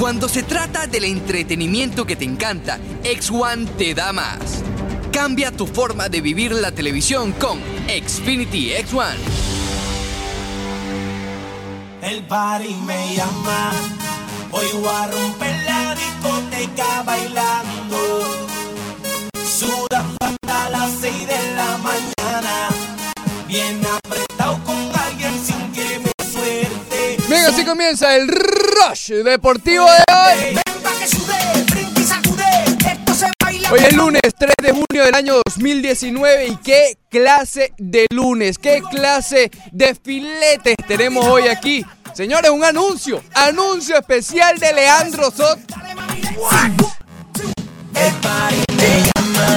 Cuando 0.00 0.30
se 0.30 0.42
trata 0.42 0.86
del 0.86 1.04
entretenimiento 1.04 2.06
que 2.06 2.16
te 2.16 2.24
encanta, 2.24 2.78
X1 3.04 3.76
te 3.76 3.94
da 3.94 4.14
más. 4.14 4.62
Cambia 5.12 5.52
tu 5.52 5.66
forma 5.66 6.08
de 6.08 6.22
vivir 6.22 6.52
la 6.52 6.72
televisión 6.72 7.32
con 7.32 7.60
Xfinity 7.86 8.70
X1. 8.70 9.12
El 12.00 12.22
party 12.22 12.74
me 12.86 13.14
llama. 13.14 13.72
Voy 14.50 14.64
a 14.90 15.06
romper 15.06 15.64
la 15.66 15.94
discoteca 15.94 17.02
bailando. 17.02 18.22
Sudando 19.44 20.16
hasta 20.18 20.70
las 20.70 20.92
6 20.98 21.26
de 21.26 21.54
la 21.56 21.76
mañana. 21.76 22.68
Bien 23.46 23.76
apretado 23.76 23.99
así 27.46 27.64
comienza 27.64 28.14
el 28.16 28.28
Rush 28.28 29.12
Deportivo 29.24 29.86
de 29.86 30.04
hoy. 30.14 30.60
Hoy 33.70 33.80
es 33.86 33.92
lunes 33.94 34.20
3 34.38 34.54
de 34.62 34.70
junio 34.72 35.04
del 35.04 35.14
año 35.14 35.34
2019 35.46 36.46
y 36.48 36.56
qué 36.56 36.98
clase 37.08 37.72
de 37.78 38.06
lunes, 38.10 38.58
qué 38.58 38.82
clase 38.90 39.50
de 39.72 39.94
filetes 39.94 40.74
tenemos 40.86 41.24
hoy 41.26 41.48
aquí. 41.48 41.84
Señores, 42.14 42.50
un 42.50 42.64
anuncio, 42.64 43.22
anuncio 43.34 43.96
especial 43.96 44.58
de 44.58 44.72
Leandro 44.72 45.30
Soto. 45.30 45.60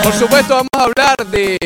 Por 0.03 0.13
supuesto, 0.13 0.55
vamos 0.55 0.69
a 0.73 0.83
hablar 0.83 1.15
de 1.31 1.57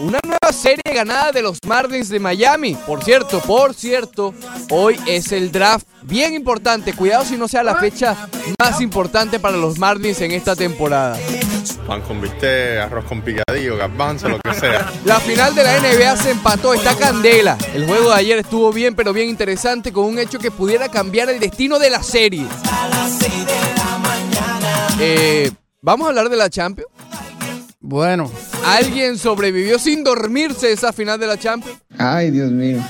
una 0.00 0.18
nueva 0.24 0.52
serie 0.52 0.82
ganada 0.94 1.32
de 1.32 1.42
los 1.42 1.58
Marlins 1.66 2.08
de 2.08 2.20
Miami. 2.20 2.74
Por 2.86 3.02
cierto, 3.02 3.40
por 3.40 3.74
cierto, 3.74 4.34
hoy 4.70 4.98
es 5.06 5.32
el 5.32 5.50
draft 5.50 5.86
bien 6.02 6.34
importante. 6.34 6.92
Cuidado 6.92 7.24
si 7.24 7.36
no 7.36 7.48
sea 7.48 7.62
la 7.62 7.76
fecha 7.76 8.28
más 8.58 8.80
importante 8.80 9.38
para 9.38 9.56
los 9.56 9.78
Marlins 9.78 10.20
en 10.20 10.32
esta 10.32 10.54
temporada. 10.54 11.18
Pan 11.86 12.02
con 12.02 12.20
bistec, 12.20 12.80
arroz 12.80 13.04
con 13.04 13.22
picadillo, 13.22 13.76
garbanzo, 13.76 14.28
lo 14.28 14.38
que 14.40 14.54
sea. 14.54 14.92
La 15.04 15.20
final 15.20 15.54
de 15.54 15.62
la 15.62 15.78
NBA 15.78 16.16
se 16.16 16.30
empató, 16.32 16.74
está 16.74 16.96
candela. 16.96 17.56
El 17.74 17.86
juego 17.86 18.10
de 18.10 18.16
ayer 18.16 18.38
estuvo 18.38 18.72
bien, 18.72 18.94
pero 18.94 19.12
bien 19.12 19.28
interesante, 19.28 19.92
con 19.92 20.04
un 20.04 20.18
hecho 20.18 20.38
que 20.38 20.50
pudiera 20.50 20.88
cambiar 20.88 21.30
el 21.30 21.38
destino 21.38 21.78
de 21.78 21.90
la 21.90 22.02
serie. 22.02 22.46
A 22.70 22.88
las 22.88 23.12
6 23.18 23.46
de 23.46 23.54
la 23.76 23.98
mañana. 23.98 24.88
Eh, 24.98 25.52
Vamos 25.86 26.06
a 26.06 26.08
hablar 26.08 26.28
de 26.28 26.36
la 26.36 26.50
Champions. 26.50 26.90
Bueno, 27.80 28.30
¿Alguien 28.64 29.18
sobrevivió 29.18 29.78
sin 29.78 30.02
dormirse 30.02 30.72
esa 30.72 30.92
final 30.92 31.20
de 31.20 31.26
la 31.26 31.38
Champions? 31.38 31.78
ay 31.98 32.30
Dios 32.30 32.50
mío. 32.50 32.82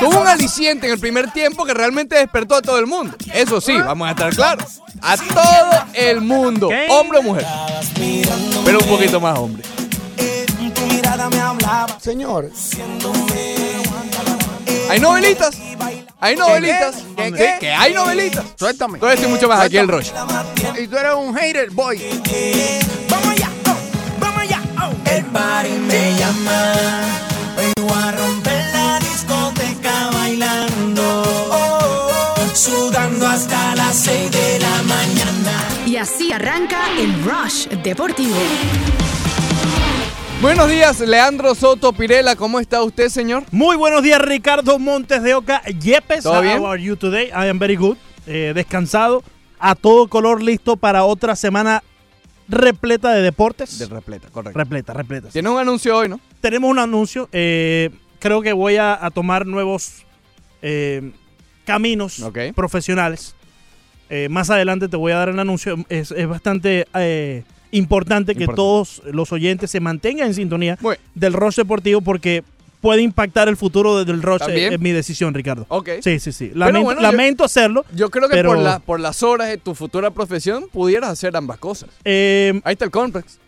Tuvo 0.00 0.20
un 0.20 0.26
aliciente 0.26 0.86
en 0.86 0.92
el 0.94 0.98
primer 0.98 1.30
tiempo 1.32 1.64
que 1.64 1.72
realmente 1.74 2.16
despertó 2.16 2.56
a 2.56 2.62
todo 2.62 2.78
el 2.78 2.86
mundo. 2.86 3.16
Eso 3.32 3.60
sí, 3.60 3.76
vamos 3.78 4.08
a 4.08 4.10
estar 4.12 4.34
claros. 4.34 4.80
A 5.00 5.16
todo 5.16 5.84
el 5.94 6.20
mundo, 6.20 6.68
hombre 6.88 7.18
o 7.18 7.22
mujer. 7.22 7.46
Pero 8.64 8.78
un 8.78 8.86
poquito 8.86 9.20
más 9.20 9.38
hombre. 9.38 9.62
Señor, 12.00 12.50
¿Hay 14.90 15.00
novelitas? 15.00 15.56
¿Hay 16.20 16.36
novelitas? 16.36 16.96
¿Qué? 17.16 17.32
¿Qué? 17.32 17.56
¿Qué? 17.60 17.70
¿Hay 17.70 17.94
novelitas? 17.94 18.44
suéltame. 18.58 18.98
Todo 18.98 19.10
esto 19.10 19.26
y 19.26 19.30
mucho 19.30 19.48
más 19.48 19.60
aquí 19.60 19.76
el 19.76 19.88
Rush. 19.88 20.10
Y 20.82 20.86
tú 20.86 20.96
eres 20.96 21.14
un 21.14 21.34
hater, 21.34 21.70
boy. 21.70 22.02
El 25.14 25.24
party 25.26 25.70
me 25.86 26.18
llama. 26.18 26.72
Hoy 27.56 27.72
voy 27.84 28.02
a 28.02 28.10
romper 28.10 28.64
la 28.72 28.98
discoteca 28.98 30.10
bailando. 30.12 31.22
Oh, 31.52 32.34
sudando 32.52 33.24
hasta 33.28 33.76
las 33.76 33.94
6 33.94 34.30
de 34.32 34.58
la 34.58 34.82
mañana. 34.82 35.68
Y 35.86 35.96
así 35.98 36.32
arranca 36.32 36.80
el 36.98 37.14
Rush 37.22 37.68
Deportivo. 37.84 38.34
Buenos 40.42 40.68
días, 40.68 40.98
Leandro 40.98 41.54
Soto 41.54 41.92
Pirela. 41.92 42.34
¿Cómo 42.34 42.58
está 42.58 42.82
usted, 42.82 43.08
señor? 43.08 43.44
Muy 43.52 43.76
buenos 43.76 44.02
días, 44.02 44.20
Ricardo 44.20 44.80
Montes 44.80 45.22
de 45.22 45.34
Oca. 45.36 45.62
Yepes, 45.62 46.24
¿Todo 46.24 46.42
bien? 46.42 46.58
how 46.58 46.66
are 46.72 46.82
you 46.82 46.96
today? 46.96 47.26
I 47.28 47.48
am 47.48 47.60
very 47.60 47.76
good. 47.76 47.96
Eh, 48.26 48.50
descansado, 48.52 49.22
a 49.60 49.76
todo 49.76 50.08
color, 50.08 50.42
listo 50.42 50.76
para 50.76 51.04
otra 51.04 51.36
semana 51.36 51.84
repleta 52.48 53.12
de 53.12 53.22
deportes. 53.22 53.78
De 53.78 53.86
repleta, 53.86 54.28
correcto. 54.30 54.58
repleta, 54.58 54.92
repleta. 54.92 55.28
Tiene 55.28 55.48
un 55.48 55.58
anuncio 55.58 55.96
hoy, 55.96 56.08
¿no? 56.08 56.20
Tenemos 56.40 56.70
un 56.70 56.78
anuncio. 56.78 57.28
eh, 57.32 57.90
creo 58.18 58.40
que 58.42 58.52
voy 58.52 58.76
a, 58.76 59.04
a 59.04 59.10
tomar 59.10 59.46
nuevos 59.46 60.04
eh, 60.62 61.12
caminos 61.64 62.22
profesionales. 62.54 63.34
Eh, 64.10 64.28
más 64.30 64.50
adelante 64.50 64.88
te 64.88 64.96
voy 64.96 65.12
a 65.12 65.16
dar 65.16 65.28
el 65.30 65.38
anuncio. 65.38 65.76
Es, 65.88 66.10
es 66.10 66.26
bastante 66.28 66.86
importante 67.70 68.34
que 68.34 68.44
Importante. 68.44 68.56
todos 68.56 69.02
los 69.10 69.32
oyentes 69.32 69.70
se 69.70 69.80
mantengan 69.80 70.28
en 70.28 70.34
sintonía 70.34 70.78
del 71.14 71.32
Rush 71.32 71.56
Deportivo 71.56 72.00
porque 72.02 72.44
puede 72.84 73.00
impactar 73.00 73.48
el 73.48 73.56
futuro 73.56 74.04
del 74.04 74.20
Rush. 74.20 74.40
¿También? 74.40 74.74
Es 74.74 74.78
mi 74.78 74.90
decisión, 74.92 75.32
Ricardo. 75.32 75.64
Ok. 75.70 75.88
Sí, 76.02 76.20
sí, 76.20 76.32
sí. 76.32 76.50
Lamento, 76.54 76.82
bueno, 76.84 77.00
yo- 77.00 77.06
lamento 77.10 77.42
hacerlo. 77.42 77.82
Yo 77.94 78.10
creo 78.10 78.28
que 78.28 78.34
Pero- 78.36 78.50
por, 78.50 78.58
la- 78.58 78.78
por 78.78 79.00
las 79.00 79.22
horas 79.22 79.48
de 79.48 79.56
tu 79.56 79.74
futura 79.74 80.10
profesión 80.10 80.66
pudieras 80.70 81.08
hacer 81.08 81.34
ambas 81.34 81.56
cosas. 81.56 81.88
Eh, 82.04 82.60
Ahí 82.62 82.74
está 82.74 82.84
el 82.84 82.90
complex. 82.90 83.38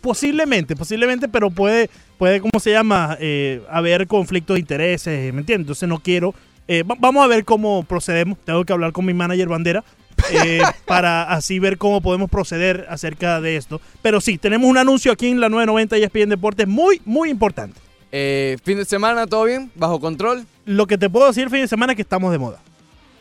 posiblemente, 0.00 0.74
posiblemente, 0.76 1.28
pero 1.28 1.50
puede, 1.50 1.88
puede 2.18 2.40
¿cómo 2.40 2.58
se 2.60 2.72
llama? 2.72 3.16
Eh, 3.20 3.62
haber 3.70 4.06
conflictos 4.06 4.54
de 4.54 4.60
intereses, 4.60 5.32
¿me 5.32 5.40
entiendes? 5.40 5.64
Entonces 5.64 5.88
no 5.88 6.00
quiero. 6.00 6.34
eh, 6.66 6.82
va- 6.82 6.96
vamos 6.98 7.22
a 7.24 7.28
ver 7.28 7.44
cómo 7.44 7.82
procedemos. 7.84 8.38
Tengo 8.44 8.64
que 8.64 8.72
hablar 8.72 8.90
con 8.92 9.04
mi 9.04 9.12
manager 9.14 9.48
Bandera 9.48 9.84
eh, 10.32 10.62
para 10.86 11.24
así 11.24 11.58
ver 11.58 11.76
cómo 11.78 12.00
podemos 12.00 12.30
proceder 12.30 12.86
acerca 12.88 13.40
de 13.40 13.56
esto. 13.56 13.80
Pero 14.02 14.20
sí, 14.20 14.38
tenemos 14.38 14.68
un 14.68 14.78
anuncio 14.78 15.12
aquí 15.12 15.28
en 15.28 15.40
la 15.40 15.48
990 15.48 15.98
y 15.98 16.02
ESPN 16.04 16.30
Deportes 16.30 16.66
muy, 16.66 17.00
muy 17.04 17.28
importante. 17.30 17.78
Eh, 18.16 18.58
fin 18.62 18.78
de 18.78 18.84
semana, 18.84 19.26
¿todo 19.26 19.42
bien? 19.42 19.72
¿Bajo 19.74 19.98
control? 19.98 20.46
Lo 20.66 20.86
que 20.86 20.96
te 20.96 21.10
puedo 21.10 21.26
decir 21.26 21.42
el 21.42 21.50
fin 21.50 21.62
de 21.62 21.66
semana 21.68 21.94
es 21.94 21.96
que 21.96 22.02
estamos 22.02 22.30
de 22.30 22.38
moda. 22.38 22.60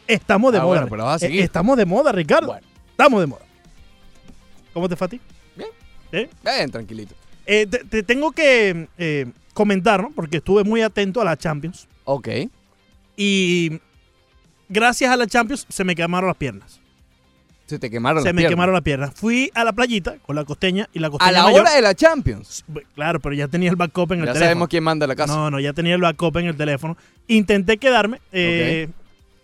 Estamos 0.08 0.52
de 0.52 0.60
Ah, 0.60 0.62
moda. 0.62 0.70
bueno, 0.82 0.88
pero 0.88 1.04
vas 1.06 1.14
a 1.24 1.26
Eh, 1.26 1.30
seguir. 1.30 1.42
Estamos 1.44 1.78
de 1.78 1.86
moda, 1.86 2.12
Ricardo. 2.12 2.48
Bueno. 2.50 2.68
Estamos 2.92 3.20
de 3.22 3.26
moda. 3.26 3.42
¿Cómo 4.72 4.88
te 4.88 4.96
fue 4.96 5.06
a 5.06 5.10
ti? 5.10 5.20
Bien. 5.56 5.70
¿Eh? 6.12 6.30
Bien, 6.44 6.70
tranquilito. 6.70 7.16
Eh, 7.48 7.66
te, 7.66 7.80
te 7.86 8.04
tengo 8.04 8.32
que 8.34 8.88
eh, 9.00 9.26
comentar, 9.56 10.00
¿no? 10.04 10.12
Porque 10.12 10.38
estuve 10.38 10.64
muy 10.64 10.84
atento 10.84 11.22
a 11.22 11.26
la 11.26 11.38
Champions. 11.38 11.88
Ok. 12.06 12.28
Y 13.18 13.80
gracias 14.70 15.12
a 15.12 15.18
la 15.18 15.26
Champions 15.26 15.66
se 15.70 15.84
me 15.84 15.96
quemaron 15.96 16.28
las 16.28 16.38
piernas. 16.38 16.80
Se 17.66 17.80
te 17.80 17.90
quemaron 17.90 18.22
se 18.22 18.28
las 18.30 18.34
me 18.36 18.42
piernas. 18.42 18.52
quemaron 18.52 18.74
las 18.74 18.82
piernas. 18.84 19.12
Fui 19.16 19.50
a 19.54 19.64
la 19.64 19.72
playita 19.74 20.16
con 20.26 20.36
la 20.36 20.44
costeña 20.44 20.90
y 20.94 21.00
la 21.00 21.10
costeña 21.10 21.30
A 21.30 21.32
la 21.32 21.44
mayor- 21.44 21.62
hora 21.62 21.74
de 21.76 21.82
la 21.82 21.96
Champions. 21.96 22.64
Bu- 22.72 22.84
Claro, 22.94 23.20
pero 23.22 23.34
ya 23.36 23.48
tenía 23.48 23.70
el 23.70 23.76
backup 23.78 24.12
en 24.12 24.20
el 24.20 24.26
Ya 24.26 24.34
teléfono. 24.34 24.46
sabemos 24.46 24.68
quién 24.68 24.84
manda 24.84 25.08
la 25.08 25.16
casa. 25.16 25.34
No, 25.34 25.50
no, 25.50 25.60
ya 25.60 25.72
tenía 25.74 25.96
el 25.96 26.02
backup 26.02 26.38
en 26.38 26.48
el 26.48 26.56
teléfono. 26.58 26.98
Intenté 27.28 27.78
quedarme. 27.78 28.20
eh, 28.32 28.90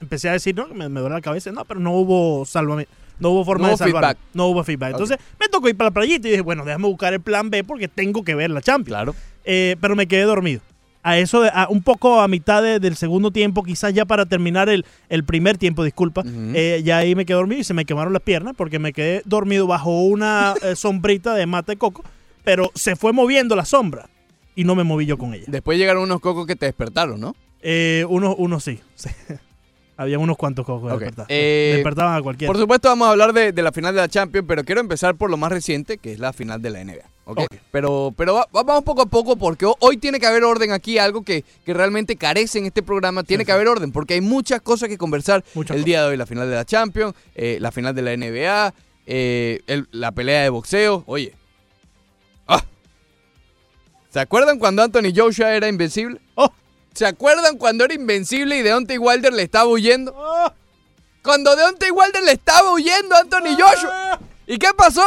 Empecé 0.02 0.30
a 0.30 0.32
decir, 0.34 0.56
no, 0.56 0.66
me, 0.70 0.88
me 0.88 1.02
duele 1.02 1.16
la 1.16 1.22
cabeza. 1.22 1.52
No, 1.52 1.66
pero 1.66 1.80
no 1.82 1.92
hubo 1.92 2.46
salvamento. 2.46 2.90
No 3.20 3.32
hubo 3.32 3.44
forma 3.44 3.64
No 3.64 3.68
de 3.68 3.74
hubo 3.74 3.78
salvarme. 3.80 4.08
feedback. 4.08 4.18
No 4.34 4.46
hubo 4.48 4.64
feedback. 4.64 4.92
Entonces 4.92 5.18
me 5.38 5.48
tocó 5.50 5.68
ir 5.68 5.76
para 5.76 5.90
la 5.90 5.94
playita 5.94 6.28
y 6.28 6.32
dije, 6.32 6.42
bueno, 6.42 6.64
déjame 6.64 6.88
buscar 6.88 7.14
el 7.14 7.20
plan 7.20 7.50
B 7.50 7.66
porque 7.66 7.90
tengo 7.90 8.24
que 8.24 8.34
ver 8.34 8.50
la 8.50 8.62
Champions. 8.62 8.88
Claro. 8.96 9.16
Eh, 9.44 9.76
pero 9.82 9.98
me 9.98 10.08
quedé 10.08 10.22
dormido. 10.24 10.62
A 11.02 11.18
eso, 11.18 11.42
de, 11.42 11.50
a 11.54 11.68
un 11.70 11.82
poco 11.82 12.20
a 12.20 12.28
mitad 12.28 12.62
de- 12.62 12.80
del 12.80 12.96
segundo 12.98 13.32
tiempo, 13.32 13.64
quizás 13.64 13.94
ya 13.94 14.04
para 14.06 14.26
terminar 14.26 14.68
el, 14.68 14.86
el 15.08 15.24
primer 15.24 15.58
tiempo, 15.58 15.84
disculpa, 15.84 16.24
eh, 16.54 16.82
ya 16.84 16.98
ahí 16.98 17.16
me 17.16 17.26
quedé 17.26 17.36
dormido 17.38 17.62
y 17.62 17.64
se 17.64 17.74
me 17.74 17.86
quemaron 17.86 18.12
las 18.12 18.22
piernas 18.22 18.54
porque 18.58 18.80
me 18.80 18.92
quedé 18.92 19.22
dormido 19.26 19.66
bajo 19.66 20.02
una 20.04 20.54
eh, 20.62 20.76
sombrita 20.76 21.34
de 21.36 21.46
mate 21.46 21.78
coco, 21.78 22.04
pero 22.44 22.70
se 22.76 22.96
fue 22.98 23.14
moviendo 23.14 23.56
la 23.56 23.64
sombra 23.66 24.10
y 24.56 24.66
no 24.66 24.76
me 24.76 24.84
moví 24.84 25.06
yo 25.06 25.18
con 25.18 25.34
ella. 25.34 25.46
Después 25.48 25.78
llegaron 25.78 26.04
unos 26.04 26.20
cocos 26.20 26.46
que 26.46 26.58
te 26.58 26.66
despertaron, 26.66 27.20
¿no? 27.22 27.34
Eh, 27.62 28.06
unos 28.10 28.36
uno 28.38 28.60
sí, 28.60 28.80
sí. 28.96 29.10
Había 30.02 30.18
unos 30.18 30.38
cuantos 30.38 30.66
cocos 30.66 30.94
Ok. 30.94 31.00
despertados. 31.00 31.28
Eh, 31.30 31.72
Despertaban 31.76 32.16
a 32.16 32.22
cualquiera. 32.22 32.50
Por 32.54 32.58
supuesto 32.62 32.88
vamos 32.88 33.10
a 33.10 33.12
hablar 33.12 33.34
de, 33.34 33.52
de 33.52 33.62
la 33.62 33.74
final 33.74 33.94
de 33.94 34.00
la 34.00 34.08
Champions, 34.08 34.46
pero 34.48 34.64
quiero 34.64 34.80
empezar 34.80 35.16
por 35.16 35.30
lo 35.30 35.36
más 35.36 35.52
reciente, 35.52 35.98
que 35.98 36.14
es 36.14 36.20
la 36.20 36.32
final 36.32 36.62
de 36.62 36.70
la 36.70 36.80
NBA. 36.86 37.04
Pero, 37.72 38.14
pero 38.16 38.34
va- 38.36 38.48
va- 38.56 38.64
vamos 38.64 38.84
poco 38.86 39.02
a 39.02 39.06
poco 39.08 39.36
porque 39.36 39.66
ho- 39.66 39.76
hoy 39.82 39.98
tiene 39.98 40.20
que 40.22 40.26
haber 40.26 40.46
orden 40.46 40.72
aquí, 40.72 40.98
algo 40.98 41.22
que, 41.24 41.44
que 41.66 41.74
realmente 41.74 42.16
carece 42.16 42.60
en 42.60 42.66
este 42.66 42.82
programa, 42.82 43.24
tiene 43.24 43.44
que 43.44 43.52
haber 43.52 43.68
orden, 43.68 43.92
porque 43.92 44.14
hay 44.14 44.22
muchas 44.22 44.62
cosas 44.62 44.88
que 44.88 44.98
conversar 44.98 45.44
Muchas 45.54 45.76
el 45.76 45.82
cosas. 45.82 45.86
día 45.86 46.02
de 46.04 46.08
hoy, 46.12 46.18
la 46.18 46.26
final 46.26 46.50
de 46.50 46.56
la 46.56 46.64
Champions, 46.66 47.14
eh, 47.36 47.58
la 47.60 47.72
final 47.72 47.94
de 47.94 48.02
la 48.02 48.14
NBA, 48.14 48.74
eh, 49.06 49.60
el- 49.68 49.88
la 49.92 50.12
pelea 50.14 50.44
de 50.44 50.50
boxeo, 50.50 51.04
oye. 51.08 51.34
¡Ah! 52.48 52.64
¿Se 54.10 54.20
acuerdan 54.22 54.58
cuando 54.58 54.82
Anthony 54.82 55.12
Joshua 55.16 55.54
era 55.54 55.68
invencible? 55.68 56.20
¡Oh! 56.36 56.50
¿Se 56.94 57.06
acuerdan 57.06 57.58
cuando 57.58 57.86
era 57.86 57.94
invencible 57.94 58.58
y 58.58 58.62
Deontay 58.62 58.98
Wilder 58.98 59.34
le 59.34 59.44
estaba 59.44 59.66
huyendo? 59.70 60.14
¡Oh! 60.16 60.52
Cuando 61.24 61.56
Deontay 61.56 61.92
Wilder 61.92 62.24
le 62.24 62.32
estaba 62.34 62.72
huyendo 62.74 63.16
a 63.16 63.20
Anthony 63.20 63.56
Joshua. 63.58 64.20
¿Y 64.48 64.58
qué 64.58 64.70
pasó? 64.76 65.04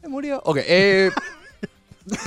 Se 0.00 0.08
murió. 0.08 0.40
Ok, 0.44 0.58
eh. 0.62 1.10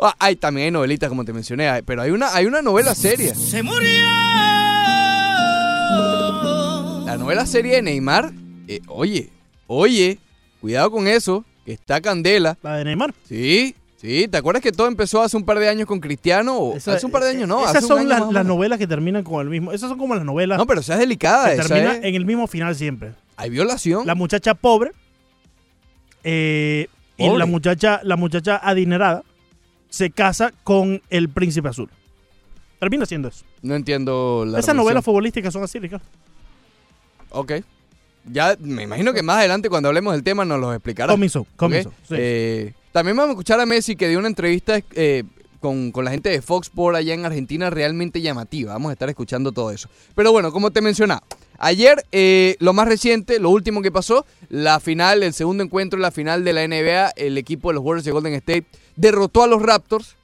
Ah, 0.00 0.14
hay 0.18 0.36
también 0.36 0.66
hay 0.66 0.70
novelitas, 0.70 1.08
como 1.08 1.24
te 1.24 1.32
mencioné, 1.32 1.68
hay- 1.70 1.82
pero 1.82 2.02
hay 2.02 2.10
una, 2.10 2.32
hay 2.34 2.44
una 2.46 2.60
novela 2.62 2.94
seria. 2.94 3.34
Se 3.34 3.62
murió. 3.62 4.04
La 7.04 7.16
nueva 7.18 7.46
serie 7.46 7.76
de 7.76 7.82
Neymar, 7.82 8.30
eh, 8.68 8.80
oye, 8.86 9.30
oye, 9.66 10.20
cuidado 10.60 10.90
con 10.90 11.08
eso, 11.08 11.44
que 11.64 11.72
está 11.72 12.00
candela. 12.00 12.58
La 12.62 12.76
de 12.76 12.84
Neymar. 12.84 13.14
Sí, 13.28 13.74
sí, 13.98 14.26
¿te 14.28 14.38
acuerdas 14.38 14.62
que 14.62 14.72
todo 14.72 14.86
empezó 14.88 15.20
hace 15.22 15.36
un 15.36 15.44
par 15.44 15.58
de 15.58 15.68
años 15.68 15.86
con 15.86 16.00
Cristiano? 16.00 16.72
Esa- 16.74 16.94
hace 16.94 17.04
un 17.04 17.12
par 17.12 17.24
de 17.24 17.30
años, 17.30 17.46
no. 17.46 17.60
Esas 17.62 17.76
hace 17.76 17.84
un 17.92 18.08
son 18.08 18.08
las, 18.08 18.46
novelas 18.46 18.78
que 18.78 18.86
terminan 18.86 19.22
con 19.22 19.42
el 19.42 19.50
mismo. 19.50 19.72
Esas 19.72 19.90
son 19.90 19.98
como 19.98 20.14
las 20.14 20.24
novelas 20.24 20.56
No, 20.58 20.66
pero 20.66 20.80
esa 20.80 20.94
es 20.94 21.00
delicada, 21.00 21.50
que 21.50 21.56
terminan 21.62 21.96
es- 21.96 22.04
en 22.04 22.14
el 22.14 22.24
mismo 22.24 22.46
final 22.46 22.74
siempre. 22.74 23.12
Hay 23.36 23.50
violación. 23.50 24.06
La 24.06 24.14
muchacha 24.14 24.54
pobre 24.54 24.92
eh, 26.24 26.88
y 27.16 27.28
la 27.28 27.46
muchacha, 27.46 28.00
la 28.02 28.16
muchacha 28.16 28.56
adinerada 28.62 29.22
se 29.88 30.10
casa 30.10 30.52
con 30.64 31.02
el 31.10 31.28
príncipe 31.28 31.68
azul. 31.68 31.88
Termina 32.78 33.06
siendo 33.06 33.28
eso. 33.28 33.44
No 33.62 33.74
entiendo 33.74 34.44
la 34.46 34.60
Esas 34.60 34.74
novelas 34.74 35.04
futbolísticas 35.04 35.52
son 35.52 35.64
así, 35.64 35.78
Ricardo. 35.78 36.04
Ok. 37.30 37.52
Ya 38.30 38.56
me 38.60 38.82
imagino 38.82 39.12
que 39.12 39.22
más 39.22 39.38
adelante 39.38 39.68
cuando 39.68 39.88
hablemos 39.88 40.12
del 40.12 40.22
tema 40.22 40.44
nos 40.44 40.60
lo 40.60 40.72
explicará. 40.72 41.12
Comiso, 41.12 41.46
comiso. 41.56 41.88
¿ok? 41.88 41.94
sí. 42.08 42.14
Eh, 42.18 42.72
también 42.92 43.16
vamos 43.16 43.30
a 43.30 43.32
escuchar 43.32 43.60
a 43.60 43.66
Messi 43.66 43.96
que 43.96 44.08
dio 44.08 44.18
una 44.18 44.28
entrevista 44.28 44.80
eh, 44.94 45.24
con, 45.60 45.90
con 45.92 46.04
la 46.04 46.10
gente 46.10 46.30
de 46.30 46.42
Fox 46.42 46.68
Sports 46.68 46.98
allá 46.98 47.14
en 47.14 47.24
Argentina 47.24 47.70
realmente 47.70 48.20
llamativa. 48.20 48.72
Vamos 48.72 48.90
a 48.90 48.92
estar 48.92 49.08
escuchando 49.08 49.52
todo 49.52 49.70
eso. 49.70 49.88
Pero 50.14 50.32
bueno, 50.32 50.52
como 50.52 50.70
te 50.70 50.80
mencionaba, 50.80 51.22
ayer 51.58 52.04
eh, 52.12 52.56
lo 52.60 52.72
más 52.72 52.88
reciente, 52.88 53.38
lo 53.40 53.50
último 53.50 53.82
que 53.82 53.90
pasó, 53.90 54.24
la 54.48 54.80
final, 54.80 55.22
el 55.22 55.32
segundo 55.32 55.64
encuentro, 55.64 55.98
la 55.98 56.10
final 56.10 56.44
de 56.44 56.52
la 56.52 56.66
NBA, 56.66 57.10
el 57.16 57.38
equipo 57.38 57.68
de 57.68 57.74
los 57.74 57.84
Warriors 57.84 58.04
de 58.04 58.12
Golden 58.12 58.34
State 58.34 58.66
derrotó 58.96 59.42
a 59.42 59.46
los 59.46 59.62
Raptors. 59.62 60.16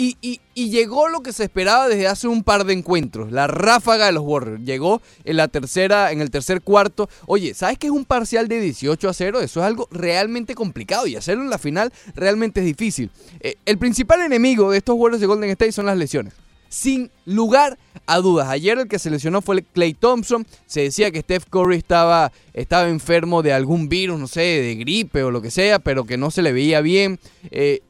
Y, 0.00 0.16
y- 0.22 0.40
y 0.54 0.70
llegó 0.70 1.08
lo 1.08 1.20
que 1.22 1.32
se 1.32 1.44
esperaba 1.44 1.88
desde 1.88 2.06
hace 2.06 2.28
un 2.28 2.42
par 2.44 2.64
de 2.64 2.72
encuentros, 2.72 3.32
la 3.32 3.46
ráfaga 3.48 4.06
de 4.06 4.12
los 4.12 4.22
Warriors. 4.24 4.62
Llegó 4.64 5.02
en 5.24 5.36
la 5.36 5.48
tercera, 5.48 6.12
en 6.12 6.20
el 6.20 6.30
tercer 6.30 6.62
cuarto. 6.62 7.08
Oye, 7.26 7.52
¿sabes 7.54 7.78
que 7.78 7.88
es 7.88 7.92
un 7.92 8.04
parcial 8.04 8.46
de 8.48 8.60
18 8.60 9.08
a 9.08 9.12
0? 9.12 9.40
Eso 9.40 9.60
es 9.60 9.66
algo 9.66 9.88
realmente 9.90 10.54
complicado 10.54 11.06
y 11.06 11.16
hacerlo 11.16 11.42
en 11.42 11.50
la 11.50 11.58
final 11.58 11.92
realmente 12.14 12.60
es 12.60 12.66
difícil. 12.66 13.10
Eh, 13.40 13.56
el 13.66 13.76
principal 13.78 14.20
enemigo 14.22 14.70
de 14.70 14.78
estos 14.78 14.96
Warriors 14.96 15.20
de 15.20 15.26
Golden 15.26 15.50
State 15.50 15.72
son 15.72 15.86
las 15.86 15.96
lesiones. 15.98 16.32
Sin 16.70 17.10
lugar 17.24 17.78
a 18.06 18.18
dudas. 18.18 18.48
Ayer 18.48 18.78
el 18.78 18.88
que 18.88 18.98
se 18.98 19.08
lesionó 19.10 19.40
fue 19.40 19.62
Clay 19.62 19.94
Thompson. 19.94 20.46
Se 20.66 20.82
decía 20.82 21.10
que 21.10 21.20
Steph 21.22 21.44
Curry 21.48 21.76
estaba, 21.76 22.30
estaba 22.52 22.88
enfermo 22.88 23.42
de 23.42 23.54
algún 23.54 23.88
virus, 23.88 24.20
no 24.20 24.26
sé, 24.28 24.40
de 24.40 24.74
gripe 24.74 25.22
o 25.22 25.30
lo 25.30 25.40
que 25.40 25.50
sea, 25.50 25.78
pero 25.78 26.04
que 26.04 26.18
no 26.18 26.30
se 26.30 26.42
le 26.42 26.52
veía 26.52 26.82
bien. 26.82 27.18
Eh, 27.50 27.80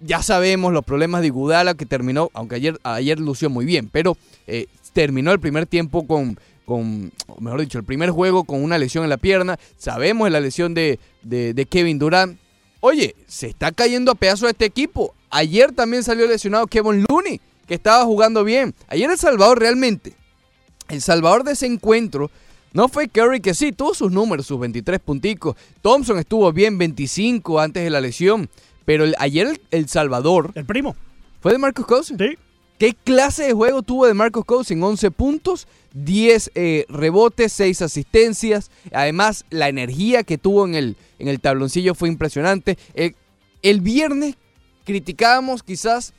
ya 0.00 0.22
sabemos 0.22 0.72
los 0.72 0.84
problemas 0.84 1.20
de 1.22 1.28
Iguodala 1.28 1.74
que 1.74 1.86
terminó, 1.86 2.30
aunque 2.34 2.56
ayer, 2.56 2.78
ayer 2.82 3.18
lució 3.20 3.50
muy 3.50 3.64
bien, 3.64 3.88
pero 3.90 4.16
eh, 4.46 4.66
terminó 4.92 5.32
el 5.32 5.40
primer 5.40 5.66
tiempo 5.66 6.06
con, 6.06 6.38
mejor 7.40 7.60
dicho, 7.60 7.78
el 7.78 7.84
primer 7.84 8.10
juego 8.10 8.44
con 8.44 8.62
una 8.62 8.78
lesión 8.78 9.04
en 9.04 9.10
la 9.10 9.16
pierna. 9.16 9.58
Sabemos 9.78 10.30
la 10.30 10.40
lesión 10.40 10.74
de, 10.74 10.98
de- 11.22 11.54
de 11.54 11.66
Kevin 11.66 11.98
Durant. 11.98 12.38
Oye, 12.80 13.14
se 13.26 13.46
está 13.48 13.72
cayendo 13.72 14.12
a 14.12 14.14
pedazos 14.14 14.50
este 14.50 14.64
equipo. 14.64 15.14
Ayer 15.30 15.72
también 15.72 16.02
salió 16.02 16.26
lesionado 16.26 16.66
Kevin 16.66 17.04
Looney, 17.08 17.40
que 17.66 17.74
estaba 17.74 18.04
jugando 18.04 18.44
bien. 18.44 18.74
Ayer 18.88 19.10
El 19.10 19.18
Salvador 19.18 19.58
realmente, 19.58 20.14
el 20.88 21.00
Salvador 21.02 21.42
de 21.44 21.52
ese 21.52 21.66
encuentro, 21.66 22.30
no 22.72 22.88
fue 22.88 23.08
Curry 23.08 23.40
que 23.40 23.54
sí, 23.54 23.72
tuvo 23.72 23.94
sus 23.94 24.12
números, 24.12 24.46
sus 24.46 24.60
23 24.60 25.00
punticos. 25.00 25.56
Thompson 25.82 26.18
estuvo 26.18 26.52
bien, 26.52 26.76
25 26.78 27.58
antes 27.58 27.82
de 27.82 27.90
la 27.90 28.00
lesión. 28.00 28.48
Pero 28.86 29.04
el- 29.04 29.14
ayer 29.18 29.46
el, 29.48 29.60
El 29.70 29.88
Salvador 29.88 30.52
El 30.54 30.64
primo. 30.64 30.96
fue 31.40 31.52
de 31.52 31.58
Marcus 31.58 31.84
Cousins. 31.86 32.18
Sí. 32.18 32.38
¿Qué 32.78 32.94
clase 32.94 33.44
de 33.44 33.52
juego 33.52 33.82
tuvo 33.82 34.06
de 34.06 34.14
Marcus 34.14 34.44
Cousins? 34.44 34.82
11 34.82 35.10
puntos, 35.10 35.66
10 35.94 36.50
eh, 36.54 36.84
rebotes, 36.90 37.52
6 37.54 37.80
asistencias. 37.82 38.70
Además, 38.92 39.44
la 39.50 39.68
energía 39.68 40.24
que 40.24 40.36
tuvo 40.38 40.66
en 40.66 40.74
el, 40.74 40.96
en 41.18 41.28
el 41.28 41.40
tabloncillo 41.40 41.94
fue 41.94 42.08
impresionante. 42.08 42.76
El, 42.94 43.14
el 43.62 43.80
viernes 43.80 44.36
criticábamos 44.84 45.62
quizás 45.62 46.12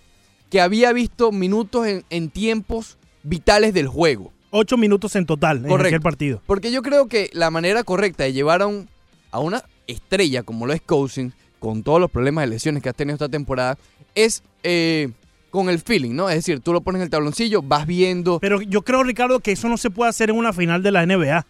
que 0.49 0.61
había 0.61 0.93
visto 0.93 1.31
minutos 1.31 1.87
en, 1.87 2.03
en 2.09 2.29
tiempos 2.29 2.97
vitales 3.23 3.73
del 3.73 3.87
juego. 3.87 4.33
Ocho 4.49 4.77
minutos 4.77 5.15
en 5.15 5.25
total 5.25 5.65
en 5.65 5.71
aquel 5.71 6.01
partido. 6.01 6.41
Porque 6.45 6.71
yo 6.71 6.81
creo 6.81 7.07
que 7.07 7.29
la 7.33 7.51
manera 7.51 7.83
correcta 7.83 8.23
de 8.23 8.33
llevar 8.33 8.61
a, 8.61 8.67
un- 8.67 8.89
a 9.31 9.39
una 9.39 9.63
estrella 9.87 10.43
como 10.43 10.65
lo 10.65 10.73
es 10.73 10.81
Cousins, 10.81 11.33
con 11.59 11.83
todos 11.83 12.00
los 12.00 12.12
problemas 12.12 12.44
de 12.44 12.48
lesiones 12.48 12.83
que 12.83 12.89
ha 12.89 12.94
tenido 12.94 13.15
esta 13.15 13.30
temporada, 13.30 13.77
es 14.15 14.44
eh, 14.63 15.09
con 15.50 15.69
el 15.69 15.80
feeling, 15.80 16.15
¿no? 16.15 16.30
Es 16.30 16.36
decir, 16.36 16.59
tú 16.59 16.74
lo 16.74 16.81
pones 16.81 17.00
en 17.00 17.04
el 17.04 17.09
tabloncillo, 17.09 17.62
vas 17.62 17.86
viendo. 17.86 18.39
Pero 18.39 18.62
yo 18.62 18.81
creo, 18.83 19.04
Ricardo, 19.04 19.39
que 19.39 19.51
eso 19.51 19.69
no 19.69 19.77
se 19.77 19.89
puede 19.89 20.09
hacer 20.09 20.30
en 20.30 20.38
una 20.38 20.54
final 20.54 20.83
de 20.83 20.92
la 20.92 21.06
NBA. 21.06 21.45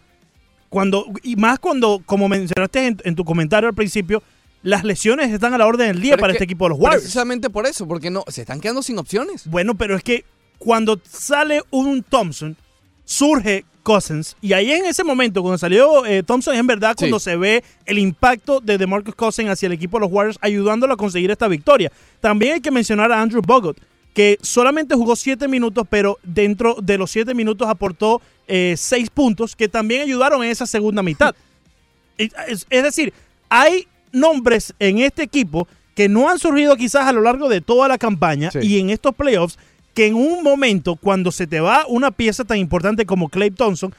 Cuando, 0.68 1.06
y 1.22 1.36
más 1.36 1.58
cuando, 1.58 2.02
como 2.04 2.28
mencionaste 2.28 2.86
en, 2.86 2.98
en 3.04 3.14
tu 3.14 3.24
comentario 3.24 3.68
al 3.68 3.74
principio, 3.74 4.22
las 4.62 4.84
lesiones 4.84 5.30
están 5.30 5.54
a 5.54 5.58
la 5.58 5.66
orden 5.66 5.88
del 5.88 6.00
día 6.00 6.12
Pero 6.12 6.20
para 6.20 6.32
es 6.32 6.36
este 6.36 6.46
que 6.46 6.52
equipo 6.52 6.64
de 6.66 6.70
los 6.70 6.78
Warriors. 6.78 7.02
Precisamente 7.02 7.50
por 7.50 7.66
eso, 7.66 7.86
porque 7.86 8.10
no 8.10 8.24
se 8.28 8.42
están 8.42 8.60
quedando 8.60 8.82
sin 8.82 8.98
opciones. 8.98 9.46
Bueno, 9.46 9.74
pero 9.76 9.96
es 9.96 10.02
que 10.02 10.24
cuando 10.58 11.00
sale 11.08 11.62
un 11.70 12.02
Thompson, 12.02 12.56
surge 13.04 13.64
Cousins. 13.88 14.36
Y 14.42 14.52
ahí 14.52 14.70
en 14.70 14.84
ese 14.84 15.02
momento, 15.02 15.40
cuando 15.42 15.56
salió 15.58 16.04
eh, 16.04 16.22
Thompson, 16.22 16.52
es 16.54 16.60
en 16.60 16.66
verdad 16.66 16.90
Sí. 16.96 17.04
cuando 17.04 17.18
se 17.18 17.36
ve 17.36 17.64
el 17.86 17.98
impacto 17.98 18.60
de 18.60 18.76
DeMarcus 18.76 19.14
Cousins 19.14 19.48
hacia 19.50 19.66
el 19.66 19.72
equipo 19.72 19.96
de 19.96 20.02
los 20.02 20.12
Warriors, 20.12 20.38
ayudándolo 20.42 20.92
a 20.92 20.96
conseguir 20.96 21.30
esta 21.30 21.48
victoria. 21.48 21.90
También 22.20 22.54
hay 22.54 22.60
que 22.60 22.70
mencionar 22.70 23.10
a 23.12 23.20
Andrew 23.22 23.40
Bogut, 23.40 23.78
que 24.12 24.36
solamente 24.42 24.94
jugó 24.94 25.16
siete 25.16 25.48
minutos, 25.48 25.86
pero 25.88 26.18
dentro 26.22 26.76
de 26.82 26.98
los 26.98 27.10
siete 27.10 27.32
minutos 27.34 27.66
aportó 27.68 28.20
eh, 28.46 28.74
seis 28.76 29.08
puntos, 29.10 29.54
que 29.56 29.68
también 29.68 30.02
ayudaron 30.02 30.42
en 30.44 30.50
esa 30.50 30.66
segunda 30.66 31.02
mitad. 31.02 31.34
Es, 32.18 32.66
es 32.68 32.82
decir, 32.82 33.12
hay 33.48 33.86
nombres 34.12 34.74
en 34.80 34.98
este 34.98 35.22
equipo 35.22 35.68
que 35.94 36.08
no 36.08 36.28
han 36.28 36.38
surgido 36.38 36.76
quizás 36.76 37.06
a 37.06 37.12
lo 37.12 37.20
largo 37.20 37.48
de 37.48 37.60
toda 37.60 37.86
la 37.88 37.96
campaña 37.98 38.50
Sí. 38.50 38.58
y 38.62 38.78
en 38.80 38.90
estos 38.90 39.14
playoffs 39.14 39.56
que 39.98 40.06
en 40.06 40.14
un 40.14 40.44
momento 40.44 40.94
cuando 40.94 41.32
se 41.32 41.48
te 41.48 41.58
va 41.58 41.84
una 41.88 42.12
pieza 42.12 42.44
tan 42.44 42.56
importante 42.58 43.04
como 43.04 43.28
Clay 43.28 43.50
Thompson, 43.50 43.92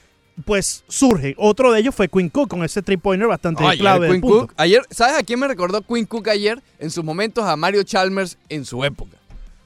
pues 0.45 0.85
surge. 0.87 1.35
Otro 1.37 1.73
de 1.73 1.81
ellos 1.81 1.93
fue 1.93 2.07
Quinn 2.07 2.29
Cook 2.29 2.47
con 2.47 2.63
ese 2.63 2.81
three-pointer 2.81 3.27
bastante 3.27 3.65
Ayer, 3.65 3.79
clave 3.79 4.05
del 4.07 4.11
Quinn 4.13 4.21
punto. 4.21 4.39
Cook, 4.47 4.53
ayer, 4.55 4.81
¿sabes 4.91 5.19
a 5.19 5.23
quién 5.23 5.41
me 5.41 5.47
recordó 5.49 5.81
Quinn 5.81 6.05
Cook 6.05 6.29
ayer? 6.29 6.63
En 6.79 6.89
sus 6.89 7.03
momentos 7.03 7.43
a 7.43 7.57
Mario 7.57 7.83
Chalmers 7.83 8.37
en 8.47 8.63
su 8.63 8.85
época. 8.85 9.17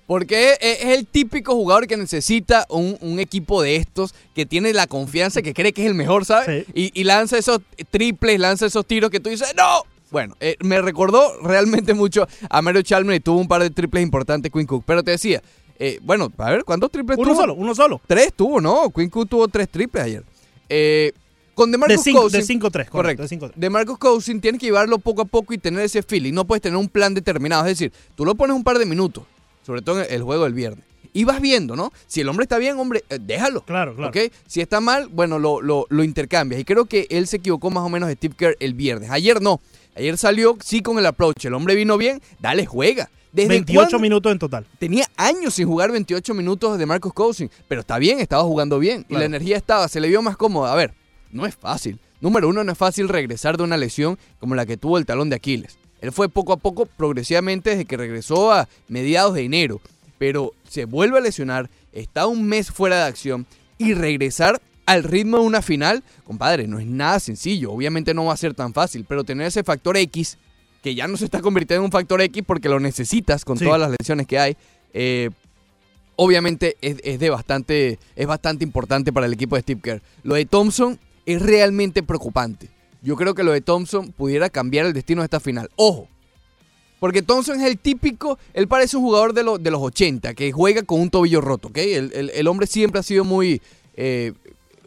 Porque 0.07 0.53
es, 0.59 0.81
es 0.81 0.97
el 0.97 1.05
típico 1.05 1.53
jugador 1.53 1.85
que 1.85 1.97
necesita 1.97 2.65
un, 2.67 2.97
un 3.01 3.19
equipo 3.19 3.61
de 3.61 3.75
estos, 3.75 4.15
que 4.33 4.47
tiene 4.47 4.73
la 4.73 4.87
confianza, 4.87 5.43
que 5.43 5.53
cree 5.53 5.71
que 5.71 5.83
es 5.83 5.87
el 5.87 5.93
mejor, 5.93 6.25
¿sabes? 6.25 6.65
Sí. 6.65 6.71
Y, 6.73 6.99
y 6.99 7.03
lanza 7.03 7.37
esos 7.37 7.59
triples, 7.91 8.39
lanza 8.39 8.65
esos 8.65 8.87
tiros 8.87 9.11
que 9.11 9.19
tú 9.19 9.29
dices, 9.29 9.53
¡No! 9.55 9.83
Bueno, 10.09 10.35
eh, 10.39 10.57
me 10.61 10.79
recordó 10.79 11.39
realmente 11.41 11.95
mucho 11.95 12.27
a 12.47 12.61
Mario 12.63 12.83
Chalmers 12.83 13.17
y 13.17 13.19
tuvo 13.19 13.39
un 13.39 13.47
par 13.47 13.63
de 13.63 13.71
triples 13.71 14.03
importantes 14.03 14.51
Quinn 14.51 14.67
Cook. 14.67 14.83
Pero 14.85 15.01
te 15.01 15.09
decía, 15.09 15.41
eh, 15.79 15.99
bueno, 16.01 16.31
a 16.37 16.51
ver, 16.51 16.63
¿cuántos 16.63 16.91
triples 16.91 17.17
Uno 17.17 17.29
tuvo? 17.29 17.41
solo, 17.41 17.53
uno 17.55 17.75
solo. 17.75 18.01
Tres 18.07 18.33
tuvo, 18.33 18.61
¿no? 18.61 18.89
Quinn 18.91 19.09
Cook 19.09 19.29
tuvo 19.29 19.47
tres 19.47 19.69
triples 19.69 20.03
ayer. 20.03 20.23
Eh, 20.69 21.11
con 21.55 21.71
De 21.71 21.77
DeMarcus 21.77 22.03
5 22.03 22.19
Cousins... 22.21 22.47
de 22.47 22.53
5-3, 22.55 22.61
correcto. 22.61 22.91
Correcto. 22.91 23.23
De 23.23 23.29
5-3. 23.29 23.51
De 23.55 23.69
Marcus 23.69 23.97
Cousins 23.97 24.41
tienes 24.41 24.59
que 24.59 24.67
llevarlo 24.67 24.97
poco 24.97 25.21
a 25.21 25.25
poco 25.25 25.53
y 25.53 25.57
tener 25.57 25.81
ese 25.81 26.01
feeling. 26.01 26.33
No 26.33 26.45
puedes 26.45 26.61
tener 26.61 26.77
un 26.77 26.89
plan 26.89 27.13
determinado. 27.13 27.63
Es 27.65 27.77
decir, 27.77 27.91
tú 28.15 28.25
lo 28.25 28.33
pones 28.35 28.55
un 28.55 28.63
par 28.63 28.79
de 28.79 28.85
minutos, 28.85 29.23
sobre 29.65 29.81
todo 29.81 30.01
en 30.01 30.11
el 30.11 30.23
juego 30.23 30.45
del 30.45 30.53
viernes. 30.53 30.83
Y 31.15 31.25
vas 31.25 31.39
viendo, 31.41 31.75
¿no? 31.75 31.93
Si 32.07 32.21
el 32.21 32.29
hombre 32.29 32.45
está 32.45 32.57
bien, 32.57 32.79
hombre, 32.79 33.03
eh, 33.09 33.19
déjalo. 33.21 33.61
Claro, 33.61 33.93
claro. 33.95 34.09
¿ok? 34.09 34.31
Si 34.47 34.61
está 34.61 34.79
mal, 34.81 35.09
bueno, 35.09 35.37
lo, 35.37 35.61
lo, 35.61 35.85
lo 35.89 36.03
intercambias. 36.03 36.59
Y 36.59 36.65
creo 36.65 36.85
que 36.85 37.05
él 37.11 37.27
se 37.27 37.37
equivocó 37.37 37.69
más 37.69 37.83
o 37.83 37.89
menos 37.89 38.09
de 38.09 38.15
Steve 38.15 38.33
Kerr 38.35 38.57
el 38.59 38.73
viernes. 38.73 39.11
Ayer 39.11 39.39
no. 39.39 39.61
Ayer 39.95 40.17
salió 40.17 40.57
sí 40.63 40.81
con 40.81 40.97
el 40.97 41.05
approach. 41.05 41.45
El 41.45 41.53
hombre 41.53 41.75
vino 41.75 41.99
bien, 41.99 42.19
dale, 42.39 42.65
juega. 42.65 43.11
¿Desde 43.33 43.49
28 43.49 43.89
cuándo? 43.89 43.99
minutos 43.99 44.31
en 44.31 44.39
total. 44.39 44.65
Tenía 44.77 45.05
años 45.17 45.55
sin 45.55 45.67
jugar 45.67 45.91
28 45.91 46.33
minutos 46.33 46.77
de 46.77 46.85
Marcus 46.85 47.13
Cousins, 47.13 47.51
pero 47.67 47.81
está 47.81 47.97
bien, 47.97 48.19
estaba 48.19 48.43
jugando 48.43 48.79
bien 48.79 49.05
y 49.09 49.15
la 49.15 49.25
energía 49.25 49.57
estaba, 49.57 49.87
se 49.87 49.99
le 49.99 50.07
vio 50.07 50.21
más 50.21 50.37
cómoda. 50.37 50.71
A 50.71 50.75
ver, 50.75 50.93
no 51.31 51.45
es 51.45 51.55
fácil. 51.55 51.99
Número 52.21 52.47
uno, 52.47 52.63
no 52.63 52.71
es 52.71 52.77
fácil 52.77 53.09
regresar 53.09 53.57
de 53.57 53.63
una 53.63 53.75
lesión 53.75 54.17
como 54.39 54.55
la 54.55 54.65
que 54.65 54.77
tuvo 54.77 54.97
el 54.97 55.05
talón 55.05 55.29
de 55.29 55.35
Aquiles. 55.35 55.77
Él 55.99 56.11
fue 56.11 56.29
poco 56.29 56.53
a 56.53 56.57
poco, 56.57 56.85
progresivamente, 56.85 57.71
desde 57.71 57.85
que 57.85 57.97
regresó 57.97 58.51
a 58.51 58.69
mediados 58.87 59.33
de 59.33 59.43
enero, 59.43 59.81
pero 60.19 60.53
se 60.69 60.85
vuelve 60.85 61.17
a 61.17 61.21
lesionar, 61.21 61.69
está 61.91 62.27
un 62.27 62.45
mes 62.45 62.71
fuera 62.71 62.97
de 62.97 63.03
acción 63.03 63.47
y 63.77 63.93
regresar 63.93 64.61
al 64.85 65.03
ritmo 65.03 65.39
de 65.39 65.45
una 65.45 65.61
final, 65.61 66.03
compadre, 66.23 66.67
no 66.67 66.79
es 66.79 66.85
nada 66.85 67.19
sencillo. 67.19 67.71
Obviamente 67.71 68.13
no 68.13 68.25
va 68.25 68.33
a 68.33 68.37
ser 68.37 68.53
tan 68.53 68.73
fácil, 68.73 69.05
pero 69.07 69.23
tener 69.23 69.47
ese 69.47 69.63
factor 69.63 69.97
X, 69.97 70.37
que 70.83 70.93
ya 70.93 71.07
no 71.07 71.17
se 71.17 71.25
está 71.25 71.41
convirtiendo 71.41 71.81
en 71.81 71.85
un 71.85 71.91
factor 71.91 72.21
X 72.21 72.43
porque 72.45 72.69
lo 72.69 72.79
necesitas 72.79 73.43
con 73.45 73.57
Sí. 73.57 73.65
todas 73.65 73.79
las 73.79 73.89
lesiones 73.89 74.27
que 74.27 74.37
hay, 74.37 74.57
eh, 74.93 75.29
obviamente 76.15 76.77
es, 76.81 76.97
es 77.03 77.19
de 77.19 77.29
bastante, 77.29 77.99
es 78.15 78.27
bastante 78.27 78.63
importante 78.63 79.11
para 79.11 79.25
el 79.25 79.33
equipo 79.33 79.55
de 79.55 79.61
Steve 79.61 79.81
Kerr. 79.81 80.01
Lo 80.23 80.35
de 80.35 80.45
Thompson 80.45 80.99
es 81.25 81.41
realmente 81.41 82.03
preocupante. 82.03 82.69
Yo 83.01 83.15
creo 83.15 83.33
que 83.33 83.43
lo 83.43 83.51
de 83.51 83.61
Thompson 83.61 84.11
pudiera 84.11 84.49
cambiar 84.49 84.85
el 84.85 84.93
destino 84.93 85.21
de 85.21 85.25
esta 85.25 85.39
final. 85.39 85.69
Ojo, 85.75 86.07
porque 86.99 87.21
Thompson 87.21 87.59
es 87.59 87.67
el 87.67 87.77
típico, 87.77 88.37
él 88.53 88.67
parece 88.67 88.95
un 88.97 89.03
jugador 89.03 89.33
de, 89.33 89.43
lo- 89.43 89.57
de 89.57 89.71
los 89.71 89.81
80, 89.81 90.33
que 90.35 90.51
juega 90.51 90.83
con 90.83 91.01
un 91.01 91.09
tobillo 91.09 91.41
roto, 91.41 91.67
¿ok? 91.69 91.77
El, 91.79 92.11
el- 92.13 92.29
el 92.29 92.47
hombre 92.47 92.65
siempre 92.67 92.99
ha 92.99 93.03
sido 93.03 93.25
muy, 93.25 93.61
eh, 93.95 94.31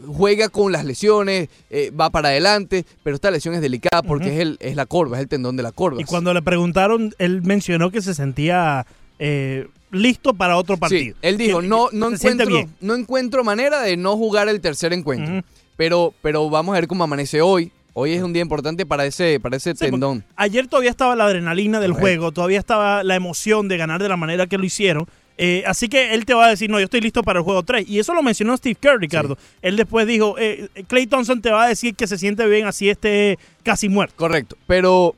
juega 0.07 0.49
con 0.49 0.73
las 0.73 0.85
lesiones, 0.85 1.49
eh, 1.71 1.91
va 1.91 2.11
para 2.11 2.29
adelante, 2.29 2.85
pero 3.03 3.17
esta 3.17 3.31
lesión 3.31 3.55
es 3.55 3.61
delicada 3.61 4.03
porque 4.03 4.35
es, 4.35 4.41
el, 4.41 4.57
es 4.61 4.77
la 4.77 4.87
corva, 4.87 5.17
es 5.17 5.23
el 5.23 5.29
tendón 5.29 5.57
de 5.57 5.63
la 5.63 5.73
corva. 5.73 6.01
Y 6.01 6.05
cuando 6.05 6.35
le 6.35 6.43
preguntaron, 6.43 7.15
él 7.19 7.43
mencionó 7.43 7.91
que 7.91 8.03
se 8.03 8.15
sentía 8.15 8.87
eh, 9.19 9.67
listo 9.91 10.35
para 10.35 10.57
otro 10.57 10.75
Sí, 10.77 10.81
partido. 10.81 11.17
él 11.23 11.39
dijo, 11.39 11.61
Que- 11.61 11.69
no, 11.69 11.89
no, 11.93 12.11
encuentro, 12.13 12.47
bien. 12.47 12.71
no 12.81 12.95
encuentro 12.95 13.45
manera 13.45 13.81
de 13.83 13.97
no 13.97 14.17
jugar 14.17 14.49
el 14.49 14.61
tercer 14.61 14.93
encuentro. 14.93 15.43
Pero, 15.77 16.15
pero 16.23 16.49
vamos 16.51 16.75
a 16.75 16.81
ver 16.81 16.89
cómo 16.89 17.05
amanece 17.05 17.41
hoy. 17.43 17.71
Hoy 17.93 18.13
es 18.13 18.23
un 18.23 18.33
día 18.35 18.43
importante 18.43 18.85
para 18.85 19.07
ese, 19.07 19.41
para 19.41 19.57
ese 19.57 19.73
Sí, 19.75 19.79
tendón. 19.91 20.23
Ayer 20.37 20.67
todavía 20.67 20.91
estaba 20.91 21.17
la 21.17 21.25
adrenalina 21.25 21.81
del 21.81 21.93
Correcto. 21.93 22.03
juego, 22.03 22.33
todavía 22.33 22.59
estaba 22.59 23.03
la 23.03 23.15
emoción 23.17 23.69
de 23.69 23.79
ganar 23.79 24.03
de 24.03 24.09
la 24.11 24.19
manera 24.19 24.47
que 24.47 24.59
lo 24.59 24.65
hicieron. 24.65 25.07
Eh, 25.39 25.63
así 25.67 25.89
que 25.89 26.15
él 26.15 26.25
te 26.25 26.33
va 26.35 26.47
a 26.47 26.51
decir, 26.51 26.71
no, 26.71 26.79
yo 26.79 26.85
estoy 26.85 27.01
listo 27.01 27.23
para 27.23 27.41
el 27.41 27.45
juego 27.45 27.63
3. 27.63 27.89
Y 27.89 27.99
eso 27.99 28.15
lo 28.15 28.23
mencionó 28.23 28.57
Steve 28.57 28.77
Kerr, 28.81 28.99
Ricardo. 29.01 29.37
Él 29.63 29.77
después 29.77 30.07
dijo, 30.07 30.37
eh, 30.39 30.69
Clay 30.89 31.07
Thompson 31.07 31.43
te 31.43 31.51
va 31.51 31.65
a 31.65 31.69
decir 31.69 31.95
que 31.95 32.07
se 32.07 32.17
siente 32.19 32.47
bien 32.47 32.67
así 32.67 32.89
esté 32.89 33.39
casi 33.63 33.89
muerto. 33.89 34.15
Correcto, 34.17 34.57
pero 34.67 35.15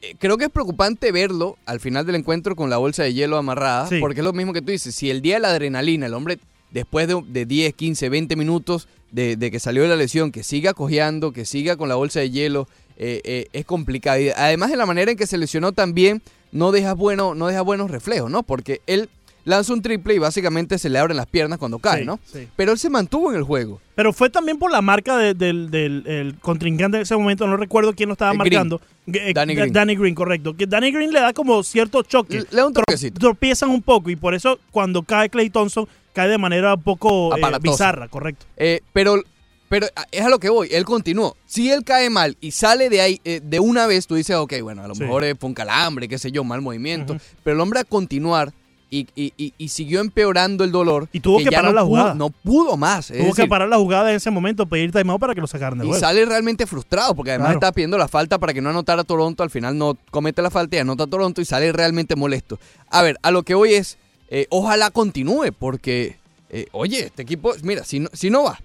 eh, 0.00 0.14
creo 0.18 0.38
que 0.38 0.44
es 0.44 0.50
preocupante 0.50 1.10
verlo 1.12 1.56
al 1.66 1.80
final 1.80 2.06
del 2.06 2.14
encuentro 2.16 2.54
con 2.54 2.70
la 2.70 2.76
bolsa 2.76 3.02
de 3.02 3.14
hielo 3.14 3.36
amarrada, 3.36 3.88
Sí. 3.88 3.98
porque 4.00 4.20
es 4.20 4.24
lo 4.24 4.32
mismo 4.32 4.52
que 4.52 4.62
tú 4.62 4.70
dices, 4.70 4.94
si 4.94 5.10
el 5.10 5.22
día 5.22 5.34
de 5.34 5.40
la 5.40 5.48
adrenalina, 5.50 6.06
el 6.06 6.14
hombre 6.14 6.38
después 6.70 7.08
de, 7.08 7.20
de 7.26 7.44
10, 7.44 7.74
15, 7.74 8.08
20 8.08 8.36
minutos 8.36 8.88
de, 9.10 9.36
de 9.36 9.50
que 9.50 9.58
salió 9.60 9.82
de 9.82 9.88
la 9.88 9.96
lesión, 9.96 10.30
que 10.32 10.42
siga 10.44 10.72
cojeando, 10.72 11.32
que 11.32 11.44
siga 11.44 11.76
con 11.76 11.88
la 11.88 11.96
bolsa 11.96 12.20
de 12.20 12.30
hielo, 12.30 12.66
eh, 12.96 13.20
eh, 13.24 13.46
es 13.52 13.64
complicado. 13.66 14.20
Y 14.20 14.30
además 14.30 14.70
de 14.70 14.76
la 14.76 14.86
manera 14.86 15.10
en 15.10 15.16
que 15.18 15.26
se 15.26 15.36
lesionó 15.36 15.72
también, 15.72 16.22
no 16.52 16.72
deja, 16.72 16.94
bueno, 16.94 17.34
no 17.34 17.46
deja 17.48 17.60
buenos 17.62 17.90
reflejos, 17.90 18.30
¿no? 18.30 18.42
Porque 18.42 18.80
él 18.86 19.08
lanza 19.44 19.72
un 19.72 19.82
triple 19.82 20.14
y 20.14 20.18
básicamente 20.18 20.78
se 20.78 20.88
le 20.88 20.98
abren 20.98 21.16
las 21.16 21.26
piernas 21.26 21.58
cuando 21.58 21.78
cae, 21.78 22.00
Sí, 22.00 22.06
¿no? 22.06 22.18
sí. 22.24 22.48
Pero 22.56 22.72
él 22.72 22.78
se 22.78 22.88
mantuvo 22.90 23.30
en 23.30 23.36
el 23.38 23.42
juego. 23.42 23.80
Pero 23.94 24.12
fue 24.12 24.30
también 24.30 24.58
por 24.58 24.70
la 24.70 24.80
marca 24.82 25.16
de- 25.18 25.34
del, 25.34 25.70
del- 25.70 26.06
el 26.06 26.38
contrincante 26.38 26.96
en 26.98 27.02
ese 27.02 27.16
momento, 27.16 27.46
no 27.46 27.56
recuerdo 27.56 27.92
quién 27.94 28.08
lo 28.08 28.12
estaba 28.14 28.32
Eh, 28.32 28.38
Green. 28.38 28.52
marcando. 28.54 28.80
Eh, 29.06 29.32
Danny 29.34 29.54
Da- 29.54 29.60
Green. 29.62 29.72
Danny 29.72 29.96
Green, 29.96 30.14
correcto. 30.14 30.56
Que 30.56 30.66
Danny 30.66 30.92
Green 30.92 31.12
le 31.12 31.20
da 31.20 31.32
como 31.32 31.62
cierto 31.62 32.02
choque. 32.02 32.44
Le 32.50 32.56
da 32.56 32.66
un. 32.66 32.72
Tropiezan 33.18 33.70
un 33.70 33.82
poco 33.82 34.10
y 34.10 34.16
por 34.16 34.34
eso 34.34 34.58
cuando 34.70 35.02
cae 35.02 35.28
Clay 35.28 35.50
Thompson 35.50 35.86
cae 36.12 36.28
de 36.28 36.38
manera 36.38 36.74
un 36.74 36.82
poco 36.82 37.36
eh, 37.36 37.40
bizarra, 37.60 38.06
correcto. 38.08 38.46
Eh, 38.56 38.80
pero, 38.92 39.20
pero 39.68 39.86
es 40.12 40.20
a 40.22 40.28
lo 40.28 40.38
que 40.38 40.50
voy. 40.50 40.68
Él 40.70 40.84
continuó. 40.84 41.36
Si 41.46 41.70
él 41.70 41.82
cae 41.84 42.10
mal 42.10 42.36
y 42.40 42.50
sale 42.52 42.90
de 42.90 43.00
ahí 43.00 43.20
eh, 43.24 43.40
de 43.42 43.60
una 43.60 43.86
vez, 43.86 44.06
tú 44.06 44.14
dices, 44.14 44.36
ok, 44.36 44.54
bueno, 44.62 44.82
a 44.84 44.88
lo 44.88 44.94
Sí. 44.94 45.02
mejor 45.02 45.24
eh, 45.24 45.34
fue 45.34 45.48
un 45.48 45.54
calambre, 45.54 46.08
qué 46.08 46.18
sé 46.18 46.30
yo, 46.30 46.44
mal 46.44 46.60
movimiento. 46.60 47.16
Pero 47.42 47.54
el 47.56 47.60
hombre 47.60 47.80
a 47.80 47.84
continuar 47.84 48.52
y, 48.94 49.08
y- 49.16 49.32
y- 49.38 49.54
y 49.56 49.68
siguió 49.68 50.00
empeorando 50.00 50.64
el 50.64 50.70
dolor. 50.70 51.08
Y 51.12 51.20
tuvo 51.20 51.38
que 51.38 51.46
parar 51.50 51.64
no 51.64 51.72
la 51.72 51.80
pudo- 51.80 51.86
jugada. 51.88 52.14
No 52.14 52.28
pudo 52.30 52.76
más. 52.76 53.06
Tuvo 53.08 53.32
que 53.32 53.46
parar 53.46 53.68
la 53.68 53.78
jugada 53.78 54.10
en 54.10 54.16
ese 54.16 54.30
momento, 54.30 54.66
pedir 54.66 54.92
timeout 54.92 55.18
para 55.18 55.34
que 55.34 55.40
lo 55.40 55.46
sacaran 55.46 55.78
de 55.78 55.84
y 55.86 55.88
juego. 55.88 56.00
sale 56.00 56.24
realmente 56.26 56.66
frustrado 56.66 57.14
porque 57.14 57.30
además 57.30 57.46
Claro. 57.46 57.58
estaba 57.58 57.72
pidiendo 57.72 57.96
la 57.96 58.06
falta 58.08 58.38
para 58.38 58.52
que 58.52 58.60
no 58.60 58.68
anotara 58.68 59.00
a 59.00 59.04
Toronto. 59.04 59.42
Al 59.42 59.48
final 59.50 59.78
no 59.78 59.96
comete 60.10 60.42
la 60.42 60.50
falta 60.50 60.76
y 60.76 60.80
anota 60.80 61.04
a 61.04 61.06
Toronto 61.06 61.40
y 61.40 61.46
sale 61.46 61.72
realmente 61.72 62.16
molesto. 62.16 62.58
A 62.90 63.00
ver, 63.02 63.16
a 63.22 63.30
lo 63.30 63.42
que 63.44 63.54
voy 63.54 63.72
es, 63.74 63.96
eh, 64.28 64.46
ojalá 64.50 64.90
continúe 64.90 65.52
porque, 65.58 66.18
eh, 66.50 66.66
oye, 66.72 67.06
este 67.06 67.22
equipo, 67.22 67.54
mira, 67.62 67.84
si 67.84 68.00
no, 68.00 68.10
si 68.12 68.28
no 68.28 68.42
va, 68.44 68.60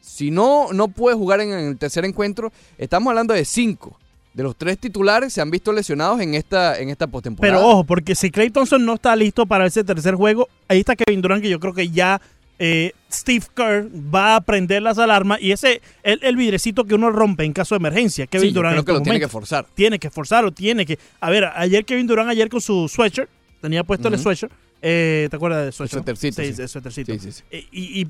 si 0.00 0.30
no, 0.32 0.72
no 0.72 0.88
puede 0.88 1.16
jugar 1.16 1.40
en 1.40 1.52
el 1.52 1.78
tercer 1.78 2.04
encuentro, 2.04 2.52
estamos 2.78 3.10
hablando 3.10 3.32
de 3.34 3.44
cinco. 3.44 3.96
De 4.32 4.42
los 4.44 4.54
tres 4.56 4.78
titulares 4.78 5.32
se 5.32 5.40
han 5.40 5.50
visto 5.50 5.72
lesionados 5.72 6.20
en 6.20 6.34
esta, 6.34 6.78
en 6.78 6.88
esta 6.88 7.06
postemporada. 7.08 7.56
Pero 7.56 7.66
ojo, 7.68 7.84
porque 7.84 8.14
si 8.14 8.30
Clay 8.30 8.50
Thompson 8.50 8.84
no 8.84 8.94
está 8.94 9.16
listo 9.16 9.44
para 9.46 9.66
ese 9.66 9.82
tercer 9.82 10.14
juego, 10.14 10.48
ahí 10.68 10.78
está 10.80 10.94
Kevin 10.94 11.20
Durant, 11.20 11.42
que 11.42 11.48
yo 11.50 11.58
creo 11.58 11.74
que 11.74 11.90
ya 11.90 12.20
eh, 12.60 12.92
Steve 13.10 13.44
Kerr 13.56 13.88
va 14.14 14.36
a 14.36 14.40
prender 14.42 14.82
las 14.82 14.98
alarmas 14.98 15.40
y 15.42 15.50
ese 15.50 15.80
el, 16.04 16.20
el 16.22 16.36
vidrecito 16.36 16.84
que 16.84 16.94
uno 16.94 17.10
rompe 17.10 17.44
en 17.44 17.52
caso 17.52 17.74
de 17.74 17.78
emergencia. 17.78 18.26
Kevin 18.28 18.48
Sí, 18.50 18.54
yo 18.54 18.58
Durant 18.60 18.74
creo 18.74 18.80
en 18.80 18.84
que 18.86 18.92
lo 18.92 18.98
estos 18.98 19.04
tiene 19.04 19.18
que 19.20 19.28
forzar. 19.28 19.66
Tiene 19.74 19.98
que 19.98 20.10
forzarlo, 20.10 20.52
tiene 20.52 20.86
que. 20.86 20.98
A 21.20 21.28
ver, 21.30 21.46
ayer 21.56 21.84
Kevin 21.84 22.06
Durant, 22.06 22.30
ayer 22.30 22.48
con 22.48 22.60
su 22.60 22.86
sweatshirt, 22.88 23.28
tenía 23.60 23.82
puesto 23.82 24.06
el 24.08 24.18
sweatshirt. 24.18 24.52
eh, 24.82 25.26
¿Te 25.28 25.36
acuerdas 25.36 25.64
de 25.66 25.72
sweatshirt? 25.72 26.04
suétercito, 26.04 26.42
Sí, 26.42 26.52
sí. 26.54 26.62
el 26.62 26.68
suétercito. 26.68 27.12
Sí, 27.14 27.18
sí, 27.18 27.32
sí. 27.32 27.42
Eh, 27.50 27.66
Y, 27.72 28.00
y 28.02 28.06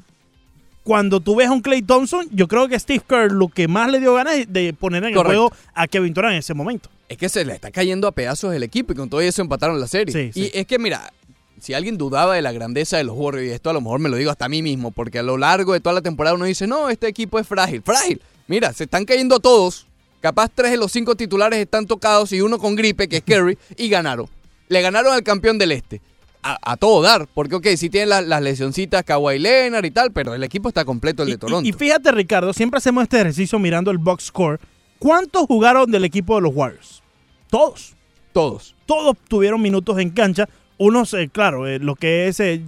cuando 0.82 1.20
tú 1.20 1.36
ves 1.36 1.48
a 1.48 1.52
un 1.52 1.60
Clay 1.60 1.82
Thompson, 1.82 2.26
yo 2.32 2.48
creo 2.48 2.68
que 2.68 2.78
Steve 2.78 3.02
Kerr 3.06 3.32
lo 3.32 3.48
que 3.48 3.68
más 3.68 3.90
le 3.90 4.00
dio 4.00 4.14
ganas 4.14 4.34
es 4.34 4.52
de 4.52 4.72
poner 4.72 5.04
en 5.04 5.14
Correcto. 5.14 5.30
el 5.30 5.50
juego 5.50 5.56
a 5.74 5.86
Kevin 5.86 6.14
Durant 6.14 6.32
en 6.32 6.38
ese 6.38 6.54
momento. 6.54 6.88
Es 7.08 7.18
que 7.18 7.28
se 7.28 7.44
le 7.44 7.54
está 7.54 7.70
cayendo 7.70 8.06
a 8.08 8.12
pedazos 8.12 8.54
el 8.54 8.62
equipo 8.62 8.92
y 8.92 8.96
con 8.96 9.10
todo 9.10 9.20
eso 9.20 9.42
empataron 9.42 9.80
la 9.80 9.88
serie. 9.88 10.12
Sí, 10.12 10.30
sí. 10.32 10.50
Y 10.54 10.58
es 10.58 10.66
que, 10.66 10.78
mira, 10.78 11.12
si 11.60 11.74
alguien 11.74 11.98
dudaba 11.98 12.34
de 12.34 12.42
la 12.42 12.52
grandeza 12.52 12.96
de 12.96 13.04
los 13.04 13.16
Warriors, 13.16 13.48
y 13.48 13.50
esto 13.50 13.70
a 13.70 13.72
lo 13.72 13.80
mejor 13.80 14.00
me 14.00 14.08
lo 14.08 14.16
digo 14.16 14.30
hasta 14.30 14.46
a 14.46 14.48
mí 14.48 14.62
mismo, 14.62 14.90
porque 14.90 15.18
a 15.18 15.22
lo 15.22 15.36
largo 15.36 15.72
de 15.72 15.80
toda 15.80 15.94
la 15.94 16.02
temporada 16.02 16.34
uno 16.34 16.46
dice, 16.46 16.66
no, 16.66 16.88
este 16.88 17.08
equipo 17.08 17.38
es 17.38 17.46
frágil. 17.46 17.82
¡Frágil! 17.82 18.20
Mira, 18.46 18.72
se 18.72 18.84
están 18.84 19.04
cayendo 19.04 19.38
todos. 19.40 19.86
Capaz 20.20 20.50
tres 20.54 20.70
de 20.70 20.76
los 20.76 20.92
cinco 20.92 21.14
titulares 21.14 21.58
están 21.58 21.86
tocados 21.86 22.32
y 22.32 22.40
uno 22.40 22.58
con 22.58 22.74
gripe, 22.76 23.08
que 23.08 23.18
es 23.18 23.22
Kerry, 23.26 23.58
y 23.76 23.88
ganaron. 23.88 24.26
Le 24.68 24.80
ganaron 24.82 25.12
al 25.12 25.22
campeón 25.22 25.58
del 25.58 25.72
este. 25.72 26.00
A, 26.42 26.58
a 26.72 26.76
todo 26.78 27.02
dar, 27.02 27.26
porque 27.34 27.56
ok, 27.56 27.66
sí 27.76 27.90
tienen 27.90 28.08
la- 28.08 28.22
las 28.22 28.40
lesioncitas 28.42 29.04
Kawhi 29.04 29.38
Leonard 29.38 29.84
y 29.84 29.90
tal, 29.90 30.10
pero 30.10 30.34
el 30.34 30.42
equipo 30.42 30.68
está 30.68 30.84
completo, 30.86 31.22
el 31.22 31.28
Y- 31.28 31.32
de 31.32 31.38
Toronto. 31.38 31.66
Y, 31.66 31.70
y 31.70 31.72
fíjate, 31.74 32.10
Ricardo, 32.12 32.52
siempre 32.54 32.78
hacemos 32.78 33.02
este 33.02 33.18
ejercicio 33.18 33.58
mirando 33.58 33.90
el 33.90 33.98
box 33.98 34.24
score. 34.24 34.58
¿Cuántos 34.98 35.44
jugaron 35.46 35.90
del 35.90 36.04
equipo 36.04 36.36
de 36.36 36.40
los 36.42 36.54
Warriors? 36.54 37.02
Todos. 37.50 37.94
Todos. 38.32 38.74
Todos 38.86 39.16
tuvieron 39.28 39.60
minutos 39.60 39.98
en 39.98 40.10
cancha. 40.10 40.48
Unos, 40.78 41.12
eh, 41.12 41.28
claro, 41.30 41.66
eh, 41.66 41.78
lo 41.78 41.94
que 41.94 42.28
es 42.28 42.40
eh, 42.40 42.62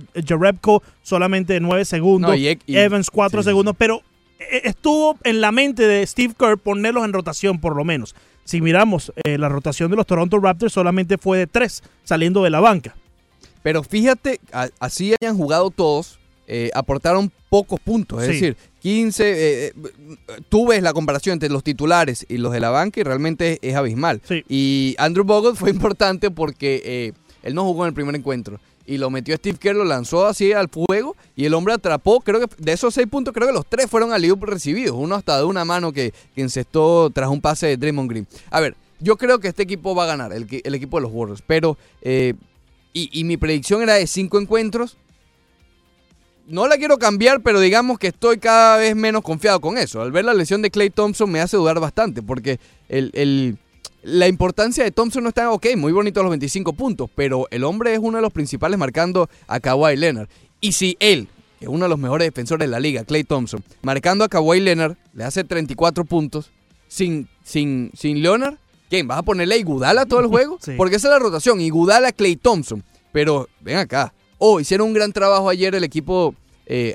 solamente 1.02 1.60
9 1.60 1.84
segundos, 1.84 2.30
No, 2.30 2.36
y- 2.36 2.58
y- 2.66 2.76
Evans 2.76 3.10
4 3.10 3.40
sí, 3.40 3.44
sí, 3.44 3.50
segundos, 3.50 3.74
pero 3.78 4.02
eh, 4.38 4.62
estuvo 4.64 5.16
en 5.24 5.40
la 5.40 5.52
mente 5.52 5.86
de 5.86 6.06
Steve 6.06 6.34
Kerr 6.38 6.58
ponerlos 6.58 7.04
en 7.04 7.12
rotación 7.12 7.58
por 7.60 7.76
lo 7.76 7.84
menos. 7.84 8.14
Si 8.44 8.60
miramos, 8.60 9.12
eh, 9.24 9.38
la 9.38 9.48
rotación 9.48 9.90
de 9.90 9.96
los 9.96 10.06
Toronto 10.06 10.38
Raptors 10.40 10.72
solamente 10.72 11.16
fue 11.16 11.38
de 11.38 11.46
3 11.46 11.82
saliendo 12.02 12.42
de 12.42 12.50
la 12.50 12.60
banca. 12.60 12.96
Pero 13.62 13.82
fíjate, 13.82 14.40
a- 14.52 14.68
así 14.80 15.14
hayan 15.20 15.36
jugado 15.36 15.70
todos, 15.70 16.18
eh, 16.46 16.70
aportaron 16.74 17.30
pocos 17.48 17.78
puntos. 17.80 18.20
Es 18.22 18.28
Sí. 18.28 18.32
decir, 18.34 18.56
15. 18.80 19.24
eh, 19.66 19.66
eh, 19.68 19.72
tú 20.48 20.66
ves 20.68 20.82
la 20.82 20.92
comparación 20.92 21.34
entre 21.34 21.48
los 21.48 21.62
titulares 21.62 22.26
y 22.28 22.38
los 22.38 22.52
de 22.52 22.60
la 22.60 22.70
banca 22.70 23.00
y 23.00 23.02
realmente 23.04 23.52
es, 23.52 23.58
es 23.62 23.74
abismal. 23.76 24.20
Sí. 24.26 24.42
Y 24.48 24.94
Andrew 24.98 25.24
Bogut 25.24 25.56
fue 25.56 25.70
importante 25.96 26.30
porque 26.30 26.82
eh, 26.84 27.12
él 27.42 27.54
no 27.54 27.64
jugó 27.64 27.84
en 27.84 27.88
el 27.88 27.94
primer 27.94 28.14
encuentro. 28.16 28.58
Y 28.84 28.98
lo 28.98 29.10
metió 29.10 29.36
Steve 29.36 29.58
Kerr, 29.58 29.76
lo 29.76 29.84
lanzó 29.84 30.26
así 30.26 30.52
al 30.52 30.68
fuego 30.68 31.14
y 31.36 31.44
el 31.44 31.54
hombre 31.54 31.72
atrapó, 31.72 32.20
creo 32.20 32.40
que 32.40 32.46
de 32.58 32.72
esos 32.72 32.92
seis 32.92 33.06
puntos, 33.06 33.32
creo 33.32 33.46
que 33.46 33.54
los 33.54 33.64
tres 33.64 33.86
fueron 33.88 34.12
al 34.12 34.24
recibidos. 34.40 34.96
Uno 34.98 35.14
hasta 35.14 35.38
de 35.38 35.44
una 35.44 35.64
mano 35.64 35.92
que, 35.92 36.12
que 36.34 36.42
encestó 36.42 37.08
tras 37.10 37.28
un 37.30 37.40
pase 37.40 37.68
de 37.68 37.76
Draymond 37.76 38.10
Green. 38.10 38.26
A 38.50 38.58
ver, 38.58 38.74
yo 38.98 39.16
creo 39.16 39.38
que 39.38 39.46
este 39.48 39.62
equipo 39.62 39.94
va 39.94 40.02
a 40.04 40.06
ganar, 40.08 40.32
el, 40.32 40.48
el 40.64 40.74
equipo 40.74 40.96
de 40.96 41.02
los 41.02 41.12
Warriors. 41.12 41.42
Pero, 41.46 41.78
eh, 42.02 42.34
y, 42.92 43.08
y 43.12 43.24
mi 43.24 43.36
predicción 43.36 43.82
era 43.82 43.94
de 43.94 44.06
cinco 44.06 44.40
encuentros. 44.40 44.96
No 46.46 46.66
la 46.66 46.76
quiero 46.76 46.98
cambiar, 46.98 47.42
pero 47.42 47.60
digamos 47.60 47.98
que 47.98 48.08
estoy 48.08 48.38
cada 48.38 48.76
vez 48.76 48.96
menos 48.96 49.22
confiado 49.22 49.60
con 49.60 49.78
eso. 49.78 50.02
Al 50.02 50.10
ver 50.12 50.24
la 50.24 50.34
lesión 50.34 50.60
de 50.60 50.70
Clay 50.70 50.90
Thompson 50.90 51.30
me 51.30 51.40
hace 51.40 51.56
dudar 51.56 51.78
bastante, 51.78 52.20
porque 52.20 52.58
el, 52.88 53.58
la 54.02 54.26
importancia 54.26 54.82
de 54.82 54.90
Thompson 54.90 55.22
no 55.22 55.28
está, 55.28 55.50
ok, 55.52 55.68
muy 55.76 55.92
bonito 55.92 56.22
los 56.22 56.30
25 56.30 56.72
puntos, 56.72 57.08
pero 57.14 57.46
el 57.50 57.64
hombre 57.64 57.94
es 57.94 58.00
uno 58.00 58.18
de 58.18 58.22
los 58.22 58.32
principales 58.32 58.78
marcando 58.78 59.30
a 59.46 59.60
Kawhi 59.60 59.96
Leonard. 59.96 60.28
Y 60.60 60.72
si 60.72 60.96
él, 60.98 61.28
que 61.58 61.66
es 61.66 61.68
uno 61.70 61.84
de 61.84 61.88
los 61.88 61.98
mejores 61.98 62.26
defensores 62.26 62.66
de 62.66 62.70
la 62.70 62.80
liga, 62.80 63.04
Clay 63.04 63.24
Thompson, 63.24 63.62
marcando 63.82 64.24
a 64.24 64.28
Kawhi 64.28 64.60
Leonard, 64.60 64.96
le 65.14 65.24
hace 65.24 65.44
34 65.44 66.04
puntos, 66.04 66.50
sin, 66.88 67.28
sin, 67.44 67.92
sin 67.94 68.22
Leonard, 68.22 68.56
¿quién? 68.92 69.08
¿Vas 69.08 69.20
a 69.20 69.22
ponerle 69.22 69.54
a 69.54 69.58
Igudala 69.58 70.04
todo 70.04 70.20
el 70.20 70.26
juego? 70.26 70.58
Sí. 70.62 70.72
Porque 70.76 70.96
esa 70.96 71.08
es 71.08 71.12
la 71.12 71.18
rotación, 71.18 71.60
Igudala, 71.60 72.12
Clay 72.12 72.36
Thompson. 72.36 72.84
Pero 73.10 73.48
ven 73.60 73.78
acá, 73.78 74.12
oh, 74.36 74.60
hicieron 74.60 74.88
un 74.88 74.92
gran 74.92 75.12
trabajo 75.12 75.48
ayer 75.48 75.74
el 75.74 75.82
equipo 75.82 76.34
eh, 76.66 76.94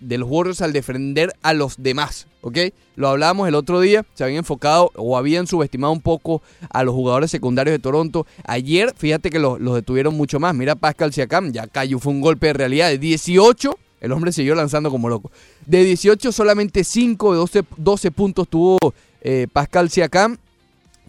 de 0.00 0.18
los 0.18 0.28
Warriors 0.28 0.62
al 0.62 0.72
defender 0.72 1.32
a 1.42 1.52
los 1.52 1.76
demás, 1.76 2.26
¿ok? 2.40 2.58
Lo 2.96 3.08
hablábamos 3.08 3.46
el 3.46 3.54
otro 3.54 3.80
día, 3.80 4.04
se 4.14 4.24
habían 4.24 4.38
enfocado 4.38 4.90
o 4.96 5.18
habían 5.18 5.46
subestimado 5.46 5.92
un 5.92 6.00
poco 6.00 6.42
a 6.70 6.82
los 6.82 6.94
jugadores 6.94 7.30
secundarios 7.30 7.74
de 7.74 7.78
Toronto. 7.78 8.26
Ayer, 8.46 8.92
fíjate 8.96 9.28
que 9.30 9.38
los, 9.38 9.60
los 9.60 9.74
detuvieron 9.74 10.16
mucho 10.16 10.40
más. 10.40 10.54
Mira 10.54 10.74
Pascal 10.74 11.12
Siakam, 11.12 11.52
ya 11.52 11.66
cayó, 11.66 11.98
fue 11.98 12.12
un 12.12 12.22
golpe 12.22 12.48
de 12.48 12.52
realidad. 12.54 12.88
De 12.88 12.98
18, 12.98 13.78
el 14.00 14.12
hombre 14.12 14.32
siguió 14.32 14.54
lanzando 14.54 14.90
como 14.90 15.08
loco. 15.08 15.30
De 15.66 15.84
18, 15.84 16.32
solamente 16.32 16.84
5 16.84 17.32
de 17.32 17.38
12, 17.38 17.62
12 17.76 18.10
puntos 18.10 18.48
tuvo 18.48 18.78
eh, 19.20 19.46
Pascal 19.52 19.90
Siakam. 19.90 20.38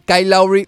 Kyle 0.06 0.30
Lowry 0.30 0.68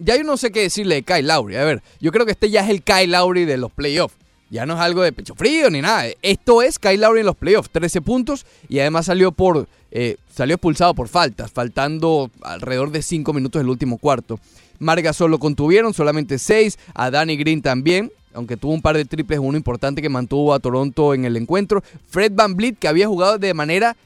ya 0.00 0.16
yo 0.16 0.24
no 0.24 0.36
sé 0.36 0.50
qué 0.50 0.62
decirle 0.62 0.96
de 0.96 1.02
Kyle 1.02 1.26
Lowry. 1.26 1.56
A 1.56 1.64
ver, 1.64 1.82
yo 2.00 2.10
creo 2.10 2.24
que 2.24 2.32
este 2.32 2.50
ya 2.50 2.62
es 2.62 2.70
el 2.70 2.82
Kyle 2.82 3.10
Lowry 3.10 3.44
de 3.44 3.58
los 3.58 3.70
playoffs. 3.70 4.16
Ya 4.48 4.66
no 4.66 4.74
es 4.74 4.80
algo 4.80 5.02
de 5.02 5.12
pecho 5.12 5.34
frío 5.36 5.70
ni 5.70 5.80
nada. 5.80 6.06
Esto 6.22 6.62
es 6.62 6.78
Kyle 6.78 7.00
Lowry 7.00 7.20
en 7.20 7.26
los 7.26 7.36
playoffs. 7.36 7.70
13 7.70 8.00
puntos 8.00 8.46
y 8.68 8.80
además 8.80 9.06
salió 9.06 9.30
por 9.30 9.68
eh, 9.92 10.16
salió 10.34 10.56
expulsado 10.56 10.94
por 10.94 11.08
faltas, 11.08 11.52
faltando 11.52 12.30
alrededor 12.42 12.90
de 12.90 13.02
5 13.02 13.32
minutos 13.32 13.60
del 13.60 13.68
último 13.68 13.98
cuarto. 13.98 14.40
Marga 14.78 15.12
solo 15.12 15.38
contuvieron, 15.38 15.92
solamente 15.92 16.38
6. 16.38 16.78
A 16.94 17.10
Danny 17.10 17.36
Green 17.36 17.60
también. 17.62 18.10
aunque 18.32 18.56
tuvo 18.56 18.72
un 18.72 18.80
par 18.80 18.96
de 18.96 19.04
triples, 19.04 19.40
uno 19.40 19.58
importante 19.58 20.00
que 20.00 20.08
mantuvo 20.08 20.54
a 20.54 20.60
Toronto 20.60 21.12
en 21.14 21.26
el 21.26 21.36
encuentro. 21.36 21.82
Fred 22.08 22.32
Van 22.34 22.56
Vliet, 22.56 22.78
que 22.78 22.88
había 22.88 23.06
jugado 23.06 23.38
de 23.38 23.52
manera 23.52 23.96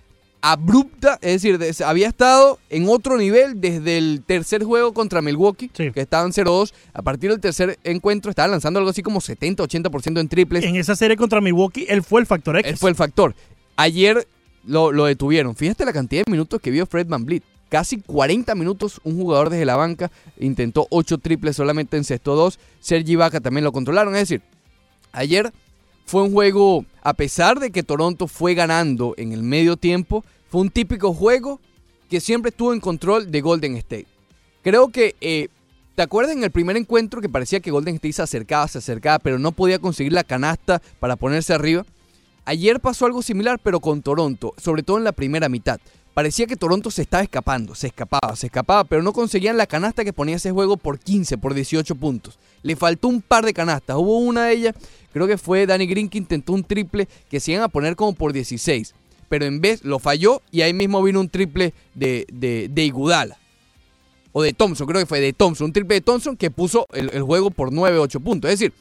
abrupta, 0.52 1.18
es 1.22 1.32
decir, 1.42 1.56
des- 1.58 1.80
había 1.80 2.06
estado 2.06 2.58
en 2.68 2.86
otro 2.88 3.16
nivel 3.16 3.60
desde 3.62 3.96
el 3.96 4.22
tercer 4.26 4.62
juego 4.62 4.92
contra 4.92 5.22
Milwaukee, 5.22 5.70
Sí. 5.72 5.90
que 5.90 6.02
estaban 6.02 6.32
0-2. 6.32 6.74
A 6.92 7.00
partir 7.02 7.30
del 7.30 7.40
tercer 7.40 7.78
encuentro 7.82 8.28
estaba 8.30 8.48
lanzando 8.48 8.78
algo 8.78 8.90
así 8.90 9.02
como 9.02 9.20
70-80% 9.20 10.20
en 10.20 10.28
triples. 10.28 10.62
En 10.64 10.76
esa 10.76 10.94
serie 10.96 11.16
contra 11.16 11.40
Milwaukee, 11.40 11.86
él 11.88 12.02
fue 12.02 12.20
el 12.20 12.26
factor 12.26 12.58
X. 12.58 12.70
Él 12.70 12.76
fue 12.76 12.90
el 12.90 12.96
factor. 12.96 13.34
Ayer 13.76 14.28
lo, 14.66 14.92
lo 14.92 15.06
detuvieron. 15.06 15.56
Fíjate 15.56 15.84
la 15.86 15.92
cantidad 15.94 16.24
de 16.26 16.30
minutos 16.30 16.60
que 16.60 16.70
vio 16.70 16.84
Fred 16.86 17.06
Van 17.08 17.24
Vliet. 17.24 17.42
Casi 17.70 18.00
40 18.02 18.54
minutos 18.54 19.00
un 19.02 19.16
jugador 19.16 19.48
desde 19.48 19.64
la 19.64 19.76
banca. 19.76 20.10
Intentó 20.38 20.86
8 20.90 21.16
triples, 21.18 21.56
solamente 21.56 21.96
encestó 21.96 22.36
2. 22.36 22.58
Sergi 22.80 23.16
Vaca 23.16 23.40
también 23.40 23.64
lo 23.64 23.72
controlaron. 23.72 24.14
Es 24.14 24.28
decir, 24.28 24.42
ayer 25.12 25.52
fue 26.04 26.22
un 26.22 26.32
juego, 26.32 26.84
a 27.02 27.14
pesar 27.14 27.58
de 27.60 27.70
que 27.70 27.82
Toronto 27.82 28.26
fue 28.28 28.54
ganando 28.54 29.14
en 29.16 29.32
el 29.32 29.42
medio 29.42 29.76
tiempo, 29.76 30.24
fue 30.48 30.60
un 30.60 30.70
típico 30.70 31.12
juego 31.14 31.60
que 32.08 32.20
siempre 32.20 32.50
estuvo 32.50 32.72
en 32.72 32.80
control 32.80 33.30
de 33.30 33.40
Golden 33.40 33.76
State. 33.76 34.06
Creo 34.62 34.88
que, 34.88 35.16
eh, 35.20 35.48
¿te 35.94 36.02
acuerdas 36.02 36.36
en 36.36 36.44
el 36.44 36.50
primer 36.50 36.76
encuentro 36.76 37.20
que 37.20 37.28
parecía 37.28 37.60
que 37.60 37.70
Golden 37.70 37.96
State 37.96 38.12
se 38.12 38.22
acercaba, 38.22 38.68
se 38.68 38.78
acercaba, 38.78 39.18
pero 39.18 39.38
no 39.38 39.52
podía 39.52 39.78
conseguir 39.78 40.12
la 40.12 40.24
canasta 40.24 40.80
para 41.00 41.16
ponerse 41.16 41.54
arriba? 41.54 41.84
Ayer 42.44 42.80
pasó 42.80 43.06
algo 43.06 43.22
similar, 43.22 43.58
pero 43.62 43.80
con 43.80 44.02
Toronto, 44.02 44.52
sobre 44.58 44.82
todo 44.82 44.98
en 44.98 45.04
la 45.04 45.12
primera 45.12 45.48
mitad. 45.48 45.80
Parecía 46.14 46.46
que 46.46 46.54
Toronto 46.54 46.92
se 46.92 47.02
estaba 47.02 47.24
escapando, 47.24 47.74
se 47.74 47.88
escapaba, 47.88 48.36
se 48.36 48.46
escapaba, 48.46 48.84
pero 48.84 49.02
no 49.02 49.12
conseguían 49.12 49.56
la 49.56 49.66
canasta 49.66 50.04
que 50.04 50.12
ponía 50.12 50.36
ese 50.36 50.52
juego 50.52 50.76
por 50.76 51.00
15, 51.00 51.38
por 51.38 51.54
18 51.54 51.96
puntos. 51.96 52.38
Le 52.62 52.76
faltó 52.76 53.08
un 53.08 53.20
par 53.20 53.44
de 53.44 53.52
canastas. 53.52 53.96
Hubo 53.96 54.18
una 54.18 54.44
de 54.44 54.52
ellas, 54.52 54.74
creo 55.12 55.26
que 55.26 55.36
fue 55.36 55.66
Danny 55.66 55.86
Green 55.86 56.08
que 56.08 56.18
intentó 56.18 56.52
un 56.52 56.62
triple 56.62 57.08
que 57.28 57.40
se 57.40 57.50
iban 57.50 57.64
a 57.64 57.68
poner 57.68 57.96
como 57.96 58.14
por 58.14 58.32
16. 58.32 58.94
Pero 59.28 59.44
en 59.44 59.60
vez 59.60 59.84
lo 59.84 59.98
falló 59.98 60.40
y 60.52 60.62
ahí 60.62 60.72
mismo 60.72 61.02
vino 61.02 61.18
un 61.18 61.28
triple 61.28 61.74
de, 61.94 62.26
de, 62.32 62.68
de 62.70 62.84
Iguodala. 62.84 63.36
O 64.30 64.42
de 64.42 64.52
Thompson, 64.52 64.86
creo 64.86 65.00
que 65.00 65.06
fue 65.06 65.20
de 65.20 65.32
Thompson. 65.32 65.66
Un 65.66 65.72
triple 65.72 65.96
de 65.96 66.00
Thompson 66.00 66.36
que 66.36 66.52
puso 66.52 66.86
el, 66.92 67.10
el 67.12 67.22
juego 67.24 67.50
por 67.50 67.72
9, 67.72 67.98
8 67.98 68.20
puntos. 68.20 68.52
Es 68.52 68.60
decir, 68.60 68.72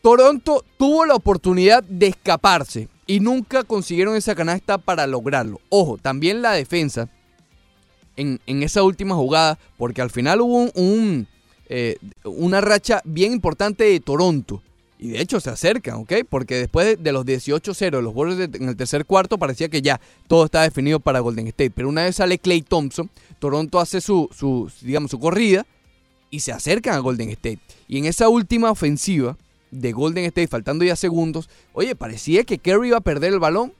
Toronto 0.00 0.64
tuvo 0.78 1.06
la 1.06 1.16
oportunidad 1.16 1.82
de 1.82 2.08
escaparse 2.08 2.88
y 3.12 3.20
nunca 3.20 3.62
consiguieron 3.62 4.16
esa 4.16 4.34
canasta 4.34 4.78
para 4.78 5.06
lograrlo. 5.06 5.60
Ojo, 5.68 5.98
también 5.98 6.40
la 6.40 6.52
defensa 6.52 7.10
en, 8.16 8.40
esa 8.46 8.82
última 8.82 9.14
jugada, 9.14 9.58
porque 9.76 10.00
al 10.00 10.08
final 10.08 10.40
hubo 10.40 10.70
un, 10.74 11.26
eh, 11.68 11.98
una 12.24 12.62
racha 12.62 13.02
bien 13.04 13.34
importante 13.34 13.84
de 13.84 14.00
Toronto. 14.00 14.62
Y 14.98 15.08
de 15.08 15.20
hecho 15.20 15.40
se 15.40 15.50
acercan, 15.50 15.96
¿ok? 15.96 16.12
Porque 16.26 16.54
después 16.54 17.02
de, 17.02 17.12
los 17.12 17.26
18-0, 17.26 18.00
los 18.00 18.38
de- 18.38 18.44
en 18.44 18.70
el 18.70 18.76
tercer 18.78 19.04
cuarto, 19.04 19.36
parecía 19.36 19.68
que 19.68 19.82
ya 19.82 20.00
todo 20.26 20.46
estaba 20.46 20.64
definido 20.64 20.98
para 20.98 21.20
Golden 21.20 21.48
State. 21.48 21.72
Pero 21.72 21.90
una 21.90 22.04
vez 22.04 22.16
sale 22.16 22.38
Clay 22.38 22.62
Thompson, 22.62 23.10
Toronto 23.38 23.78
hace 23.78 24.00
su, 24.00 24.30
su, 24.34 24.72
digamos, 24.80 25.10
su 25.10 25.20
corrida 25.20 25.66
y 26.30 26.40
se 26.40 26.52
acercan 26.52 26.94
a 26.94 27.00
Golden 27.00 27.28
State. 27.28 27.60
Y 27.88 27.98
en 27.98 28.06
esa 28.06 28.30
última 28.30 28.70
ofensiva 28.70 29.36
de 29.72 29.90
Golden 29.90 30.24
State, 30.26 30.46
faltando 30.46 30.84
ya 30.84 30.94
segundos, 30.94 31.48
oye, 31.72 31.96
parecía 31.96 32.44
que 32.44 32.58
Kerry 32.58 32.88
iba 32.88 32.98
a 32.98 33.00
perder 33.00 33.32
el 33.32 33.40
balón. 33.40 33.72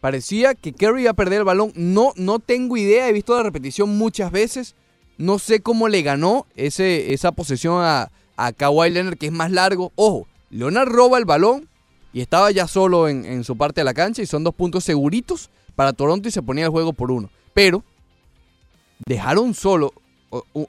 Parecía 0.00 0.54
que 0.54 0.72
Kerry 0.72 1.02
iba 1.02 1.10
a 1.10 1.14
perder 1.14 1.40
el 1.40 1.44
balón. 1.44 1.72
No, 1.76 2.12
no 2.16 2.38
tengo 2.38 2.76
idea, 2.76 3.08
he 3.08 3.12
visto 3.12 3.36
la 3.36 3.42
repetición 3.42 3.98
muchas 3.98 4.32
veces. 4.32 4.74
No 5.18 5.38
sé 5.38 5.60
cómo 5.60 5.88
le 5.88 6.02
ganó 6.02 6.46
ese, 6.56 7.12
esa 7.12 7.32
posesión 7.32 7.84
a, 7.84 8.10
a 8.36 8.52
Kawhi 8.52 8.90
Leonard, 8.90 9.18
que 9.18 9.26
es 9.26 9.32
más 9.32 9.52
largo. 9.52 9.92
Ojo, 9.94 10.26
Leonard 10.50 10.88
roba 10.88 11.18
el 11.18 11.24
balón 11.24 11.68
y 12.12 12.20
estaba 12.20 12.50
ya 12.50 12.66
solo 12.66 13.08
en, 13.08 13.24
en 13.24 13.44
su 13.44 13.56
parte 13.56 13.82
de 13.82 13.84
la 13.84 13.94
cancha 13.94 14.22
y 14.22 14.26
son 14.26 14.42
dos 14.42 14.54
puntos 14.54 14.84
seguritos 14.84 15.50
para 15.76 15.92
Toronto 15.92 16.28
y 16.28 16.32
se 16.32 16.42
ponía 16.42 16.64
el 16.64 16.70
juego 16.70 16.92
por 16.92 17.10
uno. 17.10 17.30
Pero 17.54 17.84
dejaron 19.06 19.54
solo, 19.54 19.92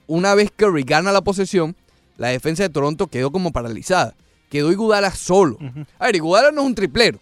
una 0.06 0.34
vez 0.34 0.50
Curry 0.54 0.82
gana 0.82 1.12
la 1.12 1.22
posesión, 1.22 1.76
la 2.16 2.28
defensa 2.28 2.62
de 2.62 2.68
Toronto 2.68 3.08
quedó 3.08 3.32
como 3.32 3.52
paralizada. 3.52 4.14
Quedó 4.50 4.70
Iguodala 4.72 5.10
solo. 5.12 5.58
A 5.98 6.06
ver, 6.06 6.16
Iguodala 6.16 6.50
no 6.52 6.60
es 6.62 6.66
un 6.68 6.74
triplero. 6.74 7.18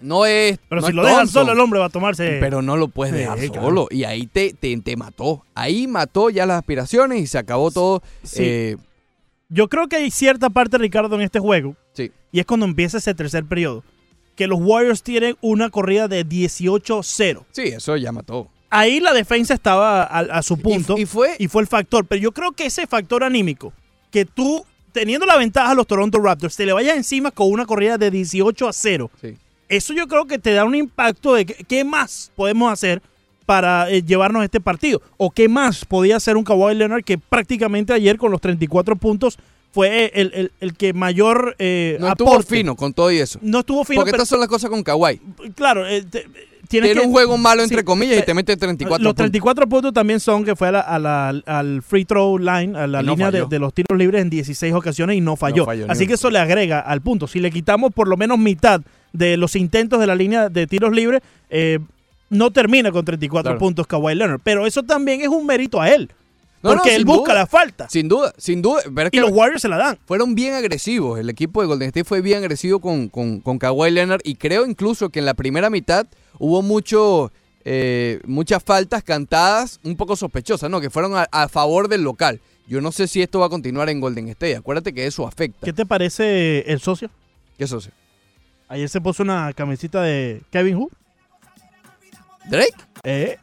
No 0.00 0.24
es. 0.24 0.58
Pero 0.68 0.80
no 0.80 0.86
si 0.86 0.90
es 0.92 0.96
lo 0.96 1.04
dejan 1.04 1.28
solo, 1.28 1.52
el 1.52 1.60
hombre 1.60 1.78
va 1.78 1.86
a 1.86 1.90
tomarse. 1.90 2.38
Pero 2.40 2.62
no 2.62 2.76
lo 2.76 2.88
puedes 2.88 3.12
Sí, 3.14 3.20
dejar 3.20 3.38
claro. 3.38 3.62
solo. 3.62 3.88
Y 3.90 4.04
ahí 4.04 4.26
te, 4.26 4.54
te, 4.54 4.74
te 4.78 4.96
mató. 4.96 5.44
Ahí 5.54 5.86
mató 5.86 6.30
ya 6.30 6.46
las 6.46 6.58
aspiraciones 6.58 7.20
y 7.20 7.26
se 7.26 7.36
acabó 7.36 7.70
todo. 7.70 8.02
Sí. 8.22 8.42
Eh, 8.42 8.76
Yo 9.50 9.68
creo 9.68 9.88
que 9.88 9.96
hay 9.96 10.10
cierta 10.10 10.48
parte, 10.48 10.78
Ricardo, 10.78 11.14
en 11.16 11.22
este 11.22 11.38
juego. 11.40 11.76
sí. 11.92 12.10
Y 12.32 12.38
es 12.40 12.46
cuando 12.46 12.64
empieza 12.64 12.98
ese 12.98 13.12
tercer 13.14 13.44
periodo. 13.44 13.82
Que 14.36 14.46
los 14.46 14.60
Warriors 14.62 15.02
tienen 15.02 15.36
una 15.42 15.68
corrida 15.68 16.06
de 16.08 16.24
18-0. 16.24 17.44
Sí, 17.50 17.62
eso 17.64 17.96
ya 17.96 18.12
mató. 18.12 18.48
Ahí 18.70 19.00
la 19.00 19.12
defensa 19.12 19.52
estaba 19.52 20.04
a, 20.04 20.20
a 20.20 20.42
su 20.42 20.56
punto. 20.56 20.96
y 20.96 21.04
fue- 21.06 21.34
y 21.38 21.48
fue 21.48 21.60
el 21.62 21.68
factor. 21.68 22.06
Pero 22.06 22.22
yo 22.22 22.32
creo 22.32 22.52
que 22.52 22.66
ese 22.66 22.86
factor 22.86 23.24
anímico, 23.24 23.72
que 24.12 24.24
tú, 24.24 24.64
teniendo 24.92 25.26
la 25.26 25.36
ventaja 25.36 25.70
a 25.70 25.74
los 25.74 25.86
Toronto 25.86 26.18
Raptors, 26.20 26.56
te 26.56 26.66
le 26.66 26.72
vayas 26.72 26.96
encima 26.96 27.30
con 27.30 27.50
una 27.50 27.66
corrida 27.66 27.98
de 27.98 28.10
18 28.10 28.68
a 28.68 28.72
0. 28.72 29.10
Sí. 29.20 29.36
Eso 29.68 29.92
yo 29.92 30.06
creo 30.08 30.26
que 30.26 30.38
te 30.38 30.52
da 30.52 30.64
un 30.64 30.74
impacto 30.74 31.34
de 31.34 31.46
que- 31.46 31.64
qué 31.64 31.84
más 31.84 32.32
podemos 32.34 32.72
hacer 32.72 33.00
para 33.46 33.90
eh, 33.90 34.02
llevarnos 34.02 34.44
este 34.44 34.60
partido. 34.60 35.00
O 35.16 35.30
qué 35.30 35.48
más 35.48 35.84
podía 35.84 36.16
hacer 36.16 36.36
un 36.36 36.44
Kawhi 36.44 36.74
Leonard 36.74 37.04
que 37.04 37.18
prácticamente 37.18 37.92
ayer 37.92 38.16
con 38.18 38.30
los 38.32 38.40
34 38.40 38.96
puntos 38.96 39.38
fue 39.72 40.10
el, 40.14 40.32
el- 40.34 40.52
el 40.60 40.74
que 40.74 40.92
mayor 40.92 41.54
eh, 41.60 41.96
No 42.00 42.08
estuvo 42.08 42.30
aporte. 42.32 42.56
fino 42.56 42.74
con 42.76 42.92
todo 42.92 43.10
y 43.12 43.18
eso. 43.18 43.38
No 43.42 43.60
estuvo 43.60 43.84
fino, 43.84 44.00
Porque 44.00 44.10
pero 44.12 44.22
estas 44.24 44.28
son 44.30 44.40
las 44.40 44.48
cosas 44.48 44.70
con 44.70 44.82
Kawhi. 44.82 45.20
claro, 45.54 45.86
eh, 45.86 46.02
te- 46.02 46.26
tienes 46.70 46.88
Tiene 46.88 47.00
que- 47.02 47.06
un 47.06 47.12
juego 47.12 47.36
malo, 47.36 47.62
entre 47.62 47.78
sí, 47.80 47.84
comillas, 47.84 48.16
y 48.16 48.20
eh, 48.20 48.22
te 48.22 48.32
mete 48.32 48.56
34 48.56 49.02
los 49.02 49.10
puntos. 49.10 49.16
34 49.16 49.68
puntos 49.68 49.92
también 49.92 50.20
son 50.20 50.44
que 50.44 50.54
fue 50.56 50.68
a 50.68 50.72
la- 50.72 50.80
a 50.80 50.98
la- 50.98 51.28
al 51.44 51.82
free 51.82 52.04
throw 52.06 52.38
line, 52.38 52.78
a 52.78 52.86
la 52.86 53.02
no 53.02 53.12
línea 53.12 53.30
de, 53.30 53.58
los 53.58 53.74
tiros 53.74 53.98
libres 53.98 54.22
en 54.22 54.30
16 54.30 54.72
ocasiones 54.72 55.16
y 55.16 55.20
no 55.20 55.36
falló. 55.36 55.66
Así 55.88 56.06
que 56.06 56.14
eso 56.14 56.30
le 56.30 56.38
agrega 56.38 56.80
al 56.80 57.02
punto. 57.02 57.26
Si 57.26 57.40
le 57.40 57.50
quitamos 57.50 57.92
por 57.92 58.08
lo 58.08 58.16
menos 58.16 58.38
mitad 58.38 58.80
de 59.12 59.36
los 59.36 59.56
intentos 59.56 59.98
de 60.00 60.06
la 60.06 60.14
línea 60.14 60.48
de 60.48 60.66
tiros 60.66 60.92
libres, 60.94 61.20
eh, 61.50 61.80
no 62.30 62.52
termina 62.52 62.92
con 62.92 63.04
34 63.04 63.50
Claro. 63.50 63.58
puntos 63.58 63.86
Kawhi 63.88 64.14
Leonard. 64.14 64.40
Pero 64.44 64.64
eso 64.66 64.84
también 64.84 65.20
es 65.20 65.28
un 65.28 65.44
mérito 65.44 65.80
a 65.80 65.90
él. 65.90 66.08
No, 66.62 66.70
no, 66.70 66.76
porque 66.76 66.94
él 66.94 67.06
busca 67.06 67.32
duda. 67.32 67.40
la 67.40 67.46
falta. 67.46 67.88
Sin 67.88 68.06
duda, 68.06 68.34
sin 68.36 68.60
duda. 68.60 68.82
Pero 68.94 69.08
es 69.08 69.14
y 69.14 69.16
los 69.18 69.30
Warriors 69.32 69.62
se 69.62 69.68
la 69.68 69.78
dan. 69.78 69.98
fueron 70.04 70.34
bien 70.34 70.52
agresivos. 70.52 71.18
El 71.18 71.30
equipo 71.30 71.62
de 71.62 71.66
Golden 71.66 71.88
State 71.88 72.04
fue 72.04 72.20
bien 72.20 72.38
agresivo 72.38 72.80
con, 72.80 73.08
con, 73.08 73.40
con 73.40 73.58
Kawhi 73.58 73.90
Leonard. 73.90 74.20
Y 74.24 74.34
creo 74.34 74.66
incluso 74.66 75.08
que 75.08 75.20
en 75.20 75.24
la 75.24 75.32
primera 75.34 75.70
mitad 75.70 76.06
hubo 76.40 76.62
mucho, 76.62 77.30
eh, 77.64 78.18
muchas 78.26 78.64
faltas 78.64 79.04
cantadas 79.04 79.78
un 79.84 79.96
poco 79.96 80.16
sospechosas, 80.16 80.68
¿no? 80.68 80.80
Que 80.80 80.90
fueron 80.90 81.14
a, 81.16 81.28
a 81.30 81.48
favor 81.48 81.86
del 81.86 82.02
local. 82.02 82.40
Yo 82.66 82.80
no 82.80 82.90
sé 82.92 83.06
si 83.06 83.22
esto 83.22 83.38
va 83.40 83.46
a 83.46 83.48
continuar 83.48 83.88
en 83.88 84.00
Golden 84.00 84.28
State. 84.28 84.56
Acuérdate 84.56 84.92
que 84.92 85.06
eso 85.06 85.26
afecta. 85.26 85.64
¿Qué 85.64 85.72
te 85.72 85.86
parece 85.86 86.60
el 86.72 86.80
socio? 86.80 87.10
¿Qué 87.58 87.66
socio? 87.66 87.92
Ayer 88.68 88.88
se 88.88 89.00
puso 89.00 89.22
una 89.22 89.52
camisita 89.52 90.02
de 90.02 90.42
Kevin 90.50 90.76
Hu. 90.76 90.90
¿Drake? 92.48 92.74
Eh, 93.02 93.36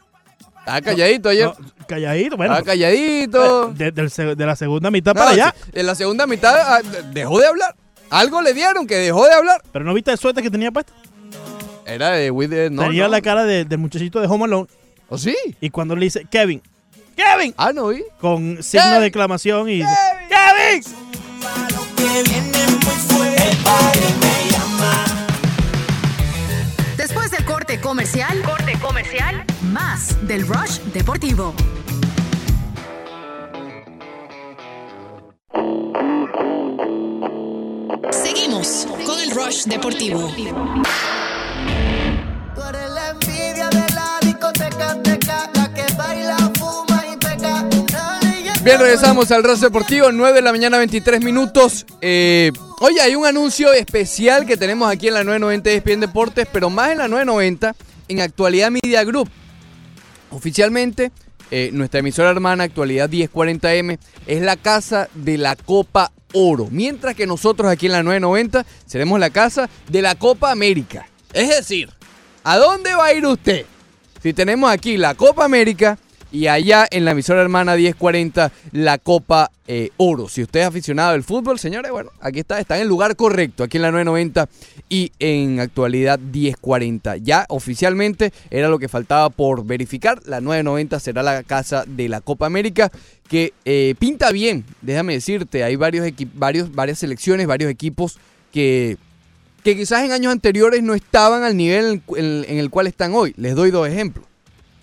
Estaba 0.60 0.82
calladito 0.82 1.30
ayer. 1.30 1.46
no, 1.46 1.56
calladito. 1.88 2.38
Bueno, 2.38 2.54
Estaba 2.54 2.66
calladito. 2.66 3.74
eh, 3.78 3.92
de, 4.36 4.46
la 4.46 4.56
segunda 4.56 4.90
mitad 4.92 5.14
No, 5.14 5.20
para 5.20 5.32
allá. 5.32 5.56
En 5.74 5.86
la 5.86 5.96
segunda 5.96 6.26
mitad 6.28 6.56
ah, 6.58 6.82
dejó 7.14 7.40
de 7.40 7.48
hablar. 7.48 7.76
Algo 8.10 8.42
le 8.42 8.54
dieron 8.54 8.88
que 8.88 8.96
dejó 8.96 9.26
de 9.26 9.34
hablar. 9.34 9.62
Pero 9.72 9.84
no 9.86 9.94
viste 9.94 10.12
el 10.12 10.18
suéter 10.18 10.44
que 10.44 10.50
tenía 10.50 10.72
puesto. 10.72 10.94
Era 11.88 12.12
de 12.12 12.30
With 12.32 12.50
the- 12.50 12.70
no, 12.70 12.84
tenía 12.84 13.04
no. 13.04 13.10
la 13.10 13.22
cara 13.22 13.46
de- 13.46 13.66
del 13.66 13.78
muchachito 13.80 14.20
de 14.20 14.28
Home 14.28 14.46
Alone. 14.46 14.68
¿Oh, 15.10 15.18
sí? 15.18 15.36
Y 15.62 15.70
cuando 15.70 15.96
le 15.96 16.06
dice 16.06 16.26
Kevin, 16.30 16.62
Kevin, 17.16 17.54
Ah, 17.58 17.72
no 17.74 17.88
vi. 17.88 18.04
con 18.20 18.62
signo 18.62 18.84
Kevin. 18.88 19.00
de 19.02 19.08
exclamación 19.08 19.70
y 19.70 19.76
dice, 19.78 19.90
Kevin. 20.30 20.84
que 21.96 22.30
viene 22.30 22.68
muy 22.68 22.96
fuerte. 23.08 23.50
El 23.50 23.58
party 23.58 24.00
me 24.22 24.52
llama. 24.52 25.06
Después 26.98 27.32
del 27.32 27.46
corte 27.46 27.80
comercial, 27.80 28.42
corte 28.44 28.74
comercial, 28.80 29.46
más 29.72 30.28
del 30.28 30.46
Rush 30.48 30.80
Deportivo. 30.94 31.54
Seguimos 38.12 38.88
con 39.06 39.20
el 39.20 39.32
Rush 39.32 39.66
Deportivo. 39.66 40.30
Tú 42.58 42.64
eres 42.64 42.90
la 42.90 43.10
envidia 43.10 43.70
de 43.70 43.94
la 43.94 44.18
discoteca, 44.20 45.00
teca, 45.04 45.52
la 45.54 45.72
que 45.76 45.94
baila, 45.94 46.38
fuma 46.58 47.06
y 47.14 47.16
peca. 47.18 47.70
Bien, 48.64 48.80
regresamos 48.80 49.30
al 49.30 49.44
Razo 49.44 49.66
Deportivo, 49.66 50.12
9 50.12 50.34
de 50.34 50.42
la 50.42 50.52
mañana, 50.52 50.80
23 50.80 51.24
minutos. 51.24 51.86
Eh, 52.02 52.52
oye, 52.80 53.00
hay 53.00 53.14
un 53.14 53.28
anuncio 53.28 53.72
especial 53.74 54.48
que 54.48 54.58
tenemos 54.58 54.90
aquí 54.92 55.08
en 55.08 55.14
la 55.14 55.24
990 55.24 55.70
de 55.70 55.76
ESPN 55.76 56.00
Deportes, 56.00 56.48
pero 56.52 56.72
más 56.72 56.90
en 56.90 56.98
la 56.98 57.08
990, 57.08 57.76
en 58.08 58.22
Actualidad 58.22 58.72
Media 58.72 59.04
Group. 59.04 59.30
Oficialmente, 60.32 61.12
eh, 61.52 61.70
nuestra 61.74 62.00
emisora 62.00 62.32
hermana 62.32 62.64
Actualidad 62.64 63.08
1040M 63.08 64.00
es 64.26 64.42
la 64.42 64.58
casa 64.58 65.10
de 65.14 65.38
la 65.38 65.56
Copa 65.56 66.12
Oro. 66.34 66.70
Mientras 66.72 67.14
que 67.14 67.28
nosotros 67.28 67.70
aquí 67.70 67.86
en 67.86 67.92
la 67.92 68.02
990 68.02 68.66
seremos 68.88 69.20
la 69.20 69.30
casa 69.30 69.70
de 69.90 70.02
la 70.02 70.16
Copa 70.16 70.52
América. 70.52 71.08
Es 71.34 71.50
decir, 71.50 71.90
¿a 72.48 72.58
dónde 72.58 72.96
va 72.96 73.08
a 73.08 73.14
ir 73.14 73.26
usted? 73.26 73.66
Si 74.24 74.32
tenemos 74.32 74.72
aquí 74.72 74.96
la 74.96 75.16
Copa 75.16 75.44
América 75.44 76.00
y 76.32 76.48
allá 76.48 76.88
en 76.90 77.04
la 77.04 77.12
emisora 77.12 77.42
hermana 77.42 77.76
1040 77.76 78.54
la 78.72 78.98
Copa 79.00 79.52
eh, 79.68 79.90
Oro. 79.98 80.30
Si 80.30 80.44
usted 80.44 80.62
es 80.62 80.66
aficionado 80.66 81.12
del 81.12 81.24
fútbol, 81.24 81.60
señores, 81.60 81.92
bueno, 81.92 82.10
aquí 82.22 82.40
está, 82.40 82.58
está 82.62 82.78
en 82.78 82.84
el 82.84 82.88
lugar 82.88 83.18
correcto, 83.18 83.66
aquí 83.66 83.76
en 83.76 83.82
la 83.84 83.92
990 83.92 84.48
y 84.88 85.12
en 85.20 85.60
actualidad 85.60 86.20
1040. 86.20 87.18
Ya 87.18 87.46
oficialmente 87.50 88.32
era 88.50 88.70
lo 88.70 88.80
que 88.80 88.88
faltaba 88.88 89.30
por 89.30 89.66
verificar, 89.66 90.22
la 90.26 90.40
990 90.40 91.02
será 91.02 91.24
la 91.24 91.44
casa 91.44 91.84
de 91.86 92.08
la 92.08 92.22
Copa 92.22 92.46
América 92.46 92.94
que 93.28 93.52
eh, 93.66 93.94
pinta 94.00 94.32
bien, 94.32 94.64
déjame 94.82 95.12
decirte, 95.12 95.66
hay 95.66 95.76
varios 95.76 96.14
varias 96.74 97.00
selecciones, 97.00 97.46
varios 97.46 97.70
equipos 97.70 98.18
que 98.54 98.98
que 99.64 99.76
quizás 99.76 100.04
en 100.04 100.12
años 100.12 100.32
anteriores 100.32 100.82
no 100.84 100.94
estaban 100.94 101.44
al 101.44 101.58
nivel 101.58 102.02
en, 102.16 102.58
el 102.58 102.70
cual 102.70 102.88
están 102.88 103.14
hoy. 103.14 103.34
Les 103.38 103.56
doy 103.56 103.72
dos 103.72 103.88
ejemplos. 103.88 104.26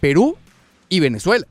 Perú 0.00 0.36
y 0.88 1.00
Venezuela. 1.00 1.46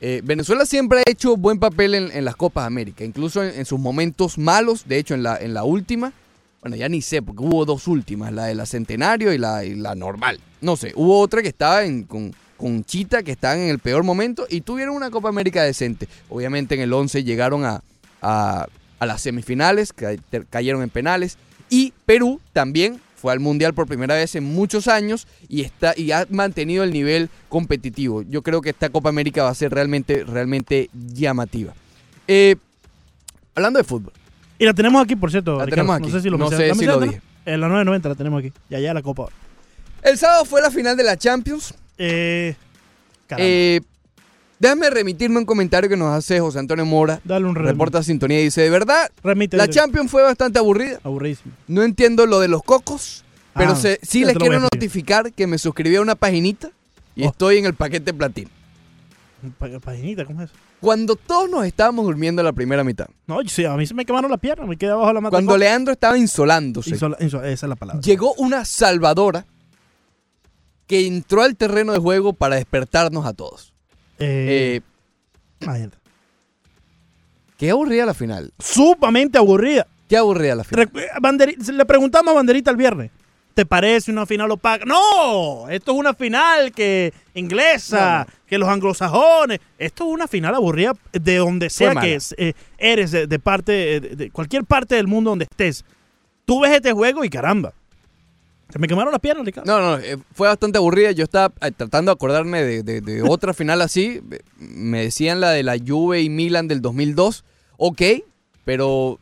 Eh, 0.00 0.20
Venezuela 0.24 0.64
siempre 0.64 1.00
ha 1.00 1.10
hecho 1.10 1.36
buen 1.36 1.58
papel 1.58 1.94
en, 1.94 2.24
las 2.24 2.36
Copas 2.36 2.66
América, 2.66 3.04
incluso 3.04 3.42
en, 3.42 3.64
sus 3.64 3.80
momentos 3.80 4.38
malos, 4.38 4.86
de 4.86 4.98
hecho 4.98 5.14
en 5.14 5.24
la, 5.24 5.36
en 5.36 5.54
la 5.54 5.64
última, 5.64 6.12
bueno 6.60 6.76
ya 6.76 6.88
ni 6.88 7.02
sé, 7.02 7.20
porque 7.20 7.42
hubo 7.42 7.64
dos 7.64 7.88
últimas, 7.88 8.32
la 8.32 8.46
de 8.46 8.54
la 8.54 8.64
Centenario 8.64 9.32
y 9.32 9.38
la, 9.38 9.62
la 9.64 9.94
normal. 9.96 10.38
No 10.60 10.76
sé, 10.76 10.92
hubo 10.94 11.20
otra 11.20 11.42
que 11.42 11.48
estaba 11.48 11.84
en- 11.84 12.04
con, 12.04 12.32
con 12.56 12.84
Chita, 12.84 13.22
que 13.22 13.32
estaban 13.32 13.60
en 13.60 13.70
el 13.70 13.78
peor 13.78 14.02
momento 14.02 14.46
y 14.50 14.60
tuvieron 14.60 14.94
una 14.94 15.10
Copa 15.10 15.28
América 15.28 15.62
decente. 15.62 16.08
Obviamente 16.28 16.74
en 16.74 16.82
el 16.82 16.92
11 16.92 17.24
llegaron 17.24 17.64
a, 17.64 17.82
a, 18.20 18.66
las 19.00 19.22
semifinales, 19.22 19.94
cayeron 20.50 20.82
en 20.82 20.90
penales. 20.90 21.38
Y 21.70 21.92
Perú 22.06 22.40
también 22.52 23.00
fue 23.16 23.32
al 23.32 23.40
Mundial 23.40 23.74
por 23.74 23.86
primera 23.86 24.14
vez 24.14 24.34
en 24.36 24.44
muchos 24.44 24.86
años 24.88 25.26
y, 25.48 25.62
está, 25.62 25.92
y 25.96 26.12
ha 26.12 26.26
mantenido 26.30 26.84
el 26.84 26.92
nivel 26.92 27.28
competitivo. 27.48 28.22
Yo 28.22 28.42
creo 28.42 28.60
que 28.60 28.70
esta 28.70 28.90
Copa 28.90 29.08
América 29.08 29.42
va 29.42 29.50
a 29.50 29.54
ser 29.54 29.72
realmente, 29.72 30.22
realmente 30.24 30.88
llamativa. 30.92 31.74
Eh, 32.28 32.56
hablando 33.54 33.78
de 33.78 33.84
fútbol, 33.84 34.12
Y 34.58 34.64
la 34.64 34.72
tenemos 34.74 35.02
aquí, 35.02 35.16
por 35.16 35.30
cierto. 35.30 35.58
La 35.58 35.64
Ricardo. 35.64 35.82
tenemos 35.82 36.00
No 36.00 36.06
aquí. 36.06 36.12
sé 36.12 36.22
si 36.22 36.30
lo, 36.30 36.38
No 36.38 36.48
sé 36.48 36.68
¿La 36.68 36.74
si 36.74 36.84
lo 36.84 37.00
no? 37.00 37.12
En 37.46 37.60
la 37.60 37.68
990 37.68 38.08
la 38.08 38.14
tenemos 38.14 38.38
aquí. 38.40 38.52
Y 38.70 38.74
allá 38.74 38.94
la 38.94 39.02
Copa. 39.02 39.26
El 40.02 40.16
sábado 40.18 40.44
fue 40.44 40.60
la 40.60 40.70
final 40.70 40.96
de 40.96 41.02
la 41.04 41.16
Champions. 41.16 41.74
Eh, 41.96 42.54
caramba. 43.26 43.48
Eh, 43.50 43.80
déjame 44.58 44.90
remitirme 44.90 45.38
un 45.38 45.44
comentario 45.44 45.88
que 45.88 45.96
nos 45.96 46.08
hace 46.12 46.40
José 46.40 46.58
Antonio 46.58 46.84
Mora. 46.86 47.20
Dale 47.24 47.46
un. 47.46 47.54
Reporta 47.54 48.02
Sintonía 48.02 48.40
y 48.40 48.44
dice, 48.44 48.62
de 48.62 48.70
verdad, 48.70 49.10
la. 49.52 49.68
Champions 49.68 50.10
fue 50.10 50.22
bastante 50.22 50.58
aburrida. 50.58 50.98
Aburridísimo. 51.02 51.52
No 51.66 51.82
entiendo 51.82 52.26
lo 52.26 52.40
de 52.40 52.48
los 52.48 52.62
cocos, 52.62 53.24
pero 53.54 53.72
Ah, 53.72 53.76
se- 53.76 53.98
sí 54.02 54.20
ya 54.20 54.26
les 54.26 54.34
te 54.34 54.38
lo 54.38 54.44
voy 54.44 54.48
quiero 54.50 54.58
a 54.66 54.68
notificar 54.74 55.32
que 55.32 55.46
me 55.46 55.58
suscribí 55.58 55.96
a 55.96 56.00
una 56.00 56.14
paginita 56.14 56.70
y 57.14 57.24
Oh. 57.24 57.28
estoy 57.30 57.58
en 57.58 57.66
el 57.66 57.74
paquete 57.74 58.12
platino. 58.14 58.50
Pa- 59.58 59.68
Paginita, 59.80 60.24
¿cómo 60.24 60.42
es 60.42 60.50
eso? 60.50 60.58
Cuando 60.80 61.14
todos 61.16 61.48
nos 61.50 61.64
estábamos 61.64 62.04
durmiendo 62.04 62.42
la 62.42 62.52
primera 62.52 62.82
mitad, 62.84 63.06
No, 63.26 63.40
yo 63.42 63.48
sí, 63.48 63.64
a 63.64 63.76
mí 63.76 63.86
se 63.86 63.94
me 63.94 64.04
quemaron 64.04 64.30
las 64.30 64.40
piernas. 64.40 64.68
Me 64.68 64.76
quedé 64.76 64.90
abajo 64.90 65.08
de 65.08 65.14
la 65.14 65.20
mata. 65.20 65.30
cuando 65.30 65.56
Leandro 65.56 65.92
estaba 65.92 66.16
insolándose, 66.18 66.90
Insola- 66.90 67.16
inso- 67.18 67.42
esa 67.44 67.66
es 67.66 67.68
la 67.68 67.76
palabra. 67.76 68.00
llegó 68.00 68.32
una 68.34 68.64
salvadora 68.64 69.44
que 70.86 71.06
entró 71.06 71.42
al 71.42 71.56
terreno 71.56 71.92
de 71.92 71.98
juego 71.98 72.32
para 72.32 72.56
despertarnos 72.56 73.26
a 73.26 73.32
todos. 73.32 73.72
Eh, 74.18 74.80
Eh, 75.60 75.90
qué 77.56 77.70
aburrida 77.70 78.06
la 78.06 78.14
final. 78.14 78.52
Sumamente 78.58 79.38
aburrida. 79.38 79.86
Qué 80.08 80.16
aburrida 80.16 80.54
la 80.54 80.64
final. 80.64 80.88
Recu- 80.88 81.00
eh, 81.00 81.72
le 81.72 81.84
preguntamos 81.84 82.32
a 82.32 82.34
Banderita 82.34 82.70
el 82.70 82.76
viernes. 82.76 83.10
¿Te 83.54 83.66
parece 83.66 84.12
una 84.12 84.24
final 84.24 84.50
opaca? 84.52 84.84
No, 84.84 85.68
esto 85.68 85.90
es 85.92 85.98
una 85.98 86.14
final 86.14 86.70
que 86.70 87.12
inglesa, 87.34 88.24
que 88.46 88.56
los 88.56 88.68
anglosajones. 88.68 89.58
Esto 89.78 90.04
es 90.06 90.10
una 90.14 90.28
final 90.28 90.54
aburrida 90.54 90.92
de 91.12 91.36
donde 91.38 91.68
sea 91.68 91.88
que 92.02 92.14
es, 92.14 92.34
eh, 92.38 92.52
eres, 92.78 93.10
de, 93.10 93.26
de 93.26 93.38
parte, 93.40 93.72
de, 94.00 94.00
de 94.14 94.30
cualquier 94.30 94.64
parte 94.64 94.94
del 94.94 95.08
mundo 95.08 95.30
donde 95.30 95.46
estés. 95.50 95.84
Tú 96.44 96.60
ves 96.60 96.70
este 96.70 96.92
juego 96.92 97.24
y 97.24 97.30
caramba. 97.30 97.72
Se 98.70 98.78
me 98.78 98.86
quemaron 98.86 99.12
las 99.12 99.20
piernas, 99.20 99.46
Ricardo. 99.46 99.70
No, 99.70 99.80
no, 99.96 100.02
eh, 100.02 100.18
fue 100.34 100.46
bastante 100.48 100.76
aburrida. 100.78 101.10
Yo 101.12 101.24
estaba 101.24 101.54
eh, 101.62 101.70
tratando 101.74 102.10
de 102.12 102.14
acordarme 102.14 102.62
de, 102.62 102.82
de- 102.82 103.00
de 103.00 103.22
otra 103.22 103.54
final 103.54 103.80
así. 103.80 104.20
Me 104.58 105.02
decían 105.04 105.40
la 105.40 105.50
de 105.52 105.62
la 105.62 105.76
Juve 105.78 106.20
y 106.22 106.28
Milan 106.28 106.68
del 106.68 106.82
2002. 106.82 107.44
Ok, 107.78 108.02
pero 108.64 109.18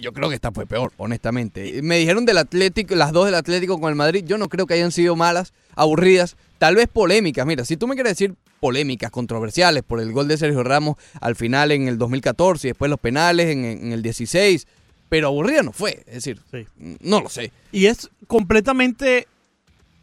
yo 0.00 0.12
creo 0.12 0.28
que 0.28 0.34
esta 0.34 0.50
fue 0.52 0.66
peor, 0.66 0.92
honestamente. 0.96 1.80
Me 1.82 1.98
dijeron 1.98 2.24
del 2.24 2.38
Atlético, 2.38 2.94
las 2.94 3.12
dos 3.12 3.26
del 3.26 3.34
Atlético 3.36 3.78
con 3.80 3.90
el 3.90 3.94
Madrid. 3.96 4.24
Yo 4.26 4.38
no 4.38 4.48
creo 4.48 4.66
que 4.66 4.74
hayan 4.74 4.90
sido 4.92 5.14
malas, 5.16 5.52
aburridas, 5.76 6.36
tal 6.58 6.74
vez 6.76 6.88
polémicas. 6.88 7.46
Mira, 7.46 7.64
si 7.64 7.76
tú 7.76 7.86
me 7.86 7.94
quieres 7.94 8.12
decir 8.12 8.34
polémicas, 8.60 9.10
controversiales 9.12 9.84
por 9.84 10.00
el 10.00 10.10
gol 10.12 10.26
de 10.26 10.36
Sergio 10.36 10.64
Ramos 10.64 10.96
al 11.20 11.36
final 11.36 11.70
en 11.70 11.86
el 11.86 11.96
2014 11.98 12.66
y 12.66 12.70
después 12.70 12.90
los 12.90 12.98
penales 12.98 13.46
en, 13.48 13.64
en 13.64 13.92
el 13.92 14.02
16, 14.02 14.66
pero 15.08 15.28
aburrida 15.28 15.62
no 15.62 15.72
fue. 15.72 16.02
Es 16.06 16.14
decir, 16.24 16.40
Sí. 16.50 16.66
no 17.00 17.20
lo 17.20 17.28
sé. 17.28 17.52
Y 17.72 17.86
es 17.86 18.10
completamente 18.26 19.26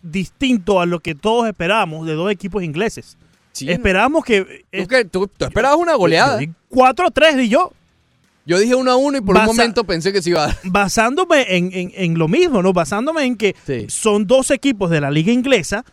distinto 0.02 0.80
a 0.80 0.86
lo 0.86 1.00
que 1.00 1.16
todos 1.16 1.48
esperábamos 1.48 2.06
de 2.06 2.14
dos 2.14 2.32
equipos 2.32 2.64
ingleses. 2.64 3.18
Sí, 3.52 3.70
Esperamos 3.70 4.24
que... 4.26 4.66
¿Tú, 4.72 4.88
qué? 4.88 5.06
¿Tú- 5.06 5.28
tú 5.28 5.46
esperabas 5.46 5.78
una 5.80 5.96
goleada? 5.96 6.40
4-3 6.70 7.36
di 7.38 7.50
yo. 7.50 7.72
Yo 8.46 8.60
dije 8.60 8.76
1 8.76 8.92
a 8.92 8.96
1 8.98 9.18
y 9.18 9.22
por 9.22 9.36
Basa- 9.36 9.50
un 9.50 9.56
momento 9.58 9.84
pensé 9.86 10.12
que 10.14 10.22
se 10.22 10.30
iba 10.30 10.44
a 10.44 10.48
dar. 10.48 10.58
basándome 10.66 11.56
en, 11.58 11.72
en- 11.74 11.92
en 11.96 12.18
lo 12.20 12.28
mismo, 12.28 12.62
¿no? 12.62 12.74
Basándome 12.74 13.24
en 13.24 13.38
que 13.38 13.56
Sí. 13.66 13.86
son 13.90 14.28
dos 14.28 14.52
equipos 14.52 14.92
de 14.92 15.02
la 15.02 15.10
liga 15.10 15.32
inglesa 15.32 15.84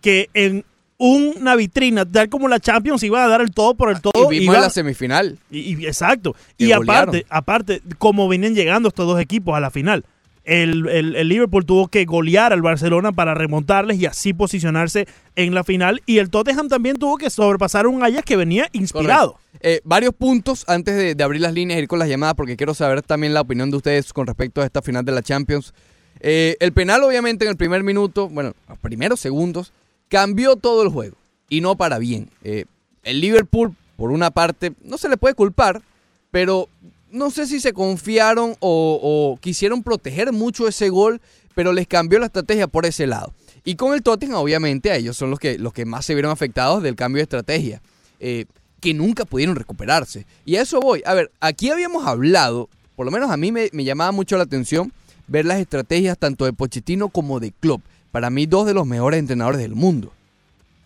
que 0.00 0.30
en 0.32 0.64
una 0.98 1.54
vitrina, 1.56 2.04
tal 2.04 2.28
como 2.28 2.48
la 2.48 2.58
Champions, 2.60 3.02
iban 3.04 3.22
a 3.24 3.28
dar 3.28 3.40
el 3.40 3.52
todo 3.52 3.74
por 3.74 3.90
el 3.90 4.00
todo. 4.00 4.12
Y 4.32 4.40
vimos 4.40 4.54
iban- 4.56 4.62
la 4.62 4.70
semifinal. 4.70 5.38
y- 5.50 5.76
y- 5.80 5.86
exacto. 5.86 6.34
Que 6.56 6.66
Y 6.66 6.72
aparte, 6.72 7.06
golearon. 7.06 7.22
aparte, 7.30 7.82
como 7.98 8.28
vienen 8.28 8.54
llegando 8.54 8.88
estos 8.88 9.06
dos 9.06 9.20
equipos 9.20 9.56
a 9.56 9.60
la 9.60 9.70
final. 9.70 10.04
El, 10.44 10.88
el- 10.88 11.14
el 11.14 11.28
Liverpool 11.28 11.66
tuvo 11.66 11.88
que 11.88 12.06
golear 12.06 12.54
al 12.54 12.62
Barcelona 12.62 13.12
para 13.12 13.34
remontarles 13.34 13.98
y 14.00 14.06
así 14.06 14.32
posicionarse 14.32 15.06
en 15.36 15.54
la 15.54 15.62
final. 15.62 16.02
Y 16.06 16.18
el 16.18 16.30
Tottenham 16.30 16.68
también 16.68 16.96
tuvo 16.96 17.18
que 17.18 17.28
sobrepasar 17.28 17.84
a 17.84 17.88
un 17.90 18.02
Ajax 18.02 18.24
que 18.24 18.36
venía 18.36 18.66
inspirado. 18.72 19.38
Eh, 19.60 19.80
varios 19.84 20.14
puntos 20.14 20.64
antes 20.66 20.96
de, 20.96 21.14
de 21.14 21.22
abrir 21.22 21.42
las 21.42 21.52
líneas 21.52 21.78
e 21.78 21.82
ir 21.82 21.88
con 21.88 21.98
las 21.98 22.08
llamadas, 22.08 22.34
porque 22.34 22.56
quiero 22.56 22.72
saber 22.72 23.02
también 23.02 23.34
la 23.34 23.42
opinión 23.42 23.70
de 23.70 23.76
ustedes 23.76 24.12
con 24.14 24.26
respecto 24.26 24.62
a 24.62 24.64
esta 24.64 24.80
final 24.80 25.04
de 25.04 25.12
la 25.12 25.22
Champions. 25.22 25.74
Eh, 26.20 26.56
el 26.60 26.72
penal, 26.72 27.02
obviamente, 27.04 27.44
en 27.44 27.50
el 27.50 27.56
primer 27.58 27.82
minuto, 27.84 28.28
bueno, 28.30 28.54
los 28.68 28.78
primeros 28.78 29.20
segundos, 29.20 29.72
cambió 30.08 30.56
todo 30.56 30.82
el 30.82 30.88
juego. 30.88 31.16
Y 31.48 31.60
no 31.60 31.76
para 31.76 31.98
bien. 31.98 32.30
Eh, 32.44 32.64
el 33.02 33.20
Liverpool, 33.20 33.74
por 33.96 34.10
una 34.10 34.30
parte, 34.30 34.74
no 34.82 34.98
se 34.98 35.08
le 35.08 35.16
puede 35.16 35.34
culpar, 35.34 35.82
pero 36.30 36.68
no 37.10 37.30
sé 37.30 37.46
si 37.46 37.60
se 37.60 37.72
confiaron 37.72 38.56
o, 38.60 39.38
quisieron 39.40 39.82
proteger 39.82 40.32
mucho 40.32 40.68
ese 40.68 40.90
gol, 40.90 41.20
pero 41.54 41.72
les 41.72 41.86
cambió 41.86 42.18
la 42.18 42.26
estrategia 42.26 42.66
por 42.66 42.86
ese 42.86 43.06
lado. 43.06 43.32
Y 43.64 43.76
con 43.76 43.94
el 43.94 44.02
Tottenham, 44.02 44.38
obviamente, 44.38 44.90
a 44.90 44.96
ellos 44.96 45.16
son 45.16 45.30
los 45.30 45.38
que, 45.38 45.58
los 45.58 45.72
que 45.72 45.84
más 45.84 46.04
se 46.04 46.14
vieron 46.14 46.30
afectados 46.30 46.82
del 46.82 46.96
cambio 46.96 47.18
de 47.20 47.24
estrategia. 47.24 47.82
Eh, 48.20 48.46
que 48.80 48.94
nunca 48.94 49.24
pudieron 49.24 49.56
recuperarse. 49.56 50.26
Y 50.44 50.56
a 50.56 50.62
eso 50.62 50.80
voy. 50.80 51.02
A 51.04 51.14
ver, 51.14 51.32
aquí 51.40 51.70
habíamos 51.70 52.06
hablado, 52.06 52.68
por 52.94 53.06
lo 53.06 53.12
menos 53.12 53.30
a 53.30 53.36
mí 53.36 53.50
me, 53.50 53.70
me 53.72 53.84
llamaba 53.84 54.12
mucho 54.12 54.36
la 54.36 54.44
atención 54.44 54.92
ver 55.26 55.44
las 55.44 55.58
estrategias 55.58 56.18
tanto 56.18 56.44
de 56.44 56.52
Pochettino 56.52 57.08
como 57.08 57.40
de 57.40 57.52
Klopp. 57.52 57.82
Para 58.12 58.30
mí, 58.30 58.46
dos 58.46 58.66
de 58.66 58.74
los 58.74 58.86
mejores 58.86 59.18
entrenadores 59.18 59.60
del 59.60 59.74
mundo. 59.74 60.12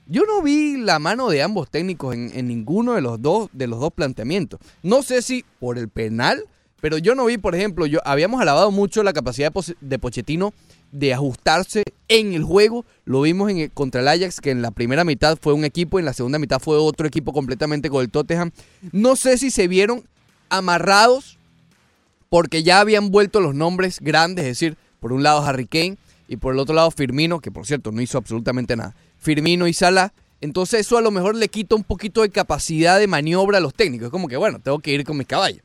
Yo 0.06 0.24
no 0.26 0.42
vi 0.42 0.76
la 0.76 0.98
mano 0.98 1.28
de 1.30 1.42
ambos 1.42 1.70
técnicos 1.70 2.14
en, 2.14 2.46
ninguno 2.48 2.94
de 2.94 3.00
los 3.00 3.22
dos 3.22 3.48
de 3.52 3.66
los 3.66 3.80
dos 3.80 3.92
planteamientos. 3.92 4.60
No 4.82 5.02
sé 5.02 5.22
si 5.22 5.44
por 5.60 5.78
el 5.78 5.88
penal, 5.88 6.44
pero 6.80 6.98
yo 6.98 7.14
no 7.14 7.24
vi, 7.26 7.38
por 7.38 7.54
ejemplo, 7.54 7.86
yo 7.86 8.00
habíamos 8.04 8.40
alabado 8.40 8.70
mucho 8.72 9.02
la 9.04 9.12
capacidad 9.12 9.52
de, 9.52 9.76
de 9.80 9.98
Pochettino 9.98 10.52
de 10.90 11.14
ajustarse 11.14 11.84
en 12.08 12.34
el 12.34 12.42
juego. 12.42 12.84
Lo 13.04 13.22
vimos 13.22 13.50
en 13.50 13.68
contra 13.70 14.00
el 14.00 14.08
Ajax, 14.08 14.40
que 14.40 14.50
en 14.50 14.60
la 14.60 14.72
primera 14.72 15.04
mitad 15.04 15.38
fue 15.40 15.52
un 15.54 15.64
equipo, 15.64 15.98
en 15.98 16.04
la 16.04 16.12
segunda 16.12 16.38
mitad 16.38 16.60
fue 16.60 16.76
otro 16.76 17.06
equipo 17.06 17.32
completamente 17.32 17.88
con 17.88 18.02
el 18.02 18.10
Tottenham. 18.10 18.50
No 18.90 19.16
sé 19.16 19.38
si 19.38 19.50
se 19.50 19.68
vieron 19.68 20.04
amarrados 20.50 21.38
porque 22.28 22.62
ya 22.62 22.80
habían 22.80 23.10
vuelto 23.10 23.40
los 23.40 23.54
nombres 23.54 24.00
grandes, 24.00 24.44
es 24.44 24.50
decir, 24.58 24.76
por 25.00 25.12
un 25.12 25.22
lado 25.22 25.42
Harry 25.44 25.66
Kane 25.66 25.96
y 26.32 26.36
por 26.36 26.54
el 26.54 26.58
otro 26.60 26.74
lado 26.74 26.90
Firmino, 26.90 27.40
que 27.40 27.50
por 27.50 27.66
cierto 27.66 27.92
no 27.92 28.00
hizo 28.00 28.16
absolutamente 28.18 28.74
nada. 28.76 28.94
Firmino 29.18 29.66
y 29.66 29.72
Salah. 29.74 30.12
Entonces 30.40 30.80
eso 30.80 30.98
a 30.98 31.00
lo 31.02 31.12
mejor 31.12 31.36
le 31.36 31.46
quita 31.46 31.76
un 31.76 31.84
poquito 31.84 32.22
de 32.22 32.30
capacidad 32.30 32.98
de 32.98 33.06
maniobra 33.06 33.58
a 33.58 33.60
los 33.60 33.74
técnicos. 33.74 34.06
Es 34.06 34.10
como 34.10 34.26
que, 34.26 34.36
bueno, 34.36 34.58
tengo 34.60 34.80
que 34.80 34.90
ir 34.92 35.04
con 35.04 35.16
mis 35.16 35.26
caballos. 35.28 35.60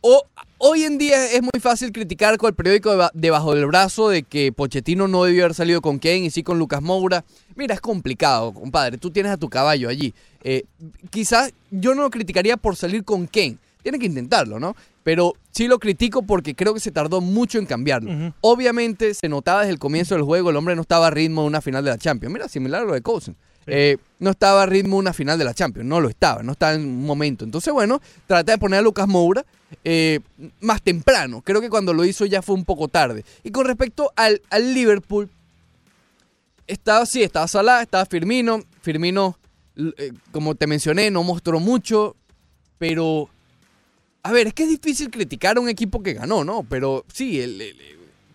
O, 0.00 0.24
hoy 0.56 0.84
en 0.84 0.96
día 0.96 1.30
es 1.32 1.42
muy 1.42 1.60
fácil 1.60 1.92
criticar 1.92 2.38
con 2.38 2.48
el 2.48 2.54
periódico 2.54 2.90
deba- 2.92 3.10
debajo 3.12 3.54
del 3.54 3.66
brazo 3.66 4.08
de 4.08 4.22
que 4.22 4.50
Pochettino 4.50 5.06
no 5.06 5.24
debió 5.24 5.44
haber 5.44 5.54
salido 5.54 5.82
con 5.82 5.98
Kane 5.98 6.20
y 6.20 6.30
sí 6.30 6.42
con 6.42 6.58
Lucas 6.58 6.80
Moura. 6.80 7.26
Mira, 7.56 7.74
es 7.74 7.82
complicado, 7.82 8.54
compadre. 8.54 8.96
Tú 8.96 9.10
tienes 9.10 9.32
a 9.32 9.36
tu 9.36 9.50
caballo 9.50 9.90
allí. 9.90 10.14
Eh, 10.42 10.64
quizás 11.10 11.52
yo 11.70 11.94
no 11.94 12.00
lo 12.00 12.08
criticaría 12.10 12.56
por 12.56 12.74
salir 12.76 13.04
con 13.04 13.26
Kane. 13.26 13.58
Tiene 13.82 13.98
que 13.98 14.06
intentarlo, 14.06 14.58
¿no? 14.58 14.74
Pero 15.02 15.34
sí 15.50 15.66
lo 15.66 15.78
critico 15.78 16.22
porque 16.22 16.54
creo 16.54 16.72
que 16.74 16.80
se 16.80 16.92
tardó 16.92 17.20
mucho 17.20 17.58
en 17.58 17.66
cambiarlo. 17.66 18.32
Obviamente 18.40 19.14
se 19.14 19.28
notaba 19.28 19.60
desde 19.60 19.72
el 19.72 19.78
comienzo 19.78 20.14
del 20.14 20.24
juego, 20.24 20.50
el 20.50 20.56
hombre 20.56 20.76
no 20.76 20.82
estaba 20.82 21.08
a 21.08 21.10
ritmo 21.10 21.42
de 21.42 21.48
una 21.48 21.60
final 21.60 21.84
de 21.84 21.90
la 21.90 21.98
Champions. 21.98 22.32
Mira, 22.32 22.48
similar 22.48 22.82
a 22.82 22.84
lo 22.84 22.94
de 22.94 23.02
Coulson. 23.02 23.36
Eh, 23.66 23.96
no 24.18 24.30
estaba 24.30 24.64
a 24.64 24.66
ritmo 24.66 24.96
de 24.96 25.00
una 25.00 25.12
final 25.12 25.38
de 25.38 25.44
la 25.44 25.54
Champions, 25.54 25.88
no 25.88 26.00
lo 26.00 26.08
estaba, 26.08 26.42
no 26.42 26.52
estaba 26.52 26.74
en 26.74 26.82
un 26.82 27.06
momento. 27.06 27.44
Entonces, 27.44 27.72
bueno, 27.72 28.00
traté 28.26 28.52
de 28.52 28.58
poner 28.58 28.80
a 28.80 28.82
Lucas 28.82 29.06
Moura 29.06 29.44
eh, 29.84 30.20
más 30.60 30.82
temprano. 30.82 31.42
Creo 31.42 31.60
que 31.60 31.70
cuando 31.70 31.92
lo 31.92 32.04
hizo 32.04 32.26
ya 32.26 32.42
fue 32.42 32.54
un 32.54 32.64
poco 32.64 32.88
tarde. 32.88 33.24
Y 33.42 33.50
con 33.50 33.66
respecto 33.66 34.12
al, 34.16 34.42
al 34.50 34.74
Liverpool, 34.74 35.30
estaba 36.66 37.06
sí, 37.06 37.22
estaba 37.22 37.48
Salah, 37.48 37.82
estaba 37.82 38.06
Firmino. 38.06 38.62
Firmino, 38.82 39.38
eh, 39.76 40.12
como 40.32 40.54
te 40.54 40.66
mencioné, 40.66 41.10
no 41.10 41.22
mostró 41.22 41.60
mucho, 41.60 42.16
pero 42.78 43.28
a 44.22 44.32
ver, 44.32 44.46
es 44.48 44.54
que 44.54 44.64
es 44.64 44.68
difícil 44.68 45.10
criticar 45.10 45.56
a 45.56 45.60
un 45.60 45.68
equipo 45.68 46.02
que 46.02 46.14
ganó, 46.14 46.44
¿no? 46.44 46.64
Pero 46.68 47.04
sí, 47.12 47.40
el- 47.40 47.62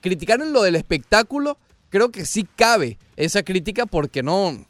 criticar 0.01 0.41
en 0.41 0.53
lo 0.53 0.61
del 0.63 0.75
espectáculo, 0.75 1.57
creo 1.89 2.11
que 2.11 2.25
sí 2.25 2.45
cabe 2.55 2.97
esa 3.15 3.43
crítica 3.43 3.85
porque 3.85 4.21
no, 4.23 4.65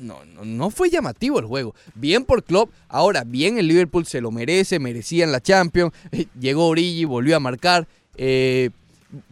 no, 0.00 0.24
no, 0.24 0.44
no 0.44 0.70
fue 0.70 0.90
llamativo 0.90 1.38
el 1.38 1.46
juego. 1.46 1.74
Bien 1.94 2.24
por 2.24 2.42
Klopp, 2.44 2.70
ahora 2.88 3.24
bien 3.24 3.58
el 3.58 3.68
Liverpool 3.68 4.06
se 4.06 4.20
lo 4.20 4.30
merece, 4.30 4.78
merecían 4.78 5.32
la 5.32 5.40
Champions. 5.40 5.92
Llegó 6.40 6.66
Origi, 6.68 7.04
volvió 7.04 7.36
a 7.36 7.40
marcar. 7.40 7.86
eh, 8.16 8.70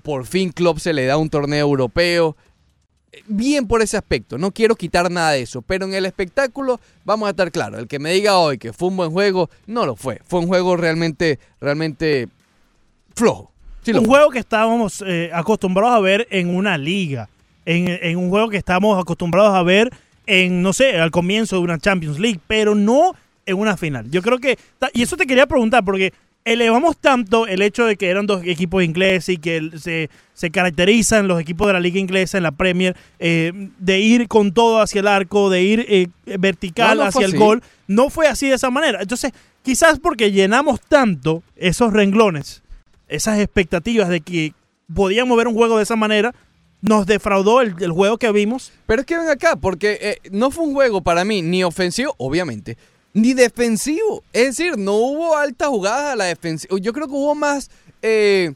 por 0.03 0.27
fin 0.27 0.51
Klopp 0.53 0.79
se 0.79 0.93
le 0.93 1.07
da 1.07 1.17
un 1.17 1.31
torneo 1.31 1.61
europeo. 1.67 2.37
Bien 3.27 3.67
por 3.67 3.83
ese 3.83 3.97
aspecto, 3.97 4.39
no 4.39 4.53
quiero 4.53 4.77
quitar 4.77 5.11
nada 5.11 5.33
de 5.33 5.43
eso, 5.43 5.63
pero 5.63 5.85
en 5.85 5.95
el 5.95 6.07
espectáculo 6.07 6.81
vamos 7.05 7.27
a 7.27 7.31
estar 7.31 7.51
claros, 7.51 7.81
el 7.81 7.89
que 7.89 7.99
me 7.99 8.13
diga 8.13 8.39
hoy 8.39 8.57
que 8.57 8.73
fue 8.73 8.89
un 8.89 8.97
buen 8.97 9.11
juego, 9.11 9.51
no 9.67 9.85
lo 9.85 9.97
fue, 9.97 10.21
fue 10.25 10.39
un 10.41 10.47
juego 10.47 10.77
realmente, 10.77 11.41
realmente 11.61 12.29
flojo. 13.17 13.51
Sí 13.83 13.91
un 13.93 13.99
fue. 13.99 14.07
juego 14.07 14.31
que 14.31 14.39
estábamos 14.39 15.03
eh, 15.07 15.31
acostumbrados 15.33 15.97
a 15.97 16.01
ver 16.01 16.29
en 16.31 16.55
una 16.55 16.79
liga, 16.79 17.29
en, 17.65 17.89
en 17.89 18.17
un 18.17 18.31
juego 18.31 18.49
que 18.49 18.57
estamos 18.59 19.01
acostumbrados 19.01 19.55
a 19.57 19.63
ver 19.65 19.91
en, 20.27 20.63
no 20.63 20.73
sé, 20.73 21.01
al 21.01 21.11
comienzo 21.11 21.57
de 21.57 21.63
una 21.63 21.79
Champions 21.79 22.21
League, 22.21 22.39
pero 22.47 22.77
no 22.77 23.17
en 23.45 23.59
una 23.59 23.77
final. 23.77 24.09
Yo 24.11 24.23
creo 24.23 24.39
que, 24.39 24.57
y 24.93 25.03
eso 25.03 25.17
te 25.17 25.27
quería 25.27 25.47
preguntar, 25.47 25.85
porque 25.85 26.13
elevamos 26.45 26.97
tanto 26.97 27.47
el 27.47 27.63
hecho 27.63 27.85
de 27.85 27.97
que 27.97 28.09
eran 28.09 28.27
dos 28.27 28.43
equipos 28.45 28.83
ingleses 28.83 29.35
y 29.35 29.39
que 29.39 29.71
se, 29.79 30.11
se 30.33 30.51
caracterizan 30.51 31.29
los 31.29 31.41
equipos 31.41 31.67
de 31.67 31.75
la 31.75 31.81
liga 31.81 31.99
inglesa 31.99 32.39
en 32.39 32.45
la 32.45 32.53
Premier 32.53 32.97
eh, 33.19 33.53
de 33.79 34.01
ir 34.01 34.29
con 34.29 34.53
todo 34.53 34.81
hacia 34.81 35.01
el 35.01 35.09
arco, 35.09 35.51
de 35.51 35.63
ir 35.63 35.87
eh, 35.89 36.09
vertical 36.39 36.99
No, 36.99 37.05
no 37.05 37.13
fue 37.13 37.25
hacia 37.25 37.35
el 37.35 37.39
gol. 37.39 37.63
No 37.87 38.11
fue 38.11 38.27
así 38.27 38.49
de 38.49 38.55
esa 38.55 38.71
manera. 38.71 39.03
Entonces, 39.03 39.33
quizás 39.63 39.99
porque 39.99 40.33
llenamos 40.33 40.81
tanto 40.81 41.43
esos 41.57 41.93
renglones, 41.93 42.63
esas 43.09 43.39
expectativas 43.39 44.09
de 44.09 44.21
que 44.21 44.55
podíamos 44.93 45.37
ver 45.37 45.49
un 45.49 45.55
juego 45.55 45.77
de 45.77 45.83
esa 45.83 45.97
manera, 45.97 46.35
nos 46.81 47.07
defraudó 47.07 47.61
el, 47.61 47.75
el 47.81 47.93
juego 47.93 48.17
que 48.17 48.33
vimos. 48.33 48.73
Pero 48.87 49.01
es 49.03 49.07
que 49.07 49.19
ven 49.19 49.29
acá, 49.29 49.57
porque 49.57 49.99
eh, 50.01 50.31
no 50.31 50.51
fue 50.51 50.65
un 50.65 50.73
juego 50.73 51.03
para 51.03 51.25
mí 51.25 51.43
ni 51.43 51.63
ofensivo, 51.65 52.15
obviamente, 52.17 52.79
ni 53.13 53.35
defensivo. 53.35 54.23
Es 54.33 54.57
decir, 54.57 54.79
no 54.79 54.95
hubo 54.95 55.37
altas 55.37 55.69
jugadas 55.69 56.13
a 56.13 56.17
la 56.17 56.25
defensiva. 56.25 56.77
Yo 56.79 56.93
creo 56.93 57.07
que 57.07 57.15
hubo 57.15 57.35
más. 57.35 57.71
eh, 58.03 58.53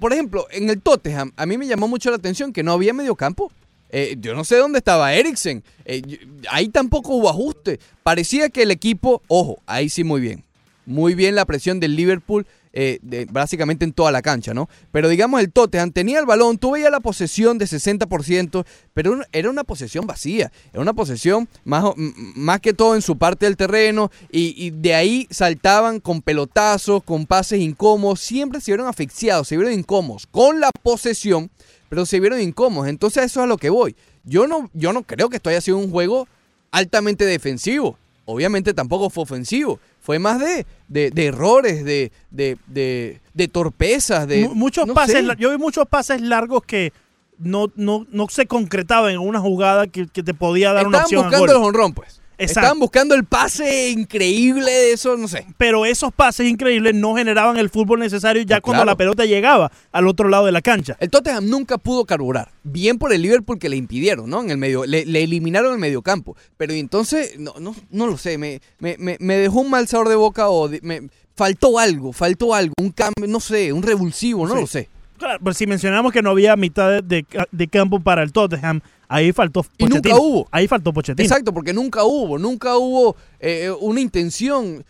por 0.00 0.12
ejemplo, 0.12 0.46
en 0.50 0.70
el 0.70 0.80
Tottenham, 0.80 1.32
a 1.36 1.46
mí 1.46 1.56
me 1.56 1.66
llamó 1.66 1.88
mucho 1.88 2.10
la 2.10 2.16
atención 2.16 2.52
que 2.52 2.62
no 2.62 2.72
había 2.72 2.92
mediocampo. 2.92 3.52
Eh, 3.90 4.16
yo 4.20 4.34
no 4.34 4.44
sé 4.44 4.56
dónde 4.56 4.78
estaba 4.78 5.14
Eriksen. 5.14 5.62
Eh, 5.84 6.02
ahí 6.50 6.68
tampoco 6.68 7.14
hubo 7.14 7.30
ajuste. 7.30 7.80
Parecía 8.02 8.48
que 8.50 8.62
el 8.62 8.70
equipo, 8.70 9.22
ojo, 9.28 9.60
ahí 9.66 9.88
sí 9.88 10.04
muy 10.04 10.20
bien. 10.20 10.44
Muy 10.84 11.14
bien 11.14 11.34
la 11.34 11.44
presión 11.44 11.80
del 11.80 11.96
Liverpool, 11.96 12.46
eh, 12.72 13.26
básicamente 13.30 13.84
en 13.84 13.92
toda 13.92 14.12
la 14.12 14.22
cancha, 14.22 14.54
¿no? 14.54 14.68
Pero 14.92 15.08
digamos, 15.08 15.40
el 15.40 15.50
Tottenham 15.52 15.92
tenía 15.92 16.18
el 16.18 16.26
balón, 16.26 16.58
tú 16.58 16.72
veías 16.72 16.90
la 16.90 17.00
posesión 17.00 17.58
de 17.58 17.66
60%, 17.66 18.64
pero 18.94 19.20
era 19.32 19.50
una 19.50 19.64
posesión 19.64 20.06
vacía. 20.06 20.52
Era 20.72 20.82
una 20.82 20.94
posesión 20.94 21.48
más, 21.64 21.84
más 21.96 22.60
que 22.60 22.72
todo 22.72 22.94
en 22.94 23.02
su 23.02 23.16
parte 23.18 23.46
del 23.46 23.56
terreno, 23.56 24.10
y, 24.30 24.54
y 24.56 24.70
de 24.70 24.94
ahí 24.94 25.26
saltaban 25.30 26.00
con 26.00 26.22
pelotazos, 26.22 27.02
con 27.02 27.26
pases 27.26 27.60
incómodos. 27.60 28.20
Siempre 28.20 28.60
se 28.60 28.72
vieron 28.72 28.88
asfixiados, 28.88 29.48
se 29.48 29.56
vieron 29.56 29.72
incómodos 29.72 30.26
con 30.26 30.60
la 30.60 30.70
posesión, 30.82 31.50
pero 31.88 32.06
se 32.06 32.20
vieron 32.20 32.40
incómodos. 32.40 32.88
Entonces, 32.88 33.24
eso 33.24 33.40
es 33.40 33.44
a 33.44 33.46
lo 33.46 33.56
que 33.56 33.70
voy. 33.70 33.96
Yo 34.24 34.46
no, 34.46 34.70
yo 34.74 34.92
no 34.92 35.02
creo 35.02 35.28
que 35.28 35.36
esto 35.36 35.50
haya 35.50 35.60
sido 35.60 35.78
un 35.78 35.90
juego 35.90 36.28
altamente 36.70 37.24
defensivo. 37.24 37.98
Obviamente 38.30 38.74
tampoco 38.74 39.08
fue 39.08 39.22
ofensivo. 39.22 39.80
Fue 40.00 40.18
más 40.18 40.38
de, 40.38 40.66
de, 40.86 41.10
de 41.10 41.26
errores, 41.26 41.82
de, 41.82 42.12
de, 42.30 42.58
de, 42.66 43.20
de 43.32 43.48
torpezas, 43.48 44.28
de... 44.28 44.46
Mu- 44.46 44.54
muchos 44.54 44.86
no 44.86 44.92
pases, 44.92 45.26
sé. 45.26 45.36
yo 45.38 45.50
vi 45.50 45.56
muchos 45.56 45.86
pases 45.88 46.20
largos 46.20 46.62
que 46.62 46.92
no, 47.38 47.72
no, 47.74 48.06
no 48.10 48.26
se 48.28 48.46
concretaban 48.46 49.12
en 49.12 49.18
una 49.20 49.40
jugada 49.40 49.86
que, 49.86 50.06
que 50.08 50.22
te 50.22 50.34
podía 50.34 50.74
dar 50.74 50.86
una 50.86 50.98
Estaban 50.98 51.04
opción 51.04 51.20
a 51.20 51.28
buscando 51.38 51.52
el 51.62 51.68
honrón, 51.68 51.94
pues. 51.94 52.20
Exacto. 52.40 52.60
Estaban 52.60 52.78
buscando 52.78 53.14
el 53.16 53.24
pase 53.24 53.90
increíble 53.90 54.70
de 54.70 54.92
eso, 54.92 55.16
no 55.16 55.26
sé. 55.28 55.44
Pero 55.56 55.84
esos 55.84 56.12
pases 56.12 56.46
increíbles 56.48 56.94
no 56.94 57.14
generaban 57.16 57.56
el 57.56 57.68
fútbol 57.68 57.98
necesario 57.98 58.42
ya 58.42 58.60
cuando 58.60 58.82
claro. 58.82 58.92
la 58.92 58.96
pelota 58.96 59.24
llegaba 59.24 59.72
al 59.92 60.06
otro 60.06 60.28
lado 60.28 60.46
de 60.46 60.52
la 60.52 60.62
cancha. 60.62 60.96
El 61.00 61.10
Tottenham 61.10 61.46
nunca 61.48 61.78
pudo 61.78 62.04
carburar. 62.04 62.52
Bien 62.62 62.96
por 62.98 63.12
el 63.12 63.22
Liverpool 63.22 63.58
que 63.58 63.68
le 63.68 63.76
impidieron, 63.76 64.30
¿no? 64.30 64.40
En 64.42 64.50
el 64.50 64.56
medio, 64.58 64.84
le, 64.86 65.04
le 65.04 65.24
eliminaron 65.24 65.72
el 65.72 65.78
mediocampo. 65.80 66.36
Pero 66.56 66.72
entonces, 66.74 67.38
no, 67.38 67.54
no, 67.58 67.74
no 67.90 68.06
lo 68.06 68.16
sé, 68.16 68.38
me, 68.38 68.60
me, 68.78 68.96
me, 68.98 69.36
dejó 69.36 69.60
un 69.60 69.70
mal 69.70 69.88
sabor 69.88 70.08
de 70.08 70.14
boca 70.14 70.48
o 70.48 70.68
de- 70.68 70.80
me 70.82 71.08
faltó 71.34 71.78
algo, 71.78 72.12
faltó 72.12 72.54
algo, 72.54 72.72
un 72.80 72.90
cambio, 72.90 73.26
no 73.26 73.40
sé, 73.40 73.72
un 73.72 73.82
revulsivo, 73.82 74.46
no 74.46 74.54
Sí. 74.54 74.60
lo 74.60 74.66
sé. 74.66 74.88
Claro, 75.18 75.40
pues 75.42 75.56
si 75.56 75.66
mencionamos 75.66 76.12
que 76.12 76.22
no 76.22 76.30
había 76.30 76.54
mitad 76.54 77.02
de, 77.02 77.02
de- 77.02 77.26
de 77.50 77.68
campo 77.68 77.98
para 77.98 78.22
el 78.22 78.30
Tottenham, 78.32 78.80
ahí 79.08 79.32
faltó 79.32 79.64
Y 79.78 79.84
nunca 79.84 79.96
Pochettino. 79.96 80.16
hubo. 80.22 80.48
Ahí 80.50 80.68
faltó 80.68 80.92
Pochettino. 80.92 81.24
Exacto, 81.24 81.52
porque 81.52 81.72
nunca 81.72 82.04
hubo, 82.04 82.38
nunca 82.38 82.76
hubo 82.76 83.16
eh, 83.40 83.70
una 83.80 84.00
intención. 84.00 84.84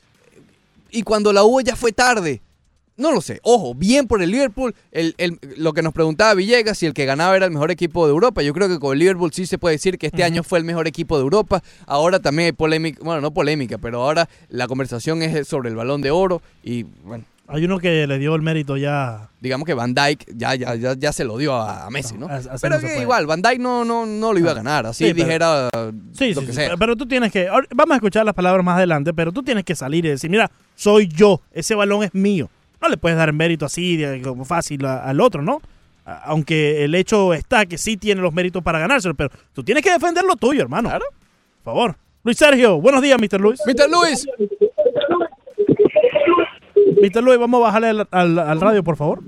Y 0.91 1.03
cuando 1.03 1.33
la 1.33 1.43
hubo 1.45 1.61
ya 1.61 1.77
fue 1.77 1.93
tarde. 1.93 2.41
No 2.97 3.13
lo 3.13 3.21
sé. 3.21 3.39
Ojo, 3.45 3.75
bien 3.77 4.09
por 4.09 4.23
el 4.23 4.33
Liverpool. 4.33 4.75
El, 4.91 5.15
el- 5.19 5.39
lo 5.57 5.73
que 5.73 5.83
nos 5.83 5.93
preguntaba 5.93 6.35
Villegas, 6.35 6.79
si 6.79 6.87
el 6.87 6.95
que 6.95 7.05
ganaba 7.05 7.37
era 7.37 7.45
el 7.47 7.53
mejor 7.53 7.71
equipo 7.71 8.05
de 8.07 8.11
Europa. 8.11 8.43
Yo 8.43 8.53
creo 8.53 8.69
que 8.69 8.81
con 8.81 8.93
el 8.95 8.99
Liverpool 8.99 9.33
sí 9.33 9.47
se 9.47 9.57
puede 9.57 9.77
decir 9.77 9.99
que 9.99 10.09
este 10.09 10.25
año 10.25 10.43
fue 10.43 10.59
el 10.59 10.65
mejor 10.65 10.89
equipo 10.89 11.17
de 11.17 11.23
Europa. 11.23 11.63
Ahora 11.87 12.19
también 12.19 12.47
hay 12.47 12.53
polémica, 12.53 12.99
bueno, 13.05 13.21
no 13.21 13.31
polémica, 13.33 13.79
pero 13.79 14.03
ahora 14.03 14.29
la 14.49 14.67
conversación 14.67 15.23
es 15.23 15.47
sobre 15.47 15.69
el 15.69 15.77
balón 15.77 16.01
de 16.03 16.11
oro. 16.11 16.43
Y 16.65 16.83
bueno, 17.05 17.23
Hay 17.51 17.65
uno 17.65 17.79
que 17.79 18.07
le 18.07 18.19
dio 18.19 18.35
el 18.35 18.43
mérito 18.43 18.77
ya. 18.77 19.31
digamos 19.41 19.65
que 19.67 19.73
Van 19.73 19.95
Dyke 19.95 20.27
ya, 20.37 20.55
ya, 20.55 20.75
ya, 20.75 20.95
ya 20.95 21.13
se 21.15 21.25
lo 21.25 21.39
dio 21.39 21.55
a, 21.55 21.87
a 21.87 21.91
Messi, 21.91 22.19
¿no? 22.19 22.29
No, 22.29 22.35
así 22.35 22.49
pero 22.61 22.79
que 22.79 23.01
igual, 23.01 23.27
Van 23.27 23.41
Dyke 23.41 23.59
no, 23.59 23.85
no, 23.87 24.05
no 24.05 24.33
lo 24.35 24.39
iba 24.39 24.51
a 24.51 24.55
ganar. 24.55 24.85
Así 24.87 25.07
Sí, 25.07 25.15
pero- 25.15 25.25
dijera 25.27 25.69
Sí, 26.13 26.35
lo 26.35 26.41
sí, 26.43 26.47
que 26.49 26.53
sea. 26.53 26.77
pero 26.77 26.95
tú 26.95 27.07
tienes 27.07 27.33
que. 27.33 27.49
Vamos 27.75 27.93
a 27.93 27.97
escuchar 27.97 28.27
las 28.27 28.35
palabras 28.35 28.63
más 28.65 28.77
adelante, 28.77 29.15
pero 29.15 29.33
tú 29.33 29.43
tienes 29.43 29.65
que 29.65 29.75
salir 29.75 30.05
y 30.05 30.11
decir: 30.11 30.29
Mira, 30.29 30.51
soy 30.75 31.09
yo, 31.09 31.41
ese 31.53 31.75
balón 31.75 32.03
es 32.05 32.15
mío. 32.15 32.51
No 32.83 32.89
le 32.89 32.97
puedes 32.99 33.17
dar 33.17 33.33
mérito 33.33 33.65
así, 33.67 34.01
como 34.23 34.45
fácil 34.45 34.85
a- 34.85 35.03
al 35.05 35.19
otro, 35.21 35.41
¿no? 35.41 35.63
A- 36.05 36.25
Aunque 36.27 36.85
el 36.85 36.95
hecho 36.95 37.33
está 37.33 37.65
que 37.65 37.79
sí 37.79 37.97
tiene 37.97 38.21
los 38.21 38.35
méritos 38.35 38.63
para 38.63 38.79
ganárselo, 38.79 39.15
pero 39.15 39.31
tú 39.55 39.65
tienes 39.65 39.83
que 39.83 39.91
defender 39.91 40.23
lo 40.25 40.37
tuyo, 40.37 40.61
hermano. 40.63 40.91
Claro. 40.91 41.07
Por 41.65 41.73
favor. 41.75 41.97
Luis 42.25 42.37
Sergio, 42.37 42.79
buenos 42.79 43.01
días, 43.01 43.19
Mr. 43.19 43.41
Luis. 43.41 43.59
Mr. 43.67 43.89
Luis. 43.91 44.27
Mr. 47.03 47.23
Luis, 47.23 47.39
vamos 47.39 47.61
a 47.61 47.65
bajarle 47.65 47.89
al, 47.89 48.09
al- 48.11 48.39
al 48.39 48.61
radio, 48.61 48.83
por 48.83 48.97
favor. 48.97 49.21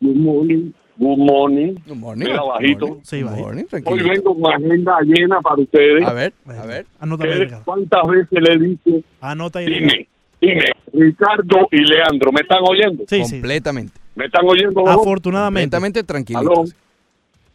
Good 0.00 0.16
morning. 0.16 0.72
Good 0.98 1.16
morning. 1.18 1.74
Good 1.86 1.96
morning. 1.96 2.24
Mira, 2.26 2.42
bajito. 2.42 2.86
morning. 2.86 3.02
Sí, 3.04 3.20
Good 3.22 3.30
bajito. 3.30 3.46
morning, 3.46 3.64
Hoy 3.86 4.02
vengo 4.02 4.38
con 4.38 4.52
agenda 4.52 4.98
llena 5.04 5.40
para 5.40 5.62
ustedes. 5.62 6.06
A 6.06 6.12
ver, 6.12 6.32
a 6.46 6.66
ver. 6.66 6.86
Anota. 7.00 7.24
¿Cuántas 7.64 8.02
veces 8.08 8.38
le 8.40 8.58
dice, 8.58 9.04
Anota 9.20 9.60
ahí. 9.60 9.66
Ricardo. 9.66 9.86
dime, 9.94 10.08
dime, 10.40 10.64
Ricardo 10.92 11.68
y 11.70 11.78
Leandro, 11.84 12.32
¿me 12.32 12.40
están 12.42 12.58
oyendo? 12.68 13.04
Sí, 13.08 13.24
sí. 13.24 13.32
completamente. 13.36 13.92
¿Me 14.14 14.26
están 14.26 14.42
oyendo? 14.46 14.86
Afortunadamente. 14.86 15.64
Completamente 15.76 16.02
tranquilito. 16.04 16.52
Aló. 16.52 16.64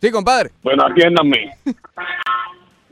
Sí, 0.02 0.12
compadre. 0.12 0.50
Bueno, 0.64 0.84
atiéndanme. 0.88 1.52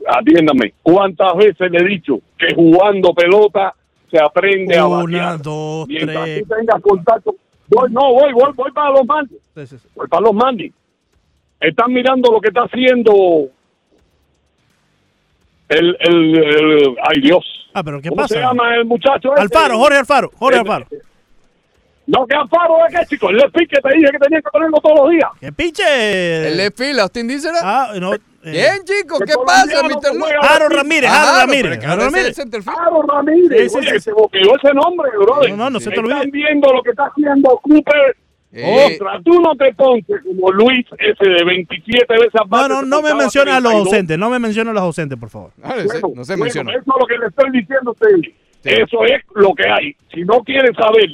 Atiéndanme. 0.06 0.74
¿Cuántas 0.82 1.34
veces 1.36 1.70
le 1.70 1.78
he 1.78 1.84
dicho 1.88 2.18
que 2.38 2.54
jugando 2.54 3.12
pelota 3.14 3.74
se 4.16 4.22
aprende 4.22 4.76
a 4.78 4.86
Una, 4.86 4.96
batear? 5.02 5.42
dos, 5.42 5.88
Mientras 5.88 6.24
tres. 6.24 6.42
tú 6.48 6.54
tengas 6.54 6.82
contacto. 6.82 7.34
Voy, 7.66 7.90
no, 7.90 8.12
voy, 8.12 8.32
voy, 8.32 8.52
voy 8.54 8.70
para 8.72 8.90
los 8.90 9.04
mandis. 9.06 9.38
Sí, 9.56 9.66
sí, 9.66 9.78
sí. 9.78 9.88
Voy 9.94 10.06
para 10.06 10.20
los 10.22 10.34
mandis. 10.34 10.72
Están 11.58 11.92
mirando 11.92 12.30
lo 12.30 12.40
que 12.40 12.48
está 12.48 12.62
haciendo 12.62 13.48
el, 15.68 15.96
el, 16.00 16.36
el- 16.36 16.96
ay 17.02 17.20
Dios. 17.22 17.44
Ah, 17.72 17.82
pero 17.82 18.00
¿qué 18.00 18.08
¿Cómo 18.08 18.22
pasa? 18.22 18.34
se 18.34 18.40
llama 18.40 18.76
el 18.76 18.84
muchacho? 18.84 19.32
ese? 19.34 19.42
Alfaro, 19.42 19.78
Jorge 19.78 19.98
Alfaro. 19.98 20.30
Jorge 20.36 20.58
Eh, 20.58 20.60
Alfaro. 20.60 20.86
No, 22.06 22.26
que 22.26 22.36
Alfaro 22.36 22.86
es 22.86 22.94
que, 23.00 23.06
chico. 23.06 23.30
El 23.30 23.38
pique 23.50 23.80
te 23.80 23.96
dije 23.96 24.10
que 24.12 24.18
tenía 24.18 24.40
que 24.42 24.50
ponerlo 24.52 24.76
todos 24.82 24.98
los 25.00 25.10
días. 25.10 25.28
¿Qué 25.40 25.50
pinche? 25.52 26.48
El 26.48 26.56
de 26.58 26.70
fila, 26.70 27.02
Austin 27.04 27.26
Dízera. 27.26 27.58
Ah, 27.62 27.92
no. 27.98 28.12
Eh, 28.44 28.50
Bien, 28.50 28.84
chicos, 28.84 29.20
¿qué 29.26 29.32
pasa, 29.46 29.82
Mr. 29.82 30.14
Lu? 30.14 30.20
juega 30.20 30.38
Aaron. 30.40 30.70
Ramírez, 30.70 31.10
Ah, 31.10 31.22
Aaron 31.22 31.34
no, 31.34 31.40
Ramírez. 31.54 31.84
Aaron 31.84 32.00
Ramírez. 32.12 32.38
Aaron 32.68 33.08
Ramírez. 33.08 33.62
Sí, 33.62 33.68
sí, 33.70 33.76
Oye, 33.78 33.90
sí, 33.94 34.00
se 34.00 34.12
boqueó 34.12 34.56
ese 34.56 34.74
nombre, 34.74 35.10
brother. 35.18 35.50
No, 35.50 35.56
no, 35.56 35.70
no 35.70 35.80
se 35.80 35.90
te 35.90 35.98
olvide. 36.00 36.14
Están 36.14 36.30
viendo 36.30 36.72
lo 36.72 36.82
que 36.82 36.90
está 36.90 37.04
haciendo 37.06 37.58
Cooper. 37.62 38.16
Eh. 38.56 38.94
Otra, 38.94 39.20
tú 39.24 39.40
no 39.40 39.54
te 39.56 39.74
pontes 39.74 40.20
como 40.22 40.52
Luis 40.52 40.86
ese 40.98 41.28
de 41.28 41.42
27 41.44 42.06
veces 42.14 42.30
No, 42.34 42.46
base, 42.46 42.68
no, 42.68 42.80
te 42.80 42.86
no 42.86 43.02
me 43.02 43.14
menciones 43.14 43.52
a 43.54 43.58
los 43.60 43.72
32. 43.72 43.86
ausentes, 43.92 44.18
no 44.18 44.30
me 44.30 44.38
menciones 44.38 44.70
a 44.70 44.74
los 44.74 44.82
ausentes, 44.84 45.18
por 45.18 45.28
favor. 45.30 45.50
Ah, 45.60 45.74
no 45.76 45.82
no 46.14 46.24
se 46.24 46.34
bueno, 46.34 46.44
menciona. 46.44 46.70
Eso 46.70 46.80
es 46.80 46.86
lo 46.86 47.06
que 47.06 47.18
le 47.18 47.26
estoy 47.26 47.50
diciendo 47.50 47.90
a 47.90 47.92
ustedes. 47.92 48.32
Eso 48.62 49.04
es 49.06 49.22
lo 49.34 49.54
que 49.54 49.68
hay. 49.68 49.96
Si 50.14 50.20
no 50.22 50.38
quieren 50.44 50.72
saber 50.74 51.04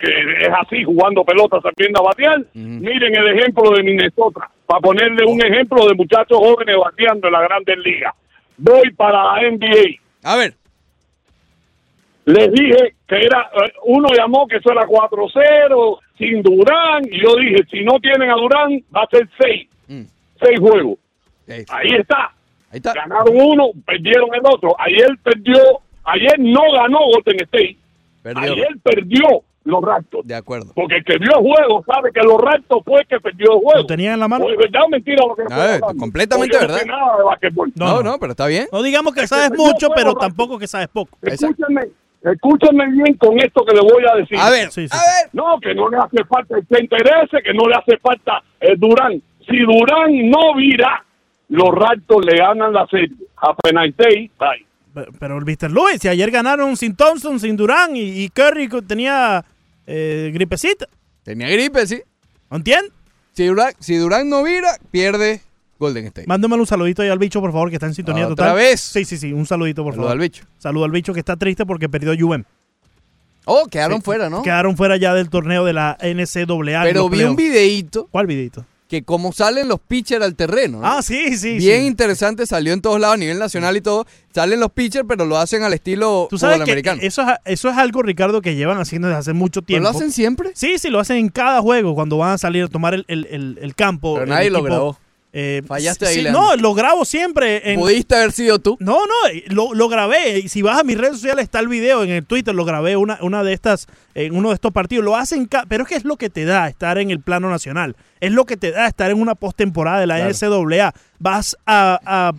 que 0.00 0.08
es 0.46 0.48
así 0.60 0.82
jugando 0.82 1.22
pelota, 1.24 1.58
sabiendo 1.60 2.00
a 2.00 2.04
batear, 2.04 2.42
miren 2.54 3.14
el 3.16 3.38
ejemplo 3.38 3.70
de 3.72 3.82
Minnesota, 3.82 4.50
para 4.66 4.80
ponerle 4.80 5.24
un 5.26 5.40
ejemplo 5.44 5.86
de 5.86 5.94
muchachos 5.94 6.38
jóvenes 6.38 6.76
bateando 6.82 7.26
en 7.28 7.32
la 7.32 7.42
Grandes 7.42 7.78
Ligas. 7.78 8.14
Voy 8.56 8.90
para 8.92 9.22
la 9.24 9.50
NBA. 9.50 10.00
A 10.24 10.36
ver, 10.36 10.54
Les 12.26 12.52
dije 12.52 12.94
que 13.08 13.16
era, 13.16 13.50
eh, 13.64 13.72
uno 13.84 14.08
llamó 14.16 14.46
que 14.46 14.56
eso 14.56 14.70
era 14.70 14.86
4-0, 14.86 15.98
sin 16.18 16.42
Durán, 16.42 17.02
y 17.10 17.20
yo 17.22 17.34
dije, 17.36 17.56
si 17.70 17.82
no 17.82 17.98
tienen 17.98 18.30
a 18.30 18.34
Durán, 18.34 18.82
va 18.94 19.02
a 19.02 19.06
ser 19.10 19.28
6. 19.40 19.68
Mm. 19.88 20.02
6 20.42 20.60
juegos. 20.60 20.98
eh, 21.48 21.64
Ahí 21.68 21.90
está. 21.98 22.32
ahí 22.70 22.76
está. 22.76 22.92
Ganaron 22.94 23.34
uno, 23.34 23.70
perdieron 23.84 24.28
el 24.34 24.42
otro. 24.44 24.76
Ayer 24.78 25.08
perdió, 25.22 25.60
ayer 26.04 26.38
no 26.38 26.60
ganó 26.72 26.98
Golden 27.06 27.40
State. 27.40 27.76
Perdió. 28.22 28.52
Ayer 28.52 28.68
perdió 28.82 29.42
los 29.64 29.82
Raptors. 29.82 30.26
De 30.26 30.34
acuerdo. 30.34 30.72
Porque 30.74 30.96
el 30.96 31.04
que 31.04 31.18
vio 31.18 31.30
el 31.38 31.42
juego 31.44 31.84
sabe 31.86 32.10
que 32.12 32.20
los 32.22 32.38
Raptors 32.40 32.82
fue 32.84 33.00
el 33.00 33.06
que 33.06 33.20
perdió 33.20 33.52
el 33.54 33.58
juego. 33.60 33.78
¿Lo 33.80 33.86
tenían 33.86 34.14
en 34.14 34.20
la 34.20 34.28
mano? 34.28 34.46
¿O 34.46 34.50
es 34.50 34.56
verdad 34.56 34.82
o 34.84 34.88
mentira 34.88 35.22
lo 35.26 35.36
que 35.36 35.42
estoy 35.42 35.56
Ah, 35.58 35.74
hablando? 35.74 36.00
completamente 36.00 36.56
verdad. 36.58 36.74
No 36.76 36.80
sé 36.80 36.86
nada 36.86 37.16
de 37.18 37.22
basquetbol. 37.24 37.72
No, 37.74 38.02
No, 38.02 38.18
pero 38.18 38.32
está 38.32 38.46
bien. 38.46 38.66
No 38.72 38.82
digamos 38.82 39.14
que 39.14 39.22
Es 39.22 39.28
sabes 39.30 39.50
que 39.50 39.56
mucho, 39.58 39.88
pero 39.94 40.14
tampoco 40.14 40.58
que 40.58 40.66
sabes 40.66 40.88
poco. 40.88 41.18
Escúchenme, 41.22 41.82
escúchenme 42.22 42.86
bien 42.90 43.14
con 43.16 43.38
esto 43.38 43.64
que 43.64 43.74
le 43.74 43.80
voy 43.82 44.02
a 44.10 44.16
decir. 44.16 44.38
A 44.38 44.50
ver, 44.50 44.70
Sí, 44.70 44.88
sí. 44.88 44.96
a 44.96 45.00
ver. 45.00 45.30
No, 45.32 45.58
que 45.60 45.74
no 45.74 45.88
le 45.90 45.98
hace 45.98 46.24
falta 46.24 46.56
el 46.56 46.66
que 46.66 46.82
interese, 46.82 47.42
que 47.44 47.52
no 47.52 47.68
le 47.68 47.74
hace 47.74 47.98
falta 47.98 48.42
el 48.60 48.78
Durán. 48.78 49.22
Si 49.46 49.58
Durán 49.58 50.30
no 50.30 50.54
vira, 50.56 51.04
los 51.48 51.68
Raptors 51.74 52.24
le 52.24 52.38
ganan 52.38 52.72
la 52.72 52.86
serie. 52.86 53.10
A 53.36 53.54
Penalty, 53.54 54.30
bye. 54.38 54.66
Pero, 55.18 55.38
el 55.38 55.44
Mr. 55.44 55.70
Lewis, 55.70 56.00
si 56.00 56.08
ayer 56.08 56.30
ganaron 56.30 56.76
sin 56.76 56.96
Thompson, 56.96 57.38
sin 57.38 57.56
Durán 57.56 57.96
y, 57.96 58.00
y 58.24 58.28
Curry 58.28 58.68
tenía 58.86 59.44
eh, 59.86 60.30
gripecita. 60.34 60.88
Tenía 61.22 61.48
gripe, 61.48 61.86
sí. 61.86 62.02
¿No 62.50 62.56
entiendes? 62.56 62.92
Si 63.32 63.46
Durán, 63.46 63.72
si 63.78 63.96
Durán 63.96 64.28
no 64.28 64.42
vira, 64.42 64.76
pierde 64.90 65.40
Golden 65.78 66.06
State. 66.06 66.26
Mándame 66.26 66.56
un 66.56 66.66
saludito 66.66 67.02
ahí 67.02 67.08
al 67.08 67.18
bicho, 67.18 67.40
por 67.40 67.52
favor, 67.52 67.68
que 67.70 67.76
está 67.76 67.86
en 67.86 67.94
sintonía 67.94 68.24
¿Otra 68.26 68.46
total. 68.48 68.56
vez? 68.56 68.80
Sí, 68.80 69.04
sí, 69.04 69.16
sí, 69.16 69.32
un 69.32 69.46
saludito, 69.46 69.82
por 69.84 69.94
Saludo 69.94 70.08
favor. 70.08 70.20
al 70.20 70.28
bicho. 70.28 70.44
Saludo 70.58 70.84
al 70.84 70.90
bicho 70.90 71.12
que 71.14 71.20
está 71.20 71.36
triste 71.36 71.64
porque 71.64 71.88
perdió 71.88 72.12
UM. 72.26 72.42
Oh, 73.46 73.66
quedaron 73.66 73.98
Sí, 73.98 74.04
fuera, 74.04 74.28
¿no? 74.28 74.42
Quedaron 74.42 74.76
fuera 74.76 74.96
ya 74.96 75.14
del 75.14 75.30
torneo 75.30 75.64
de 75.64 75.72
la 75.72 75.96
NCAA. 76.02 76.82
Pero 76.82 77.08
vi 77.08 77.22
un 77.22 77.36
videíto 77.36 78.08
¿Cuál 78.10 78.26
videito? 78.26 78.64
Que 78.90 79.04
como 79.04 79.32
salen 79.32 79.68
los 79.68 79.78
pitchers 79.78 80.24
al 80.24 80.34
terreno. 80.34 80.80
¿no? 80.80 80.86
Ah, 80.86 81.00
sí, 81.00 81.36
sí. 81.38 81.58
Bien 81.58 81.82
sí. 81.82 81.86
interesante, 81.86 82.44
salió 82.44 82.72
en 82.72 82.82
todos 82.82 82.98
lados 83.00 83.14
a 83.14 83.18
nivel 83.18 83.38
nacional 83.38 83.76
y 83.76 83.80
todo. 83.80 84.04
Salen 84.34 84.58
los 84.58 84.72
pitchers, 84.72 85.04
pero 85.08 85.24
lo 85.24 85.38
hacen 85.38 85.62
al 85.62 85.72
estilo 85.72 86.26
Tú 86.28 86.38
sabes 86.38 86.56
fútbol 86.56 86.66
que 86.66 86.72
americano. 86.72 87.00
eso 87.02 87.22
es, 87.22 87.28
eso 87.44 87.68
es 87.70 87.76
algo, 87.78 88.02
Ricardo, 88.02 88.42
que 88.42 88.56
llevan 88.56 88.78
haciendo 88.78 89.06
desde 89.06 89.20
hace 89.20 89.32
mucho 89.32 89.62
¿Pero 89.62 89.66
tiempo. 89.66 89.84
lo 89.84 89.96
hacen 89.96 90.10
siempre? 90.10 90.50
Sí, 90.54 90.78
sí, 90.78 90.90
lo 90.90 90.98
hacen 90.98 91.18
en 91.18 91.28
cada 91.28 91.60
juego 91.60 91.94
cuando 91.94 92.18
van 92.18 92.32
a 92.32 92.38
salir 92.38 92.64
a 92.64 92.68
tomar 92.68 92.94
el, 92.94 93.04
el- 93.06 93.26
el- 93.30 93.58
el 93.62 93.74
campo. 93.76 94.14
Pero 94.14 94.26
nadie 94.26 94.50
lo 94.50 94.62
grabó. 94.64 94.98
Eh, 95.32 95.62
Fallaste 95.64 96.06
ahí, 96.06 96.14
sí. 96.16 96.28
No, 96.30 96.56
lo 96.56 96.74
grabo 96.74 97.04
siempre. 97.04 97.72
En, 97.72 97.78
¿Pudiste 97.78 98.16
haber 98.16 98.32
sido 98.32 98.58
tú? 98.58 98.76
No, 98.80 99.06
no, 99.06 99.28
eh, 99.32 99.44
lo, 99.46 99.74
lo 99.74 99.88
grabé. 99.88 100.48
Si 100.48 100.60
vas 100.62 100.80
a 100.80 100.82
mis 100.82 100.98
redes 100.98 101.14
sociales 101.16 101.44
está 101.44 101.60
el 101.60 101.68
video. 101.68 102.02
En 102.02 102.10
el 102.10 102.24
Twitter 102.24 102.54
lo 102.54 102.64
grabé 102.64 102.96
una, 102.96 103.18
una 103.22 103.44
de 103.44 103.52
estas, 103.52 103.86
en 104.14 104.34
uno 104.34 104.48
de 104.48 104.54
estos 104.54 104.72
partidos. 104.72 105.04
Lo 105.04 105.14
hacen, 105.16 105.48
pero 105.68 105.84
es 105.84 105.88
que 105.88 105.94
es 105.94 106.04
lo 106.04 106.16
que 106.16 106.30
te 106.30 106.44
da 106.44 106.68
estar 106.68 106.98
en 106.98 107.10
el 107.10 107.20
plano 107.20 107.48
nacional. 107.48 107.94
Es 108.20 108.32
lo 108.32 108.44
que 108.44 108.56
te 108.56 108.72
da 108.72 108.86
estar 108.88 109.10
en 109.10 109.20
una 109.20 109.34
postemporada 109.36 110.00
de 110.00 110.06
la 110.08 110.16
Claro. 110.16 110.30
NCAA. 110.30 110.94
Vas 111.20 111.56
a, 111.64 112.00
a 112.04 112.32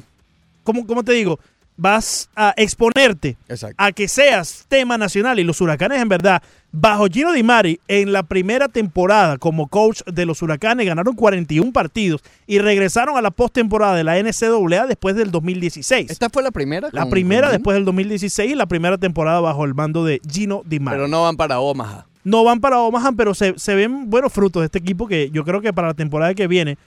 ¿cómo, 0.63 0.85
cómo 0.85 1.03
te 1.03 1.13
digo? 1.13 1.39
Vas 1.81 2.29
a 2.35 2.53
exponerte 2.57 3.37
Exacto. 3.49 3.75
a 3.79 3.91
que 3.91 4.07
seas 4.07 4.65
tema 4.67 4.99
nacional 4.99 5.39
y 5.39 5.43
los 5.43 5.61
huracanes 5.61 5.99
en 5.99 6.09
verdad 6.09 6.43
bajo 6.71 7.07
Gino 7.07 7.31
Di 7.33 7.41
Mari 7.41 7.79
en 7.87 8.11
la 8.13 8.21
primera 8.21 8.67
temporada 8.67 9.39
como 9.39 9.67
coach 9.67 10.01
de 10.05 10.27
los 10.27 10.43
huracanes 10.43 10.85
ganaron 10.85 11.15
41 11.15 11.71
partidos 11.73 12.21
y 12.45 12.59
regresaron 12.59 13.17
a 13.17 13.21
la 13.21 13.31
postemporada 13.31 13.95
de 13.95 14.03
la 14.03 14.19
NCAA 14.21 14.85
después 14.85 15.15
del 15.15 15.31
2016 15.31 16.11
¿Esta 16.11 16.29
fue 16.29 16.43
la 16.43 16.51
primera? 16.51 16.89
la 16.91 17.01
con- 17.01 17.09
primera 17.09 17.47
con 17.47 17.55
después 17.57 17.73
del 17.73 17.85
2016 17.85 18.51
y 18.51 18.55
la 18.55 18.67
primera 18.67 18.99
temporada 18.99 19.39
bajo 19.39 19.65
el 19.65 19.73
mando 19.73 20.05
de 20.05 20.21
Gino 20.29 20.61
Di 20.63 20.79
Mari 20.79 20.97
Pero 20.97 21.07
no 21.07 21.23
van 21.23 21.35
para 21.35 21.59
Omaha. 21.59 22.05
no 22.23 22.43
van 22.43 22.59
para 22.61 22.77
Omaha 22.77 23.11
pero 23.13 23.33
se, 23.33 23.57
se 23.57 23.73
ven 23.73 24.07
buenos 24.07 24.31
frutos 24.31 24.61
de 24.61 24.65
este 24.67 24.77
equipo 24.77 25.07
que 25.07 25.31
yo 25.31 25.43
creo 25.43 25.61
que 25.61 25.73
para 25.73 25.87
la 25.87 25.93
temporada 25.95 26.35
que 26.35 26.45
viene 26.45 26.77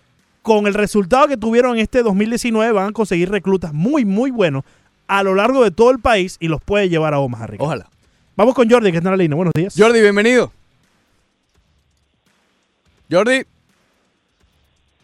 con 0.42 0.66
el 0.66 0.74
resultado 0.74 1.26
que 1.26 1.36
tuvieron 1.38 1.74
en 1.76 1.80
este 1.82 2.02
2019 2.04 2.70
van 2.72 2.90
a 2.90 2.92
conseguir 2.92 3.30
reclutas 3.30 3.72
muy 3.72 4.04
muy 4.04 4.30
buenos 4.30 4.62
a 5.06 5.22
lo 5.22 5.34
largo 5.34 5.62
de 5.62 5.70
todo 5.70 5.90
el 5.90 5.98
país 5.98 6.36
y 6.40 6.48
los 6.48 6.62
puede 6.62 6.88
llevar 6.88 7.14
a 7.14 7.20
Omaha 7.20 7.46
Ricardo. 7.46 7.64
Ojalá. 7.66 7.86
Vamos 8.36 8.54
con 8.54 8.68
Jordi, 8.68 8.90
que 8.90 8.98
está 8.98 9.08
en 9.10 9.12
la 9.12 9.22
línea. 9.22 9.36
Buenos 9.36 9.52
días. 9.54 9.74
Jordi, 9.76 10.00
bienvenido. 10.00 10.50
Jordi, 13.10 13.42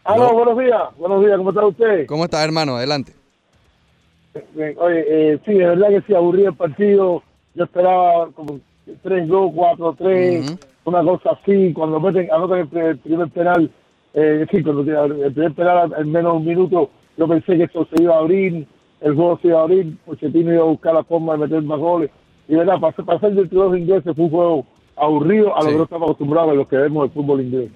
Aló, 0.05 0.33
buenos 0.33 0.59
días. 0.59 0.83
Buenos 0.97 1.25
días, 1.25 1.37
¿cómo 1.37 1.51
está 1.51 1.67
usted? 1.67 2.07
¿cómo 2.07 2.25
estás, 2.25 2.43
hermano? 2.45 2.77
Adelante. 2.77 3.13
Bien, 4.55 4.75
Oye, 4.79 5.05
eh, 5.35 5.39
sí, 5.45 5.53
de 5.53 5.67
verdad 5.67 5.89
que 5.91 6.03
sí, 6.07 6.15
aburrí 6.15 6.45
el 6.45 6.55
partido. 6.55 7.23
Yo 7.55 7.65
esperaba 7.65 8.31
como 8.33 8.59
3-2, 9.05 9.53
4-3, 9.55 10.41
Ujú. 10.45 10.59
una 10.85 11.03
cosa 11.05 11.31
así. 11.41 11.73
Cuando 11.75 12.01
meten, 12.01 12.29
anotan 12.33 12.61
el, 12.61 12.69
pri- 12.69 12.81
el 12.81 12.99
primer 12.99 13.29
penal, 13.29 13.71
eh, 14.15 14.47
sí, 14.51 14.63
cuando 14.63 14.81
el 14.83 15.33
primer 15.33 15.53
penal 15.53 15.95
en 15.99 16.11
menos 16.11 16.33
de 16.33 16.39
un 16.39 16.45
minuto, 16.47 16.91
yo 17.17 17.29
pensé 17.29 17.57
que 17.57 17.65
esto 17.65 17.87
se 17.95 18.03
iba 18.03 18.15
a 18.17 18.19
abrir, 18.21 18.67
el 19.01 19.15
juego 19.15 19.39
se 19.41 19.49
iba 19.49 19.61
a 19.61 19.63
abrir, 19.63 19.97
Pochettino 20.05 20.53
iba 20.53 20.63
a 20.63 20.67
buscar 20.67 20.95
la 20.95 21.05
forma 21.05 21.33
de 21.33 21.39
meter 21.39 21.63
más 21.63 21.79
goles. 21.79 22.11
Y 22.49 22.53
de 22.53 22.59
verdad, 22.59 22.81
para, 22.81 23.21
ser- 23.21 23.35
del 23.35 23.49
los 23.51 23.77
ingleses 23.79 24.15
fue 24.15 24.25
un 24.25 24.31
juego 24.31 24.67
aburrido 24.97 25.55
a 25.57 25.61
lo 25.61 25.67
Sí. 25.67 25.71
que 25.73 25.77
no 25.79 25.85
estamos 25.85 26.07
acostumbrados 26.09 26.51
a 26.51 26.55
los 26.55 26.69
que 26.69 26.77
vemos 26.77 27.05
el 27.05 27.11
fútbol 27.11 27.41
inglés. 27.41 27.71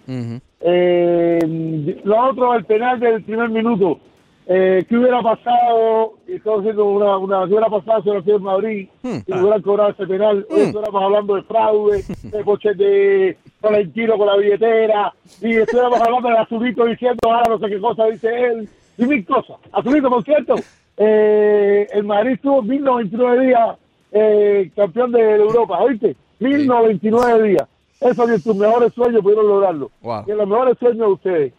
Eh, 0.60 2.00
lo 2.04 2.30
otro, 2.30 2.54
el 2.54 2.64
penal 2.64 2.98
del 3.00 3.22
primer 3.22 3.48
minuto. 3.50 3.98
Eh, 4.46 4.84
¿Qué 4.86 4.96
hubiera 4.98 5.22
pasado? 5.22 6.14
Haciendo 6.26 6.84
una, 6.84 7.16
una. 7.16 7.44
¿Qué 7.46 7.52
hubiera 7.54 7.68
pasado 7.70 8.02
si 8.02 8.08
lo 8.10 8.36
en 8.36 8.42
Madrid? 8.42 8.88
Hmm. 9.02 9.16
Si 9.24 9.32
hubieran 9.32 9.62
cobrado 9.62 9.90
ese 9.90 10.06
penal. 10.06 10.46
Hoy 10.50 10.56
Hmm. 10.58 10.62
estuviéramos 10.64 11.02
hablando 11.02 11.34
de 11.36 11.42
fraude, 11.44 12.02
de 12.24 12.44
coche 12.44 12.74
de 12.74 13.38
Valentino 13.62 14.18
con 14.18 14.26
la 14.26 14.36
billetera. 14.36 15.12
Y 15.40 15.50
estuviéramos 15.56 15.98
hablando 16.00 16.28
de 16.28 16.38
Azulito 16.38 16.84
diciendo, 16.84 17.20
ah, 17.30 17.42
no 17.48 17.58
sé 17.58 17.68
qué 17.68 17.80
cosa 17.80 18.04
dice 18.06 18.28
él. 18.28 18.68
Y 18.98 19.06
mil 19.06 19.24
cosas. 19.24 19.56
Azulito, 19.72 20.10
por 20.10 20.22
cierto, 20.24 20.54
eh, 20.96 21.86
el 21.92 22.04
Madrid 22.04 22.32
estuvo 22.34 22.62
1099 22.62 23.46
días 23.46 23.76
eh, 24.12 24.70
campeón 24.76 25.12
de 25.12 25.34
Europa, 25.36 25.78
¿oíste? 25.80 26.14
1099 26.40 27.48
días. 27.48 27.68
Eso 28.00 28.28
en 28.28 28.42
tus 28.42 28.56
mejores 28.56 28.92
sueños 28.92 29.22
pudieron 29.22 29.48
lograrlo. 29.48 29.90
Wow. 30.02 30.24
Y 30.26 30.30
en 30.32 30.36
los 30.38 30.48
mejores 30.48 30.78
sueños 30.78 30.98
de 30.98 31.12
ustedes. 31.12 31.52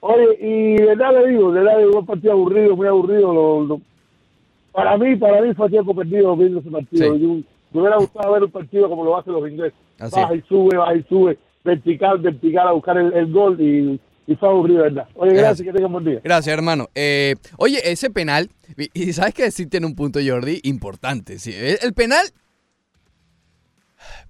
Oye, 0.00 0.26
y 0.40 0.74
de 0.76 0.86
verdad 0.86 1.12
le 1.14 1.30
digo, 1.30 1.52
de 1.52 1.60
verdad 1.62 1.78
digo, 1.78 1.98
un 2.00 2.06
partido 2.06 2.32
aburrido, 2.34 2.76
muy 2.76 2.86
aburrido. 2.86 3.32
Lo, 3.32 3.60
lo- 3.64 3.80
para 4.72 4.96
mí, 4.98 5.16
para 5.16 5.40
mí 5.40 5.54
fue 5.54 5.70
tiempo 5.70 5.94
perdido 5.94 6.36
viendo 6.36 6.60
ese 6.60 6.70
partido. 6.70 7.14
Sí. 7.14 7.20
Yo- 7.20 7.36
me 7.72 7.80
hubiera 7.80 7.96
gustado 7.96 8.32
ver 8.32 8.44
un 8.44 8.50
partido 8.50 8.88
como 8.88 9.04
lo 9.04 9.16
hacen 9.16 9.32
los 9.32 9.48
ingleses. 9.50 9.78
Así 9.98 10.20
baja 10.20 10.34
y 10.34 10.40
sube, 10.42 10.76
baja 10.76 10.94
y 10.94 11.02
sube, 11.04 11.38
vertical, 11.64 12.18
vertical 12.18 12.68
a 12.68 12.72
buscar 12.72 12.96
el, 12.98 13.12
el 13.12 13.32
gol 13.32 13.60
y, 13.60 13.98
y 14.26 14.34
fue 14.36 14.48
aburrido, 14.48 14.82
de 14.82 14.90
¿verdad? 14.90 15.08
Oye, 15.14 15.30
gracias, 15.32 15.42
Gracias. 15.42 15.66
que 15.66 15.72
tengan 15.72 15.92
buen 15.92 16.04
día. 16.04 16.20
Gracias, 16.24 16.52
hermano. 16.52 16.88
Eh, 16.94 17.36
oye, 17.58 17.80
ese 17.90 18.10
penal, 18.10 18.50
y, 18.76 18.90
y 19.08 19.12
sabes 19.12 19.34
que 19.34 19.50
sí 19.50 19.66
tiene 19.66 19.86
un 19.86 19.94
punto, 19.94 20.18
Jordi, 20.24 20.60
importante. 20.64 21.38
Sí, 21.38 21.52
el, 21.54 21.78
el 21.82 21.94
penal, 21.94 22.26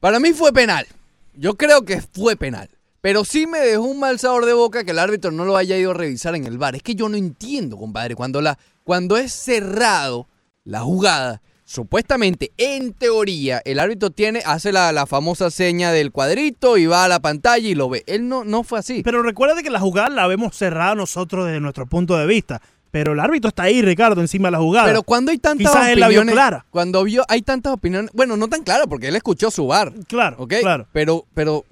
para 0.00 0.20
mí 0.20 0.32
fue 0.32 0.52
penal. 0.52 0.86
Yo 1.34 1.54
creo 1.54 1.84
que 1.84 2.00
fue 2.00 2.36
penal. 2.36 2.68
Pero 3.00 3.24
sí 3.24 3.46
me 3.46 3.60
dejó 3.60 3.82
un 3.84 4.00
mal 4.00 4.18
sabor 4.18 4.46
de 4.46 4.52
boca 4.52 4.82
que 4.82 4.90
el 4.90 4.98
árbitro 4.98 5.30
no 5.30 5.44
lo 5.44 5.56
haya 5.56 5.76
ido 5.76 5.92
a 5.92 5.94
revisar 5.94 6.34
en 6.34 6.44
el 6.44 6.58
bar. 6.58 6.74
Es 6.74 6.82
que 6.82 6.94
yo 6.96 7.08
no 7.08 7.16
entiendo, 7.16 7.76
compadre. 7.76 8.16
Cuando, 8.16 8.40
la, 8.40 8.58
cuando 8.82 9.16
es 9.16 9.32
cerrado 9.32 10.26
la 10.64 10.80
jugada, 10.80 11.40
supuestamente, 11.66 12.52
en 12.56 12.92
teoría, 12.94 13.60
el 13.64 13.78
árbitro 13.80 14.10
tiene, 14.10 14.40
hace 14.46 14.72
la, 14.72 14.92
la 14.92 15.04
famosa 15.04 15.50
seña 15.50 15.92
del 15.92 16.12
cuadrito 16.12 16.78
y 16.78 16.86
va 16.86 17.04
a 17.04 17.08
la 17.08 17.20
pantalla 17.20 17.68
y 17.68 17.74
lo 17.74 17.88
ve. 17.90 18.04
Él 18.06 18.28
no, 18.28 18.44
no 18.44 18.62
fue 18.62 18.78
así. 18.78 19.02
Pero 19.02 19.22
recuerda 19.22 19.62
que 19.62 19.68
la 19.70 19.80
jugada 19.80 20.08
la 20.08 20.26
vemos 20.26 20.56
cerrada 20.56 20.94
nosotros 20.94 21.44
desde 21.46 21.60
nuestro 21.60 21.84
punto 21.86 22.16
de 22.16 22.26
vista. 22.26 22.62
Pero 22.92 23.12
el 23.12 23.20
árbitro 23.20 23.48
está 23.48 23.64
ahí, 23.64 23.82
Ricardo, 23.82 24.20
encima 24.22 24.48
de 24.48 24.52
la 24.52 24.58
jugada. 24.58 24.86
Pero 24.86 25.02
cuando 25.02 25.30
hay 25.32 25.38
tantas 25.38 25.70
Quizás 25.70 25.88
él 25.90 26.00
la 26.00 26.06
opiniones, 26.06 26.32
vio 26.32 26.40
clara. 26.40 26.66
cuando 26.70 27.02
vio, 27.04 27.24
hay 27.28 27.42
tantas 27.42 27.72
opiniones, 27.74 28.10
bueno, 28.14 28.36
no 28.38 28.48
tan 28.48 28.62
claras 28.62 28.86
porque 28.88 29.08
él 29.08 29.16
escuchó 29.16 29.50
su 29.50 29.66
bar, 29.66 29.92
Claro, 30.06 30.36
¿ok? 30.38 30.54
claro. 30.60 30.86
Pero, 30.92 31.26
pero, 31.34 31.64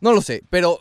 no 0.00 0.12
lo 0.12 0.20
sé, 0.22 0.42
pero 0.50 0.80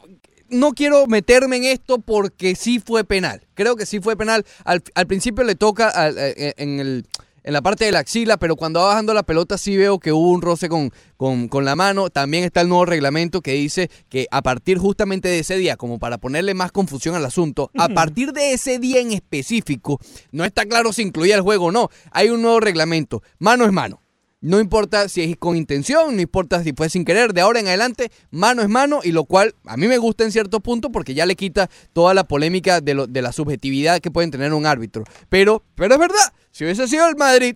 no 0.49 0.71
quiero 0.71 1.05
meterme 1.05 1.57
en 1.57 1.65
esto 1.65 1.99
porque 1.99 2.55
sí 2.55 2.79
fue 2.79 3.03
penal. 3.03 3.41
Creo 3.53 3.75
que 3.75 3.85
sí 3.85 3.99
fue 3.99 4.15
penal. 4.15 4.45
Al, 4.63 4.81
al 4.95 5.05
principio 5.05 5.43
le 5.43 5.53
toca 5.55 5.89
al- 5.89 6.15
eh, 6.17 6.53
en, 6.57 6.79
el, 6.79 7.05
en 7.43 7.53
la 7.53 7.61
parte 7.61 7.85
de 7.85 7.91
la 7.91 7.99
axila, 7.99 8.37
pero 8.37 8.55
cuando 8.55 8.79
va 8.79 8.87
bajando 8.87 9.13
la 9.13 9.23
pelota 9.23 9.57
sí 9.57 9.75
veo 9.77 9.99
que 9.99 10.11
hubo 10.11 10.29
un 10.29 10.41
roce 10.41 10.69
con, 10.69 10.91
con, 11.17 11.47
con 11.47 11.65
la 11.65 11.75
mano. 11.75 12.09
También 12.09 12.43
está 12.43 12.61
el 12.61 12.69
nuevo 12.69 12.85
reglamento 12.85 13.41
que 13.41 13.53
dice 13.53 13.89
que 14.09 14.27
a 14.31 14.41
partir 14.41 14.77
justamente 14.77 15.27
de 15.27 15.39
ese 15.39 15.57
día, 15.57 15.77
como 15.77 15.99
para 15.99 16.17
ponerle 16.17 16.53
más 16.53 16.71
confusión 16.71 17.15
al 17.15 17.25
asunto, 17.25 17.71
a 17.77 17.89
partir 17.89 18.33
de 18.33 18.53
ese 18.53 18.79
día 18.79 18.99
en 18.99 19.11
específico, 19.11 19.99
no 20.31 20.45
está 20.45 20.65
claro 20.65 20.93
si 20.93 21.01
incluía 21.01 21.35
el 21.35 21.41
juego 21.41 21.65
o 21.65 21.71
no. 21.71 21.89
Hay 22.11 22.29
un 22.29 22.41
nuevo 22.41 22.59
reglamento. 22.59 23.23
Mano 23.39 23.65
es 23.65 23.71
mano. 23.71 24.02
No 24.43 24.59
importa 24.59 25.07
si 25.07 25.21
es 25.21 25.37
con 25.37 25.55
intención, 25.55 26.15
no 26.17 26.21
importa 26.21 26.61
si 26.63 26.73
fue 26.73 26.89
sin 26.89 27.05
querer, 27.05 27.33
de 27.33 27.39
ahora 27.39 27.61
en 27.61 27.67
adelante, 27.67 28.11
mano 28.29 28.61
es 28.61 28.67
mano, 28.67 28.99
y 29.01 29.13
lo 29.13 29.23
cual 29.23 29.55
a 29.65 29.77
mí 29.77 29.87
me 29.87 29.97
gusta 29.97 30.25
en 30.25 30.33
cierto 30.33 30.59
punto 30.59 30.91
porque 30.91 31.13
ya 31.13 31.25
le 31.25 31.37
quita 31.37 31.69
toda 31.93 32.13
la 32.13 32.25
polémica 32.25 32.81
de, 32.81 32.93
lo- 32.93 33.07
de 33.07 33.21
la 33.21 33.31
subjetividad 33.31 34.01
que 34.01 34.11
pueden 34.11 34.31
tener 34.31 34.53
un 34.53 34.65
árbitro. 34.65 35.05
Pero, 35.29 35.63
pero 35.75 35.93
es 35.93 35.99
verdad, 35.99 36.33
si 36.51 36.65
hubiese 36.65 36.89
sido 36.89 37.07
el 37.07 37.15
Madrid, 37.15 37.55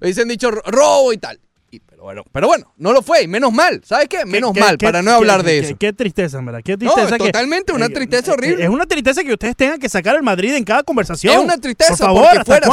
hubiesen 0.00 0.26
dicho 0.26 0.50
ro- 0.50 0.62
robo 0.66 1.12
y 1.12 1.18
tal. 1.18 1.38
Y- 1.74 1.80
pero, 1.80 2.02
bueno, 2.02 2.22
pero 2.30 2.46
bueno, 2.48 2.70
no 2.76 2.92
lo 2.92 3.00
fue, 3.00 3.22
y 3.22 3.28
menos 3.28 3.50
mal, 3.50 3.80
¿sabes 3.82 4.06
qué? 4.06 4.26
Menos 4.26 4.52
Qué- 4.52 4.60
mal, 4.60 4.76
qué- 4.76 4.84
para 4.84 5.00
no 5.00 5.10
hablar 5.12 5.42
de 5.42 5.58
eso. 5.58 5.74
Qué, 5.78 5.94
tristeza, 5.94 6.38
verdad. 6.42 6.60
Qué 6.62 6.72
No, 6.72 6.78
tristeza 6.92 7.16
que- 7.16 7.24
totalmente, 7.24 7.72
una 7.72 7.86
eh, 7.86 7.88
tristeza 7.88 8.30
eh, 8.30 8.34
horrible. 8.34 8.64
Es 8.64 8.68
una 8.68 8.84
tristeza 8.84 9.24
que 9.24 9.32
ustedes 9.32 9.56
tengan 9.56 9.80
que 9.80 9.88
sacar 9.88 10.14
el 10.16 10.22
Madrid 10.22 10.54
en 10.54 10.64
cada 10.64 10.82
conversación. 10.82 11.32
Es 11.32 11.40
una 11.40 11.56
tristeza, 11.56 11.96
Por 11.96 11.98
favor, 11.98 12.26
¿hasta 12.26 12.44
fuera? 12.44 12.66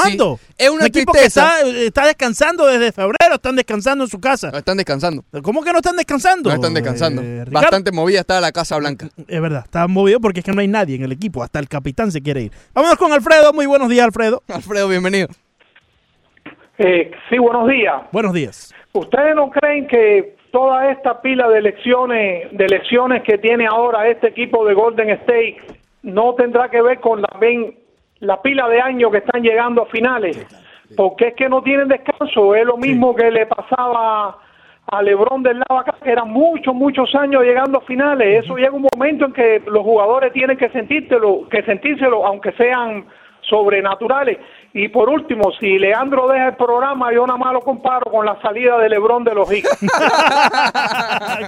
Es 0.57 0.69
una 0.69 0.83
Un 0.85 0.91
tristeza. 0.91 1.13
que 1.17 1.25
está, 1.25 1.61
está 1.61 2.07
descansando 2.07 2.65
desde 2.67 2.91
febrero, 2.91 3.35
están 3.35 3.55
descansando 3.55 4.03
en 4.03 4.09
su 4.09 4.19
casa. 4.19 4.51
No 4.51 4.57
están 4.57 4.75
descansando. 4.75 5.23
¿Cómo 5.43 5.63
que 5.63 5.71
no 5.71 5.77
están 5.77 5.95
descansando? 5.95 6.49
No 6.49 6.55
están 6.55 6.73
descansando. 6.73 7.21
Eh, 7.23 7.45
Bastante 7.49 7.93
movida 7.93 8.19
está 8.19 8.41
la 8.41 8.51
Casa 8.51 8.75
Blanca. 8.75 9.07
Es 9.29 9.41
verdad, 9.41 9.61
está 9.63 9.87
movido 9.87 10.19
porque 10.19 10.41
es 10.41 10.45
que 10.45 10.51
no 10.51 10.59
hay 10.59 10.67
nadie 10.67 10.97
en 10.97 11.03
el 11.03 11.13
equipo. 11.13 11.41
Hasta 11.41 11.59
el 11.59 11.69
capitán 11.69 12.11
se 12.11 12.21
quiere 12.21 12.41
ir. 12.41 12.51
Vámonos 12.73 12.97
con 12.97 13.13
Alfredo. 13.13 13.53
Muy 13.53 13.65
buenos 13.65 13.87
días, 13.87 14.03
Alfredo. 14.05 14.43
Alfredo, 14.49 14.89
bienvenido. 14.89 15.29
Eh, 16.82 17.11
sí, 17.30 17.38
buenos 17.38 17.67
días. 17.67 18.03
Buenos 18.13 18.34
días. 18.34 18.73
¿Ustedes 18.93 19.36
no 19.36 19.49
creen 19.49 19.86
que 19.86 20.38
toda 20.49 20.89
esta 20.89 21.21
pila 21.21 21.49
de 21.49 21.59
elecciones, 21.59 22.47
de 22.51 22.65
elecciones 22.65 23.21
que 23.23 23.38
tiene 23.38 23.67
ahora 23.67 24.07
este 24.07 24.27
equipo 24.27 24.65
de 24.65 24.73
Golden 24.73 25.09
State 25.09 25.57
no 26.03 26.34
tendrá 26.36 26.69
que 26.69 26.82
ver 26.82 27.01
con 27.01 27.21
también 27.21 27.75
la 28.19 28.41
pila 28.41 28.69
de 28.69 28.80
años 28.80 29.11
que 29.11 29.17
están 29.17 29.43
llegando 29.43 29.84
a 29.84 29.86
finales? 29.88 30.47
Porque 30.95 31.27
es 31.27 31.34
que 31.36 31.49
no 31.49 31.61
tienen 31.61 31.89
descanso. 31.89 32.55
Es 32.55 32.65
lo 32.65 32.77
mismo 32.77 33.13
que 33.13 33.30
le 33.30 33.45
pasaba 33.45 34.38
a 34.88 35.01
LeBron 35.03 35.43
del 35.43 35.59
lado 35.59 35.82
acá, 35.82 35.95
que 36.01 36.09
eran 36.09 36.30
muchos, 36.30 36.73
muchos 36.73 37.13
años 37.13 37.43
llegando 37.43 37.80
a 37.80 37.82
finales. 37.82 38.45
Eso 38.45 38.55
llega 38.55 38.71
un 38.71 38.88
momento 38.93 39.25
en 39.25 39.34
que 39.34 39.61
los 39.67 39.84
jugadores 39.84 40.32
tienen 40.32 40.57
que 40.57 40.69
sentírtelo, 40.69 41.45
que 41.49 41.61
sentírselo, 41.63 42.25
aunque 42.25 42.53
sean 42.53 43.05
sobrenaturales. 43.41 44.38
Y 44.74 44.88
por 44.89 45.09
último, 45.09 45.51
si 45.59 45.80
Leandro 45.80 46.28
deja 46.28 46.49
el 46.49 46.55
programa, 46.55 47.11
yo 47.11 47.26
nada 47.26 47.39
más 47.39 47.53
lo 47.53 47.61
comparo 47.61 48.11
con 48.11 48.26
la 48.26 48.39
salida 48.41 48.78
de 48.78 48.89
LeBron 48.89 49.24
de 49.24 49.34
los 49.34 49.51
Hicks. 49.51 49.70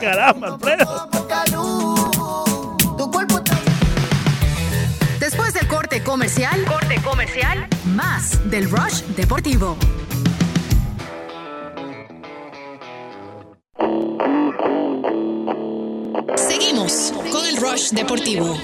Caramba, 0.02 0.48
Alfredo. 0.48 1.10
Después 5.20 5.54
del 5.54 5.68
corte 5.68 6.04
comercial, 6.04 6.66
corte 6.66 6.96
comercial, 7.04 7.68
más 7.96 8.50
del 8.50 8.70
Rush 8.70 9.04
Deportivo. 9.16 9.78
Seguimos 16.36 17.14
con 17.32 17.46
el 17.46 17.58
Rush 17.58 17.92
Deportivo. 17.92 18.58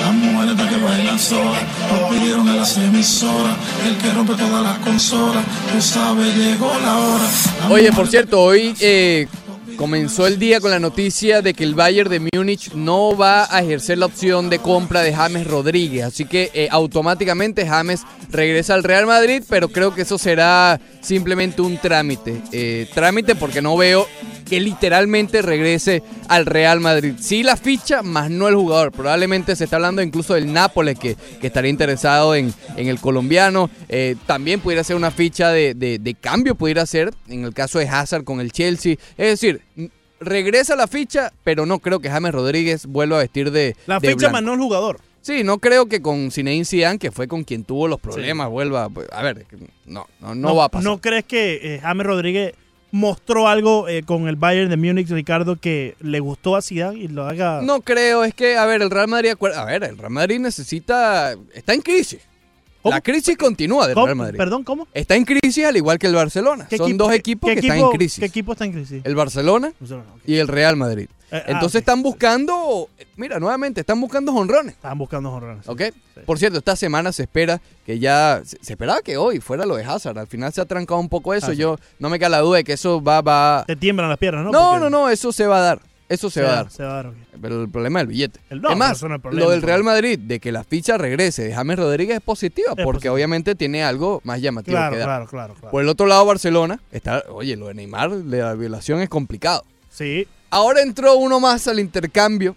Las 0.00 0.14
mujeres 0.14 0.56
de 0.56 0.68
que 0.68 0.76
bailan 0.82 1.18
solas, 1.18 1.62
lo 1.90 2.08
pidieron 2.08 2.48
en 2.48 2.56
las 2.56 2.76
emisoras. 2.76 3.56
El 3.86 3.96
que 3.98 4.10
rompe 4.12 4.34
todas 4.34 4.62
las 4.62 4.78
consolas, 4.78 5.44
tú 5.72 5.80
sabes, 5.80 6.34
llegó 6.36 6.72
la 6.82 6.98
hora. 6.98 7.24
Las 7.60 7.70
Oye, 7.70 7.92
por 7.92 8.08
cierto, 8.08 8.40
hoy 8.40 8.74
eh, 8.80 9.26
comenzó 9.76 10.26
el 10.26 10.38
día 10.38 10.60
con 10.60 10.70
la 10.70 10.78
noticia 10.78 11.42
de 11.42 11.54
que 11.54 11.64
el 11.64 11.74
Bayern 11.74 12.10
de 12.10 12.20
Múnich 12.34 12.72
no 12.72 13.16
va 13.16 13.46
a 13.54 13.62
ejercer 13.62 13.98
la 13.98 14.06
opción 14.06 14.50
de 14.50 14.58
compra 14.58 15.02
de 15.02 15.14
James 15.14 15.46
Rodríguez. 15.46 16.04
Así 16.04 16.24
que 16.24 16.50
eh, 16.54 16.68
automáticamente 16.70 17.66
James 17.66 18.02
regresa 18.30 18.74
al 18.74 18.84
Real 18.84 19.06
Madrid, 19.06 19.42
pero 19.48 19.68
creo 19.68 19.94
que 19.94 20.02
eso 20.02 20.18
será 20.18 20.80
simplemente 21.00 21.62
un 21.62 21.78
trámite. 21.78 22.42
Eh, 22.52 22.88
trámite 22.94 23.34
porque 23.34 23.62
no 23.62 23.76
veo 23.76 24.06
que 24.52 24.60
literalmente 24.60 25.40
regrese 25.40 26.02
al 26.28 26.44
Real 26.44 26.78
Madrid. 26.80 27.14
Sí 27.18 27.42
la 27.42 27.56
ficha, 27.56 28.02
más 28.02 28.30
no 28.30 28.48
el 28.48 28.54
jugador. 28.54 28.92
Probablemente 28.92 29.56
se 29.56 29.64
está 29.64 29.76
hablando 29.76 30.02
incluso 30.02 30.34
del 30.34 30.52
Nápoles 30.52 30.98
que, 30.98 31.16
que 31.40 31.46
estaría 31.46 31.70
interesado 31.70 32.34
en, 32.34 32.52
en 32.76 32.88
el 32.88 33.00
colombiano. 33.00 33.70
Eh, 33.88 34.14
también 34.26 34.60
pudiera 34.60 34.84
ser 34.84 34.96
una 34.96 35.10
ficha 35.10 35.48
de, 35.48 35.72
de- 35.72 35.98
de 35.98 36.14
cambio, 36.14 36.54
pudiera 36.54 36.84
ser 36.84 37.14
en 37.28 37.44
el 37.44 37.54
caso 37.54 37.78
de 37.78 37.88
Hazard 37.88 38.24
con 38.24 38.40
el 38.42 38.52
Chelsea. 38.52 38.96
Es 39.16 39.40
decir, 39.40 39.62
regresa 40.20 40.76
la 40.76 40.86
ficha, 40.86 41.32
pero 41.44 41.64
no 41.64 41.78
creo 41.78 42.00
que 42.00 42.10
James 42.10 42.32
Rodríguez 42.32 42.84
vuelva 42.84 43.16
a 43.16 43.20
vestir 43.20 43.50
de 43.52 43.74
La 43.86 44.00
de 44.00 44.14
blanco. 44.14 44.32
más 44.34 44.42
no 44.42 44.52
el 44.52 44.60
jugador. 44.60 45.00
Sí, 45.22 45.44
no 45.44 45.60
creo 45.60 45.86
que 45.86 46.02
con 46.02 46.30
Zinedine 46.30 46.64
Zidane, 46.66 46.98
que 46.98 47.10
fue 47.12 47.26
con 47.28 47.44
quien 47.44 47.64
tuvo 47.64 47.88
los 47.88 48.00
problemas, 48.00 48.50
vuelva. 48.50 48.88
pues, 48.90 49.08
A 49.12 49.22
ver, 49.22 49.46
no, 49.86 50.06
no, 50.20 50.34
no, 50.34 50.56
va 50.56 50.64
a 50.64 50.68
pasar. 50.68 50.84
¿No 50.84 51.00
crees 51.00 51.24
que 51.24 51.60
eh, 51.76 51.78
James 51.80 52.04
Rodríguez 52.06 52.54
mostró 52.92 53.48
algo 53.48 53.88
eh, 53.88 54.02
con 54.04 54.28
el 54.28 54.36
Bayern 54.36 54.70
de 54.70 54.76
Múnich, 54.76 55.08
Ricardo, 55.08 55.56
que 55.56 55.96
le 56.00 56.20
gustó 56.20 56.54
a 56.54 56.62
Zidane 56.62 56.98
y 56.98 57.08
lo 57.08 57.26
haga? 57.26 57.60
No 57.62 57.80
creo, 57.80 58.22
es 58.22 58.34
que, 58.34 58.56
a 58.56 58.64
ver, 58.66 58.82
el 58.82 58.90
Real 58.90 59.08
Madrid, 59.08 59.32
a 59.56 59.64
ver, 59.64 59.82
el 59.82 59.98
Real 59.98 60.12
Madrid 60.12 60.38
necesita, 60.38 61.34
está 61.54 61.74
en 61.74 61.80
crisis. 61.80 62.20
¿Cómo? 62.82 62.94
La 62.94 63.00
crisis 63.00 63.36
continúa 63.36 63.86
del 63.86 63.94
¿Cómo? 63.94 64.06
Real 64.06 64.16
Madrid. 64.18 64.36
Perdón, 64.36 64.64
¿cómo? 64.64 64.88
Está 64.92 65.14
en 65.14 65.24
crisis 65.24 65.64
al 65.64 65.76
igual 65.76 65.98
que 65.98 66.08
el 66.08 66.14
Barcelona. 66.14 66.66
¿Qué 66.68 66.76
Son 66.76 66.90
equipo- 66.90 67.04
dos 67.04 67.12
equipos 67.14 67.50
que 67.52 67.60
están 67.60 67.78
en 67.78 67.90
crisis. 67.90 68.18
¿Qué 68.18 68.26
equipo 68.26 68.52
está 68.52 68.64
en 68.64 68.72
crisis? 68.72 69.00
El 69.04 69.14
Barcelona 69.14 69.72
y 70.26 70.36
el 70.36 70.48
Real 70.48 70.76
Madrid. 70.76 71.08
Eh, 71.32 71.42
ah, 71.46 71.52
Entonces 71.52 71.80
están 71.80 72.02
buscando, 72.02 72.88
mira, 73.16 73.40
nuevamente, 73.40 73.80
están 73.80 73.98
buscando 74.00 74.32
honrones. 74.34 74.74
Estaban 74.74 74.98
buscando 74.98 75.30
jorrones. 75.30 75.66
¿Ok? 75.66 75.82
Por 76.26 76.38
cierto, 76.38 76.58
esta 76.58 76.76
semana 76.76 77.10
se 77.10 77.22
espera 77.22 77.60
que 77.86 77.98
ya. 77.98 78.42
Se, 78.44 78.58
se 78.62 78.72
esperaba 78.74 79.00
que 79.00 79.16
hoy 79.16 79.40
fuera 79.40 79.64
lo 79.64 79.76
de 79.76 79.84
Hazard. 79.84 80.18
Al 80.18 80.26
final 80.26 80.52
se 80.52 80.60
ha 80.60 80.66
trancado 80.66 81.00
un 81.00 81.08
poco 81.08 81.32
eso. 81.32 81.46
Ah, 81.46 81.50
sí. 81.52 81.56
Yo 81.56 81.78
no 81.98 82.10
me 82.10 82.18
queda 82.18 82.28
la 82.28 82.40
duda 82.40 82.58
de 82.58 82.64
que 82.64 82.74
eso 82.74 83.02
va. 83.02 83.22
va... 83.22 83.64
Te 83.66 83.76
tiemblan 83.76 84.08
las 84.10 84.18
piernas, 84.18 84.44
¿no? 84.44 84.52
No, 84.52 84.70
Porque 84.72 84.80
no, 84.80 84.90
no, 84.90 85.08
eso 85.08 85.32
se 85.32 85.46
va 85.46 85.56
a 85.58 85.60
dar. 85.62 85.80
Eso 86.08 86.28
se, 86.28 86.42
va 86.42 86.50
a 86.50 86.54
dar. 86.56 86.70
Se 86.70 86.82
va 86.84 86.90
a 86.90 87.02
dar. 87.04 87.12
Pero 87.40 87.62
el 87.62 87.70
problema 87.70 88.00
es 88.00 88.02
el 88.02 88.08
billete. 88.08 88.40
El- 88.50 88.60
no, 88.60 88.68
es 88.68 88.74
pero 88.74 88.78
más, 88.78 88.92
eso 88.98 89.08
no 89.08 89.14
es 89.14 89.22
problema, 89.22 89.44
lo 89.46 89.50
del 89.50 89.60
pues. 89.60 89.66
Real 89.66 89.82
Madrid, 89.82 90.18
de 90.18 90.40
que 90.40 90.52
la 90.52 90.62
ficha 90.62 90.98
regrese 90.98 91.44
de 91.44 91.54
James 91.54 91.78
Rodríguez 91.78 92.16
es 92.16 92.22
positiva, 92.22 92.72
Es 92.76 92.84
porque 92.84 92.96
positivo. 93.08 93.14
obviamente 93.14 93.54
tiene 93.54 93.82
algo 93.82 94.20
más 94.22 94.42
llamativo 94.42 94.76
Claro, 94.76 94.92
que 94.92 94.98
dar. 94.98 95.06
claro, 95.08 95.26
claro, 95.26 95.54
claro. 95.54 95.70
Por 95.70 95.82
el 95.82 95.88
otro 95.88 96.04
lado, 96.04 96.26
Barcelona, 96.26 96.80
está, 96.90 97.24
oye, 97.30 97.56
lo 97.56 97.68
de 97.68 97.74
Neymar, 97.74 98.10
de 98.10 98.38
la 98.42 98.52
violación 98.52 99.00
es 99.00 99.08
complicado. 99.08 99.64
Sí. 99.88 100.28
Ahora 100.52 100.82
entró 100.82 101.16
uno 101.16 101.40
más 101.40 101.66
al 101.66 101.80
intercambio 101.80 102.54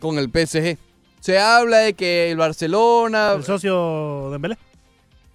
con 0.00 0.18
el 0.18 0.30
PSG. 0.30 0.78
Se 1.20 1.38
habla 1.38 1.78
de 1.80 1.92
que 1.92 2.30
el 2.30 2.38
Barcelona... 2.38 3.32
El 3.36 3.44
socio 3.44 4.30
de 4.30 4.38
Mbélé, 4.38 4.58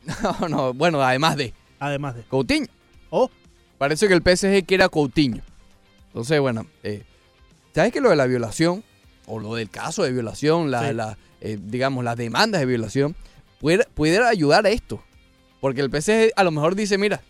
No, 0.42 0.50
no, 0.50 0.74
bueno, 0.74 1.04
además 1.04 1.38
de 1.38 1.54
además 1.80 2.16
de. 2.16 2.24
Coutinho. 2.24 2.66
Oh, 3.12 3.30
Parece 3.78 4.08
que 4.08 4.16
el 4.16 4.22
PSG 4.24 4.66
quiere 4.66 4.84
a 4.84 4.90
Coutinho. 4.90 5.44
Entonces, 6.08 6.40
bueno, 6.40 6.66
eh, 6.82 7.04
¿sabes 7.76 7.92
que 7.92 8.02
lo 8.02 8.10
de 8.10 8.16
la 8.16 8.26
violación, 8.26 8.84
o 9.28 9.40
lo 9.40 9.54
del 9.54 9.70
caso 9.70 10.02
de 10.02 10.12
violación, 10.12 10.72
la, 10.72 10.88
Sí. 10.88 10.94
la, 10.96 11.18
eh, 11.42 11.60
digamos, 11.62 12.04
las 12.04 12.18
demandas 12.18 12.62
de 12.62 12.66
violación, 12.66 13.16
pudiera, 13.60 13.86
pudiera 13.94 14.30
ayudar 14.30 14.66
a 14.66 14.70
esto? 14.70 15.00
Porque 15.60 15.82
el 15.82 15.92
PSG 15.92 16.32
a 16.36 16.44
lo 16.44 16.50
mejor 16.50 16.76
dice, 16.76 16.98
mira, 16.98 17.22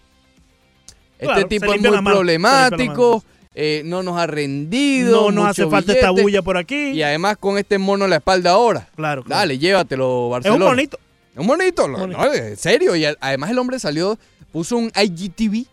este 1.19 1.43
tipo 1.45 1.73
es 1.73 1.81
muy 1.81 2.01
problemático, 2.01 3.23
eh, 3.53 3.81
no 3.85 4.01
nos 4.03 4.17
ha 4.17 4.27
rendido, 4.27 5.31
no 5.31 5.41
nos 5.41 5.47
hace 5.49 5.67
falta 5.67 5.93
esta 5.93 6.11
bulla 6.11 6.41
por 6.41 6.57
aquí. 6.57 6.91
Y 6.91 7.03
además 7.03 7.37
con 7.37 7.57
este 7.57 7.77
mono 7.77 8.05
en 8.05 8.09
la 8.11 8.17
espalda 8.17 8.51
ahora. 8.51 8.87
Claro, 8.95 9.23
claro. 9.23 9.39
Dale, 9.39 9.57
llévatelo, 9.59 10.25
es 10.27 10.31
Barcelona. 10.31 10.65
un 10.65 10.71
bonito. 10.71 10.99
Un 11.35 11.47
lo- 11.47 11.57
Bonito. 11.57 11.87
no, 11.89 12.33
en 12.33 12.57
serio. 12.57 12.95
Y 12.95 13.05
además 13.05 13.49
el 13.51 13.57
hombre 13.59 13.79
salió, 13.79 14.17
puso 14.51 14.75
un 14.77 14.91
IGTV, 14.95 15.65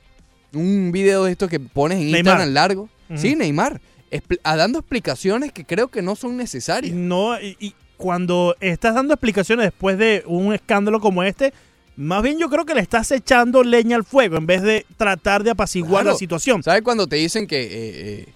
un 0.54 0.92
video 0.92 1.24
de 1.24 1.32
estos 1.32 1.48
que 1.50 1.58
pones 1.60 1.98
en 1.98 2.04
Neymar. 2.10 2.18
Instagram 2.20 2.48
largo. 2.54 2.88
Ujú. 3.10 3.18
Sí, 3.18 3.34
Neymar. 3.36 3.80
expl- 4.10 4.40
a- 4.44 4.56
dando 4.56 4.78
explicaciones 4.78 5.52
que 5.52 5.64
creo 5.64 5.88
que 5.88 6.00
no 6.02 6.16
son 6.16 6.36
necesarias. 6.36 6.94
No, 6.94 7.38
y, 7.40 7.56
y 7.60 7.74
cuando 7.96 8.56
estás 8.60 8.94
dando 8.94 9.12
explicaciones 9.14 9.66
después 9.66 9.98
de 9.98 10.22
un 10.26 10.54
escándalo 10.54 11.00
como 11.00 11.22
este, 11.24 11.52
más 11.98 12.22
bien 12.22 12.38
yo 12.38 12.48
creo 12.48 12.64
que 12.64 12.74
le 12.74 12.80
estás 12.80 13.10
echando 13.10 13.62
leña 13.62 13.96
al 13.96 14.04
fuego 14.04 14.36
en 14.36 14.46
vez 14.46 14.62
de 14.62 14.86
tratar 14.96 15.42
de 15.42 15.50
apaciguar 15.50 16.02
Claro. 16.02 16.12
la 16.14 16.18
situación. 16.18 16.62
¿Sabes 16.62 16.82
cuando 16.82 17.06
te 17.06 17.16
dicen 17.16 17.46
que... 17.46 17.60
eh, 17.62 17.68
eh, 17.72 18.26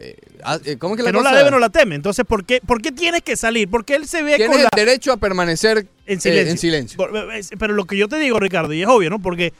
eh, 0.00 0.16
ah, 0.44 0.58
eh, 0.64 0.76
¿Cómo 0.78 0.94
es 0.94 0.98
que, 0.98 1.04
Que 1.06 1.12
la 1.12 1.18
no 1.18 1.22
la 1.22 1.36
debe, 1.36 1.50
no 1.50 1.58
la 1.58 1.70
teme. 1.70 1.94
Entonces, 1.96 2.24
¿por 2.24 2.44
qué, 2.44 2.60
¿por 2.64 2.80
qué 2.82 2.92
tienes 2.92 3.22
que 3.22 3.36
salir? 3.36 3.68
Porque 3.68 3.94
él 3.96 4.06
se 4.06 4.22
ve 4.22 4.36
Tienes 4.36 4.48
con 4.48 4.58
el 4.58 4.64
la... 4.64 4.70
derecho 4.76 5.12
a 5.12 5.16
permanecer 5.16 5.86
En 6.06 6.20
silencio. 6.20 6.50
en 6.52 6.58
silencio. 6.58 7.30
Es- 7.32 7.50
Pero 7.58 7.74
lo 7.74 7.84
que 7.84 7.96
yo 7.96 8.08
te 8.08 8.18
digo, 8.18 8.38
Ricardo, 8.38 8.72
y 8.72 8.82
es 8.82 8.88
obvio, 8.88 9.10
¿no? 9.10 9.18
Porque 9.20 9.52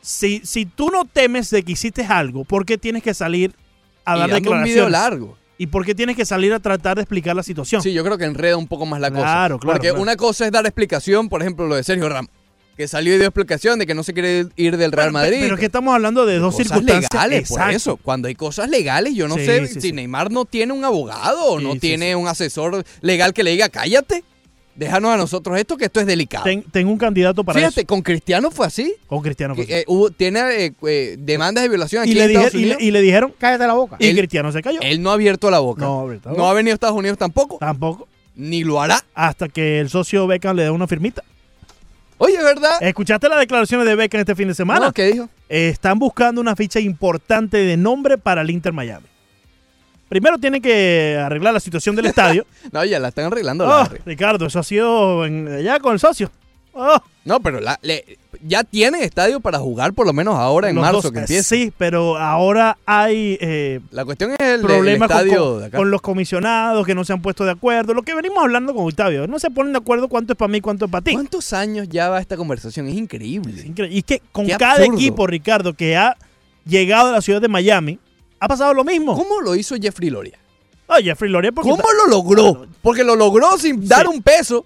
si, 0.00 0.40
si 0.44 0.64
tú 0.66 0.90
no 0.90 1.04
temes 1.04 1.50
de 1.50 1.62
que 1.62 1.72
hiciste 1.72 2.04
algo, 2.04 2.44
¿por 2.44 2.64
qué 2.64 2.78
tienes 2.78 3.02
que 3.02 3.14
salir 3.14 3.52
a 4.04 4.12
dar 4.12 4.20
dando 4.30 4.36
un 4.36 4.42
declaraciones? 4.42 4.74
video 4.74 4.88
largo. 4.88 5.36
¿Y 5.58 5.66
por 5.66 5.84
qué 5.84 5.94
tienes 5.94 6.16
que 6.16 6.24
salir 6.24 6.52
a 6.54 6.58
tratar 6.60 6.96
de 6.96 7.02
explicar 7.02 7.36
la 7.36 7.42
situación? 7.42 7.82
Sí, 7.82 7.92
yo 7.92 8.02
creo 8.02 8.16
que 8.16 8.24
enreda 8.24 8.56
un 8.56 8.66
poco 8.66 8.86
más 8.86 9.00
la 9.00 9.10
cosa. 9.10 9.22
Claro, 9.22 9.58
claro, 9.58 9.74
Porque 9.74 9.88
claro. 9.88 10.02
una 10.02 10.16
cosa 10.16 10.46
es 10.46 10.52
dar 10.52 10.64
explicación, 10.64 11.28
por 11.28 11.42
ejemplo, 11.42 11.66
lo 11.66 11.74
de 11.74 11.82
Sergio 11.84 12.08
Ramos, 12.08 12.30
que 12.80 12.88
salió 12.88 13.14
y 13.14 13.18
dio 13.18 13.26
explicación 13.26 13.78
de 13.78 13.86
que 13.86 13.94
no 13.94 14.02
se 14.02 14.14
quiere 14.14 14.46
ir 14.56 14.78
del 14.78 14.90
Real 14.90 15.12
Madrid. 15.12 15.36
Pero 15.42 15.54
es 15.54 15.60
que 15.60 15.66
estamos 15.66 15.94
hablando 15.94 16.24
de 16.24 16.38
dos 16.38 16.54
cosas 16.54 16.68
circunstancias. 16.68 17.10
legales, 17.12 17.48
por 17.50 17.70
eso. 17.70 17.96
Cuando 17.98 18.28
hay 18.28 18.34
cosas 18.34 18.70
legales, 18.70 19.14
yo 19.14 19.28
no 19.28 19.34
Sí, 19.34 19.44
sé 19.44 19.66
sí, 19.66 19.74
si 19.74 19.80
sí. 19.80 19.92
Neymar 19.92 20.30
no 20.30 20.46
tiene 20.46 20.72
un 20.72 20.82
abogado 20.84 21.44
o 21.44 21.58
Sí, 21.58 21.64
no 21.64 21.72
sí, 21.74 21.78
tiene 21.80 22.08
sí. 22.08 22.14
un 22.14 22.26
asesor 22.26 22.82
legal 23.02 23.34
que 23.34 23.42
le 23.42 23.50
diga, 23.50 23.68
cállate, 23.68 24.24
déjanos 24.76 25.10
a 25.12 25.18
nosotros 25.18 25.58
esto, 25.58 25.76
que 25.76 25.84
esto 25.84 26.00
es 26.00 26.06
delicado. 26.06 26.44
Ten- 26.44 26.64
tengo 26.72 26.90
un 26.90 26.96
candidato 26.96 27.44
para 27.44 27.58
Fíjate, 27.58 27.80
eso. 27.82 27.86
con 27.86 28.00
Cristiano 28.00 28.50
fue 28.50 28.66
así. 28.66 28.94
Con 29.06 29.20
Cristiano. 29.20 29.54
Fue 29.54 29.66
eh, 29.68 29.84
hubo- 29.86 30.10
tiene 30.10 30.40
eh, 30.66 30.72
eh, 30.86 31.16
demandas 31.18 31.62
de 31.64 31.68
violación 31.68 32.02
aquí 32.02 32.12
y, 32.12 32.14
le 32.14 32.22
en 32.24 32.28
dije- 32.30 32.38
Estados 32.46 32.54
y, 32.54 32.58
le, 32.60 32.64
Unidos. 32.64 32.82
y 32.82 32.90
le 32.92 33.02
dijeron, 33.02 33.34
Cállate 33.38 33.66
la 33.66 33.74
boca. 33.74 33.96
y 33.98 34.06
Él- 34.08 34.16
Cristiano 34.16 34.50
se 34.52 34.62
cayó. 34.62 34.80
Él 34.80 35.02
no 35.02 35.10
ha 35.10 35.14
abierto 35.14 35.50
la 35.50 35.58
boca. 35.58 35.82
No 35.82 36.00
ha 36.00 36.02
abierto 36.04 36.30
la 36.30 36.36
No 36.38 36.48
ha 36.48 36.54
venido 36.54 36.72
a 36.72 36.76
Estados 36.76 36.96
Unidos 36.96 37.18
tampoco. 37.18 37.58
Tampoco. 37.58 38.08
Ni 38.36 38.64
lo 38.64 38.80
hará. 38.80 39.04
Hasta 39.14 39.48
que 39.50 39.80
el 39.80 39.90
socio 39.90 40.26
Beckham 40.26 40.56
le 40.56 40.62
dé 40.62 40.70
una 40.70 40.86
firmita. 40.86 41.22
Oye, 42.22 42.36
¿verdad? 42.42 42.82
¿Escuchaste 42.82 43.30
las 43.30 43.38
declaraciones 43.38 43.86
de 43.86 43.94
Beckham 43.96 44.20
este 44.20 44.34
fin 44.34 44.46
de 44.48 44.54
semana? 44.54 44.86
No, 44.86 44.92
¿Qué 44.92 45.06
dijo? 45.06 45.28
Eh, 45.48 45.68
están 45.70 45.98
buscando 45.98 46.38
una 46.40 46.54
ficha 46.54 46.78
importante 46.78 47.56
de 47.56 47.78
nombre 47.78 48.18
para 48.18 48.42
el 48.42 48.50
Inter 48.50 48.74
Miami. 48.74 49.06
Primero 50.10 50.36
tienen 50.36 50.60
que 50.60 51.18
arreglar 51.18 51.54
la 51.54 51.60
situación 51.60 51.96
del 51.96 52.06
estadio. 52.06 52.44
No, 52.72 52.84
ya 52.84 52.98
la 52.98 53.08
están 53.08 53.24
arreglando. 53.24 53.66
Oh, 53.66 53.88
Ricardo, 54.04 54.44
eso 54.46 54.58
ha 54.58 54.62
sido 54.62 55.24
en- 55.24 55.48
allá 55.48 55.80
con 55.80 55.94
el 55.94 55.98
socio. 55.98 56.30
Oh, 56.82 57.02
No, 57.24 57.38
pero 57.40 57.60
la- 57.60 57.78
le- 57.82 58.18
ya 58.42 58.64
tienen 58.64 59.02
estadio 59.02 59.40
para 59.40 59.58
jugar 59.58 59.92
por 59.92 60.06
lo 60.06 60.14
menos 60.14 60.34
ahora 60.36 60.70
en 60.70 60.76
los 60.76 60.82
marzo 60.82 61.02
dos. 61.02 61.12
que 61.12 61.18
empieza. 61.18 61.48
Sí, 61.48 61.70
pero 61.76 62.16
ahora 62.16 62.78
hay 62.86 63.36
eh, 63.42 63.80
La 63.90 64.06
cuestión 64.06 64.30
es 64.32 64.38
el, 64.40 64.46
de- 64.46 64.54
el 64.54 64.60
problemas 64.62 65.08
con, 65.08 65.16
estadio 65.18 65.44
con- 65.44 65.58
de 65.60 65.66
acá. 65.66 65.76
con 65.76 65.90
los 65.90 66.00
comisionados 66.00 66.86
que 66.86 66.94
no 66.94 67.04
se 67.04 67.12
han 67.12 67.20
puesto 67.20 67.44
de 67.44 67.50
acuerdo. 67.50 67.92
Lo 67.92 68.02
que 68.02 68.14
venimos 68.14 68.38
hablando 68.42 68.74
con 68.74 68.86
Octavio. 68.86 69.26
No 69.26 69.38
se 69.38 69.50
ponen 69.50 69.72
de 69.74 69.78
acuerdo 69.78 70.08
cuánto 70.08 70.32
es 70.32 70.38
para 70.38 70.48
mí 70.48 70.58
y 70.58 70.60
cuánto 70.62 70.86
es 70.86 70.90
para 70.90 71.04
ti. 71.04 71.12
¿Cuántos 71.12 71.52
años 71.52 71.88
ya 71.90 72.08
va 72.08 72.20
esta 72.20 72.36
conversación? 72.38 72.88
Es 72.88 72.94
increíble. 72.94 73.62
Increíble. 73.66 73.94
Y 73.94 73.98
es 73.98 74.04
que 74.04 74.22
con 74.32 74.46
Qué 74.46 74.56
cada 74.56 74.76
absurdo. 74.76 74.94
equipo, 74.96 75.26
Ricardo, 75.26 75.74
que 75.74 75.96
ha 75.98 76.16
llegado 76.64 77.10
a 77.10 77.12
la 77.12 77.20
ciudad 77.20 77.42
de 77.42 77.48
Miami, 77.48 77.98
ha 78.40 78.48
pasado 78.48 78.72
lo 78.72 78.82
mismo. 78.84 79.14
¿Cómo 79.14 79.42
lo 79.42 79.54
hizo 79.56 79.76
Jeffrey 79.76 80.08
Loria? 80.08 80.38
Oye, 80.86 81.04
Jeffrey 81.04 81.30
Loria, 81.30 81.52
porque 81.52 81.68
¿Cómo 81.70 81.82
lo 81.98 82.06
logró? 82.10 82.66
Porque 82.80 83.04
lo 83.04 83.14
logró 83.14 83.58
sin 83.58 83.86
dar 83.86 84.08
un 84.08 84.22
peso. 84.22 84.64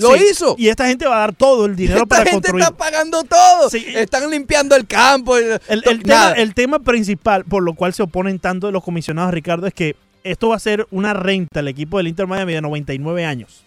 Lo 0.00 0.14
Sí, 0.16 0.24
hizo. 0.30 0.54
Y 0.58 0.68
esta 0.68 0.86
gente 0.86 1.06
va 1.06 1.16
a 1.16 1.20
dar 1.20 1.34
todo 1.34 1.66
el 1.66 1.76
dinero 1.76 1.98
Esta 2.02 2.06
para 2.06 2.22
gente 2.24 2.34
construir. 2.50 2.62
está 2.64 2.76
pagando 2.76 3.22
todo. 3.24 3.70
Sí. 3.70 3.84
Están 3.94 4.30
limpiando 4.30 4.74
el 4.76 4.86
campo. 4.86 5.36
el- 5.36 5.60
El, 5.68 5.82
tema, 5.82 6.00
nada. 6.04 6.32
el 6.34 6.54
tema 6.54 6.78
principal 6.78 7.44
por 7.44 7.62
lo 7.62 7.74
cual 7.74 7.92
se 7.94 8.02
oponen 8.02 8.38
tanto 8.38 8.66
de 8.66 8.72
los 8.72 8.82
comisionados, 8.82 9.32
Ricardo, 9.34 9.66
es 9.66 9.74
que 9.74 9.96
esto 10.24 10.48
va 10.50 10.56
a 10.56 10.60
ser 10.60 10.86
una 10.90 11.14
renta 11.14 11.60
al 11.60 11.68
equipo 11.68 11.98
del 11.98 12.08
Inter 12.08 12.26
Miami 12.26 12.52
de 12.54 12.60
99 12.60 13.24
años. 13.24 13.62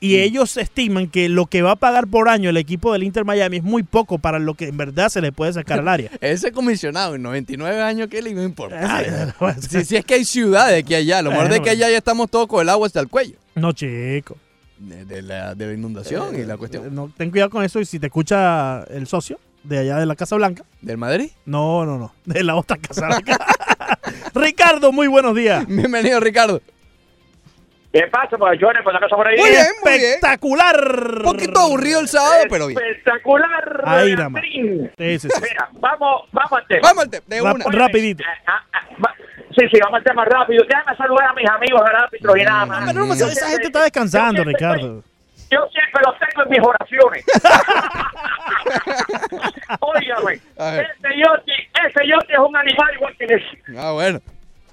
Mm. 0.00 0.04
Y 0.06 0.16
ellos 0.18 0.56
estiman 0.58 1.08
que 1.08 1.28
lo 1.30 1.46
que 1.46 1.62
va 1.62 1.70
a 1.72 1.76
pagar 1.76 2.06
por 2.08 2.28
año 2.28 2.50
el 2.50 2.58
equipo 2.58 2.92
del 2.92 3.02
Inter 3.04 3.24
Miami 3.24 3.56
es 3.58 3.62
muy 3.62 3.82
poco 3.84 4.18
para 4.18 4.38
lo 4.38 4.52
que 4.54 4.68
en 4.68 4.76
verdad 4.76 5.08
se 5.08 5.22
le 5.22 5.32
puede 5.32 5.52
sacar 5.54 5.78
al 5.78 5.88
área. 5.88 6.10
Ese 6.20 6.52
comisionado 6.52 7.14
en 7.14 7.22
99 7.22 7.80
años, 7.80 8.08
¿qué 8.10 8.20
le 8.20 8.30
iba 8.30 8.42
a 8.42 8.44
importar? 8.44 9.34
Ese- 9.56 9.68
Si, 9.80 9.84
si 9.86 9.96
es 9.96 10.04
que 10.04 10.14
hay 10.14 10.24
ciudades 10.26 10.82
aquí 10.82 10.94
allá. 10.94 11.22
Lo 11.22 11.30
mejor 11.30 11.48
de 11.48 11.62
que 11.62 11.70
allá 11.70 11.88
ya 11.88 11.96
estamos 11.98 12.30
todos 12.30 12.46
con 12.48 12.60
el 12.60 12.68
agua 12.68 12.86
hasta 12.86 13.00
el 13.00 13.08
cuello. 13.08 13.36
No, 13.54 13.72
chico. 13.72 14.36
De, 14.88 15.04
de 15.04 15.22
la, 15.22 15.54
de 15.54 15.66
la 15.66 15.72
inundación 15.72 16.38
y 16.38 16.44
la 16.44 16.56
cuestión. 16.56 16.86
Eh, 16.86 16.88
No, 16.90 17.10
ten 17.16 17.30
cuidado 17.30 17.50
con 17.50 17.64
eso 17.64 17.80
y 17.80 17.84
si 17.84 17.98
te 17.98 18.06
escucha 18.06 18.82
el 18.84 19.06
socio 19.06 19.38
de 19.62 19.78
allá 19.78 19.96
de 19.96 20.06
la 20.06 20.14
Casa 20.16 20.36
Blanca. 20.36 20.64
¿Del 20.82 20.98
Madrid? 20.98 21.30
No, 21.46 21.84
no, 21.86 21.98
no. 21.98 22.12
De 22.24 22.42
la 22.44 22.54
otra 22.56 22.76
Casa 22.76 23.06
Blanca. 23.06 23.38
Ricardo, 24.34 24.92
muy 24.92 25.06
buenos 25.06 25.34
días. 25.34 25.66
Bienvenido, 25.66 26.20
Ricardo. 26.20 26.60
¿Qué 27.92 28.02
pasa, 28.10 28.36
muchachones? 28.36 28.82
Por 28.82 28.92
la 28.92 28.98
casa 28.98 29.14
por 29.14 29.26
ahí. 29.28 29.36
Muy 29.38 29.50
bien, 29.50 29.66
muy 29.84 29.92
bien. 29.92 30.04
Espectacular. 30.14 31.14
Un 31.18 31.22
poquito 31.22 31.60
aburrido 31.60 32.00
el 32.00 32.08
sábado, 32.08 32.42
pero 32.50 32.66
bien. 32.66 32.80
Espectacular. 32.82 33.82
Ahí 33.86 34.14
nada 34.16 34.28
más. 34.30 34.42
Sí, 34.42 34.90
sí, 34.98 35.18
sí. 35.20 35.28
Mira, 35.40 35.68
vamos, 35.74 36.22
vamos 36.32 36.52
al 36.52 36.66
tema. 36.66 36.80
Vamos 36.88 37.04
al 37.04 37.10
tema, 37.10 37.24
de 37.28 37.40
Rap- 37.40 37.66
una. 37.66 37.78
rapidito. 37.78 38.24
Ah, 38.48 38.64
ah, 38.72 38.80
va- 39.00 39.14
Sí, 39.56 39.64
sí, 39.72 39.78
vamos 39.80 39.98
al 39.98 40.04
tema 40.04 40.24
rápido. 40.24 40.64
Déjame 40.68 40.96
saludar 40.96 41.28
a 41.28 41.32
mis 41.34 41.48
amigos 41.48 41.80
árbitros 41.82 42.36
y 42.36 42.42
nada 42.42 42.66
más. 42.66 42.92
Pero 42.92 43.06
no, 43.06 43.14
Yo 43.14 43.16
esa 43.26 43.26
siempre- 43.26 43.50
gente 43.50 43.66
está 43.66 43.82
descansando, 43.84 44.42
yo 44.42 44.48
Ricardo. 44.48 45.02
Yo 45.50 45.68
siempre 45.70 46.02
los 46.04 46.18
tengo 46.18 46.42
en 46.42 46.48
mis 46.50 46.60
oraciones. 46.60 47.24
Óigame, 49.80 50.40
A 50.58 50.76
ese 50.80 51.08
Yoti, 51.16 51.52
ese 51.86 52.06
Yoti 52.08 52.32
es 52.32 52.38
un 52.38 52.56
animal 52.56 52.94
igual 52.94 53.14
que 53.16 53.24
ese. 53.26 53.62
Ah, 53.78 53.92
bueno. 53.92 54.18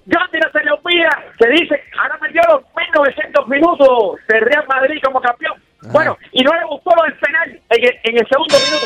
Yoti 0.05 0.39
no 0.39 0.49
se 0.51 0.63
le 0.63 0.71
olvida, 0.71 1.09
se 1.37 1.47
dice, 1.49 1.83
ahora 2.01 2.17
metió 2.21 2.41
los 2.49 2.63
1900 2.75 3.47
minutos 3.47 4.19
de 4.27 4.39
Real 4.39 4.65
Madrid 4.67 4.99
como 5.03 5.21
campeón. 5.21 5.61
Bueno, 5.91 6.17
y 6.31 6.43
no 6.43 6.51
le 6.53 6.65
gustó 6.65 6.91
lo 6.95 7.03
del 7.03 7.13
penal 7.19 7.49
en 7.69 7.83
el, 7.83 7.99
en 8.03 8.17
el 8.17 8.27
segundo 8.27 8.55
minuto. 8.57 8.85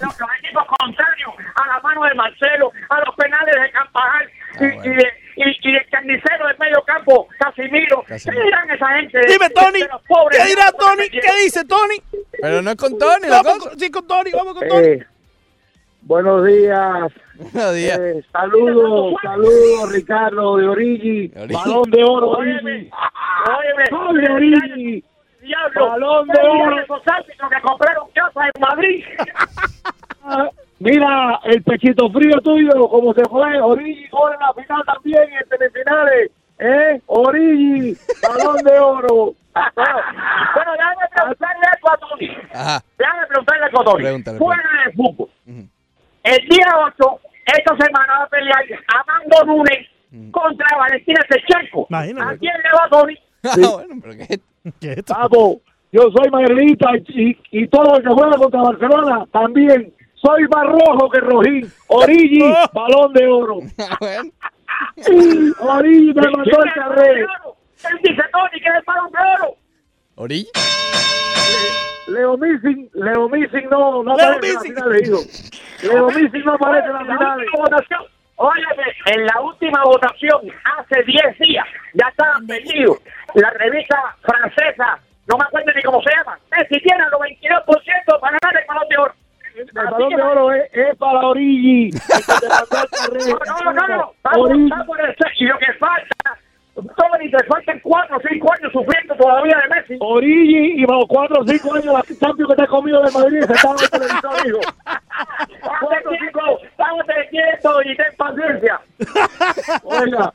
Los, 0.00 0.14
equipos 0.42 0.64
contrarios, 0.78 1.34
a 1.56 1.66
la 1.66 1.80
mano 1.80 2.04
de 2.04 2.14
Marcelo, 2.14 2.72
a 2.88 3.00
los 3.04 3.14
penales 3.16 3.54
de 3.54 3.70
Campajal 3.70 4.30
bueno. 4.66 4.84
y, 4.84 4.88
de, 4.96 5.06
y, 5.36 5.68
y 5.68 5.72
del 5.72 5.88
carnicero 5.90 6.46
del 6.48 6.58
medio 6.58 6.82
campo, 6.84 7.28
Casimiro. 7.38 8.02
Casimiro. 8.06 8.40
¿Qué 8.42 8.46
dirán 8.46 8.70
esa 8.70 8.88
gente? 8.88 9.18
de- 9.18 9.26
Dime, 9.32 9.50
Tony. 9.50 9.80
los 9.80 10.02
¿Qué 10.30 10.44
dirá 10.44 10.72
Tony? 10.72 11.08
¿Qué 11.10 11.42
dice 11.44 11.64
Tony? 11.64 12.02
Pero 12.40 12.62
no 12.62 12.70
es 12.70 12.76
con 12.76 12.98
Tony 12.98 13.28
Vamos 13.28 13.58
con, 13.58 13.78
sí, 13.78 13.90
con 13.90 14.06
Tony, 14.06 14.30
vamos 14.32 14.54
con 14.54 14.68
Tony. 14.68 14.86
Eh, 14.86 15.06
buenos 16.02 16.46
días. 16.46 17.12
Buenos 17.52 17.74
días. 17.74 17.98
Eh, 17.98 18.24
saludos, 18.32 19.14
saludos, 19.22 19.92
Ricardo 19.92 20.56
de 20.58 20.68
Origi. 20.68 21.28
Balón 21.28 21.90
de 21.90 22.04
oro, 22.04 22.30
Origi. 22.30 22.90
óyeme, 23.48 24.22
de 24.22 24.32
Origi. 24.32 25.04
Diablo, 25.40 25.88
Balón 25.88 26.28
de 26.28 26.34
¿qué 26.34 26.46
oro. 26.46 26.76
árbitros 26.76 27.50
que 27.50 27.60
compraron 27.62 28.08
casa 28.14 28.40
en 28.54 28.60
Madrid. 28.60 29.04
Mira, 30.80 31.38
el 31.44 31.62
pechito 31.62 32.10
frío 32.10 32.40
tuyo, 32.40 32.88
como 32.88 33.12
se 33.12 33.22
fue. 33.26 33.60
Origi, 33.60 34.08
gol 34.08 34.32
en 34.32 34.40
la 34.40 34.52
final 34.54 34.82
también, 34.86 35.22
en 35.24 35.48
semifinales. 35.48 36.30
¿Eh? 36.58 37.00
Origi, 37.06 37.96
balón 38.26 38.56
de 38.64 38.78
oro. 38.78 39.34
Bueno, 39.54 40.72
déjame 40.72 41.08
preguntarle 41.14 41.66
algo 41.74 41.90
a 41.90 41.96
Tony. 41.98 42.30
Ajá. 42.54 42.80
Déjame 42.98 43.26
preguntarle 43.26 43.64
algo 43.66 43.80
a 43.80 43.84
Tony. 43.84 44.02
Pregúntale, 44.02 44.38
Fuera 44.38 44.62
de 44.86 44.92
fútbol. 44.92 45.28
Ujú. 45.46 45.68
El 46.22 46.48
día 46.48 46.66
8, 46.98 47.20
esta 47.46 47.76
semana 47.76 48.18
va 48.18 48.24
a 48.24 48.28
pelear 48.28 48.64
Amando 48.88 49.44
Nunes 49.52 49.86
contra 50.30 50.66
Valentina 50.78 51.20
Sechenko. 51.30 51.86
Imagínate. 51.90 52.34
¿A 52.34 52.38
quién 52.38 52.52
le 52.54 52.70
va 52.72 52.88
Tony? 52.90 53.18
Ah, 53.42 53.54
bueno, 53.56 53.94
pero 54.02 54.14
¿qué? 54.18 54.40
¿Qué 54.80 54.92
es 54.92 54.98
esto? 54.98 55.14
Vamos, 55.14 55.56
yo 55.92 56.02
soy 56.14 56.30
Mayrita 56.30 56.90
y, 57.08 57.38
y 57.52 57.66
todo 57.68 57.96
el 57.96 58.02
que 58.02 58.10
juega 58.10 58.36
contra 58.36 58.60
Barcelona 58.62 59.26
también. 59.32 59.94
Soy 60.22 60.46
más 60.48 60.66
rojo 60.66 61.10
que 61.10 61.20
Rojín. 61.20 61.72
Origi, 61.88 62.42
balón 62.72 63.12
de 63.12 63.26
oro. 63.26 63.56
Origi 65.60 66.12
me 66.14 66.30
mandó 66.30 66.62
el 66.64 66.72
carré. 66.74 67.20
Él 67.20 67.98
dice 68.02 68.22
Tony 68.32 68.60
que 68.60 68.68
es 68.68 68.74
el 68.76 68.82
balón 68.86 69.10
de 69.12 69.18
oro. 69.42 69.54
¿Orilla? 70.16 70.50
Leo 72.08 72.36
Missing, 72.36 72.90
Leo 72.94 73.28
Missing 73.28 73.68
no, 73.70 74.02
no 74.02 74.16
Leo 74.16 74.30
aparece 74.32 74.68
en 74.68 74.74
la 74.74 74.84
Missing. 74.86 74.94
final, 74.98 75.02
hijo. 75.02 75.20
Leo 75.94 76.06
Missing 76.08 76.44
no 76.44 76.52
aparece 76.54 76.86
en 76.88 76.92
la 76.92 77.02
La 77.04 77.16
final. 77.16 77.38
última 77.38 77.58
votación. 77.62 78.02
Óyeme, 78.36 78.84
en 79.06 79.26
la 79.26 79.40
última 79.42 79.84
votación, 79.84 80.40
hace 80.64 81.02
10 81.04 81.38
días, 81.40 81.66
ya 81.94 82.08
estaban 82.08 82.46
perdidos. 82.46 82.98
La 83.34 83.50
revista 83.50 83.96
francesa, 84.22 84.98
no 85.30 85.36
me 85.36 85.44
acuerdo 85.44 85.70
ni 85.76 85.82
cómo 85.82 86.00
se 86.02 86.10
llama, 86.16 86.38
Messi 86.50 86.80
tiene 86.82 87.04
el 87.04 87.10
92% 87.10 88.20
para 88.20 88.38
ganar 88.40 88.60
el 88.62 88.66
balón 88.66 88.88
de 88.88 88.96
oro. 88.96 89.14
El 89.60 89.90
balón 89.90 90.08
de 90.10 90.22
oro 90.22 90.52
es, 90.52 90.64
es 90.72 90.96
para 90.96 91.20
Origi. 91.28 91.90
el 91.90 93.16
el. 93.16 93.28
No, 93.28 93.38
no, 93.64 93.72
no, 93.72 93.88
no. 93.88 94.12
Vamos, 94.22 94.50
hacer- 94.50 95.32
Y 95.38 95.44
lo 95.46 95.58
que 95.58 95.72
falta, 95.74 96.38
Tony, 96.74 97.30
te 97.30 97.44
faltan 97.44 97.80
4 97.82 98.16
o 98.16 98.20
5 98.20 98.52
años 98.52 98.72
sufriendo 98.72 99.14
todavía 99.16 99.56
de 99.62 99.74
Messi. 99.74 99.96
Origi 100.00 100.82
y 100.82 100.84
bajo 100.86 101.06
4 101.08 101.40
o 101.40 101.46
5 101.46 101.74
años 101.74 101.84
la 101.86 102.02
Champions 102.18 102.50
que 102.50 102.56
te 102.56 102.62
ha 102.62 102.66
comido 102.66 103.02
de 103.02 103.10
Madrid 103.12 103.42
se 103.42 103.52
estaba 103.52 103.74
en 103.74 103.82
el 103.84 103.90
televisor, 103.90 104.46
hijo. 104.46 104.60
Cuatro, 105.80 106.10
cinco, 106.20 106.40
Estábate 106.62 107.28
quieto 107.30 107.82
y 107.82 107.96
ten 107.96 108.06
paciencia. 108.16 108.80
Oiga, 109.84 110.32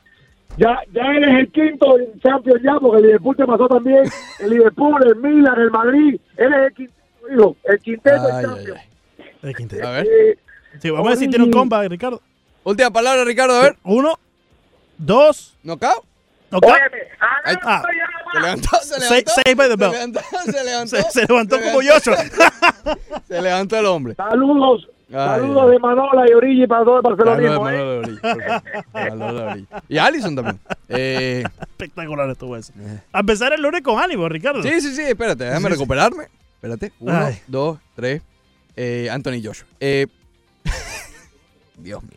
ya, 0.56 0.80
ya 0.92 1.02
eres 1.02 1.28
el 1.40 1.52
quinto 1.52 1.98
en 1.98 2.20
Champions 2.20 2.62
ya, 2.62 2.74
porque 2.80 2.98
el 2.98 3.02
Liverpool 3.06 3.36
te 3.36 3.44
pasó 3.46 3.68
también. 3.68 4.04
El 4.40 4.50
Liverpool, 4.50 5.02
el 5.06 5.16
Milan, 5.16 5.60
el 5.60 5.70
Madrid. 5.70 6.20
Eres 6.36 6.58
el 6.68 6.72
quinto, 6.74 6.94
hijo. 7.34 7.56
El 7.64 7.78
quinteto 7.80 8.16
Ay, 8.22 8.30
en 8.30 8.36
ay, 8.36 8.44
Champions. 8.44 8.80
ay. 8.80 8.95
De 9.46 9.54
Quintero. 9.54 9.86
A 9.88 9.90
ver. 9.92 10.06
Eh, 10.06 10.38
Sí, 10.82 10.90
vamos 10.90 11.06
a 11.06 11.10
ver 11.10 11.18
si 11.18 11.28
tiene 11.28 11.44
un 11.44 11.50
comeback, 11.50 11.88
Ricardo. 11.88 12.20
Última 12.64 12.90
palabra, 12.90 13.24
Ricardo. 13.24 13.54
A 13.54 13.62
ver. 13.62 13.76
Uno, 13.84 14.18
dos, 14.98 15.54
¿Knockout? 15.62 16.04
ok. 16.52 16.64
Óyeme, 16.64 17.08
Ahí- 17.44 17.56
ah, 17.64 17.82
se 18.32 18.40
levantó, 18.40 18.68
se 18.82 19.00
levantó. 19.00 19.32
say 19.32 19.54
by 19.54 19.68
the 19.68 19.74
se 19.76 19.90
levantó, 19.90 20.20
se 20.44 20.64
levantó. 20.64 20.96
Se, 20.96 21.02
se 21.10 21.26
levantó 21.26 21.56
como. 21.60 21.78
Joshua. 21.80 22.16
Se 23.28 23.40
levantó 23.42 23.76
el 23.78 23.86
hombre. 23.86 24.14
Saludos, 24.16 24.88
Ay, 25.08 25.14
saludos 25.14 25.62
ay. 25.64 25.70
de 25.70 25.78
Manola 25.78 26.24
y 26.30 26.34
Origi 26.34 26.66
para 26.66 26.84
todo 26.84 26.96
el 26.98 27.02
barcelonismo. 27.02 27.70
¿eh? 27.70 28.18
Favor. 28.20 28.82
Saludos, 28.92 29.42
Orilla. 29.52 29.82
Y 29.88 29.98
Allison 29.98 30.36
también. 30.36 30.60
Eh, 30.88 31.42
Espectacular 31.60 32.28
estuvo 32.30 32.56
eso. 32.56 32.72
A 33.12 33.20
empezar 33.20 33.52
el 33.54 33.62
lunes 33.62 33.80
con 33.82 33.98
ánimo, 33.98 34.28
Ricardo. 34.28 34.62
sí, 34.62 34.80
sí, 34.80 34.94
sí, 34.94 35.02
espérate, 35.02 35.44
déjame 35.44 35.60
Sí, 35.60 35.66
sí. 35.66 35.72
recuperarme. 35.72 36.24
Espérate. 36.56 36.92
Uno, 37.00 37.16
Ay. 37.16 37.40
dos, 37.46 37.78
tres. 37.96 38.22
Eh, 38.76 39.08
Anthony 39.10 39.40
Joshua. 39.42 39.66
Eh, 39.80 40.06
Dios 41.78 42.02
mío. 42.02 42.12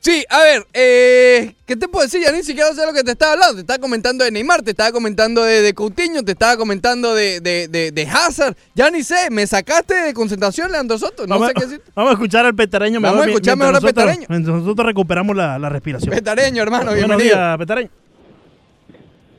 Sí, 0.00 0.24
a 0.30 0.38
ver, 0.40 0.66
eh, 0.72 1.54
¿qué 1.66 1.76
te 1.76 1.88
puedo 1.88 2.04
decir? 2.04 2.22
Ya 2.22 2.30
ni 2.32 2.42
siquiera 2.42 2.72
sé 2.72 2.86
lo 2.86 2.92
que 2.94 3.02
te 3.02 3.10
estaba 3.10 3.32
hablando. 3.32 3.56
Te 3.56 3.60
estaba 3.62 3.78
comentando 3.78 4.24
de 4.24 4.30
Neymar, 4.30 4.62
te 4.62 4.70
estaba 4.70 4.92
comentando 4.92 5.42
de, 5.42 5.60
de 5.60 5.74
Coutinho, 5.74 6.22
te 6.22 6.32
estaba 6.32 6.56
comentando 6.56 7.14
de, 7.14 7.40
de, 7.40 7.68
de, 7.68 7.90
de 7.90 8.02
Hazard. 8.06 8.56
Ya 8.74 8.90
ni 8.90 9.02
sé, 9.02 9.28
me 9.30 9.46
sacaste 9.46 9.94
de 9.94 10.14
concentración, 10.14 10.70
Leandro 10.72 10.98
Soto. 10.98 11.26
No 11.26 11.34
vamos, 11.34 11.48
sé 11.48 11.54
qué 11.54 11.66
decir. 11.66 11.82
vamos 11.94 12.10
a 12.10 12.14
escuchar 12.14 12.46
al 12.46 12.54
petareño. 12.54 13.00
Vamos 13.00 13.22
a 13.22 13.28
escuchar 13.28 13.56
mejor 13.58 13.74
al 13.76 13.82
petareño. 13.82 14.26
Nosotros 14.28 14.86
recuperamos 14.86 15.36
la, 15.36 15.58
la 15.58 15.68
respiración. 15.68 16.14
Petareño, 16.14 16.62
hermano, 16.62 16.92
Buenos 16.92 17.06
bienvenido. 17.08 17.36
días, 17.36 17.58
petareño. 17.58 17.90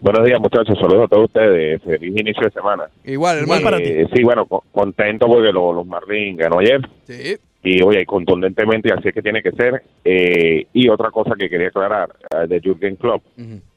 Buenos 0.02 0.26
días, 0.26 0.40
muchachos. 0.40 0.78
Saludos 0.80 1.06
a 1.06 1.08
todos 1.08 1.26
ustedes. 1.26 1.82
Feliz 1.84 2.18
inicio 2.18 2.44
de 2.44 2.52
semana. 2.52 2.86
Igual, 3.04 3.40
hermano. 3.40 3.78
Eh, 3.78 4.08
sí, 4.14 4.24
bueno, 4.24 4.46
co- 4.46 4.64
contento 4.72 5.28
porque 5.28 5.52
lo- 5.52 5.74
los 5.74 5.86
Marlins 5.86 6.38
ganó 6.38 6.60
ayer. 6.60 6.82
Sí. 7.04 7.36
Y, 7.64 7.82
oye, 7.82 8.06
contundentemente, 8.06 8.88
y 8.88 8.92
así 8.92 9.10
es 9.10 9.14
que 9.14 9.22
tiene 9.22 9.42
que 9.44 9.52
ser. 9.52 9.84
Eh, 10.06 10.66
y 10.72 10.88
otra 10.88 11.12
cosa 11.12 11.36
que 11.38 11.50
quería 11.50 11.68
aclarar 11.68 12.10
eh, 12.34 12.48
de 12.48 12.62
Jürgen 12.62 12.96
Klopp. 12.96 13.24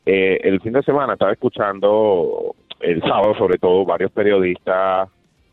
Eh, 0.07 0.39
el 0.45 0.61
fin 0.61 0.73
de 0.75 0.83
semana 0.83 1.15
estaba 1.15 1.33
escuchando, 1.33 2.55
el 2.81 3.01
sábado 3.01 3.35
sobre 3.37 3.59
todo, 3.59 3.85
varios 3.85 4.13
periodistas 4.13 5.09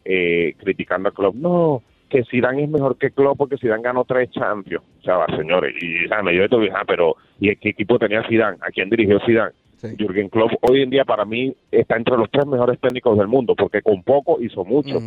eh, 0.05 0.53
criticando 0.59 1.09
a 1.09 1.11
Klopp. 1.11 1.33
No, 1.35 1.81
que 2.09 2.23
Zidane 2.25 2.63
es 2.65 2.69
mejor 2.69 2.97
que 2.97 3.09
Klopp 3.11 3.37
porque 3.37 3.57
Zidane 3.57 3.81
ganó 3.81 4.03
tres 4.05 4.29
Champions. 4.31 4.83
O 4.99 5.03
sea, 5.03 5.17
va, 5.17 5.25
señores, 5.35 5.73
y 5.81 6.07
¿sabes? 6.07 6.35
yo 6.37 6.43
esto 6.43 6.59
ah, 6.75 6.83
pero 6.87 7.15
¿y 7.39 7.55
qué 7.55 7.69
equipo 7.69 7.97
tenía 7.97 8.23
Zidane? 8.27 8.57
¿A 8.61 8.69
quién 8.69 8.89
dirigió 8.91 9.19
Zidane? 9.25 9.51
Jürgen 9.97 10.29
Klopp 10.29 10.51
hoy 10.69 10.81
en 10.81 10.89
día 10.89 11.05
para 11.05 11.25
mí 11.25 11.55
está 11.71 11.95
entre 11.97 12.17
los 12.17 12.29
tres 12.31 12.45
mejores 12.45 12.79
técnicos 12.79 13.17
del 13.17 13.27
mundo 13.27 13.55
porque 13.55 13.81
con 13.81 14.03
poco 14.03 14.41
hizo 14.41 14.63
mucho 14.65 14.99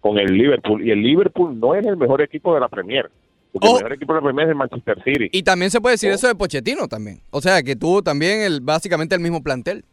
con 0.00 0.18
el 0.18 0.32
Liverpool 0.36 0.82
y 0.86 0.90
el 0.90 1.02
Liverpool 1.02 1.58
no 1.60 1.74
es 1.74 1.86
el 1.86 1.96
mejor 1.96 2.22
equipo 2.22 2.54
de 2.54 2.60
la 2.60 2.68
Premier. 2.68 3.10
Porque 3.52 3.66
Oh. 3.68 3.70
el 3.78 3.82
mejor 3.82 3.92
equipo 3.94 4.12
de 4.14 4.18
la 4.20 4.24
Premier 4.24 4.46
es 4.46 4.50
el 4.52 4.56
Manchester 4.56 5.02
City. 5.04 5.28
Y 5.32 5.42
también 5.42 5.70
se 5.70 5.80
puede 5.80 5.94
decir 5.94 6.10
eso 6.10 6.28
de 6.28 6.34
Pochettino 6.36 6.86
también. 6.88 7.18
O 7.30 7.40
sea, 7.40 7.62
que 7.62 7.74
tuvo 7.76 8.00
también 8.02 8.40
el 8.42 8.60
básicamente 8.60 9.14
el 9.14 9.20
mismo 9.20 9.42
plantel. 9.42 9.84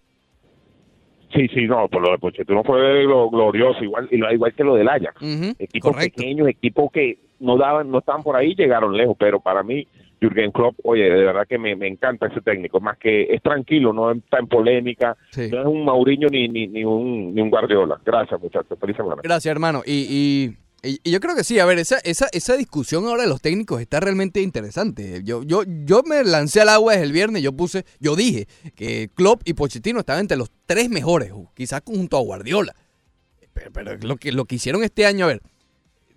Sí, 1.36 1.48
sí, 1.54 1.66
no, 1.68 1.88
por 1.90 2.02
lo 2.02 2.12
de 2.12 2.20
Pochettino 2.20 2.64
fue 2.64 3.04
lo 3.04 3.30
glorioso, 3.30 3.84
igual, 3.84 4.08
y 4.12 4.18
lo- 4.18 4.32
igual 4.32 4.54
que 4.54 4.64
lo 4.64 4.76
del 4.76 4.88
Ajax. 4.88 5.22
Equipos 5.60 5.92
correcto. 5.92 6.16
pequeños, 6.18 6.48
equipos 6.48 6.92
que 6.92 7.20
no 7.40 7.58
daban, 7.58 7.90
no 7.92 8.00
estaban 8.00 8.24
por 8.24 8.36
ahí, 8.36 8.56
llegaron 8.56 8.96
lejos, 8.96 9.16
pero 9.20 9.40
para 9.40 9.64
mí, 9.64 9.88
Jürgen 10.20 10.52
Klopp, 10.52 10.76
oye, 10.84 11.04
de 11.04 11.24
verdad 11.26 11.46
que 11.48 11.58
me, 11.60 11.76
me 11.76 11.88
encanta 11.88 12.28
ese 12.28 12.42
técnico, 12.42 12.80
más 12.80 12.98
que 12.98 13.24
es 13.34 13.42
tranquilo, 13.42 13.94
no 13.94 14.12
está 14.12 14.40
en 14.40 14.48
polémica, 14.48 15.16
no 15.52 15.62
es 15.62 15.68
un 15.68 15.86
Mauriño 15.86 16.28
ni, 16.30 16.48
ni, 16.48 16.68
ni, 16.68 16.84
un, 16.84 17.36
ni 17.36 17.42
un 17.42 17.50
Guardiola. 17.50 18.00
Gracias, 18.04 18.42
muchachos, 18.42 18.78
feliz 18.80 18.96
semana. 18.98 19.22
Gracias, 19.24 19.52
hermano. 19.52 19.84
Y, 19.86 19.94
y- 20.10 20.58
y- 20.90 21.00
y 21.04 21.12
yo 21.12 21.20
creo 21.20 21.36
que 21.36 21.44
sí, 21.44 21.60
a 21.60 21.66
ver, 21.66 21.78
esa, 21.80 21.98
esa, 22.04 22.28
esa 22.32 22.56
discusión 22.56 23.06
ahora 23.06 23.24
de 23.24 23.30
los 23.30 23.42
técnicos 23.42 23.82
está 23.82 24.00
realmente 24.00 24.42
interesante. 24.42 25.22
Yo, 25.24 25.44
yo, 25.44 25.64
yo 25.86 26.02
me 26.04 26.24
lancé 26.24 26.62
al 26.62 26.70
agua 26.70 26.94
desde 26.94 27.06
el 27.06 27.12
viernes, 27.12 27.42
yo 27.44 27.52
puse, 27.52 27.84
yo 28.00 28.16
dije 28.16 28.48
que 28.76 29.10
Klopp 29.14 29.42
y 29.46 29.54
Pochettino 29.54 30.00
estaban 30.00 30.22
entre 30.22 30.38
los 30.38 30.50
tres 30.66 30.90
mejores, 30.90 31.32
quizás 31.56 31.82
junto 31.86 32.18
a 32.18 32.22
Guardiola. 32.22 32.74
Pero, 33.54 33.72
pero 33.72 33.98
lo, 34.02 34.18
que, 34.18 34.32
lo 34.32 34.46
que 34.46 34.56
hicieron 34.56 34.84
este 34.84 35.06
año, 35.06 35.26
a 35.26 35.30
ver, 35.30 35.42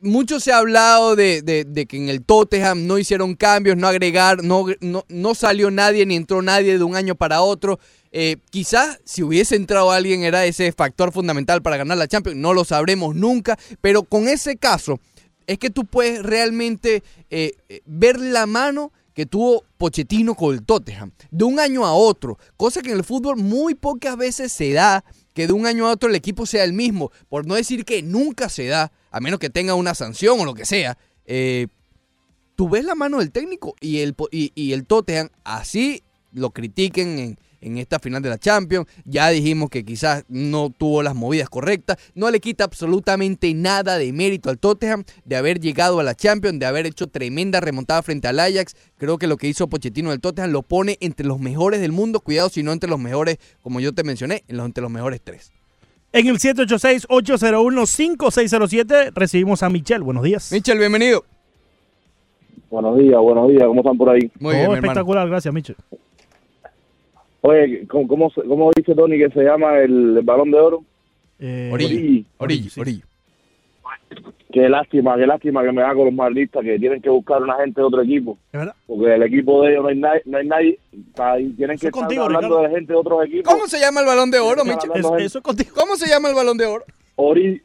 mucho 0.02 0.40
se 0.40 0.52
ha 0.52 0.58
hablado 0.58 1.16
de, 1.16 1.42
de- 1.42 1.86
que 1.86 1.96
en 1.96 2.08
el 2.08 2.22
Tottenham 2.22 2.86
no 2.86 2.98
hicieron 2.98 3.34
cambios, 3.34 3.76
no 3.76 3.86
agregar, 3.88 4.42
no, 4.42 4.66
no, 4.80 5.04
no 5.08 5.34
salió 5.34 5.70
nadie 5.70 6.06
ni 6.06 6.16
entró 6.16 6.42
nadie 6.42 6.78
de 6.78 6.84
un 6.84 6.96
año 6.96 7.14
para 7.14 7.42
otro. 7.42 7.78
Eh, 8.12 8.36
quizás 8.50 8.98
si 9.04 9.22
hubiese 9.22 9.56
entrado 9.56 9.90
alguien 9.92 10.24
era 10.24 10.44
ese 10.44 10.72
factor 10.72 11.12
fundamental 11.12 11.62
para 11.62 11.76
ganar 11.76 11.96
la 11.96 12.08
Champions, 12.08 12.38
no 12.38 12.52
lo 12.54 12.64
sabremos 12.64 13.14
nunca, 13.14 13.58
pero 13.80 14.02
con 14.02 14.26
ese 14.28 14.56
caso 14.56 14.98
es 15.46 15.58
que 15.58 15.70
tú 15.70 15.84
puedes 15.84 16.22
realmente 16.22 17.02
eh, 17.30 17.52
eh, 17.68 17.80
ver 17.86 18.18
la 18.18 18.46
mano 18.46 18.92
que 19.14 19.26
tuvo 19.26 19.64
Pochettino 19.78 20.34
con 20.34 20.54
el 20.54 20.64
Tottenham, 20.64 21.10
de 21.30 21.44
un 21.44 21.60
año 21.60 21.84
a 21.84 21.92
otro, 21.92 22.38
cosa 22.56 22.80
que 22.82 22.90
en 22.90 22.96
el 22.98 23.04
fútbol 23.04 23.36
muy 23.36 23.74
pocas 23.74 24.16
veces 24.16 24.52
se 24.52 24.72
da, 24.72 25.04
que 25.34 25.46
de 25.46 25.52
un 25.52 25.66
año 25.66 25.86
a 25.86 25.92
otro 25.92 26.08
el 26.08 26.16
equipo 26.16 26.46
sea 26.46 26.64
el 26.64 26.72
mismo, 26.72 27.12
por 27.28 27.46
no 27.46 27.54
decir 27.54 27.84
que 27.84 28.02
nunca 28.02 28.48
se 28.48 28.66
da, 28.66 28.92
a 29.10 29.20
menos 29.20 29.38
que 29.38 29.50
tenga 29.50 29.74
una 29.74 29.94
sanción 29.94 30.40
o 30.40 30.44
lo 30.44 30.54
que 30.54 30.64
sea. 30.64 30.98
Eh, 31.26 31.68
tú 32.56 32.68
ves 32.68 32.84
la 32.84 32.94
mano 32.94 33.18
del 33.18 33.30
técnico 33.30 33.74
y 33.80 34.00
el, 34.00 34.14
y, 34.30 34.52
y 34.54 34.72
el 34.72 34.86
Tottenham 34.86 35.30
así 35.44 36.02
lo 36.32 36.50
critiquen 36.50 37.18
en, 37.18 37.38
en 37.60 37.78
esta 37.78 37.98
final 37.98 38.22
de 38.22 38.28
la 38.28 38.38
Champions. 38.38 38.86
Ya 39.04 39.28
dijimos 39.30 39.70
que 39.70 39.84
quizás 39.84 40.24
no 40.28 40.70
tuvo 40.70 41.02
las 41.02 41.14
movidas 41.14 41.48
correctas. 41.48 41.98
No 42.14 42.30
le 42.30 42.40
quita 42.40 42.64
absolutamente 42.64 43.52
nada 43.54 43.98
de 43.98 44.12
mérito 44.12 44.50
al 44.50 44.58
Tottenham 44.58 45.04
de 45.24 45.36
haber 45.36 45.60
llegado 45.60 46.00
a 46.00 46.02
la 46.02 46.14
Champions, 46.14 46.58
de 46.58 46.66
haber 46.66 46.86
hecho 46.86 47.06
tremenda 47.06 47.60
remontada 47.60 48.02
frente 48.02 48.28
al 48.28 48.40
Ajax. 48.40 48.74
Creo 48.96 49.18
que 49.18 49.26
lo 49.26 49.36
que 49.36 49.48
hizo 49.48 49.68
Pochettino 49.68 50.10
del 50.10 50.20
Tottenham 50.20 50.50
lo 50.52 50.62
pone 50.62 50.96
entre 51.00 51.26
los 51.26 51.40
mejores 51.40 51.80
del 51.80 51.92
mundo. 51.92 52.20
Cuidado 52.20 52.48
si 52.48 52.62
no 52.62 52.72
entre 52.72 52.90
los 52.90 52.98
mejores, 53.00 53.38
como 53.62 53.80
yo 53.80 53.92
te 53.94 54.04
mencioné, 54.04 54.44
en 54.48 54.56
los, 54.56 54.66
entre 54.66 54.82
los 54.82 54.90
mejores 54.90 55.20
tres. 55.22 55.52
En 56.12 56.26
el 56.26 56.38
786-801-5607 56.38 59.12
recibimos 59.14 59.62
a 59.62 59.70
Michelle. 59.70 60.02
Buenos 60.02 60.24
días. 60.24 60.50
Michelle, 60.52 60.78
bienvenido. 60.78 61.24
Buenos 62.70 62.98
días, 62.98 63.18
buenos 63.20 63.48
días, 63.48 63.64
¿cómo 63.66 63.80
están 63.80 63.98
por 63.98 64.10
ahí? 64.10 64.30
Muy 64.38 64.54
Oh, 64.54 64.74
espectacular, 64.74 65.28
gracias, 65.28 65.52
Michelle. 65.52 65.78
Oye, 67.42 67.86
¿cómo, 67.88 68.06
cómo, 68.08 68.30
se- 68.30 68.42
cómo 68.42 68.70
dice 68.76 68.94
Tony 68.94 69.18
que 69.18 69.30
se 69.30 69.42
llama 69.42 69.78
el, 69.78 70.16
el 70.18 70.22
balón 70.24 70.50
de 70.50 70.58
oro? 70.60 70.84
Eh. 71.38 71.70
Origi, 71.72 72.26
Origi. 72.38 73.02
Qué 74.52 74.68
lástima, 74.68 75.16
qué 75.16 75.26
lástima 75.26 75.62
que 75.62 75.70
me 75.70 75.80
da 75.82 75.94
con 75.94 76.06
los 76.06 76.14
marlistas 76.14 76.64
que 76.64 76.76
tienen 76.78 77.00
que 77.00 77.08
buscar 77.08 77.40
una 77.40 77.54
gente 77.56 77.80
de 77.80 77.86
otro 77.86 78.02
equipo. 78.02 78.36
Porque 78.86 79.14
el 79.14 79.22
equipo 79.22 79.62
de 79.62 79.70
ellos 79.72 79.82
no 79.84 79.88
hay 79.88 79.96
nadie, 79.98 80.22
no 80.26 80.38
hay 80.38 80.46
nadie 80.48 80.78
ahí 81.18 81.48
tienen 81.50 81.78
que 81.78 81.86
estar 81.86 81.92
contigo, 82.02 82.24
hablando 82.24 82.48
Ricardo. 82.48 82.68
de 82.68 82.74
gente 82.74 82.92
de 82.92 82.98
otros 82.98 83.24
equipos. 83.26 83.52
¿Cómo 83.54 83.66
se 83.68 83.78
llama 83.78 84.00
el 84.00 84.06
balón 84.06 84.30
de 84.32 84.38
oro, 84.40 84.62
Están 84.62 84.66
Michelle? 84.66 84.92
hablando 84.92 85.08
gente- 85.44 85.70
¿Cómo 85.72 85.96
se 85.96 86.08
llama 86.08 86.28
el 86.28 86.34
balón 86.34 86.58
de 86.58 86.66
oro? 86.66 86.84
Ori, 87.14 87.62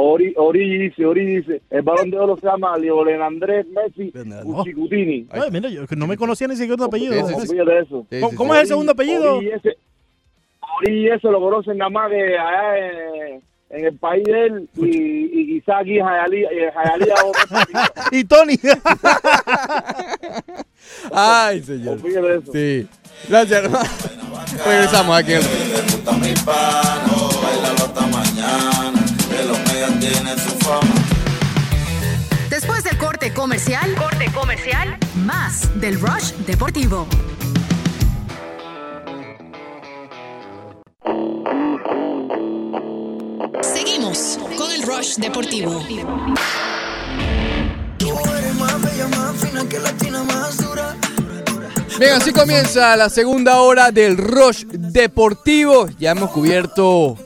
Ori, 0.00 0.32
Ori 0.36 0.78
dice, 0.78 1.04
Ori 1.04 1.26
dice, 1.26 1.60
el 1.70 1.82
balón 1.82 2.10
de 2.10 2.18
oro 2.18 2.36
se 2.36 2.46
llama 2.46 2.78
Lionel 2.78 3.20
Andrés 3.20 3.66
Messi 3.66 4.12
Cuchicutini. 4.44 5.26
Ay, 5.30 5.50
mira, 5.50 5.68
yo 5.68 5.82
no 5.96 6.06
me 6.06 6.16
conocía 6.16 6.46
ni 6.46 6.54
siquiera 6.54 6.76
tu 6.76 6.84
apellido. 6.84 7.14
Sí, 7.14 7.34
sí, 7.34 7.46
sí. 7.46 7.50
Olvídate 7.50 7.70
de 7.72 7.80
eso. 7.80 8.06
¿Cómo, 8.20 8.36
cómo 8.36 8.54
es 8.54 8.60
el 8.60 8.66
segundo 8.68 8.92
apellido? 8.92 9.38
Ori 9.38 9.50
ese, 9.50 9.76
Ori 10.78 11.08
ese 11.08 11.28
lo 11.28 11.40
conocen 11.40 11.78
nada 11.78 11.90
más 11.90 12.10
que 12.10 12.38
allá 12.38 12.78
en, 12.78 13.42
en 13.70 13.84
el 13.86 13.98
país 13.98 14.22
de 14.22 14.46
él 14.46 14.68
y, 14.76 15.40
y 15.40 15.46
quizá 15.60 15.78
aquí 15.78 15.98
en 15.98 16.06
Jayalía, 16.06 16.48
otro 17.24 17.42
y 18.12 18.22
Tony. 18.24 18.54
Ay, 21.12 21.60
señor. 21.62 21.98
Eso. 22.06 22.52
Sí. 22.52 22.86
Gracias, 23.28 23.64
hermano. 23.64 23.88
Regresamos 24.64 25.18
aquí. 25.18 25.32
Después 32.50 32.82
del 32.82 32.98
corte 32.98 33.32
comercial, 33.32 33.94
corte 33.94 34.26
comercial, 34.32 34.98
más 35.24 35.68
del 35.80 36.00
Rush 36.00 36.32
Deportivo. 36.46 37.06
Seguimos 43.62 44.38
con 44.56 44.72
el 44.72 44.82
Rush 44.82 45.16
Deportivo. 45.16 45.80
Bien, 51.98 52.12
así 52.14 52.32
comienza 52.32 52.96
la 52.96 53.08
segunda 53.08 53.60
hora 53.60 53.92
del 53.92 54.16
Rush 54.16 54.64
Deportivo. 54.66 55.88
Ya 55.98 56.10
hemos 56.10 56.30
cubierto 56.30 57.16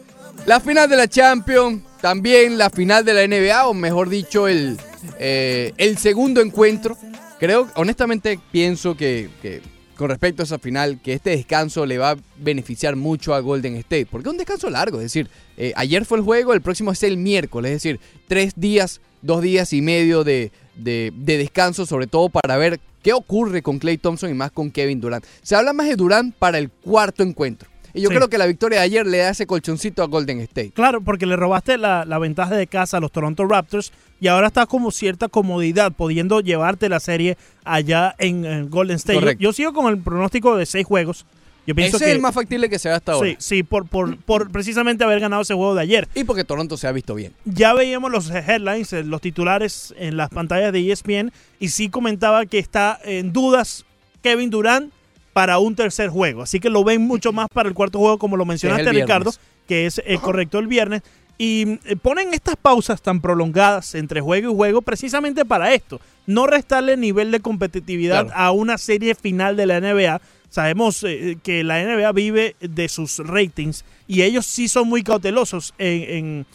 la 0.45 0.61
final 0.61 0.91
de 0.91 0.97
la 0.97 1.09
Champions, 1.09 1.83
también 2.03 2.59
la 2.59 2.69
final 2.69 3.05
de 3.07 3.15
la 3.15 3.27
NBA, 3.27 3.67
o 3.67 3.73
mejor 3.73 4.11
dicho, 4.11 4.49
el, 4.49 4.77
eh, 5.19 5.73
el 5.79 5.97
segundo 5.97 6.43
encuentro. 6.43 6.99
Creo, 7.41 7.69
honestamente, 7.77 8.39
pienso 8.51 8.97
que, 8.97 9.31
que 9.41 9.63
con 9.97 10.09
respecto 10.11 10.43
a 10.43 10.45
esa 10.45 10.59
final, 10.59 11.01
que 11.03 11.13
este 11.15 11.31
descanso 11.31 11.87
le 11.87 11.97
va 11.99 12.11
a 12.11 12.17
beneficiar 12.39 12.97
mucho 12.97 13.35
a 13.35 13.41
Golden 13.41 13.77
State, 13.77 14.07
porque 14.11 14.29
es 14.29 14.33
un 14.33 14.39
descanso 14.39 14.69
largo, 14.69 14.99
es 14.99 15.05
decir, 15.05 15.29
eh, 15.57 15.73
ayer 15.77 16.05
fue 16.05 16.19
el 16.19 16.25
juego, 16.25 16.55
el 16.55 16.61
próximo 16.61 16.91
es 16.93 17.03
el 17.05 17.17
miércoles, 17.17 17.71
es 17.71 17.83
decir, 17.83 18.01
tres 18.29 18.53
días, 18.57 19.01
dos 19.23 19.43
días 19.43 19.73
y 19.73 19.81
medio 19.81 20.25
de, 20.25 20.51
de- 20.77 21.13
de 21.15 21.39
descanso, 21.39 21.87
sobre 21.87 22.07
todo 22.09 22.29
para 22.31 22.57
ver 22.57 22.81
qué 23.03 23.13
ocurre 23.13 23.63
con 23.63 23.79
Clay 23.79 23.97
Thompson 23.99 24.31
y 24.31 24.35
más 24.35 24.51
con 24.51 24.71
Kevin 24.71 25.01
Durant. 25.01 25.25
Se 25.43 25.55
habla 25.57 25.73
más 25.73 25.87
de 25.89 25.97
Durant 25.97 26.35
para 26.35 26.59
el 26.59 26.71
cuarto 26.71 27.23
encuentro. 27.23 27.69
Y 27.95 28.01
yo 28.01 28.09
Sí. 28.09 28.17
creo 28.17 28.29
que 28.29 28.39
la 28.39 28.47
victoria 28.47 28.79
de 28.81 28.85
ayer 28.85 29.07
le 29.07 29.19
da 29.19 29.31
ese 29.31 29.47
colchoncito 29.47 30.03
a 30.03 30.07
Golden 30.07 30.41
State. 30.41 30.71
Claro, 30.73 31.01
porque 31.03 31.27
le 31.27 31.37
robaste 31.37 31.77
la, 31.79 32.05
la 32.05 32.19
ventaja 32.19 32.55
de 32.57 32.67
casa 32.67 32.97
a 32.97 33.01
los 33.01 33.13
Toronto 33.13 33.45
Raptors 33.47 33.93
y 34.21 34.29
ahora 34.29 34.47
está 34.49 34.67
como 34.67 34.91
cierta 34.91 35.29
comodidad 35.29 35.93
pudiendo 35.93 36.41
llevarte 36.41 36.89
la 36.89 37.01
serie 37.01 37.37
allá 37.65 38.15
en, 38.19 38.45
en 38.45 38.71
Golden 38.71 38.97
State. 38.97 39.21
Yo, 39.21 39.33
yo 39.33 39.53
sigo 39.53 39.73
con 39.73 39.93
el 39.93 39.99
pronóstico 40.01 40.57
de 40.57 40.65
seis 40.67 40.87
juegos. 40.87 41.27
Yo 41.65 41.77
pienso 41.77 41.97
Ese 41.97 42.07
que 42.07 42.11
es 42.11 42.17
el 42.17 42.23
más 42.23 42.35
factible 42.35 42.69
que 42.69 42.77
se 42.81 42.89
ve 42.89 42.97
hasta 42.97 43.13
ahora. 43.13 43.29
Sí, 43.31 43.37
sí, 43.39 43.63
por, 43.63 43.87
por, 43.87 44.17
por 44.17 44.51
precisamente 44.51 45.05
haber 45.05 45.21
ganado 45.21 45.43
ese 45.43 45.55
juego 45.55 45.77
de 45.77 45.83
ayer. 45.83 46.09
Y 46.15 46.25
porque 46.25 46.43
Toronto 46.43 46.77
se 46.77 46.89
ha 46.89 46.93
visto 46.93 47.15
bien. 47.15 47.33
Ya 47.45 47.73
veíamos 47.73 48.11
los 48.11 48.29
headlines, 48.31 48.93
eh, 48.93 49.05
los 49.05 49.21
titulares 49.21 49.95
en 49.97 50.17
las 50.17 50.31
pantallas 50.31 50.73
de 50.73 50.91
ESPN 50.91 51.31
y 51.61 51.69
sí 51.69 51.89
comentaba 51.89 52.47
que 52.47 52.59
está 52.59 52.99
en 53.05 53.33
dudas 53.33 53.85
Kevin 54.23 54.51
Durant 54.51 54.93
para 55.33 55.59
un 55.59 55.75
tercer 55.75 56.09
juego. 56.09 56.43
Así 56.43 56.61
que 56.61 56.71
lo 56.71 56.85
ven 56.85 57.03
mucho 57.03 57.33
más 57.33 57.47
para 57.53 57.69
el 57.69 57.75
cuarto 57.75 57.99
juego, 57.99 58.19
como 58.19 58.37
lo 58.37 58.45
mencionaste. 58.45 58.91
Ricardo, 58.93 59.33
que 59.67 59.87
es 59.87 60.03
eh, 60.05 60.19
correcto 60.21 60.59
el 60.59 60.67
viernes. 60.67 61.03
Y 61.39 61.79
eh, 61.87 61.97
ponen 62.01 62.35
estas 62.35 62.57
pausas 62.57 63.01
tan 63.03 63.21
prolongadas 63.21 63.95
entre 63.95 64.21
juego 64.21 64.53
y 64.53 64.55
juego 64.55 64.83
precisamente 64.83 65.45
para 65.45 65.73
esto. 65.75 66.01
No 66.27 66.47
restarle 66.47 66.97
nivel 66.97 67.31
de 67.31 67.41
competitividad 67.41 68.27
Claro. 68.27 68.39
a 68.41 68.51
una 68.53 68.79
serie 68.79 69.15
final 69.15 69.57
de 69.57 69.67
la 69.67 69.81
NBA. 69.81 70.21
Sabemos 70.51 71.03
eh, 71.05 71.39
que 71.43 71.65
la 71.65 71.83
NBA 71.83 72.13
vive 72.13 72.57
de 72.61 72.89
sus 72.89 73.19
ratings 73.19 73.85
y 74.07 74.23
ellos 74.23 74.45
sí 74.47 74.69
son 74.69 74.87
muy 74.89 75.03
cautelosos 75.03 75.73
en, 75.79 76.03
en 76.17 76.47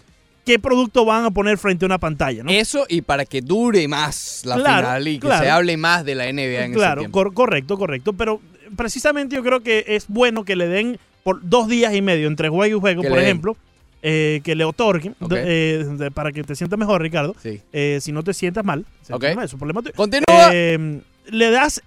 qué 0.45 0.59
producto 0.59 1.03
van 1.03 1.25
a 1.25 1.31
poner 1.31 1.57
frente 1.57 1.83
a 1.83 1.87
una 1.87 1.97
pantalla. 1.97 2.43
¿no? 2.43 2.51
Eso 2.51 2.85
y 2.87 3.01
para 3.01 3.25
que 3.25 3.41
dure 3.41 3.87
más 3.87 4.43
la 4.45 4.55
Claro, 4.55 4.87
final 4.87 5.07
y 5.07 5.13
que 5.15 5.19
claro. 5.27 5.43
se 5.43 5.49
hable 5.49 5.75
más 5.77 6.05
de 6.05 6.13
la 6.15 6.31
NBA 6.31 6.65
en 6.65 6.71
ese 6.71 6.73
Claro, 6.75 7.01
tiempo. 7.01 7.17
cor- 7.17 7.33
correcto, 7.33 7.77
correcto. 7.77 8.13
Pero 8.13 8.39
precisamente 8.75 9.35
yo 9.35 9.43
creo 9.43 9.61
que 9.61 9.85
es 9.87 10.07
bueno 10.07 10.43
que 10.43 10.55
le 10.55 10.67
den 10.67 10.99
por 11.23 11.39
dos 11.47 11.67
días 11.67 11.93
y 11.95 12.01
medio 12.01 12.27
entre 12.27 12.49
juego 12.49 12.77
y 12.77 12.79
juego, 12.79 13.03
por 13.03 13.19
ejemplo, 13.19 13.57
eh, 14.01 14.41
que 14.43 14.55
le 14.55 14.63
otorguen 14.63 15.15
eh, 15.31 15.85
de- 15.97 16.11
para 16.11 16.31
que 16.31 16.43
te 16.43 16.55
sientas 16.55 16.77
mejor, 16.79 17.01
Ricardo. 17.01 17.35
Sí. 17.41 17.61
Eh, 17.73 17.99
si 18.01 18.11
no 18.11 18.23
te 18.23 18.33
sientas 18.33 18.63
mal, 18.63 18.85
es 19.01 19.11
Ok. 19.11 19.25
problema 19.57 19.81
tuyo. 19.81 19.95
Continúa. 19.95 20.49
Eh, 20.53 21.01
le 21.29 21.51
das 21.51 21.81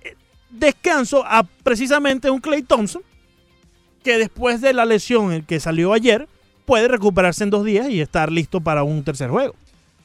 descanso 0.51 1.25
a 1.27 1.45
precisamente 1.63 2.29
un 2.31 2.41
Clay 2.41 2.63
Thompson 2.63 3.03
que 4.03 4.19
después 4.19 4.61
de 4.61 4.73
la 4.73 4.85
lesión 4.85 5.43
que 5.43 5.61
salió 5.61 5.93
ayer 5.93 6.27
puede 6.65 6.89
recuperarse 6.89 7.45
en 7.45 7.51
dos 7.51 7.65
días 7.65 7.89
y 7.89 8.01
estar 8.01 8.31
listo 8.33 8.61
para 8.61 8.83
un 8.83 9.03
tercer 9.05 9.31
juego. 9.31 9.55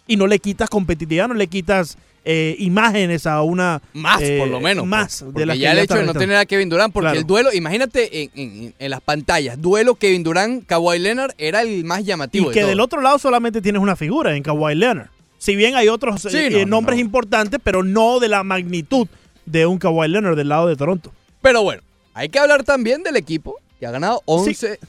Y 0.07 0.17
no 0.17 0.28
le 0.28 0.39
quitas 0.39 0.69
competitividad, 0.69 1.28
no 1.28 1.34
le 1.34 1.47
quitas 1.47 1.97
eh, 2.26 2.55
imágenes 2.59 3.28
a 3.28 3.41
una... 3.43 3.82
Más, 3.93 4.19
eh, 4.21 4.38
por 4.39 4.47
lo 4.47 4.59
menos. 4.59 4.86
Más 4.86 5.19
por- 5.19 5.28
de 5.28 5.34
porque 5.34 5.45
las 5.45 5.55
que 5.57 5.59
ya 5.61 5.71
el 5.73 5.80
hecho 5.80 5.95
de 5.95 6.05
no 6.05 6.13
tener 6.13 6.36
a 6.38 6.45
Kevin 6.45 6.69
Durant, 6.69 6.91
porque 6.93 7.05
Claro. 7.05 7.19
el 7.19 7.26
duelo, 7.28 7.53
imagínate 7.53 8.23
en, 8.23 8.32
en- 8.36 8.73
en 8.78 8.89
las 8.91 9.01
pantallas, 9.01 9.61
duelo 9.61 9.95
Kevin 9.95 10.23
Durant, 10.23 10.65
Kawhi 10.65 10.97
Leonard 10.99 11.32
era 11.38 11.61
el 11.61 11.84
más 11.86 12.03
llamativo. 12.03 12.45
Y 12.45 12.53
de 12.55 12.61
que 12.61 12.65
del 12.65 12.80
otro 12.80 13.01
lado 13.01 13.19
solamente 13.19 13.61
tienes 13.61 13.82
una 13.82 13.95
figura 13.95 14.36
en 14.36 14.41
Kawhi 14.43 14.73
Leonard. 14.76 15.07
Si 15.38 15.55
bien 15.55 15.76
hay 15.76 15.88
otros 15.89 16.26
eh, 16.26 16.30
Sí, 16.32 16.38
eh, 16.38 16.49
no, 16.49 16.59
no, 16.59 16.65
nombres 16.65 16.99
importantes, 16.99 17.59
pero 17.63 17.84
no 17.84 18.19
de 18.19 18.28
la 18.30 18.43
magnitud 18.43 19.07
de 19.45 19.65
un 19.67 19.78
Kawhi 19.78 20.07
Leonard 20.07 20.36
del 20.36 20.49
lado 20.49 20.67
de 20.67 20.76
Toronto. 20.76 21.13
Pero 21.41 21.61
bueno, 21.61 21.84
hay 22.15 22.30
que 22.30 22.39
hablar 22.39 22.63
también 22.63 23.03
del 23.03 23.15
equipo 23.17 23.55
que 23.80 23.86
ha 23.86 23.91
ganado 23.91 24.23
11 24.26 24.80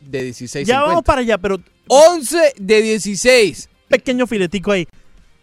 de 0.00 0.22
16. 0.22 0.66
Ya 0.66 0.80
vamos 0.80 1.02
para 1.02 1.20
allá, 1.20 1.36
pero 1.36 1.60
11 1.88 2.54
de 2.56 2.82
16. 2.82 3.68
pequeño 3.88 4.26
filetico 4.26 4.72
ahí. 4.72 4.88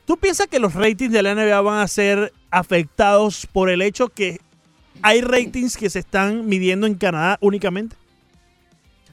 ¿Tú 0.06 0.18
piensas 0.18 0.48
que 0.48 0.60
los 0.60 0.74
ratings 0.74 1.12
de 1.14 1.24
la 1.24 1.34
NBA 1.36 1.62
van 1.62 1.80
a 1.80 1.88
ser 1.88 2.34
afectados 2.52 3.48
por 3.52 3.70
el 3.70 3.82
hecho 3.82 4.10
que 4.10 4.40
hay 5.02 5.22
ratings 5.22 5.78
que 5.78 5.90
se 5.90 6.00
están 6.00 6.46
midiendo 6.48 6.88
en 6.88 6.96
Canadá 6.96 7.38
únicamente? 7.42 7.96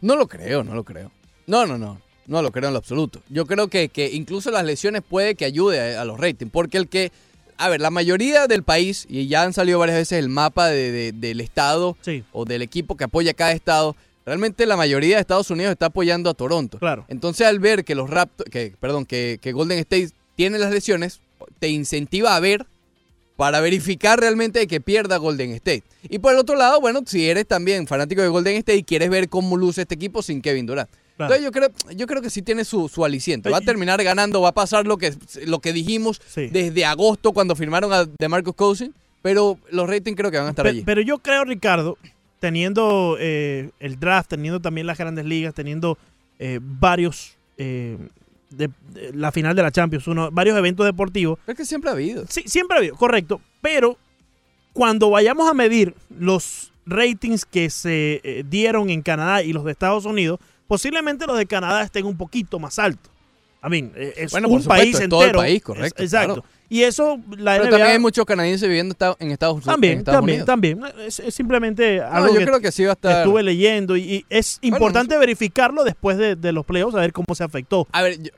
No 0.00 0.16
lo 0.16 0.26
creo, 0.26 0.64
no 0.64 0.74
lo 0.74 0.84
creo. 0.84 1.10
No, 1.46 1.66
no, 1.66 1.78
no. 1.78 2.00
No 2.26 2.42
lo 2.42 2.52
creo 2.52 2.68
en 2.68 2.74
lo 2.74 2.78
absoluto. 2.78 3.22
Yo 3.28 3.44
creo 3.46 3.68
que, 3.68 3.88
que 3.88 4.10
incluso 4.12 4.50
las 4.50 4.64
lesiones 4.64 5.02
puede 5.08 5.34
que 5.34 5.44
ayude 5.44 5.96
a, 5.96 6.02
a 6.02 6.04
los 6.04 6.18
ratings. 6.18 6.50
Porque 6.52 6.78
el 6.78 6.88
que. 6.88 7.10
A 7.56 7.68
ver, 7.68 7.80
la 7.82 7.90
mayoría 7.90 8.46
del 8.46 8.62
país, 8.62 9.04
y 9.10 9.26
ya 9.26 9.42
han 9.42 9.52
salido 9.52 9.78
varias 9.78 9.98
veces 9.98 10.18
el 10.18 10.30
mapa 10.30 10.68
de- 10.68 10.90
de- 10.92 11.12
del 11.12 11.40
estado 11.42 11.94
Sí. 12.00 12.24
o 12.32 12.46
del 12.46 12.62
equipo 12.62 12.96
que 12.96 13.04
apoya 13.04 13.32
a 13.32 13.34
cada 13.34 13.52
estado. 13.52 13.96
Realmente 14.24 14.64
la 14.64 14.76
mayoría 14.78 15.16
de 15.16 15.20
Estados 15.20 15.50
Unidos 15.50 15.72
está 15.72 15.86
apoyando 15.86 16.30
a 16.30 16.34
Toronto. 16.34 16.78
Claro. 16.78 17.04
Entonces 17.08 17.46
al 17.46 17.58
ver 17.58 17.84
que 17.84 17.94
los 17.94 18.08
Raptors, 18.08 18.48
que, 18.48 18.74
perdón, 18.80 19.04
que, 19.04 19.38
que 19.42 19.52
Golden 19.52 19.78
State 19.80 20.10
tiene 20.40 20.58
las 20.58 20.72
lesiones, 20.72 21.20
te 21.58 21.68
incentiva 21.68 22.34
a 22.34 22.40
ver 22.40 22.64
para 23.36 23.60
verificar 23.60 24.18
realmente 24.18 24.66
que 24.66 24.80
pierda 24.80 25.18
Golden 25.18 25.50
State. 25.50 25.82
Y 26.08 26.18
por 26.18 26.32
el 26.32 26.38
otro 26.38 26.56
lado, 26.56 26.80
bueno, 26.80 27.00
si 27.04 27.28
eres 27.28 27.46
también 27.46 27.86
fanático 27.86 28.22
de 28.22 28.28
Golden 28.28 28.56
State 28.56 28.78
y 28.78 28.82
quieres 28.84 29.10
ver 29.10 29.28
cómo 29.28 29.58
luce 29.58 29.82
este 29.82 29.96
equipo 29.96 30.22
sin 30.22 30.40
Kevin 30.40 30.64
Durant. 30.64 30.88
Claro. 31.18 31.34
Entonces 31.34 31.44
yo 31.44 31.52
creo, 31.52 31.94
yo 31.94 32.06
creo 32.06 32.22
que 32.22 32.30
sí 32.30 32.40
tiene 32.40 32.64
su, 32.64 32.88
su 32.88 33.04
aliciente. 33.04 33.50
Va 33.50 33.58
a 33.58 33.60
terminar 33.60 34.02
ganando, 34.02 34.40
va 34.40 34.48
a 34.48 34.52
pasar 34.52 34.86
lo 34.86 34.96
que, 34.96 35.12
lo 35.44 35.58
que 35.58 35.74
dijimos 35.74 36.22
Sí. 36.26 36.46
desde 36.46 36.86
agosto 36.86 37.32
cuando 37.32 37.54
firmaron 37.54 37.92
a 37.92 38.06
DeMarcus 38.18 38.54
Cousins, 38.54 38.94
pero 39.20 39.58
los 39.70 39.86
ratings 39.90 40.16
creo 40.16 40.30
que 40.30 40.38
van 40.38 40.46
a 40.46 40.50
estar 40.50 40.62
Pe- 40.62 40.70
allí. 40.70 40.82
Pero 40.86 41.02
yo 41.02 41.18
creo, 41.18 41.44
Ricardo, 41.44 41.98
teniendo 42.38 43.18
eh, 43.20 43.68
el 43.78 44.00
draft, 44.00 44.30
teniendo 44.30 44.60
también 44.60 44.86
las 44.86 44.96
grandes 44.96 45.26
ligas, 45.26 45.52
teniendo 45.52 45.98
eh, 46.38 46.60
varios 46.62 47.34
eh, 47.58 47.98
de, 48.50 48.68
de 48.92 49.12
la 49.14 49.32
final 49.32 49.54
de 49.56 49.62
la 49.62 49.70
Champions, 49.70 50.06
uno, 50.08 50.30
varios 50.30 50.56
eventos 50.58 50.84
deportivos. 50.86 51.38
Es 51.46 51.54
que 51.56 51.64
siempre 51.64 51.90
ha 51.90 51.92
habido. 51.94 52.24
Sí, 52.28 52.42
siempre 52.46 52.76
ha 52.76 52.78
habido, 52.78 52.96
correcto. 52.96 53.40
Pero 53.60 53.96
cuando 54.72 55.10
vayamos 55.10 55.48
a 55.50 55.54
medir 55.54 55.94
los 56.18 56.72
ratings 56.86 57.44
que 57.44 57.70
se 57.70 58.20
eh, 58.24 58.44
dieron 58.48 58.90
en 58.90 59.02
Canadá 59.02 59.42
y 59.42 59.52
los 59.52 59.64
de 59.64 59.72
Estados 59.72 60.04
Unidos, 60.04 60.40
posiblemente 60.66 61.26
los 61.26 61.36
de 61.38 61.46
Canadá 61.46 61.82
estén 61.82 62.06
un 62.06 62.16
poquito 62.16 62.58
más 62.58 62.78
altos. 62.78 63.10
I 63.64 63.68
mean, 63.68 63.92
eh, 63.94 64.14
es 64.16 64.30
Bueno, 64.32 64.48
por 64.48 64.56
un 64.56 64.62
supuesto, 64.62 64.82
país 64.82 64.94
es 64.96 65.00
entero. 65.02 65.08
todo 65.20 65.24
el 65.24 65.36
país, 65.36 65.62
correcto, 65.62 66.02
Es- 66.02 66.12
exacto. 66.12 66.34
claro. 66.42 66.48
Y 66.72 66.84
eso 66.84 67.18
la 67.36 67.52
Pero 67.58 67.64
NBA 67.64 67.70
también 67.70 67.90
hay 67.90 67.98
muchos 67.98 68.24
canadienses 68.24 68.66
viviendo 68.68 68.94
en 69.18 69.30
Estados, 69.32 69.56
en 69.60 69.62
también, 69.64 69.98
Estados 69.98 70.18
también, 70.20 70.36
Unidos. 70.42 70.46
también. 70.46 71.06
Es, 71.06 71.18
es 71.20 71.34
simplemente 71.34 72.00
algo 72.00 72.32
yo 72.32 72.38
que 72.38 72.46
creo 72.46 72.60
que 72.60 72.70
sí 72.72 72.84
va 72.84 72.92
a 72.92 72.94
estar- 72.94 73.18
estuve 73.18 73.42
leyendo 73.42 73.96
y, 73.96 74.02
y 74.02 74.24
es 74.30 74.58
importante 74.62 75.18
verificarlo 75.18 75.82
después 75.84 76.16
de, 76.16 76.36
de 76.36 76.52
los 76.52 76.64
playoffs, 76.64 76.94
a 76.94 77.00
ver 77.00 77.12
cómo 77.12 77.34
se 77.34 77.42
afectó. 77.44 77.86
A 77.90 78.02
ver, 78.02 78.22
yo- 78.22 78.30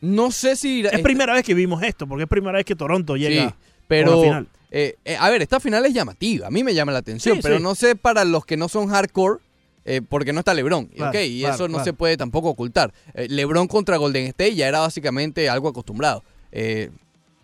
no 0.00 0.30
sé 0.30 0.56
si... 0.56 0.84
Es 0.86 1.00
primera 1.00 1.32
vez 1.34 1.44
que 1.44 1.54
vimos 1.54 1.82
esto, 1.82 2.06
porque 2.06 2.24
es 2.24 2.28
primera 2.28 2.52
vez 2.58 2.64
que 2.64 2.74
Toronto 2.74 3.16
llega 3.16 3.48
Sí, 3.48 3.54
pero... 3.86 4.12
a 4.12 4.16
la 4.16 4.22
final. 4.22 4.48
eh, 4.70 4.94
eh, 5.04 5.16
a 5.18 5.30
ver, 5.30 5.42
esta 5.42 5.60
final 5.60 5.84
es 5.86 5.92
llamativa. 5.94 6.46
A 6.48 6.50
mí 6.50 6.64
me 6.64 6.74
llama 6.74 6.92
la 6.92 6.98
atención, 6.98 7.36
Sí, 7.36 7.40
pero 7.42 7.56
sí. 7.58 7.62
no 7.62 7.74
sé 7.74 7.94
para 7.96 8.24
los 8.24 8.44
que 8.44 8.56
no 8.56 8.68
son 8.68 8.88
hardcore, 8.88 9.40
eh, 9.84 10.00
porque 10.08 10.32
no 10.32 10.40
está 10.40 10.54
LeBron. 10.54 10.86
Claro, 10.86 11.10
¿ok? 11.10 11.16
Y 11.26 11.40
claro, 11.40 11.54
eso 11.54 11.64
no 11.68 11.74
claro. 11.74 11.84
se 11.84 11.92
puede 11.92 12.16
tampoco 12.16 12.48
ocultar. 12.50 12.92
Eh, 13.14 13.26
LeBron 13.28 13.66
contra 13.68 13.96
Golden 13.96 14.26
State 14.26 14.54
ya 14.54 14.66
era 14.68 14.80
básicamente 14.80 15.48
algo 15.48 15.68
acostumbrado. 15.68 16.22
Eh, 16.52 16.90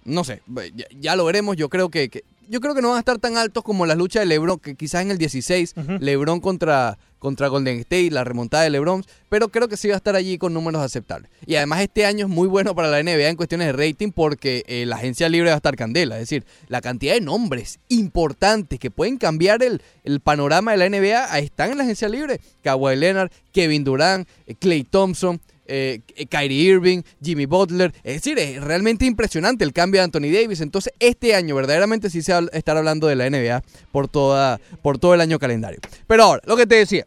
no 0.08 0.24
sé, 0.24 0.42
ya, 0.74 0.86
ya 1.00 1.16
lo 1.16 1.24
veremos. 1.24 1.56
Yo 1.56 1.68
creo 1.68 1.88
que, 1.90 2.08
que- 2.08 2.24
yo 2.50 2.60
creo 2.62 2.74
que 2.74 2.80
no 2.80 2.88
van 2.88 2.96
a 2.96 3.00
estar 3.00 3.18
tan 3.18 3.36
altos 3.36 3.62
como 3.62 3.84
las 3.84 3.98
luchas 3.98 4.22
de 4.22 4.26
LeBron, 4.26 4.58
que 4.58 4.74
quizás 4.74 5.02
en 5.02 5.10
el 5.10 5.18
16, 5.18 5.74
LeBron 6.00 6.40
contra, 6.40 6.96
contra 7.18 7.48
Golden 7.48 7.78
State, 7.80 8.10
la 8.10 8.24
remontada 8.24 8.62
de 8.64 8.70
LeBron, 8.70 9.04
pero 9.28 9.48
creo 9.50 9.68
que 9.68 9.76
sí 9.76 9.88
va 9.88 9.94
a 9.94 9.96
estar 9.98 10.16
allí 10.16 10.38
con 10.38 10.54
números 10.54 10.80
aceptables. 10.80 11.30
Y 11.46 11.56
además 11.56 11.82
este 11.82 12.06
año 12.06 12.24
es 12.24 12.32
muy 12.32 12.48
bueno 12.48 12.74
para 12.74 12.88
la 12.88 13.02
NBA 13.02 13.28
en 13.28 13.36
cuestiones 13.36 13.66
de 13.66 13.72
rating 13.74 14.12
porque 14.12 14.64
eh, 14.66 14.86
la 14.86 14.96
agencia 14.96 15.28
libre 15.28 15.50
va 15.50 15.54
a 15.54 15.58
estar 15.58 15.76
candela, 15.76 16.14
es 16.14 16.22
decir, 16.22 16.46
la 16.68 16.80
cantidad 16.80 17.12
de 17.12 17.20
nombres 17.20 17.80
importantes 17.88 18.78
que 18.78 18.90
pueden 18.90 19.18
cambiar 19.18 19.62
el, 19.62 19.82
el 20.04 20.20
panorama 20.20 20.72
de 20.74 20.78
la 20.78 20.88
NBA 20.88 21.38
están 21.40 21.72
en 21.72 21.76
la 21.76 21.84
agencia 21.84 22.08
libre. 22.08 22.40
Kawhi 22.62 22.96
Leonard, 22.96 23.30
Kevin 23.52 23.84
Durant, 23.84 24.26
Clay 24.58 24.84
Thompson, 24.84 25.38
eh, 25.68 26.00
Kyrie 26.28 26.62
Irving, 26.72 27.02
Jimmy 27.22 27.46
Butler. 27.46 27.92
Es 28.02 28.14
decir, 28.22 28.38
es 28.38 28.62
realmente 28.62 29.04
impresionante 29.06 29.64
el 29.64 29.72
cambio 29.72 30.00
de 30.00 30.04
Anthony 30.06 30.32
Davis. 30.32 30.60
Entonces, 30.60 30.92
este 30.98 31.34
año 31.34 31.54
verdaderamente 31.54 32.10
sí 32.10 32.22
se 32.22 32.32
va 32.32 32.38
a 32.52 32.56
estar 32.56 32.76
hablando 32.76 33.06
de 33.06 33.16
la 33.16 33.28
NBA 33.30 33.62
por, 33.92 34.08
toda, 34.08 34.58
por 34.82 34.98
todo 34.98 35.14
el 35.14 35.20
año 35.20 35.38
calendario. 35.38 35.78
Pero 36.06 36.24
ahora, 36.24 36.42
lo 36.46 36.56
que 36.56 36.66
te 36.66 36.74
decía. 36.76 37.06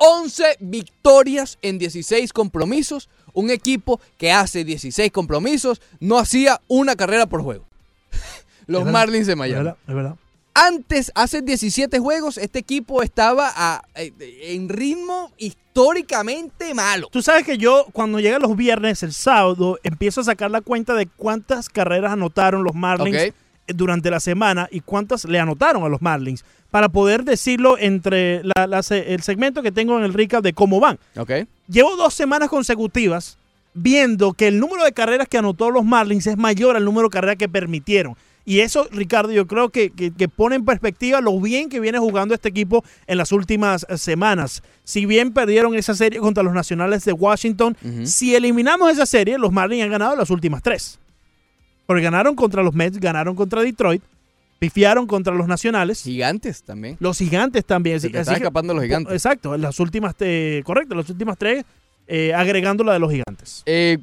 11 0.00 0.58
victorias 0.60 1.58
en 1.62 1.78
16 1.78 2.32
compromisos. 2.32 3.08
Un 3.32 3.50
equipo 3.50 4.00
que 4.16 4.30
hace 4.32 4.64
16 4.64 5.10
compromisos 5.10 5.80
no 6.00 6.18
hacía 6.18 6.60
una 6.68 6.94
carrera 6.96 7.26
por 7.26 7.42
juego. 7.42 7.64
Los 8.66 8.80
Es 8.80 8.84
verdad, 8.86 8.92
Marlins 8.92 9.26
de 9.26 9.32
Es 9.32 9.38
Miami. 9.38 9.64
verdad, 9.64 9.76
es 9.88 9.94
verdad. 9.94 10.16
Antes, 10.60 11.12
hace 11.14 11.40
17 11.40 12.00
juegos, 12.00 12.36
este 12.36 12.58
equipo 12.58 13.02
estaba 13.02 13.52
a- 13.54 13.82
eh, 13.94 14.12
en 14.54 14.68
ritmo 14.68 15.30
históricamente 15.38 16.74
malo. 16.74 17.08
Tú 17.12 17.22
sabes 17.22 17.44
que 17.44 17.58
yo, 17.58 17.86
cuando 17.92 18.18
llegan 18.18 18.42
los 18.42 18.56
viernes, 18.56 19.04
el 19.04 19.12
sábado, 19.12 19.78
empiezo 19.84 20.20
a 20.20 20.24
sacar 20.24 20.50
la 20.50 20.60
cuenta 20.60 20.94
de 20.94 21.06
cuántas 21.06 21.68
carreras 21.68 22.12
anotaron 22.12 22.64
los 22.64 22.74
Marlins 22.74 23.16
durante 23.68 24.10
la 24.10 24.18
semana 24.18 24.66
y 24.72 24.80
cuántas 24.80 25.24
le 25.26 25.38
anotaron 25.38 25.84
a 25.84 25.88
los 25.88 26.02
Marlins, 26.02 26.44
para 26.72 26.88
poder 26.88 27.22
decirlo 27.22 27.78
entre 27.78 28.42
la- 28.42 28.66
la 28.66 28.80
el 28.90 29.22
segmento 29.22 29.62
que 29.62 29.70
tengo 29.70 29.96
en 29.96 30.04
el 30.04 30.12
recap 30.12 30.42
de 30.42 30.54
cómo 30.54 30.80
van. 30.80 30.98
Llevo 31.68 31.94
dos 31.96 32.14
semanas 32.14 32.48
consecutivas 32.48 33.38
viendo 33.74 34.32
que 34.32 34.48
el 34.48 34.58
número 34.58 34.82
de 34.82 34.92
carreras 34.92 35.28
que 35.28 35.38
anotó 35.38 35.70
los 35.70 35.84
Marlins 35.84 36.26
es 36.26 36.36
mayor 36.36 36.74
al 36.76 36.84
número 36.84 37.08
de 37.08 37.12
carreras 37.12 37.36
que 37.36 37.48
permitieron. 37.48 38.16
Y 38.48 38.60
eso, 38.60 38.88
Ricardo, 38.90 39.30
yo 39.30 39.46
creo 39.46 39.68
que, 39.68 39.90
que- 39.90 40.10
que 40.10 40.26
pone 40.26 40.56
en 40.56 40.64
perspectiva 40.64 41.20
lo 41.20 41.38
bien 41.38 41.68
que 41.68 41.80
viene 41.80 41.98
jugando 41.98 42.32
este 42.34 42.48
equipo 42.48 42.82
en 43.06 43.18
las 43.18 43.30
últimas 43.30 43.84
eh, 43.90 43.98
semanas. 43.98 44.62
Si 44.84 45.04
bien 45.04 45.34
perdieron 45.34 45.74
esa 45.74 45.94
serie 45.94 46.18
contra 46.18 46.42
los 46.42 46.54
Nacionales 46.54 47.04
de 47.04 47.12
Washington, 47.12 47.76
si 48.04 48.34
eliminamos 48.34 48.90
esa 48.90 49.04
serie, 49.04 49.36
los 49.36 49.52
Marlins 49.52 49.84
han 49.84 49.90
ganado 49.90 50.16
las 50.16 50.30
últimas 50.30 50.62
tres. 50.62 50.98
Porque 51.84 52.02
ganaron 52.02 52.34
contra 52.36 52.62
los 52.62 52.74
Mets, 52.74 52.98
ganaron 52.98 53.36
contra 53.36 53.60
Detroit, 53.60 54.02
pifiaron 54.58 55.06
contra 55.06 55.34
los 55.34 55.46
Nacionales. 55.46 56.02
Gigantes 56.02 56.62
también. 56.62 56.96
Los 57.00 57.18
gigantes 57.18 57.66
también. 57.66 58.00
Se 58.00 58.08
te 58.08 58.16
Así 58.16 58.28
están 58.30 58.36
escapando 58.36 58.72
los 58.72 58.82
gigantes. 58.82 59.12
Exacto, 59.12 59.58
las 59.58 59.78
últimas, 59.78 60.14
eh, 60.20 60.62
correcto, 60.64 60.94
las 60.94 61.10
últimas 61.10 61.36
tres, 61.36 61.66
eh, 62.06 62.32
agregando 62.32 62.82
la 62.82 62.94
de 62.94 62.98
los 62.98 63.10
gigantes. 63.10 63.62
Eh, 63.66 63.98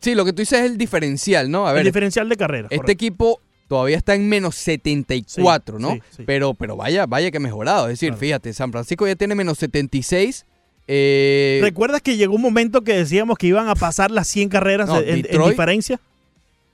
sí, 0.00 0.14
lo 0.14 0.24
que 0.24 0.32
tú 0.32 0.42
dices 0.42 0.60
es 0.60 0.70
el 0.70 0.78
diferencial, 0.78 1.50
¿no? 1.50 1.66
A 1.66 1.72
ver, 1.72 1.80
el 1.80 1.86
diferencial 1.86 2.28
de 2.28 2.36
carrera. 2.36 2.68
este 2.70 2.92
equipo 2.92 3.40
todavía 3.68 3.96
está 3.96 4.14
en 4.14 4.28
menos 4.28 4.56
74, 4.56 5.76
Sí, 5.76 5.82
¿no? 5.82 5.92
sí, 5.94 6.00
sí. 6.16 6.22
Pero, 6.26 6.54
pero 6.54 6.76
vaya, 6.76 7.06
vaya 7.06 7.30
que 7.30 7.36
ha 7.36 7.40
mejorado. 7.40 7.86
Es 7.88 8.00
decir, 8.00 8.14
fíjate, 8.14 8.52
San 8.52 8.72
Francisco 8.72 9.06
ya 9.06 9.14
tiene 9.16 9.34
menos 9.34 9.58
76. 9.58 10.44
Eh, 10.86 11.60
¿Recuerdas 11.62 12.00
que 12.00 12.16
llegó 12.16 12.34
un 12.34 12.42
momento 12.42 12.82
que 12.82 12.94
decíamos 12.94 13.36
que 13.36 13.46
iban 13.46 13.68
a 13.68 13.74
pasar 13.74 14.10
las 14.10 14.26
100 14.28 14.48
carreras 14.48 14.88
No, 14.88 15.00
en- 15.00 15.22
diferencia? 15.50 16.00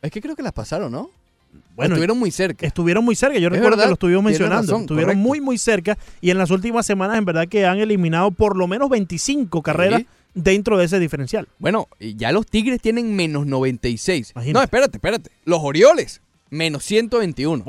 es 0.03 0.11
que 0.13 0.21
creo 0.21 0.37
que 0.37 0.43
las 0.43 0.53
pasaron, 0.53 0.93
¿no? 0.93 1.11
Bueno, 1.75 1.95
estuvieron 1.95 2.19
muy 2.19 2.31
cerca. 2.31 2.65
Estuvieron 2.65 3.05
muy 3.05 3.17
cerca, 3.17 3.37
yo 3.39 3.49
recuerdo 3.49 3.71
verdad, 3.71 3.85
que 3.85 3.89
lo 3.89 3.95
estuvimos 3.95 4.23
mencionando. 4.25 4.63
razón, 4.63 4.83
estuvieron 4.83 5.15
correcto. 5.15 5.29
muy, 5.29 5.41
muy 5.41 5.59
cerca 5.59 5.99
y 6.21 6.31
en 6.31 6.39
las 6.39 6.53
últimas 6.53 6.87
semanas 6.87 7.19
en 7.19 7.25
verdad 7.25 7.49
que 7.49 7.67
han 7.67 7.79
eliminado 7.79 8.31
por 8.31 8.57
lo 8.57 8.69
menos 8.69 8.89
25 8.89 9.61
carreras 9.63 10.03
dentro 10.35 10.79
de 10.79 10.85
ese 10.85 11.01
diferencial. 11.01 11.49
Bueno, 11.59 11.89
ya 11.99 12.31
los 12.31 12.47
Tigres 12.47 12.81
tienen 12.81 13.17
menos 13.17 13.47
96. 13.47 14.33
No, 14.53 14.63
espérate, 14.63 14.99
espérate. 14.99 15.31
Los 15.45 15.61
Orioles, 15.63 16.21
menos 16.55 16.85
121. 16.85 17.65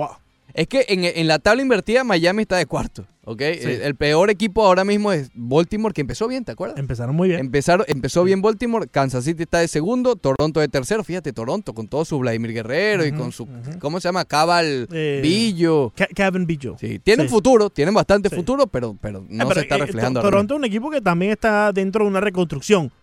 Es 0.53 0.67
que 0.67 0.86
en, 0.88 1.03
en 1.03 1.27
la 1.27 1.39
tabla 1.39 1.61
invertida 1.63 2.05
Miami 2.05 2.43
está 2.43 2.55
de 2.55 2.65
cuarto, 2.65 3.05
¿ok? 3.25 3.41
El, 3.41 3.81
el 3.81 3.95
peor 3.95 4.29
equipo 4.29 4.65
ahora 4.65 4.86
mismo 4.86 5.11
es 5.11 5.29
Baltimore, 5.33 5.93
que 5.93 5.99
empezó 5.99 6.29
bien, 6.29 6.45
¿te 6.45 6.53
acuerdas? 6.53 6.79
Empezaron 6.79 7.13
muy 7.13 7.27
bien. 7.27 7.41
Empezaron, 7.41 7.86
empezó 7.89 8.23
bien 8.23 8.41
Baltimore, 8.41 8.88
Kansas 8.88 9.25
City 9.25 9.43
está 9.43 9.59
de 9.59 9.67
segundo, 9.67 10.15
Toronto 10.15 10.61
de 10.61 10.69
tercero. 10.69 11.03
Fíjate, 11.03 11.33
Toronto 11.33 11.73
con 11.73 11.89
todo 11.89 12.05
su 12.05 12.17
Vladimir 12.19 12.53
Guerrero 12.53 13.05
y 13.05 13.11
con 13.11 13.33
su, 13.33 13.49
¿cómo 13.79 13.99
se 13.99 14.07
llama? 14.07 14.23
Cabal 14.23 14.88
Eh, 14.93 15.19
Billo. 15.21 15.91
Kevin 16.15 16.45
Billo. 16.45 16.77
Sí, 16.79 16.99
tienen 16.99 17.27
Sí. 17.27 17.33
futuro, 17.33 17.69
tienen 17.69 17.93
bastante 17.93 18.29
futuro, 18.29 18.65
pero, 18.67 18.95
pero 19.01 19.25
no 19.27 19.47
pero, 19.49 19.55
se 19.55 19.59
está 19.61 19.75
eh, 19.75 19.79
reflejando. 19.79 20.21
To- 20.21 20.27
ahora 20.27 20.36
Toronto 20.38 20.53
es 20.53 20.57
un 20.59 20.65
equipo 20.65 20.89
que 20.89 21.01
también 21.01 21.33
está 21.33 21.73
dentro 21.73 22.05
de 22.05 22.09
una 22.11 22.21
reconstrucción. 22.21 22.93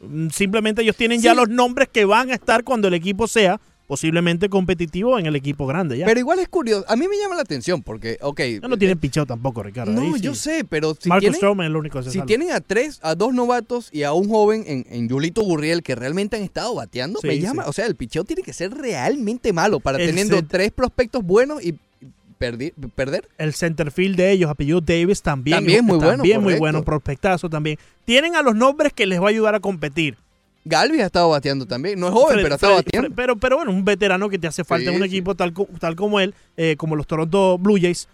Mm, 0.00 0.28
Simplemente 0.28 0.82
ellos 0.82 0.94
tienen 0.94 1.20
ya 1.20 1.34
los 1.34 1.48
nombres 1.48 1.88
que 1.88 2.04
van 2.04 2.30
a 2.30 2.34
estar 2.34 2.62
cuando 2.62 2.86
el 2.86 2.94
equipo 2.94 3.26
sea 3.26 3.60
posiblemente 3.90 4.48
competitivo 4.48 5.18
en 5.18 5.26
el 5.26 5.34
equipo 5.34 5.66
grande. 5.66 5.98
Ya. 5.98 6.06
Pero 6.06 6.20
igual 6.20 6.38
es 6.38 6.48
curioso. 6.48 6.84
A 6.86 6.94
mí 6.94 7.08
me 7.08 7.16
llama 7.18 7.34
la 7.34 7.40
atención 7.42 7.82
porque, 7.82 8.18
ok. 8.20 8.40
Ya 8.62 8.68
no 8.68 8.78
tienen 8.78 8.96
picheo 9.00 9.26
tampoco, 9.26 9.64
Ricardo. 9.64 9.90
No, 9.90 10.14
sí. 10.14 10.20
yo 10.20 10.36
sé, 10.36 10.64
pero 10.64 10.96
si 10.96 11.08
Marcus 11.08 11.36
tienen, 11.40 11.60
es 11.66 11.70
lo 11.72 11.80
único 11.80 11.98
que 11.98 12.04
se 12.04 12.10
si 12.12 12.22
tienen 12.22 12.52
a 12.52 12.60
tres, 12.60 13.00
a 13.02 13.16
dos 13.16 13.34
novatos 13.34 13.88
y 13.90 14.04
a 14.04 14.12
un 14.12 14.28
joven 14.28 14.62
en, 14.68 14.86
en 14.90 15.08
Yulito 15.08 15.42
Gurriel 15.42 15.82
que 15.82 15.96
realmente 15.96 16.36
han 16.36 16.44
estado 16.44 16.72
bateando, 16.76 17.18
Sí, 17.20 17.26
me 17.26 17.34
sí. 17.34 17.40
llama, 17.40 17.64
o 17.66 17.72
sea, 17.72 17.86
el 17.86 17.96
picheo 17.96 18.22
tiene 18.22 18.42
que 18.42 18.52
ser 18.52 18.70
realmente 18.72 19.52
malo 19.52 19.80
para 19.80 19.98
El 19.98 20.06
teniendo 20.06 20.40
tres 20.44 20.70
prospectos 20.70 21.24
buenos 21.24 21.60
y 21.60 21.74
perdi- 22.38 22.72
perder. 22.94 23.28
El 23.38 23.54
centerfield 23.54 24.16
de 24.16 24.30
ellos, 24.30 24.50
apellido 24.50 24.80
Davis, 24.80 25.20
también. 25.20 25.56
También 25.56 25.84
muy 25.84 25.96
bueno, 25.98 26.18
También 26.18 26.40
muy 26.40 26.54
bueno, 26.54 26.84
prospectazo 26.84 27.50
también. 27.50 27.76
Tienen 28.04 28.36
a 28.36 28.42
los 28.42 28.54
nombres 28.54 28.92
que 28.92 29.06
les 29.06 29.20
va 29.20 29.26
a 29.26 29.30
ayudar 29.30 29.56
a 29.56 29.58
competir. 29.60 30.16
Galvis 30.64 31.00
ha 31.00 31.06
estado 31.06 31.28
bateando 31.30 31.66
también. 31.66 31.98
No 31.98 32.08
es 32.08 32.12
joven, 32.12 32.34
Fred- 32.34 32.42
pero 32.42 32.54
ha 32.54 32.56
estado 32.56 32.72
Fred- 32.74 32.84
bateando. 32.84 33.08
Fred- 33.08 33.16
pero, 33.16 33.36
pero 33.36 33.56
bueno, 33.56 33.70
un 33.72 33.84
veterano 33.84 34.28
que 34.28 34.38
te 34.38 34.46
hace 34.46 34.62
falta 34.64 34.90
en 34.90 34.96
un 34.96 35.02
sí. 35.02 35.06
equipo 35.08 35.34
tal, 35.34 35.52
tal 35.78 35.96
como 35.96 36.20
él, 36.20 36.34
eh, 36.56 36.74
como 36.76 36.96
los 36.96 37.06
Toronto 37.06 37.56
Blue 37.58 37.78
Jays. 37.80 38.08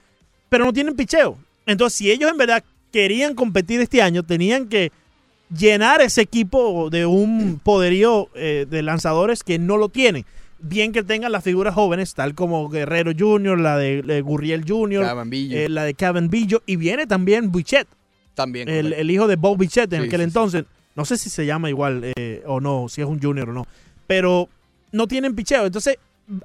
Pero 0.49 0.64
no 0.64 0.72
tienen 0.72 0.94
picheo. 0.94 1.38
Entonces, 1.66 1.97
si 1.99 2.11
ellos 2.11 2.30
en 2.30 2.36
verdad 2.36 2.62
querían 2.92 3.34
competir 3.34 3.80
este 3.80 4.01
año, 4.01 4.22
tenían 4.22 4.68
que 4.68 4.92
llenar 5.57 6.01
ese 6.03 6.22
equipo 6.22 6.90
de 6.90 7.07
un 7.07 7.61
poderío 7.62 8.28
eh, 8.34 8.66
de 8.68 8.82
lanzadores 8.82 9.42
que 9.44 9.59
no 9.59 9.76
lo 9.76 9.88
tienen. 9.88 10.24
Bien 10.59 10.92
que 10.92 11.03
tengan 11.03 11.32
las 11.32 11.44
figuras 11.44 11.74
jóvenes, 11.74 12.14
tal 12.14 12.34
como 12.34 12.68
Guerrero 12.68 13.12
Jr., 13.16 13.59
la 13.59 13.76
de, 13.76 14.03
eh, 14.09 14.20
Gurriel 14.22 14.64
Jr., 14.66 15.05
Cavan 15.05 15.30
eh, 15.32 15.66
la 15.68 15.84
de 15.84 15.94
Kevin 15.94 16.30
Billo, 16.30 16.62
y 16.64 16.76
viene 16.76 17.07
también 17.07 17.53
Buchet, 17.53 17.86
También. 18.34 18.68
el, 18.68 18.92
el 18.94 19.11
hijo 19.11 19.26
de 19.28 19.36
Bob 19.36 19.59
Bichette 19.59 19.92
en 19.92 20.03
Sí, 20.03 20.07
aquel 20.09 20.20
sí, 20.20 20.24
sí. 20.24 20.30
No 20.97 21.05
sé 21.05 21.16
si 21.18 21.30
se 21.30 21.47
llama 21.47 21.68
igual 21.68 22.12
eh, 22.16 22.42
o 22.47 22.61
no, 22.61 22.88
si 22.88 23.03
es 23.03 23.07
un 23.07 23.20
junior 23.22 23.51
o 23.51 23.53
no. 23.53 23.66
Pero 24.07 24.49
no 24.92 25.07
tienen 25.07 25.34
picheo. 25.36 25.66
Entonces, 25.66 25.99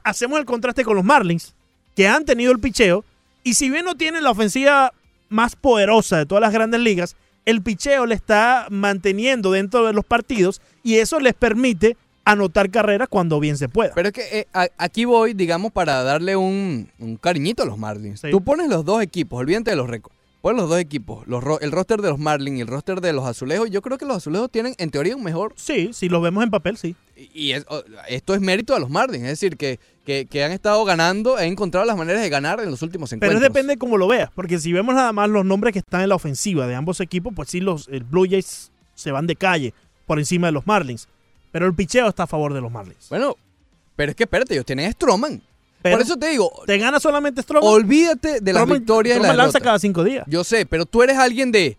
hacemos 0.04 0.40
el 0.40 0.46
contraste 0.46 0.84
con 0.84 0.96
los 0.96 1.06
Marlins, 1.06 1.54
que 1.96 2.08
han 2.08 2.26
tenido 2.26 2.52
el 2.52 2.60
picheo. 2.60 3.04
Y 3.44 3.54
si 3.56 3.70
bien 3.70 3.86
no 3.86 3.96
tienen 3.96 4.24
la 4.24 4.32
ofensiva 4.32 4.92
más 5.30 5.56
poderosa 5.56 6.18
de 6.18 6.26
todas 6.26 6.42
las 6.42 6.52
grandes 6.54 6.82
ligas, 6.82 7.16
el 7.46 7.62
picheo 7.62 8.06
le 8.06 8.14
está 8.16 8.68
manteniendo 8.70 9.52
dentro 9.52 9.86
de 9.88 9.94
los 9.94 10.06
partidos 10.06 10.62
y 10.84 10.96
eso 10.98 11.20
les 11.20 11.34
permite 11.34 11.98
anotar 12.24 12.70
carreras 12.70 13.08
cuando 13.10 13.40
bien 13.40 13.58
se 13.58 13.68
pueda. 13.68 13.94
Pero 13.96 14.10
es 14.10 14.14
que 14.14 14.40
eh, 14.40 14.48
a- 14.54 14.68
aquí 14.78 15.06
voy, 15.06 15.34
digamos, 15.34 15.72
para 15.72 16.04
darle 16.04 16.36
un, 16.36 16.88
un 17.00 17.16
cariñito 17.18 17.64
a 17.64 17.66
los 17.66 17.80
Marlins. 17.80 18.20
Sí. 18.20 18.30
Tú 18.30 18.42
pones 18.44 18.70
los 18.70 18.86
dos 18.86 19.02
equipos, 19.02 19.40
olvídate 19.40 19.72
de 19.72 19.76
los 19.78 19.90
récords. 19.90 20.16
Pones 20.42 20.60
los 20.62 20.70
dos 20.72 20.80
equipos, 20.80 21.28
los 21.28 21.44
ro- 21.44 21.60
el 21.60 21.72
roster 21.72 22.02
de 22.02 22.10
los 22.10 22.18
Marlins 22.18 22.58
y 22.58 22.62
el 22.62 22.68
roster 22.68 23.00
de 23.00 23.14
los 23.14 23.26
Azulejos. 23.28 23.70
Yo 23.70 23.84
creo 23.84 24.00
que 24.00 24.06
los 24.08 24.18
Azulejos 24.18 24.50
tienen, 24.50 24.74
en 24.80 24.90
teoría, 24.90 25.16
un 25.16 25.24
mejor. 25.24 25.54
Sí, 25.56 25.92
si 25.94 26.10
los 26.10 26.20
vemos 26.24 26.44
en 26.44 26.50
papel, 26.50 26.78
sí. 26.78 26.96
Y 27.16 27.30
y 27.50 27.52
es- 27.54 27.66
o- 27.70 27.84
esto 28.10 28.34
es 28.34 28.42
mérito 28.42 28.74
de 28.74 28.80
los 28.80 28.90
Marlins. 28.90 29.24
Es 29.26 29.30
decir, 29.40 29.56
que, 29.56 29.80
que, 30.04 30.26
que 30.26 30.44
han 30.44 30.52
estado 30.52 30.84
ganando, 30.84 31.38
han 31.38 31.44
encontrado 31.46 31.86
las 31.86 31.96
maneras 31.96 32.24
de 32.24 32.30
ganar 32.30 32.60
en 32.60 32.72
los 32.72 32.82
últimos 32.82 33.12
Pero 33.12 33.18
encuentros. 33.34 33.42
depende 33.54 33.74
de 33.74 33.78
cómo 33.78 33.98
lo 33.98 34.08
veas, 34.08 34.32
porque 34.34 34.58
si 34.58 34.74
vemos 34.74 34.96
nada 34.96 35.14
más 35.14 35.30
los 35.30 35.46
nombres 35.46 35.74
que 35.74 35.80
están 35.80 36.02
en 36.02 36.10
la 36.10 36.16
ofensiva 36.16 36.66
de 36.66 36.74
ambos 36.74 37.00
equipos, 37.02 37.32
pues 37.36 37.50
sí, 37.50 37.60
los 37.60 37.88
el 37.90 38.04
Blue 38.04 38.26
Jays 38.28 38.72
se 38.96 39.12
van 39.12 39.28
de 39.28 39.36
calle 39.36 39.76
por 40.08 40.18
encima 40.18 40.48
de 40.48 40.54
los 40.54 40.66
Marlins. 40.66 41.08
Pero 41.52 41.68
el 41.68 41.76
picheo 41.76 42.08
está 42.08 42.24
a 42.24 42.28
favor 42.28 42.54
de 42.56 42.62
los 42.62 42.72
Marlins. 42.72 43.10
Bueno, 43.10 43.36
pero 43.96 44.10
es 44.10 44.16
que 44.16 44.24
espérate, 44.24 44.56
ellos 44.56 44.66
tienen 44.66 44.88
a 44.88 44.92
Stroman. 44.92 45.40
Pero 45.82 45.98
Por 45.98 46.06
eso 46.06 46.18
te 46.18 46.30
digo, 46.30 46.52
¿Te 46.68 46.78
gana 46.78 47.00
solamente 47.00 47.42
Stroman? 47.42 47.70
olvídate 47.72 48.40
de 48.40 48.54
las 48.54 48.64
Stroman- 48.64 48.74
victorias 48.74 49.16
y 49.16 49.20
Stroman 49.20 49.38
las 49.38 49.46
lanza 49.46 49.60
cada 49.60 49.80
cinco 49.80 50.04
días. 50.04 50.26
Yo 50.28 50.44
sé, 50.44 50.66
pero 50.66 50.86
tú 50.86 51.02
eres 51.04 51.18
alguien 51.18 51.52
de 51.52 51.78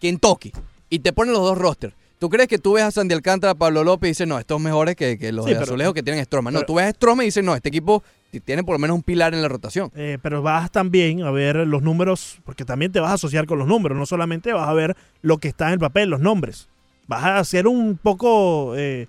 Kentucky 0.00 0.52
y 0.90 0.98
te 1.00 1.12
ponen 1.12 1.32
los 1.32 1.42
dos 1.42 1.56
rosters. 1.58 1.94
¿Tú 2.18 2.30
crees 2.30 2.48
que 2.48 2.58
tú 2.58 2.72
ves 2.72 2.84
a 2.84 2.90
Sandy 2.90 3.14
Alcántara, 3.14 3.54
Pablo 3.54 3.84
López 3.84 4.08
y 4.08 4.10
dices, 4.12 4.26
no, 4.26 4.38
estos 4.38 4.58
mejores 4.60 4.96
que, 4.96 5.18
que 5.18 5.32
los 5.32 5.44
Sí, 5.44 5.50
de 5.50 5.56
pero- 5.56 5.64
Azulejo 5.64 5.92
que 5.92 6.02
tienen 6.02 6.24
Stroman? 6.24 6.54
No, 6.54 6.60
pero- 6.60 6.66
tú 6.66 6.74
ves 6.76 6.94
a 6.94 7.22
y 7.22 7.24
dices, 7.26 7.44
no, 7.44 7.54
este 7.54 7.68
equipo 7.68 8.02
tiene 8.44 8.64
por 8.64 8.74
lo 8.74 8.78
menos 8.78 8.94
un 8.96 9.02
pilar 9.02 9.32
en 9.34 9.42
la 9.42 9.48
rotación. 9.48 9.90
Eh, 9.94 10.18
pero 10.22 10.42
vas 10.42 10.70
también 10.70 11.22
a 11.22 11.30
ver 11.30 11.56
los 11.56 11.82
números, 11.82 12.38
porque 12.44 12.64
también 12.64 12.90
te 12.92 13.00
vas 13.00 13.10
a 13.10 13.14
asociar 13.14 13.46
con 13.46 13.58
los 13.58 13.66
números, 13.68 13.96
no 13.98 14.04
solamente 14.06 14.52
vas 14.52 14.68
a 14.68 14.72
ver 14.74 14.96
lo 15.22 15.38
que 15.38 15.48
está 15.48 15.66
en 15.68 15.74
el 15.74 15.78
papel, 15.78 16.08
los 16.10 16.20
nombres. 16.20 16.68
Vas 17.06 17.22
a 17.24 17.38
hacer 17.38 17.66
un 17.66 17.96
poco 17.98 18.74
eh, 18.76 19.08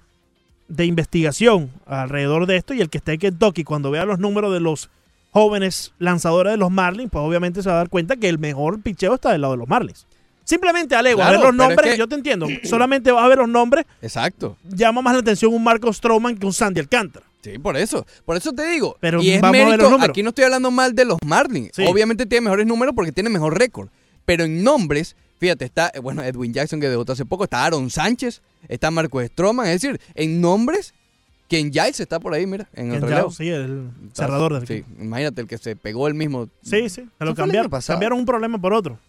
de 0.67 0.85
investigación 0.85 1.69
alrededor 1.85 2.45
de 2.45 2.57
esto 2.57 2.73
y 2.73 2.81
el 2.81 2.89
que 2.89 2.97
esté 2.97 3.13
en 3.13 3.19
Kentucky, 3.19 3.63
cuando 3.63 3.91
vea 3.91 4.05
los 4.05 4.19
números 4.19 4.53
de 4.53 4.59
los 4.59 4.89
jóvenes 5.31 5.93
lanzadores 5.99 6.51
de 6.51 6.57
los 6.57 6.71
Marlins, 6.71 7.09
pues 7.11 7.23
obviamente 7.23 7.61
se 7.61 7.69
va 7.69 7.75
a 7.75 7.77
dar 7.79 7.89
cuenta 7.89 8.15
que 8.15 8.29
el 8.29 8.39
mejor 8.39 8.81
picheo 8.81 9.15
está 9.15 9.31
del 9.31 9.41
lado 9.41 9.53
de 9.53 9.57
los 9.59 9.67
Marlins. 9.67 10.05
Simplemente, 10.43 10.95
Alego, 10.95 11.21
a 11.21 11.31
ver 11.31 11.39
los 11.41 11.49
es 11.49 11.55
nombres, 11.55 11.91
que- 11.91 11.97
yo 11.97 12.07
te 12.07 12.15
entiendo, 12.15 12.47
solamente 12.63 13.11
vas 13.11 13.23
a 13.23 13.27
ver 13.27 13.37
los 13.39 13.49
nombres, 13.49 13.85
Exacto. 14.01 14.55
llama 14.69 15.01
más 15.01 15.13
la 15.13 15.19
atención 15.19 15.53
un 15.53 15.63
Marcos 15.63 15.97
Stroman 15.97 16.37
que 16.37 16.45
un 16.45 16.53
Sandy 16.53 16.79
Alcántara. 16.79 17.25
Sí, 17.41 17.59
por 17.59 17.77
eso. 17.77 18.05
Por 18.25 18.35
eso 18.35 18.51
te 18.53 18.65
digo. 18.67 18.97
Pero 18.99 19.21
y 19.21 19.31
es 19.31 19.41
vamos 19.41 19.55
a 19.55 19.57
ver 19.59 19.65
mérito, 19.67 19.83
los 19.83 19.91
números. 19.91 20.09
aquí 20.09 20.23
no 20.23 20.29
estoy 20.29 20.45
hablando 20.45 20.71
mal 20.71 20.93
de 20.95 21.05
los 21.05 21.17
Marlins. 21.25 21.71
Sí. 21.73 21.85
Obviamente 21.87 22.25
tiene 22.25 22.45
mejores 22.45 22.65
números 22.65 22.93
porque 22.95 23.11
tiene 23.11 23.29
mejor 23.29 23.57
récord. 23.57 23.89
Pero 24.25 24.43
en 24.45 24.63
nombres, 24.63 25.15
fíjate, 25.37 25.65
está, 25.65 25.91
eh, 25.93 25.99
bueno, 25.99 26.23
Edwin 26.23 26.53
Jackson 26.53 26.79
que 26.79 26.89
debutó 26.89 27.13
hace 27.13 27.25
poco, 27.25 27.43
está 27.45 27.65
Aaron 27.65 27.89
Sánchez, 27.89 28.41
está 28.67 28.91
Marco 28.91 29.21
Stroman. 29.23 29.67
Es 29.67 29.81
decir, 29.81 29.99
en 30.15 30.41
nombres, 30.41 30.93
Ken 31.47 31.71
Giles 31.71 31.99
está 31.99 32.19
por 32.19 32.33
ahí, 32.33 32.45
mira, 32.45 32.67
en 32.73 32.87
el 32.91 32.99
Ken 32.99 33.09
relevo. 33.09 33.31
Giles, 33.31 33.37
sí, 33.37 33.49
el 33.49 33.89
cerrador 34.13 34.53
del 34.59 34.67
Sí, 34.67 34.83
imagínate 34.99 35.41
el 35.41 35.47
que 35.47 35.57
se 35.57 35.75
pegó 35.75 36.07
el 36.07 36.13
mismo. 36.13 36.47
Sí, 36.61 36.89
sí, 36.89 37.07
se 37.17 37.25
lo 37.25 37.33
cambiaron. 37.35 37.69
Cambiaron 37.69 38.19
un 38.19 38.25
problema 38.25 38.59
por 38.59 38.73
otro. 38.73 38.99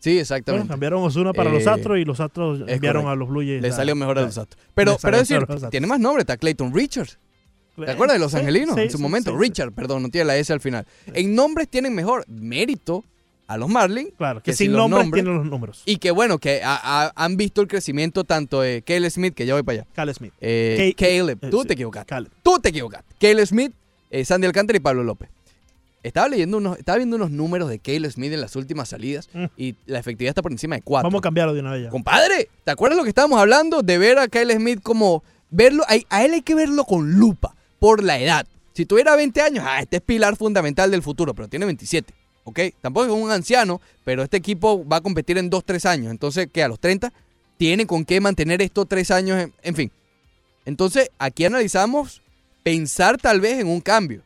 Sí, 0.00 0.10
Bueno, 0.10 0.20
exactamente. 0.20 0.68
cambiaron 0.68 1.02
Osuna 1.02 1.32
para 1.32 1.50
los 1.50 1.64
Eh, 1.64 1.70
Astros 1.70 1.98
y 1.98 2.04
los 2.04 2.20
Astros 2.20 2.60
enviaron 2.68 3.04
correcto. 3.04 3.08
a 3.10 3.16
los 3.16 3.28
Blue 3.28 3.40
Jays. 3.40 3.62
Le 3.62 3.72
salió 3.72 3.94
mejor 3.96 4.18
a 4.18 4.22
los 4.22 4.36
Astros. 4.36 4.62
Pero, 4.74 4.98
pero 5.00 5.16
es 5.18 5.28
decir, 5.28 5.46
tiene 5.70 5.86
más 5.86 5.98
nombre, 5.98 6.20
está 6.22 6.36
Clayton 6.36 6.74
Richards. 6.74 7.18
¿Te 7.76 7.90
acuerdas 7.90 8.16
de 8.16 8.20
los 8.20 8.30
sí, 8.32 8.38
angelinos 8.38 8.74
sí, 8.76 8.82
en 8.82 8.90
su 8.90 8.98
sí, 8.98 9.02
momento? 9.02 9.36
Richard, 9.36 9.72
perdón, 9.72 10.02
no 10.02 10.08
tiene 10.10 10.26
la 10.26 10.36
S 10.36 10.52
al 10.52 10.60
final. 10.60 10.86
En 11.06 11.34
nombres 11.34 11.68
tienen 11.68 11.94
mejor 11.94 12.24
mérito 12.28 13.02
a 13.46 13.56
los 13.58 13.68
Marlins. 13.68 14.10
Claro, 14.16 14.42
que, 14.42 14.52
si 14.52 14.64
sin 14.64 14.72
nombres 14.72 15.04
nombres- 15.04 15.22
tienen 15.22 15.38
los 15.38 15.46
números. 15.50 15.82
Y 15.86 15.96
que 15.98 16.10
bueno, 16.10 16.38
que 16.38 16.62
ha- 16.64 16.80
ha- 16.82 17.12
han 17.14 17.36
visto 17.36 17.60
el 17.60 17.68
crecimiento 17.68 18.24
tanto 18.24 18.60
de 18.62 18.82
Caleb 18.82 19.10
Smith, 19.10 19.34
que 19.34 19.46
ya 19.46 19.54
voy 19.54 19.62
para 19.62 19.80
allá. 19.82 19.86
Caleb 19.94 20.14
Smith. 20.16 20.32
Eh, 20.40 20.94
Ca- 20.96 21.06
Caleb, 21.06 21.38
eh, 21.42 21.50
tú 21.50 21.62
sí, 21.62 21.68
te 21.68 21.74
equivocaste. 21.74 22.06
Caleb. 22.08 22.32
Tú 22.42 22.58
te 22.58 22.68
equivocaste. 22.70 23.14
Caleb 23.20 23.46
Smith, 23.46 23.72
eh, 24.10 24.24
Sandy 24.24 24.46
Alcántara 24.46 24.76
y 24.76 24.80
Pablo 24.80 25.02
López. 25.04 25.28
Estaba 26.02 26.28
leyendo 26.28 26.58
unos, 26.58 26.78
estaba 26.78 26.98
viendo 26.98 27.16
unos 27.16 27.30
números 27.30 27.70
de 27.70 27.78
Caleb 27.78 28.10
Smith 28.12 28.32
en 28.32 28.40
las 28.42 28.56
últimas 28.56 28.90
salidas 28.90 29.28
Mm. 29.32 29.44
y 29.56 29.74
la 29.86 29.98
efectividad 29.98 30.30
está 30.30 30.42
por 30.42 30.52
encima 30.52 30.76
de 30.76 30.82
4. 30.82 31.08
Vamos 31.08 31.20
a 31.20 31.22
cambiarlo 31.22 31.54
de 31.54 31.60
una 31.60 31.72
vez 31.72 31.84
ya. 31.84 31.88
Compadre, 31.88 32.48
¿te 32.64 32.70
acuerdas 32.70 32.98
lo 32.98 33.04
que 33.04 33.08
estábamos 33.08 33.38
hablando? 33.40 33.82
De 33.82 33.96
ver 33.96 34.18
a 34.18 34.28
Kyle 34.28 34.52
Smith 34.52 34.80
como 34.82 35.24
verlo, 35.50 35.82
a, 35.84 35.94
a 36.14 36.24
él 36.24 36.34
hay 36.34 36.42
que 36.42 36.54
verlo 36.54 36.84
con 36.84 37.12
lupa 37.14 37.54
por 37.78 38.02
la 38.02 38.18
edad. 38.18 38.46
Si 38.74 38.84
tuviera 38.84 39.16
20 39.16 39.40
años, 39.40 39.64
ah, 39.66 39.80
este 39.80 39.96
es 39.96 40.02
pilar 40.02 40.36
fundamental 40.36 40.90
del 40.90 41.00
futuro, 41.02 41.32
pero 41.32 41.48
tiene 41.48 41.64
27. 41.64 42.12
¿Ok? 42.44 42.60
Tampoco 42.80 43.06
es 43.06 43.12
un 43.12 43.30
anciano, 43.30 43.80
pero 44.04 44.22
este 44.22 44.36
equipo 44.36 44.86
va 44.86 44.96
a 44.96 45.00
competir 45.00 45.38
en 45.38 45.50
2-3 45.50 45.86
años. 45.86 46.10
Entonces, 46.10 46.48
que 46.52 46.62
a 46.62 46.68
los 46.68 46.78
30 46.78 47.12
tiene 47.56 47.86
con 47.86 48.04
qué 48.04 48.20
mantener 48.20 48.60
estos 48.62 48.86
3 48.88 49.10
años, 49.10 49.40
en, 49.42 49.52
en 49.62 49.74
fin. 49.74 49.90
Entonces, 50.66 51.10
aquí 51.18 51.44
analizamos 51.44 52.22
pensar 52.62 53.16
tal 53.18 53.40
vez 53.40 53.58
en 53.60 53.66
un 53.68 53.80
cambio. 53.80 54.22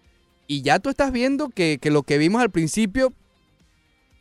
Y 0.47 0.63
ya 0.63 0.79
tú 0.79 0.89
estás 0.91 1.13
viendo 1.13 1.49
que, 1.49 1.79
que 1.81 1.91
lo 1.91 2.03
que 2.03 2.19
vimos 2.19 2.41
al 2.43 2.51
principio, 2.51 3.13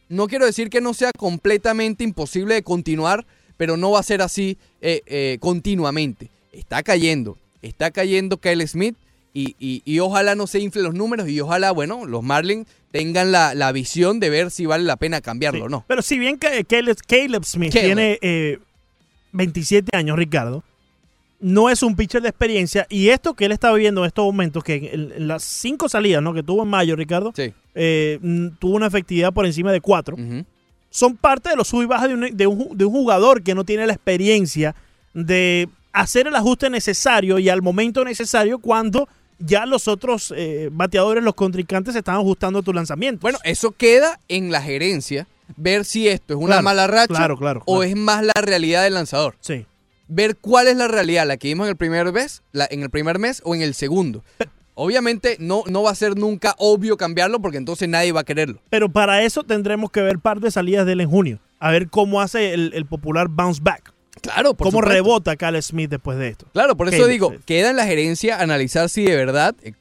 no 0.10 0.28
quiero 0.28 0.46
decir 0.46 0.70
que 0.70 0.82
no 0.82 0.94
sea 0.94 1.12
completamente 1.18 2.04
imposible 2.04 2.56
de 2.56 2.64
continuar, 2.64 3.26
pero 3.58 3.78
no 3.78 3.92
va 3.92 4.00
a 4.00 4.04
ser 4.04 4.22
así 4.22 4.58
eh, 4.82 5.02
eh, 5.06 5.38
continuamente. 5.40 6.30
Está 6.52 6.84
cayendo, 6.84 7.38
está 7.62 7.92
cayendo 7.92 8.38
Kyle 8.38 8.66
Smith 8.68 8.96
y, 9.34 9.56
y- 9.60 9.82
y 9.86 10.00
ojalá 10.00 10.36
no 10.36 10.48
se 10.48 10.60
inflen 10.60 10.86
los 10.86 10.94
números 10.94 11.28
y 11.30 11.40
ojalá, 11.42 11.72
bueno, 11.72 12.06
los 12.06 12.24
Marlins 12.24 12.68
tengan 12.92 13.32
la, 13.32 13.54
la 13.54 13.72
visión 13.72 14.20
de 14.20 14.30
ver 14.30 14.52
si 14.52 14.66
vale 14.66 14.84
la 14.84 14.98
pena 14.98 15.22
cambiarlo 15.22 15.66
o 15.66 15.70
no. 15.70 15.86
Pero 15.88 16.02
si 16.02 16.18
bien 16.18 16.38
que 16.38 16.66
Caleb, 16.66 16.98
Caleb 17.08 17.44
Smith 17.44 17.74
Caleb. 17.74 17.86
tiene 17.86 18.20
eh, 18.22 18.60
27 19.34 19.96
años, 19.96 20.18
Ricardo, 20.18 20.64
no 21.40 21.70
es 21.70 21.84
un 21.84 21.96
pitcher 21.96 22.22
de 22.22 22.30
experiencia. 22.30 22.88
Y 22.90 23.10
esto 23.10 23.34
que 23.34 23.46
él 23.46 23.52
está 23.52 23.72
viviendo 23.72 24.02
en 24.02 24.08
estos 24.08 24.26
momentos, 24.26 24.64
que 24.64 24.92
en, 24.94 25.28
las 25.28 25.44
cinco 25.44 25.90
salidas 25.90 26.22
¿no? 26.24 26.34
que 26.34 26.44
tuvo 26.44 26.64
en 26.64 26.70
mayo, 26.70 26.96
Ricardo, 26.96 27.34
eh, 27.76 28.20
mm, 28.22 28.48
tuvo 28.60 28.76
una 28.76 28.88
efectividad 28.88 29.34
por 29.34 29.46
encima 29.46 29.72
de 29.72 29.82
cuatro. 29.82 30.18
Son 30.90 31.16
parte 31.18 31.50
de 31.50 31.56
los 31.56 31.68
sub 31.68 31.84
y 31.84 31.86
bajas 31.86 32.08
de 32.08 32.14
un, 32.16 32.38
de, 32.38 32.48
un, 32.48 32.78
de 32.78 32.86
un 32.86 32.94
jugador 32.94 33.44
que 33.44 33.54
no 33.54 33.66
tiene 33.66 33.86
la 33.86 33.94
experiencia 33.94 34.74
de 35.14 35.70
hacer 35.92 36.28
el 36.28 36.36
ajuste 36.36 36.70
necesario 36.70 37.40
y 37.40 37.50
al 37.50 37.62
momento 37.62 38.04
necesario 38.04 38.60
cuando 38.60 39.08
ya 39.40 39.66
los 39.66 39.88
otros 39.88 40.34
eh, 40.36 40.70
bateadores, 40.72 41.24
los 41.24 41.36
contrincantes, 41.36 41.94
se 41.94 42.00
están 42.00 42.16
ajustando 42.16 42.60
a 42.60 42.62
tu 42.64 42.74
lanzamiento. 42.74 43.22
Bueno, 43.22 43.38
eso 43.44 43.72
queda 43.72 44.20
en 44.28 44.52
la 44.52 44.62
gerencia, 44.62 45.28
ver 45.56 45.86
si 45.86 46.08
esto 46.08 46.34
es 46.34 46.38
una 46.40 46.48
Claro, 46.56 46.64
mala 46.64 46.88
racha 46.88 47.08
claro, 47.08 47.38
claro, 47.38 47.64
o 47.66 47.84
es 47.84 47.96
más 47.96 48.24
la 48.24 48.34
realidad 48.42 48.84
del 48.84 48.94
lanzador. 48.96 49.36
Sí. 49.40 49.66
Ver 50.08 50.38
cuál 50.38 50.68
es 50.68 50.78
la 50.78 50.88
realidad, 50.88 51.28
la 51.28 51.38
que 51.38 51.50
vimos 51.50 51.66
en 51.68 51.72
el 51.72 51.78
primer 51.78 52.12
mes, 52.14 52.42
la- 52.52 52.68
en 52.72 52.82
el 52.82 52.90
primer 52.90 53.20
mes 53.20 53.42
o 53.44 53.54
en 53.56 53.62
el 53.62 53.74
segundo. 53.74 54.24
Obviamente 54.80 55.38
no, 55.40 55.64
no 55.68 55.82
va 55.84 55.92
a 55.92 55.96
ser 55.96 56.16
nunca 56.18 56.54
obvio 56.60 56.98
cambiarlo 56.98 57.40
porque 57.42 57.58
entonces 57.58 57.90
nadie 57.90 58.12
va 58.12 58.22
a 58.22 58.24
quererlo. 58.24 58.62
Pero 58.70 58.90
para 58.90 59.24
eso 59.24 59.44
tendremos 59.44 59.90
que 59.92 60.02
ver 60.02 60.20
par 60.20 60.40
de 60.40 60.52
salidas 60.52 60.86
de 60.86 60.92
él 60.94 61.02
en 61.02 61.10
junio. 61.10 61.40
A 61.60 61.72
ver 61.72 61.90
cómo 61.90 62.22
hace 62.22 62.54
el, 62.54 62.72
el 62.76 62.86
popular 62.86 63.28
bounce 63.28 63.60
back. 63.64 63.92
Claro, 64.22 64.54
por 64.54 64.66
Cómo 64.68 64.80
supuesto. 64.80 64.90
rebota 64.94 65.36
Cal 65.36 65.62
Smith 65.62 65.90
después 65.90 66.18
de 66.18 66.30
esto. 66.30 66.46
Claro, 66.54 66.76
por 66.76 66.88
eso 66.88 66.98
Caleb, 66.98 67.10
digo, 67.12 67.36
queda 67.46 67.70
en 67.70 67.76
la 67.76 67.86
gerencia 67.86 68.40
analizar 68.42 68.90
si 68.90 69.04
de 69.04 69.16
verdad, 69.16 69.56
eh, 69.64 69.74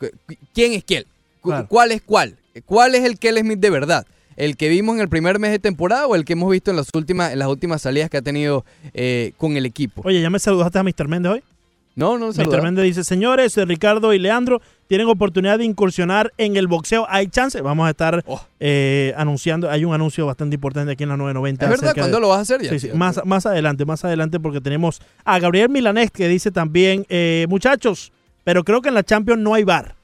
quién 0.54 0.72
es 0.72 0.84
quién, 0.84 1.04
Claro. 1.42 1.66
cuál 1.68 1.92
es 1.92 2.02
cuál, 2.02 2.36
cuál 2.64 2.94
es 2.94 3.04
el 3.04 3.18
Kelly 3.18 3.40
Smith 3.40 3.58
de 3.60 3.70
verdad. 3.70 4.06
¿El 4.36 4.56
que 4.58 4.68
vimos 4.68 4.96
en 4.96 5.00
el 5.00 5.08
primer 5.08 5.38
mes 5.38 5.50
de 5.50 5.58
temporada 5.58 6.06
o 6.06 6.14
el 6.14 6.24
que 6.26 6.34
hemos 6.34 6.50
visto 6.50 6.70
en 6.70 6.76
las 6.76 6.88
últimas, 6.94 7.32
en 7.32 7.38
las 7.38 7.48
últimas 7.48 7.80
salidas 7.80 8.10
que 8.10 8.18
ha 8.18 8.22
tenido 8.22 8.64
eh, 8.92 9.32
con 9.38 9.56
el 9.56 9.64
equipo? 9.64 10.02
Oye, 10.04 10.20
¿ya 10.20 10.28
me 10.28 10.38
saludaste 10.38 10.78
a 10.78 10.82
Mr. 10.82 11.08
Méndez 11.08 11.32
hoy? 11.32 11.42
No, 11.94 12.18
no, 12.18 12.26
Mr. 12.26 12.34
saludado. 12.34 12.62
Méndez 12.64 12.84
dice, 12.84 13.04
señores, 13.04 13.56
eh, 13.56 13.64
Ricardo 13.64 14.12
y 14.12 14.18
Leandro 14.18 14.60
tienen 14.86 15.08
oportunidad 15.08 15.58
de 15.58 15.64
incursionar 15.64 16.32
en 16.38 16.56
el 16.56 16.66
boxeo. 16.66 17.06
¿Hay 17.08 17.26
chance? 17.28 17.60
Vamos 17.60 17.86
a 17.86 17.90
estar 17.90 18.24
eh, 18.60 19.12
anunciando, 19.16 19.70
hay 19.70 19.84
un 19.84 19.94
anuncio 19.94 20.26
bastante 20.26 20.54
importante 20.54 20.92
aquí 20.92 21.02
en 21.02 21.08
la 21.10 21.16
990. 21.16 21.64
Oh. 21.66 21.74
¿Es 21.74 21.80
verdad? 21.80 21.94
¿Cuándo 21.94 22.16
de- 22.16 22.20
lo 22.20 22.28
vas 22.28 22.38
a 22.38 22.42
hacer 22.42 22.62
ya? 22.62 22.70
Sí, 22.70 22.78
sí, 22.78 22.90
más, 22.94 23.20
más 23.24 23.46
adelante, 23.46 23.84
más 23.84 24.04
adelante, 24.04 24.38
porque 24.40 24.60
tenemos 24.60 25.00
a 25.24 25.38
Gabriel 25.38 25.68
Milanés 25.68 26.10
que 26.10 26.28
dice 26.28 26.50
también, 26.50 27.04
eh, 27.08 27.46
muchachos, 27.48 28.12
pero 28.44 28.64
creo 28.64 28.80
que 28.82 28.88
en 28.88 28.94
la 28.94 29.02
Champions 29.02 29.40
no 29.42 29.54
hay 29.54 29.64
bar. 29.64 29.94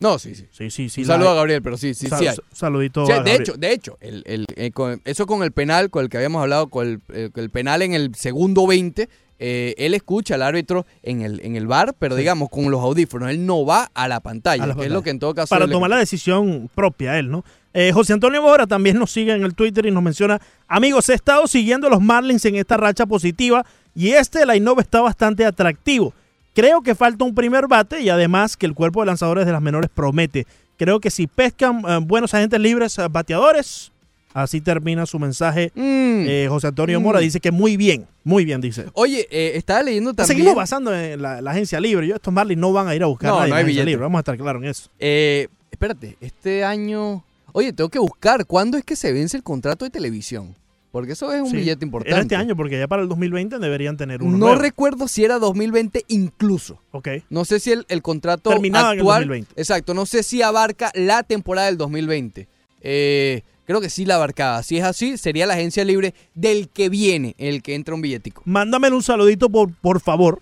No, 0.00 0.18
sí, 0.18 0.34
sí. 0.34 0.46
Sí, 0.50 0.68
sí, 0.70 0.88
sí. 0.88 1.02
Un 1.02 1.06
la 1.06 1.14
saludo 1.14 1.28
hay. 1.28 1.32
a 1.34 1.36
Gabriel, 1.36 1.62
pero 1.62 1.76
sí, 1.76 1.94
sí, 1.94 2.08
Sal- 2.08 2.18
sí 2.18 2.26
hay. 2.26 2.36
Saludito 2.52 3.06
Sí, 3.06 3.12
a 3.12 3.14
de 3.14 3.18
Gabriel. 3.20 3.40
hecho, 3.42 3.52
de 3.56 3.72
hecho, 3.72 3.98
el, 4.00 4.22
el- 4.26 4.46
eh, 4.56 4.72
con- 4.72 5.00
eso 5.04 5.26
con 5.26 5.44
el 5.44 5.52
penal, 5.52 5.90
con 5.90 6.02
el 6.02 6.08
que 6.10 6.16
habíamos 6.16 6.42
hablado, 6.42 6.66
con 6.68 6.88
el, 6.88 7.00
eh, 7.14 7.30
con 7.32 7.44
el 7.44 7.50
penal 7.50 7.82
en 7.82 7.94
el 7.94 8.12
segundo 8.16 8.66
20, 8.66 9.08
eh, 9.38 9.74
él 9.78 9.94
escucha 9.94 10.36
al 10.36 10.42
árbitro 10.42 10.86
en 11.02 11.22
el, 11.22 11.40
en 11.44 11.56
el 11.56 11.66
bar, 11.66 11.94
pero 11.98 12.14
digamos 12.14 12.48
con 12.48 12.70
los 12.70 12.80
audífonos, 12.80 13.30
él 13.30 13.44
no 13.44 13.64
va 13.64 13.90
a 13.92 14.08
la 14.08 14.20
pantalla, 14.20 14.64
A 14.64 14.66
la 14.68 14.74
que 14.74 14.84
es 14.84 14.92
lo 14.92 15.02
que 15.02 15.10
en 15.10 15.18
todo 15.18 15.34
caso... 15.34 15.48
para 15.48 15.66
tomar 15.66 15.90
la 15.90 15.96
decisión 15.96 16.70
propia 16.74 17.18
él, 17.18 17.30
¿no? 17.30 17.44
Eh, 17.74 17.90
José 17.92 18.12
Antonio 18.12 18.42
Bora 18.42 18.66
también 18.66 18.98
nos 18.98 19.10
sigue 19.10 19.32
en 19.32 19.42
el 19.44 19.54
Twitter 19.54 19.86
y 19.86 19.90
nos 19.90 20.02
menciona, 20.02 20.40
amigos, 20.68 21.08
he 21.08 21.14
estado 21.14 21.46
siguiendo 21.46 21.86
a 21.86 21.90
los 21.90 22.02
Marlins 22.02 22.44
en 22.44 22.56
esta 22.56 22.76
racha 22.76 23.06
positiva 23.06 23.64
y 23.94 24.10
este 24.10 24.44
line-up 24.44 24.80
está 24.80 25.00
bastante 25.00 25.44
atractivo. 25.44 26.12
Creo 26.54 26.82
que 26.82 26.94
falta 26.94 27.24
un 27.24 27.34
primer 27.34 27.66
bate 27.66 28.00
y 28.02 28.10
además 28.10 28.56
que 28.58 28.66
el 28.66 28.74
cuerpo 28.74 29.00
de 29.00 29.06
lanzadores 29.06 29.46
de 29.46 29.52
las 29.52 29.62
menores 29.62 29.90
promete. 29.92 30.46
Creo 30.76 31.00
que 31.00 31.10
si 31.10 31.26
pescan 31.26 31.82
eh, 31.88 31.98
buenos 32.02 32.34
agentes 32.34 32.60
libres 32.60 32.98
bateadores, 33.10 33.90
así 34.34 34.60
termina 34.60 35.06
su 35.06 35.18
mensaje. 35.18 35.72
Eh, 35.76 36.46
José 36.48 36.68
Antonio 36.68 37.00
Mm. 37.00 37.02
Mora 37.02 37.20
dice 37.20 37.40
que 37.40 37.50
muy 37.50 37.76
bien, 37.76 38.06
muy 38.24 38.44
bien, 38.44 38.60
dice. 38.60 38.86
Oye, 38.94 39.26
eh, 39.30 39.52
estaba 39.56 39.82
leyendo 39.82 40.14
también... 40.14 40.36
Seguimos 40.36 40.54
basando 40.54 40.94
en 40.94 41.20
la, 41.20 41.40
la 41.40 41.50
agencia 41.50 41.80
libre. 41.80 42.06
Yo, 42.06 42.14
estos 42.16 42.32
Marlins 42.32 42.60
no 42.60 42.72
van 42.72 42.88
a 42.88 42.94
ir 42.94 43.02
a 43.02 43.06
buscar 43.06 43.30
No, 43.30 43.38
nadie 43.40 43.50
no 43.50 43.54
en 43.56 43.58
hay 43.58 43.62
la 43.64 43.66
agencia 43.66 43.84
libre. 43.84 44.02
Vamos 44.02 44.18
a 44.18 44.20
estar 44.20 44.36
claros 44.36 44.62
en 44.62 44.68
eso. 44.68 44.90
Eh, 44.98 45.48
espérate, 45.70 46.16
este 46.20 46.64
año... 46.64 47.24
Oye, 47.52 47.72
tengo 47.72 47.90
que 47.90 47.98
buscar 47.98 48.46
cuándo 48.46 48.78
es 48.78 48.84
que 48.84 48.96
se 48.96 49.12
vence 49.12 49.36
el 49.36 49.42
contrato 49.42 49.84
de 49.84 49.90
televisión. 49.90 50.54
Porque 50.90 51.12
eso 51.12 51.32
es 51.32 51.40
un 51.40 51.48
Sí, 51.50 51.56
billete 51.56 51.84
importante. 51.86 52.12
Era 52.12 52.20
este 52.22 52.36
año, 52.36 52.54
porque 52.54 52.78
ya 52.78 52.86
para 52.86 53.00
el 53.02 53.08
2020 53.08 53.58
deberían 53.58 53.96
tener 53.96 54.22
uno. 54.22 54.32
No 54.32 54.46
nuevo. 54.48 54.60
recuerdo 54.60 55.08
si 55.08 55.24
era 55.24 55.38
2020 55.38 56.04
incluso. 56.08 56.80
Ok. 56.90 57.08
No 57.30 57.44
sé 57.46 57.60
si 57.60 57.72
el, 57.72 57.86
el 57.88 58.02
contrato 58.02 58.50
Terminaba 58.50 58.88
en 58.88 58.94
el 58.94 58.98
actual... 59.00 59.22
2020. 59.22 59.54
Exacto, 59.60 59.94
no 59.94 60.04
sé 60.06 60.22
si 60.22 60.42
abarca 60.42 60.90
la 60.94 61.22
temporada 61.22 61.66
del 61.68 61.78
2020. 61.78 62.46
Eh, 62.82 63.42
creo 63.72 63.80
que 63.80 63.90
sí 63.90 64.04
la 64.04 64.16
abarcaba. 64.16 64.62
Si 64.62 64.76
es 64.78 64.84
así, 64.84 65.16
sería 65.16 65.46
la 65.46 65.54
agencia 65.54 65.84
libre 65.84 66.14
del 66.34 66.68
que 66.68 66.88
viene, 66.88 67.34
el 67.38 67.62
que 67.62 67.74
entra 67.74 67.94
un 67.94 68.02
billetico. 68.02 68.42
Mándamele 68.44 68.94
un 68.94 69.02
saludito, 69.02 69.48
por, 69.48 69.72
por 69.72 70.00
favor, 70.00 70.40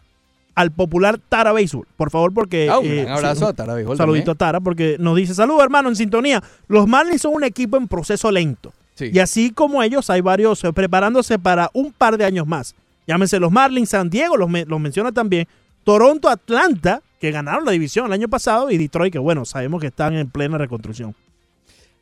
al 0.54 0.72
popular 0.72 1.18
Tara 1.28 1.52
Béisbol. 1.52 1.86
Por 1.96 2.10
favor, 2.10 2.34
porque. 2.34 2.68
Ah, 2.68 2.80
un 2.80 2.86
eh, 2.86 3.08
abrazo 3.08 3.46
sí, 3.46 3.50
a 3.50 3.52
Tara 3.52 3.74
Béisbol 3.74 3.96
saludito 3.96 4.34
también. 4.34 4.34
a 4.34 4.38
Tara, 4.38 4.60
porque 4.60 4.96
nos 4.98 5.16
dice: 5.16 5.34
Saludos, 5.34 5.62
hermano, 5.62 5.88
en 5.88 5.96
sintonía. 5.96 6.42
Los 6.68 6.86
Marlins 6.88 7.22
son 7.22 7.34
un 7.34 7.44
equipo 7.44 7.76
en 7.76 7.86
proceso 7.88 8.30
lento. 8.30 8.72
Y 8.98 9.18
así 9.18 9.50
como 9.50 9.82
ellos, 9.82 10.10
hay 10.10 10.20
varios 10.20 10.62
eh, 10.62 10.72
preparándose 10.74 11.38
para 11.38 11.70
un 11.72 11.90
par 11.90 12.18
de 12.18 12.26
años 12.26 12.46
más. 12.46 12.74
Llámense 13.06 13.40
los 13.40 13.50
Marlins, 13.50 13.88
San 13.88 14.10
Diego, 14.10 14.36
los, 14.36 14.50
me- 14.50 14.66
los 14.66 14.78
menciona 14.78 15.10
también. 15.10 15.48
Toronto, 15.84 16.28
Atlanta, 16.28 17.00
que 17.18 17.30
ganaron 17.30 17.64
la 17.64 17.72
división 17.72 18.04
el 18.06 18.12
año 18.12 18.28
pasado, 18.28 18.70
y 18.70 18.76
Detroit, 18.76 19.10
que 19.12 19.18
bueno, 19.18 19.46
sabemos 19.46 19.80
que 19.80 19.86
están 19.86 20.14
en 20.14 20.28
plena 20.28 20.58
reconstrucción. 20.58 21.14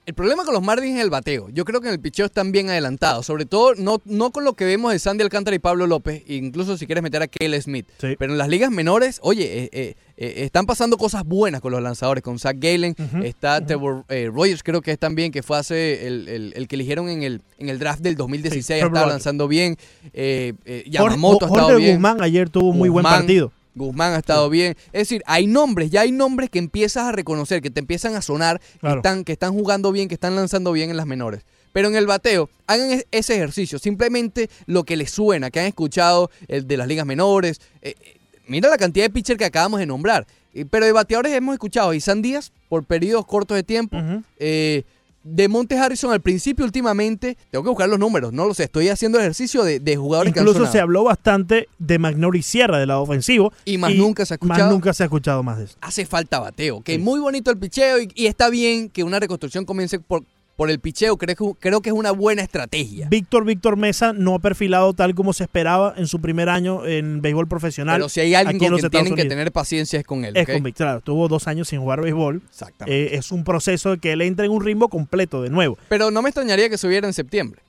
El 0.08 0.14
problema 0.14 0.42
con 0.46 0.54
los 0.54 0.62
Marlins 0.62 0.96
es 0.96 1.02
el 1.04 1.10
bateo. 1.10 1.50
Yo 1.50 1.66
creo 1.66 1.82
que 1.82 1.88
en 1.88 1.92
el 1.92 2.00
picheo 2.00 2.24
están 2.24 2.50
bien 2.50 2.70
adelantados. 2.70 3.26
Sobre 3.26 3.44
todo, 3.44 3.74
no, 3.74 4.00
no 4.06 4.30
con 4.30 4.42
lo 4.42 4.54
que 4.54 4.64
vemos 4.64 4.90
de 4.90 4.98
Sandy 4.98 5.22
Alcántara 5.22 5.54
y 5.54 5.58
Pablo 5.58 5.86
López, 5.86 6.22
incluso 6.28 6.78
si 6.78 6.86
quieres 6.86 7.02
meter 7.02 7.20
a 7.20 7.28
Kale 7.28 7.60
Smith. 7.60 7.86
Pero 8.18 8.32
en 8.32 8.38
las 8.38 8.48
ligas 8.48 8.70
menores, 8.70 9.18
oye, 9.22 9.64
eh, 9.64 9.68
eh, 9.70 9.94
eh, 10.16 10.32
están 10.46 10.64
pasando 10.64 10.96
cosas 10.96 11.24
buenas 11.26 11.60
con 11.60 11.72
los 11.72 11.82
lanzadores. 11.82 12.24
Con 12.24 12.38
Zach 12.38 12.56
Galen, 12.58 12.96
está 13.22 13.60
Trevor 13.66 14.06
eh, 14.08 14.30
Rogers, 14.32 14.62
creo 14.62 14.80
que 14.80 14.92
es 14.92 14.98
también, 14.98 15.30
que 15.30 15.42
fue 15.42 15.58
hace 15.58 16.06
el, 16.06 16.26
el- 16.28 16.52
el 16.56 16.68
que 16.68 16.76
eligieron 16.76 17.10
en 17.10 17.22
el, 17.22 17.42
en 17.58 17.68
el 17.68 17.78
draft 17.78 18.00
del 18.00 18.14
2016. 18.16 18.64
Sí, 18.64 18.80
Rogers. 18.80 19.08
lanzando 19.08 19.46
bien. 19.46 19.76
Eh, 20.14 20.54
eh, 20.64 20.84
Jorge, 20.86 20.90
Yamamoto 20.90 21.44
ha 21.44 21.48
estado 21.48 21.66
Jorge 21.68 21.82
bien. 21.82 21.96
Guzmán 21.96 22.22
ayer 22.22 22.48
tuvo 22.48 22.70
un 22.70 22.78
muy 22.78 22.88
buen 22.88 23.04
partido. 23.04 23.52
Guzmán 23.78 24.12
ha 24.12 24.18
estado 24.18 24.50
bien. 24.50 24.76
Es 24.92 25.02
decir, 25.08 25.22
hay 25.26 25.46
nombres, 25.46 25.90
ya 25.90 26.02
hay 26.02 26.12
nombres 26.12 26.50
que 26.50 26.58
empiezas 26.58 27.04
a 27.04 27.12
reconocer, 27.12 27.62
que 27.62 27.70
te 27.70 27.80
empiezan 27.80 28.14
a 28.14 28.22
sonar, 28.22 28.60
que, 28.60 28.88
están, 28.98 29.24
que 29.24 29.32
están 29.32 29.54
jugando 29.54 29.90
bien, 29.92 30.08
que 30.08 30.14
están 30.14 30.36
lanzando 30.36 30.72
bien 30.72 30.90
en 30.90 30.96
las 30.96 31.06
menores. 31.06 31.44
Pero 31.72 31.88
en 31.88 31.96
el 31.96 32.06
bateo, 32.06 32.50
hagan 32.66 32.90
es- 32.90 33.06
ese 33.10 33.34
ejercicio. 33.36 33.78
Simplemente 33.78 34.50
lo 34.66 34.84
que 34.84 34.96
les 34.96 35.10
suena, 35.10 35.50
que 35.50 35.60
han 35.60 35.66
escuchado 35.66 36.30
el 36.48 36.66
de 36.66 36.76
las 36.76 36.88
ligas 36.88 37.06
menores. 37.06 37.60
Eh, 37.82 37.94
eh, 38.00 38.16
mira 38.46 38.68
la 38.68 38.78
cantidad 38.78 39.04
de 39.06 39.10
pitchers 39.10 39.38
que 39.38 39.44
acabamos 39.44 39.78
de 39.80 39.86
nombrar. 39.86 40.26
Eh, 40.54 40.64
pero 40.68 40.86
de 40.86 40.92
bateadores 40.92 41.32
hemos 41.34 41.52
escuchado 41.52 41.90
a 41.90 41.96
Isan 41.96 42.22
Díaz 42.22 42.52
por 42.68 42.84
periodos 42.84 43.26
cortos 43.26 43.54
de 43.56 43.62
tiempo. 43.62 43.96
Eh, 44.38 44.84
de 45.22 45.48
Montes 45.48 45.78
Harrison 45.78 46.12
al 46.12 46.20
principio, 46.20 46.64
últimamente, 46.64 47.36
tengo 47.50 47.62
que 47.62 47.70
buscar 47.70 47.88
los 47.88 47.98
números, 47.98 48.32
no 48.32 48.46
lo 48.46 48.54
sé. 48.54 48.64
Estoy 48.64 48.88
haciendo 48.88 49.18
ejercicio 49.18 49.64
de, 49.64 49.80
de 49.80 49.96
jugadores 49.96 50.32
que 50.32 50.40
han 50.40 50.46
Incluso 50.46 50.70
se 50.70 50.80
habló 50.80 51.04
bastante 51.04 51.68
de 51.78 51.98
Magnori 51.98 52.42
Sierra 52.42 52.78
del 52.78 52.88
lado 52.88 53.02
ofensivo. 53.02 53.52
Y 53.64 53.78
más 53.78 53.94
nunca 53.94 54.24
se 54.24 54.34
ha 54.34 54.36
escuchado. 54.36 54.60
Más 54.60 54.70
nunca 54.70 54.92
se 54.94 55.02
ha 55.02 55.06
escuchado 55.06 55.42
más 55.42 55.58
de 55.58 55.64
eso. 55.64 55.76
hace 55.80 56.06
falta 56.06 56.38
bateo. 56.40 56.80
Que 56.80 56.98
muy 56.98 57.20
bonito 57.20 57.50
el 57.50 57.58
picheo 57.58 58.00
y, 58.00 58.10
y 58.14 58.26
está 58.26 58.48
bien 58.48 58.88
que 58.88 59.04
una 59.04 59.20
reconstrucción 59.20 59.64
comience 59.64 59.98
por, 59.98 60.24
por 60.58 60.72
el 60.72 60.80
picheo. 60.80 61.16
Creo 61.16 61.36
que, 61.36 61.60
creo 61.60 61.80
que 61.80 61.90
es 61.90 61.94
una 61.94 62.10
buena 62.10 62.42
estrategia. 62.42 63.06
Víctor 63.08 63.44
Víctor 63.44 63.76
Mesa 63.76 64.12
no 64.12 64.34
ha 64.34 64.38
perfilado 64.40 64.92
tal 64.92 65.14
como 65.14 65.32
se 65.32 65.44
esperaba 65.44 65.94
en 65.96 66.08
su 66.08 66.20
primer 66.20 66.48
año 66.48 66.84
en 66.84 67.22
béisbol 67.22 67.46
profesional. 67.46 67.98
Pero 67.98 68.08
si 68.08 68.18
hay 68.18 68.34
alguien 68.34 68.58
con 68.58 68.74
Estados 68.74 68.90
tienen 68.90 69.14
que 69.14 69.26
tener 69.26 69.52
paciencia 69.52 70.00
es 70.00 70.04
con 70.04 70.24
él. 70.24 70.36
Es 70.36 70.48
con 70.48 70.64
Víctor, 70.64 70.86
claro, 70.86 71.00
tuvo 71.00 71.28
dos 71.28 71.46
años 71.46 71.68
sin 71.68 71.78
jugar 71.78 72.00
béisbol. 72.00 72.42
Exactamente. 72.50 73.14
Eh, 73.14 73.16
es 73.16 73.30
un 73.30 73.44
proceso 73.44 73.92
de 73.92 73.98
que 73.98 74.10
él 74.10 74.20
entre 74.22 74.46
en 74.46 74.50
un 74.50 74.64
ritmo 74.64 74.88
completo 74.88 75.42
de 75.42 75.48
nuevo. 75.48 75.78
Pero 75.88 76.10
no 76.10 76.22
me 76.22 76.30
extrañaría 76.30 76.68
que 76.68 76.76
subiera 76.76 77.06
en 77.06 77.12
septiembre. 77.12 77.62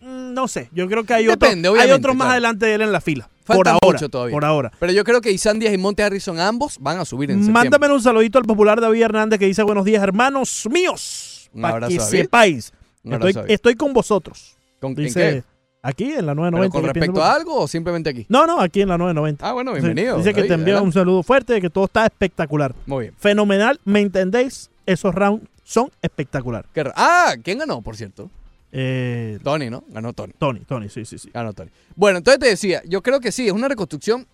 Mm, 0.00 0.32
no 0.32 0.48
sé. 0.48 0.70
Yo 0.72 0.88
creo 0.88 1.04
que 1.04 1.12
hay, 1.12 1.26
Depende, 1.26 1.68
otro, 1.68 1.82
hay 1.82 1.90
otros 1.90 2.16
más 2.16 2.28
claro. 2.28 2.32
adelante 2.32 2.64
de 2.64 2.74
él 2.76 2.80
en 2.80 2.92
la 2.92 3.02
fila. 3.02 3.28
Falta 3.44 3.58
por 3.58 3.68
ahora. 3.68 3.98
mucho 3.98 4.08
todavía. 4.08 4.32
Por 4.32 4.44
ahora. 4.46 4.72
Pero 4.80 4.90
yo 4.90 5.04
creo 5.04 5.20
que 5.20 5.32
Isan 5.32 5.58
Díaz 5.58 5.74
y 5.74 5.76
Monte 5.76 6.02
Harrison 6.02 6.40
ambos 6.40 6.78
van 6.80 6.98
a 6.98 7.04
subir 7.04 7.30
en 7.30 7.44
septiembre. 7.44 7.70
Mándame 7.70 7.94
un 7.94 8.00
saludito 8.00 8.38
al 8.38 8.44
popular 8.44 8.80
David 8.80 9.02
Hernández 9.02 9.38
que 9.38 9.44
dice 9.44 9.62
buenos 9.62 9.84
días, 9.84 10.02
hermanos 10.02 10.66
míos. 10.70 11.25
Un 11.52 11.62
Para 11.62 11.88
que 11.88 12.00
sepáis. 12.00 12.72
Un 13.02 13.14
Estoy, 13.14 13.34
estoy 13.48 13.74
con 13.74 13.92
vosotros. 13.92 14.56
¿Con, 14.80 14.90
¿en 14.92 14.96
Dice 14.96 15.20
qué? 15.20 15.44
aquí 15.82 16.04
en 16.12 16.26
la 16.26 16.34
¿Pero 16.34 16.50
990. 16.50 16.72
con 16.72 16.82
le 16.82 16.92
respecto 16.92 17.22
a 17.22 17.34
algo 17.34 17.60
o 17.60 17.68
simplemente 17.68 18.10
aquí? 18.10 18.26
No, 18.28 18.46
no, 18.46 18.60
aquí 18.60 18.82
en 18.82 18.88
la 18.88 18.98
990. 18.98 19.48
Ah, 19.48 19.52
bueno, 19.52 19.72
bienvenido. 19.72 20.16
Dice 20.18 20.34
que 20.34 20.44
te 20.44 20.54
envía 20.54 20.82
un 20.82 20.92
saludo 20.92 21.22
fuerte, 21.22 21.60
que 21.60 21.70
todo 21.70 21.84
está 21.84 22.04
espectacular. 22.06 22.74
Muy 22.86 23.04
bien. 23.04 23.14
Fenomenal, 23.16 23.80
¿me 23.84 24.00
entendéis? 24.00 24.70
Esos 24.84 25.14
rounds 25.14 25.46
son 25.64 25.90
espectacular. 26.02 26.66
Qué 26.72 26.84
Ah, 26.94 27.34
¿quién 27.42 27.58
ganó, 27.58 27.82
por 27.82 27.96
cierto? 27.96 28.30
Eh, 28.72 29.38
Tony, 29.42 29.70
¿no? 29.70 29.84
Ganó 29.88 30.12
Tony. 30.12 30.32
Tony, 30.38 30.60
Tony, 30.60 30.88
sí, 30.88 31.04
sí, 31.04 31.18
sí. 31.18 31.30
Ganó 31.32 31.52
Tony. 31.52 31.70
Bueno, 31.94 32.18
entonces 32.18 32.40
te 32.40 32.48
decía, 32.48 32.82
yo 32.84 33.02
creo 33.02 33.20
que 33.20 33.32
sí, 33.32 33.46
es 33.46 33.52
una 33.52 33.68
reconstrucción 33.68 34.26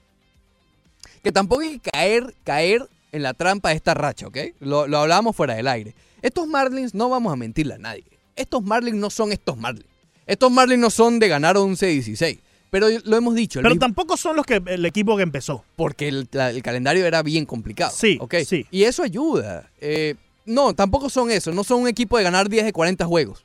que 1.22 1.32
tampoco 1.32 1.60
hay 1.62 1.78
que 1.78 1.90
caer, 1.90 2.34
caer 2.44 2.86
en 3.12 3.22
la 3.22 3.34
trampa 3.34 3.68
de 3.68 3.76
esta 3.76 3.94
racha, 3.94 4.26
¿ok? 4.26 4.38
Lo, 4.60 4.86
lo 4.88 4.98
hablábamos 4.98 5.36
fuera 5.36 5.54
del 5.54 5.68
aire. 5.68 5.94
Estos 6.22 6.46
Marlins, 6.46 6.94
no 6.94 7.08
vamos 7.08 7.32
a 7.32 7.36
mentirle 7.36 7.74
a 7.74 7.78
nadie. 7.78 8.04
Estos 8.36 8.62
Marlins 8.62 8.96
no 8.96 9.10
son 9.10 9.32
estos 9.32 9.56
Marlins. 9.58 9.86
Estos 10.26 10.50
Marlins 10.50 10.80
no 10.80 10.88
son 10.90 11.18
de 11.18 11.28
ganar 11.28 11.56
11-16. 11.56 12.38
Pero 12.70 12.86
lo 13.04 13.16
hemos 13.18 13.34
dicho. 13.34 13.60
Pero 13.60 13.76
tampoco 13.76 14.16
son 14.16 14.36
los 14.36 14.46
que 14.46 14.62
el 14.64 14.86
equipo 14.86 15.16
que 15.16 15.22
empezó. 15.22 15.62
porque 15.76 16.08
el, 16.08 16.28
la- 16.32 16.48
el 16.50 16.62
calendario 16.62 17.04
era 17.04 17.22
bien 17.22 17.44
complicado. 17.44 17.92
Sí, 17.94 18.16
¿ok? 18.20 18.36
sí. 18.46 18.66
Y 18.70 18.84
eso 18.84 19.02
ayuda. 19.02 19.68
Eh, 19.80 20.14
no, 20.46 20.72
tampoco 20.74 21.10
son 21.10 21.30
eso. 21.30 21.52
No 21.52 21.64
son 21.64 21.82
un 21.82 21.88
equipo 21.88 22.16
de 22.16 22.24
ganar 22.24 22.48
10 22.48 22.64
de 22.64 22.72
40 22.72 23.04
juegos. 23.04 23.44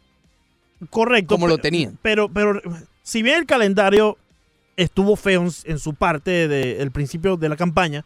Correcto. 0.90 1.36
Como 1.36 1.48
lo 1.48 1.58
tenían. 1.58 1.98
Pero, 2.02 2.30
pero 2.30 2.62
si 3.04 3.22
bien 3.22 3.38
el 3.40 3.46
calendario 3.46 4.18
estuvo 4.78 5.16
feo 5.16 5.42
en, 5.44 5.52
en 5.66 5.80
su 5.80 5.94
parte 5.96 6.48
del 6.48 6.92
principio 6.92 7.36
de 7.36 7.50
la 7.50 7.56
campaña, 7.58 8.06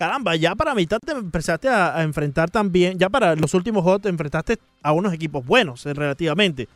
caramba, 0.00 0.34
ya 0.34 0.54
para 0.54 0.74
mitad 0.74 0.98
te 0.98 1.12
empezaste 1.12 1.68
a, 1.68 1.94
a 1.94 2.02
enfrentar 2.02 2.50
también, 2.50 2.98
ya 2.98 3.10
para 3.10 3.36
los 3.36 3.52
últimos 3.52 3.82
juegos 3.82 4.00
te 4.00 4.08
enfrentaste 4.08 4.58
a 4.82 4.92
unos 4.92 5.12
equipos 5.12 5.44
buenos 5.44 5.84
eh, 5.84 5.92
relativamente. 5.92 6.68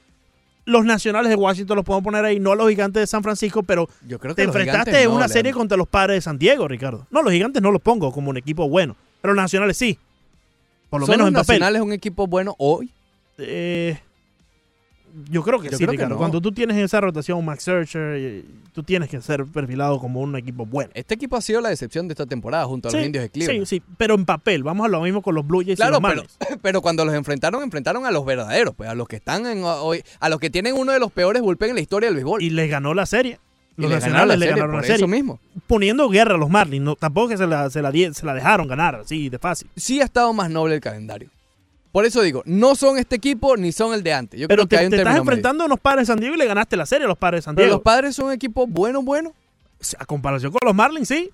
Los 0.66 0.84
nacionales 0.84 1.30
de 1.30 1.36
Washington 1.36 1.76
los 1.76 1.84
podemos 1.86 2.04
poner 2.04 2.22
ahí, 2.22 2.38
no 2.38 2.52
a 2.52 2.56
los 2.56 2.68
gigantes 2.68 3.00
de 3.00 3.06
San 3.06 3.22
Francisco, 3.22 3.62
pero 3.62 3.88
Yo 4.06 4.18
creo 4.18 4.34
que 4.34 4.42
te 4.42 4.46
enfrentaste 4.46 4.98
en 4.98 5.04
no, 5.04 5.10
una 5.12 5.20
Leandro. 5.20 5.32
serie 5.32 5.52
contra 5.52 5.76
los 5.78 5.88
padres 5.88 6.18
de 6.18 6.20
San 6.20 6.38
Diego, 6.38 6.68
Ricardo. 6.68 7.06
No, 7.10 7.22
los 7.22 7.32
gigantes 7.32 7.62
no 7.62 7.70
los 7.72 7.80
pongo 7.80 8.12
como 8.12 8.28
un 8.28 8.36
equipo 8.36 8.68
bueno, 8.68 8.94
pero 9.22 9.32
los 9.32 9.42
nacionales 9.42 9.78
sí. 9.78 9.98
Por 10.90 11.00
lo 11.00 11.06
¿Son 11.06 11.14
menos 11.14 11.24
los 11.24 11.28
en 11.28 11.34
papel. 11.34 11.60
Nacionales 11.60 11.80
un 11.82 11.92
equipo 11.94 12.26
bueno 12.26 12.54
hoy? 12.58 12.90
Eh, 13.38 13.98
yo 15.30 15.42
creo 15.42 15.60
que 15.60 15.70
Yo 15.70 15.78
sí, 15.78 15.84
creo 15.84 15.90
que 15.92 15.96
Ricardo. 15.96 16.14
no. 16.14 16.18
Cuando 16.18 16.40
tú 16.40 16.52
tienes 16.52 16.76
esa 16.76 17.00
rotación, 17.00 17.44
Max 17.44 17.62
Searcher, 17.64 18.44
tú 18.72 18.82
tienes 18.82 19.08
que 19.08 19.20
ser 19.20 19.44
perfilado 19.46 19.98
como 20.00 20.20
un 20.20 20.34
equipo 20.36 20.66
bueno. 20.66 20.90
Este 20.94 21.14
equipo 21.14 21.36
ha 21.36 21.40
sido 21.40 21.60
la 21.60 21.68
decepción 21.68 22.08
de 22.08 22.12
esta 22.14 22.26
temporada 22.26 22.64
junto 22.66 22.88
a 22.88 22.92
los 22.92 23.04
indios 23.04 23.22
de 23.22 23.30
Cleveland. 23.30 23.66
Sí, 23.66 23.78
sí, 23.78 23.82
pero 23.96 24.14
en 24.14 24.24
papel. 24.24 24.62
Vamos 24.62 24.86
a 24.86 24.88
lo 24.88 25.00
mismo 25.00 25.22
con 25.22 25.34
los 25.34 25.46
Blue 25.46 25.60
Jays 25.60 25.74
y 25.74 25.76
Claro, 25.76 26.00
los 26.00 26.10
pero, 26.38 26.58
pero 26.62 26.82
cuando 26.82 27.04
los 27.04 27.14
enfrentaron, 27.14 27.62
enfrentaron 27.62 28.06
a 28.06 28.10
los 28.10 28.24
verdaderos, 28.24 28.74
pues 28.74 28.88
a 28.90 28.94
los 28.94 29.06
que 29.08 29.16
están 29.16 29.46
en 29.46 29.62
hoy, 29.64 30.02
a 30.20 30.28
los 30.28 30.40
que 30.40 30.50
tienen 30.50 30.74
uno 30.76 30.92
de 30.92 30.98
los 30.98 31.12
peores 31.12 31.42
bullpen 31.42 31.70
en 31.70 31.74
la 31.76 31.80
historia 31.82 32.08
del 32.08 32.16
béisbol. 32.16 32.42
Y 32.42 32.50
les 32.50 32.68
ganó 32.70 32.94
la 32.94 33.06
serie. 33.06 33.38
Y 33.76 33.82
Los 33.82 33.90
ganaron 33.90 34.12
nacionales 34.12 34.28
la 34.28 34.36
le 34.36 34.46
serie, 34.46 34.60
ganaron 34.60 34.76
la 34.76 34.82
serie. 34.82 34.96
eso 34.96 35.08
mismo. 35.08 35.40
Poniendo 35.66 36.08
guerra 36.08 36.34
a 36.36 36.38
los 36.38 36.48
Marlins. 36.48 36.84
No, 36.84 36.94
tampoco 36.96 37.28
que 37.30 37.36
se 37.36 37.46
la, 37.46 37.68
se, 37.70 37.82
la 37.82 37.90
se 37.92 38.24
la 38.26 38.34
dejaron 38.34 38.68
ganar 38.68 38.94
así 38.96 39.28
de 39.28 39.38
fácil. 39.38 39.68
Sí 39.74 40.00
ha 40.00 40.04
estado 40.04 40.32
más 40.32 40.48
noble 40.50 40.76
el 40.76 40.80
calendario. 40.80 41.28
Por 41.94 42.04
eso 42.04 42.22
digo, 42.22 42.42
no 42.44 42.74
son 42.74 42.98
este 42.98 43.14
equipo 43.14 43.56
ni 43.56 43.70
son 43.70 43.94
el 43.94 44.02
de 44.02 44.12
antes. 44.12 44.40
Yo 44.40 44.48
pero 44.48 44.66
creo 44.66 44.68
que 44.68 44.76
te, 44.76 44.80
hay 44.80 44.86
un 44.86 44.90
te 44.90 44.96
estás 44.96 45.12
medio. 45.12 45.22
enfrentando 45.22 45.62
a 45.62 45.66
unos 45.66 45.78
padres 45.78 46.08
de 46.08 46.12
San 46.12 46.18
Diego 46.18 46.34
y 46.34 46.38
le 46.38 46.46
ganaste 46.46 46.76
la 46.76 46.86
serie 46.86 47.04
a 47.04 47.08
los 47.08 47.16
padres 47.16 47.38
de 47.38 47.42
San 47.44 47.54
Pero 47.54 47.66
Diego. 47.66 47.76
los 47.76 47.84
padres 47.84 48.16
son 48.16 48.26
un 48.26 48.32
equipo 48.32 48.66
bueno, 48.66 49.00
bueno. 49.00 49.32
A 50.00 50.04
comparación 50.04 50.50
con 50.50 50.58
los 50.64 50.74
Marlins, 50.74 51.06
sí. 51.06 51.30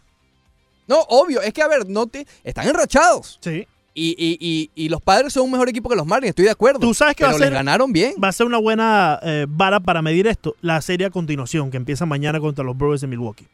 No, 0.87 1.01
obvio, 1.09 1.41
es 1.41 1.55
que 1.55 1.63
a 1.63 1.67
ver, 1.67 1.89
no 1.89 2.07
te, 2.09 2.27
están 2.45 2.69
enrachados. 2.69 3.39
Sí. 3.41 3.67
Y, 3.95 4.11
y, 4.19 4.37
y, 4.39 4.71
y 4.75 4.89
los 4.91 5.01
padres 5.01 5.33
son 5.33 5.45
un 5.45 5.53
mejor 5.53 5.71
equipo 5.71 5.89
que 5.89 5.97
los 5.97 6.07
Marlins, 6.07 6.29
estoy 6.31 6.45
de 6.45 6.51
acuerdo. 6.51 6.79
Tú 6.81 6.93
sabes 6.93 7.17
que 7.17 7.23
pero 7.25 7.31
va 7.31 7.37
a 7.37 7.39
ser. 7.39 7.49
les 7.49 7.55
ganaron 7.55 7.91
bien. 7.91 8.13
Va 8.23 8.29
a 8.29 8.33
ser 8.33 8.45
una 8.45 8.59
buena 8.59 9.19
eh, 9.23 9.47
vara 9.49 9.81
para 9.81 10.03
medir 10.03 10.27
esto. 10.27 10.57
La 10.61 10.83
serie 10.83 11.07
a 11.07 11.11
continuación, 11.11 11.71
que 11.71 11.79
empieza 11.79 12.05
mañana 12.05 12.39
contra 12.39 12.63
los 12.65 12.77
Brewers 12.77 13.01
de 13.01 13.07
Milwaukee. 13.07 13.47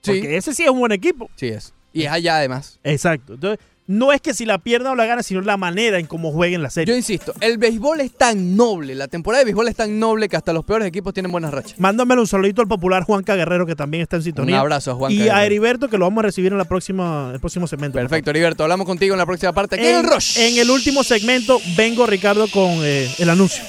Sí. 0.00 0.12
Porque 0.12 0.38
ese 0.38 0.54
sí 0.54 0.62
es 0.62 0.70
un 0.70 0.78
buen 0.78 0.92
equipo. 0.92 1.28
Sí 1.36 1.48
es. 1.48 1.74
Y 1.92 2.04
es 2.04 2.10
allá 2.10 2.36
además. 2.38 2.80
Exacto. 2.84 3.34
Entonces, 3.34 3.62
no 3.88 4.12
es 4.12 4.20
que 4.20 4.34
si 4.34 4.44
la 4.44 4.58
pierda 4.58 4.92
o 4.92 4.94
la 4.94 5.06
gana, 5.06 5.22
sino 5.22 5.40
la 5.40 5.56
manera 5.56 5.98
en 5.98 6.06
cómo 6.06 6.30
jueguen 6.30 6.62
la 6.62 6.68
serie. 6.68 6.92
Yo 6.92 6.96
insisto, 6.96 7.32
el 7.40 7.56
béisbol 7.56 8.00
es 8.02 8.12
tan 8.12 8.54
noble, 8.54 8.94
la 8.94 9.08
temporada 9.08 9.40
de 9.40 9.46
béisbol 9.46 9.66
es 9.66 9.76
tan 9.76 9.98
noble 9.98 10.28
que 10.28 10.36
hasta 10.36 10.52
los 10.52 10.64
peores 10.64 10.86
equipos 10.86 11.14
tienen 11.14 11.32
buenas 11.32 11.52
rachas. 11.52 11.80
Mándamelo 11.80 12.20
un 12.20 12.26
saludito 12.26 12.60
al 12.60 12.68
popular 12.68 13.04
Juanca 13.04 13.34
Guerrero, 13.34 13.64
que 13.64 13.74
también 13.74 14.02
está 14.02 14.16
en 14.16 14.22
sintonía. 14.22 14.56
Un 14.56 14.60
abrazo 14.60 14.92
a 14.92 14.94
Juanca 14.94 15.14
Y 15.14 15.28
a. 15.30 15.44
Heriberto, 15.44 15.88
que 15.88 15.96
lo 15.96 16.04
vamos 16.04 16.22
a 16.22 16.26
recibir 16.26 16.52
en 16.52 16.58
la 16.58 16.66
próxima, 16.66 17.30
el 17.32 17.40
próximo 17.40 17.66
segmento. 17.66 17.98
Perfecto, 17.98 18.30
Heriberto, 18.30 18.62
hablamos 18.62 18.86
contigo 18.86 19.14
en 19.14 19.18
la 19.18 19.26
próxima 19.26 19.52
parte. 19.54 19.76
Aquí 19.76 19.86
en, 19.86 19.96
En, 19.96 20.04
el 20.04 20.12
Rush. 20.12 20.38
en 20.38 20.58
el 20.58 20.70
último 20.70 21.02
segmento 21.02 21.58
vengo, 21.74 22.06
Ricardo, 22.06 22.46
con 22.48 22.68
eh, 22.82 23.10
el 23.18 23.30
anuncio. 23.30 23.64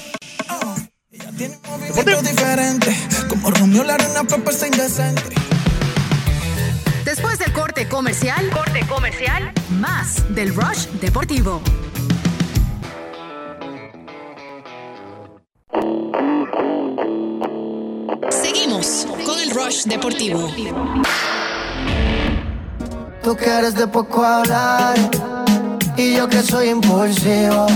Movimiento 1.66 2.22
diferente, 2.22 2.94
como 3.28 3.50
Romeo 3.50 3.84
la 3.84 3.94
arena, 3.94 4.20
indecente. 4.66 5.49
Después 7.04 7.38
del 7.38 7.52
corte 7.52 7.88
comercial, 7.88 8.50
corte 8.50 8.86
comercial, 8.86 9.52
más 9.70 10.22
del 10.34 10.54
Rush 10.54 10.86
Deportivo. 11.00 11.62
Seguimos 18.30 19.06
con 19.24 19.40
el 19.40 19.50
Rush 19.50 19.84
Deportivo. 19.84 20.50
Tú 23.22 23.36
que 23.36 23.46
eres 23.46 23.74
de 23.74 23.86
poco 23.86 24.24
hablar 24.24 24.96
y 25.96 26.16
yo 26.16 26.28
que 26.28 26.42
soy 26.42 26.68
impulsivo. 26.68 27.66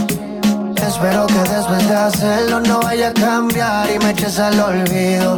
Espero 0.77 1.27
que 1.27 1.51
después 1.51 1.89
de 1.89 1.95
hacerlo 1.97 2.61
no 2.61 2.81
vaya 2.81 3.09
a 3.09 3.15
cambiar 3.15 3.91
y 3.91 3.99
me 3.99 4.11
eches 4.11 4.39
al 4.39 4.61
olvido. 4.61 5.35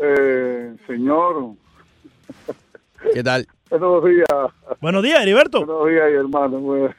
Eh, 0.01 0.75
señor, 0.87 1.51
¿Qué 3.13 3.23
tal? 3.23 3.45
buenos 3.69 4.03
días. 4.03 4.25
Buenos 4.81 5.03
días, 5.03 5.21
Heriberto. 5.21 5.63
Buenos 5.63 5.89
días, 5.89 6.11
hermano. 6.11 6.89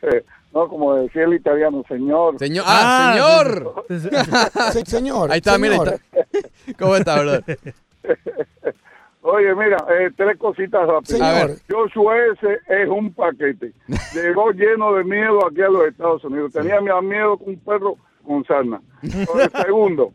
No, 0.57 0.69
como 0.69 0.95
decía 0.95 1.25
el 1.25 1.35
italiano, 1.35 1.85
señor. 1.87 2.39
Señor, 2.39 2.65
ah, 2.67 3.13
señor. 3.13 3.85
señor. 4.87 5.31
Ahí 5.31 5.37
está, 5.37 5.59
mira, 5.59 5.75
ahí 5.75 5.81
está. 5.83 6.73
¿Cómo 6.79 6.97
está, 6.97 7.21
brother? 7.21 7.59
Oye, 9.21 9.55
mira, 9.55 9.77
eh, 9.91 10.11
tres 10.17 10.39
cositas 10.39 10.87
rápidas. 10.89 11.09
Señor. 11.09 11.51
Joshua 11.69 12.17
S. 12.33 12.59
es 12.69 12.89
un 12.89 13.13
paquete. 13.13 13.75
Llegó 14.15 14.51
lleno 14.53 14.95
de 14.95 15.05
miedo 15.05 15.47
aquí 15.47 15.61
a 15.61 15.69
los 15.69 15.89
Estados 15.89 16.25
Unidos. 16.25 16.55
Tenía 16.55 16.81
más 16.81 17.03
miedo 17.03 17.37
que 17.37 17.45
un 17.51 17.59
perro 17.59 17.97
con 18.27 18.43
sarna. 18.47 18.81
Segundo, 19.63 20.15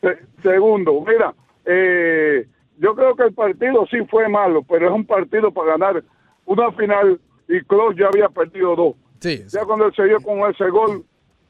se- 0.00 0.20
segundo, 0.40 1.00
mira, 1.04 1.34
eh, 1.64 2.46
yo 2.78 2.94
creo 2.94 3.16
que 3.16 3.24
el 3.24 3.34
partido 3.34 3.84
sí 3.90 3.96
fue 4.08 4.28
malo, 4.28 4.62
pero 4.62 4.86
es 4.86 4.92
un 4.92 5.04
partido 5.04 5.50
para 5.50 5.72
ganar 5.72 6.04
una 6.46 6.70
final 6.72 7.20
y 7.48 7.60
Klopp 7.62 7.98
ya 7.98 8.06
había 8.06 8.28
perdido 8.28 8.76
dos. 8.76 8.94
Sí. 9.24 9.44
Ya 9.48 9.64
cuando 9.64 9.86
él 9.86 9.92
se 9.94 10.04
dio 10.04 10.20
con 10.20 10.38
ese 10.50 10.68
gol, 10.68 11.02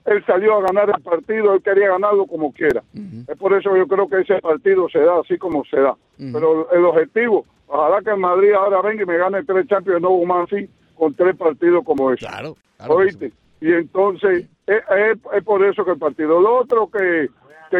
él 0.05 0.24
salió 0.26 0.59
a 0.59 0.62
ganar 0.62 0.90
el 0.96 1.02
partido, 1.02 1.55
él 1.55 1.62
quería 1.62 1.88
ganarlo 1.88 2.26
como 2.26 2.52
quiera. 2.52 2.82
Es 3.26 3.36
por 3.36 3.52
eso 3.52 3.76
yo 3.76 3.86
creo 3.88 4.09
que 4.09 4.20
ese 4.20 4.38
partido 4.40 4.88
se 4.88 5.01
da 5.01 5.18
así 5.20 5.36
como 5.38 5.64
se 5.64 5.80
da. 5.80 5.96
Pero 6.16 6.70
el 6.70 6.84
objetivo, 6.84 7.44
ojalá 7.66 8.01
que 8.02 8.10
el 8.10 8.18
Madrid 8.18 8.52
ahora 8.52 8.80
venga 8.82 9.02
y 9.02 9.06
me 9.06 9.16
gane 9.16 9.42
tres 9.44 9.66
Champions, 9.66 10.01
no 10.02 10.16
más 10.24 10.52
así, 10.52 10.68
con 10.94 11.14
tres 11.14 11.34
partidos 11.36 11.84
como 11.84 12.12
ese. 12.12 12.26
Claro. 12.26 12.56
¿Oíste? 12.88 13.32
Y 13.60 13.72
entonces, 13.72 14.46
es, 14.66 14.76
es- 14.96 15.18
es 15.32 15.42
por 15.44 15.64
eso 15.64 15.84
que 15.84 15.92
el 15.92 15.98
partido. 15.98 16.40
Lo 16.40 16.59
otro 16.59 16.88
que... 16.90 17.28
que 17.70 17.78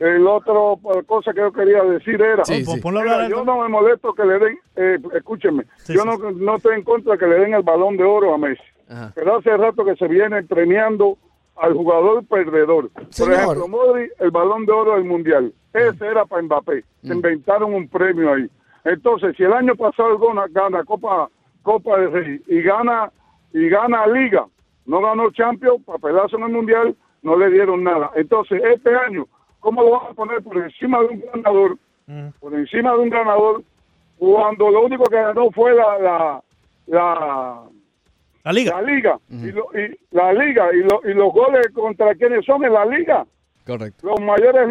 el 0.00 0.26
otro 0.26 0.78
eh, 0.94 1.02
cosa 1.06 1.32
que 1.32 1.40
yo 1.40 1.52
quería 1.52 1.82
decir 1.82 2.20
era, 2.20 2.44
Sí, 2.44 2.64
sí. 2.64 2.80
Yo 3.28 3.44
no 3.44 3.62
me 3.62 3.68
molesto 3.68 4.12
que 4.14 4.24
le 4.24 4.38
den, 4.38 4.58
eh, 4.76 4.98
escúcheme, 5.14 5.64
Sí, 5.78 5.94
yo 5.94 6.02
sí, 6.02 6.06
no, 6.08 6.30
no 6.32 6.56
estoy 6.56 6.76
en 6.76 6.84
contra 6.84 7.12
de 7.12 7.18
que 7.18 7.26
le 7.26 7.38
den 7.40 7.54
el 7.54 7.62
balón 7.62 7.96
de 7.96 8.04
oro 8.04 8.34
a 8.34 8.38
Messi, 8.38 8.62
Ajá. 8.88 9.12
pero 9.14 9.38
hace 9.38 9.56
rato 9.56 9.84
que 9.84 9.96
se 9.96 10.06
viene 10.08 10.42
premiando 10.44 11.18
al 11.56 11.74
jugador 11.74 12.24
perdedor. 12.26 12.90
Por 12.90 13.06
Señor. 13.12 13.34
ejemplo, 13.34 13.68
Modri, 13.68 14.08
el 14.20 14.30
balón 14.30 14.64
de 14.66 14.72
oro 14.72 14.94
del 14.94 15.04
Mundial, 15.04 15.52
ese 15.72 16.06
era 16.06 16.24
para 16.24 16.42
Mbappé, 16.42 16.84
se 17.02 17.12
inventaron 17.12 17.74
un 17.74 17.88
premio 17.88 18.32
ahí. 18.34 18.48
Entonces, 18.84 19.34
si 19.36 19.42
el 19.42 19.52
año 19.52 19.74
pasado 19.74 20.18
gana, 20.18 20.46
gana 20.50 20.84
Copa 20.84 21.28
Copa 21.62 21.98
de 21.98 22.06
Rey 22.06 22.40
y 22.46 22.62
gana 22.62 23.10
y 23.52 23.68
gana 23.68 24.06
Liga, 24.06 24.46
no 24.86 25.00
ganó 25.02 25.30
Champions, 25.32 25.82
papelazo 25.84 26.36
en 26.36 26.44
el 26.44 26.52
Mundial, 26.52 26.96
no 27.22 27.36
le 27.36 27.50
dieron 27.50 27.82
nada. 27.82 28.10
Entonces, 28.14 28.62
este 28.64 28.94
año 28.94 29.26
¿cómo 29.60 29.82
lo 29.82 29.90
van 29.92 30.10
a 30.10 30.14
poner 30.14 30.42
por 30.42 30.56
encima 30.56 31.00
de 31.00 31.06
un 31.06 31.24
ganador? 31.32 31.76
Por 32.40 32.54
encima 32.54 32.92
de 32.92 32.98
un 32.98 33.10
ganador, 33.10 33.62
cuando 34.18 34.70
lo 34.70 34.82
único 34.86 35.04
que 35.04 35.16
ganó 35.16 35.50
fue 35.50 35.74
la, 35.74 35.98
la, 35.98 36.42
la, 36.86 37.62
la 38.44 38.52
liga. 38.52 38.80
La 38.80 38.82
liga. 38.82 39.18
y, 39.30 39.52
lo- 39.52 39.68
y 39.74 39.98
la 40.10 40.32
liga. 40.32 40.68
Y, 40.74 40.78
lo- 40.82 41.00
y 41.04 41.14
los 41.14 41.32
goles 41.32 41.66
contra 41.74 42.14
quienes 42.14 42.44
son 42.44 42.64
en 42.64 42.72
la 42.72 42.84
liga. 42.86 43.26
Correcto. 43.66 44.06
Los 44.06 44.20
mayores, 44.20 44.68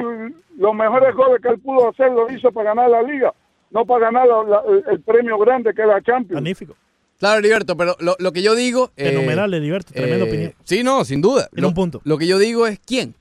los 0.58 0.74
mejores 0.74 1.14
goles 1.16 1.42
que 1.42 1.50
él 1.50 1.60
pudo 1.60 1.90
hacer 1.90 2.12
lo 2.12 2.32
hizo 2.32 2.52
para 2.52 2.74
ganar 2.74 2.90
la 2.90 3.04
liga, 3.04 3.32
no 3.70 3.86
para 3.86 4.06
ganar 4.06 4.28
la- 4.28 4.44
la- 4.44 4.64
el, 4.92 5.02
premio 5.02 5.38
grande 5.38 5.74
que 5.76 5.82
es 5.84 5.88
la 5.88 6.02
Champions. 6.02 6.34
Magnífico. 6.42 6.76
Claro, 7.20 7.40
Heriberto, 7.40 7.76
pero 7.78 7.96
lo, 8.00 8.16
lo 8.20 8.32
que 8.32 8.42
yo 8.44 8.54
digo... 8.56 8.92
eh, 8.96 9.10
Fenomenal, 9.10 9.52
Heriberto, 9.54 9.92
tremenda 9.94 10.26
eh, 10.26 10.30
opinión. 10.30 10.54
Sí, 10.64 10.84
no, 10.84 11.04
sin 11.06 11.22
duda. 11.22 11.48
Lo, 11.52 11.68
un 11.70 11.74
punto. 11.74 12.02
lo 12.04 12.18
que 12.18 12.28
yo 12.28 12.38
digo 12.40 12.66
es 12.68 12.80
quién. 12.80 13.14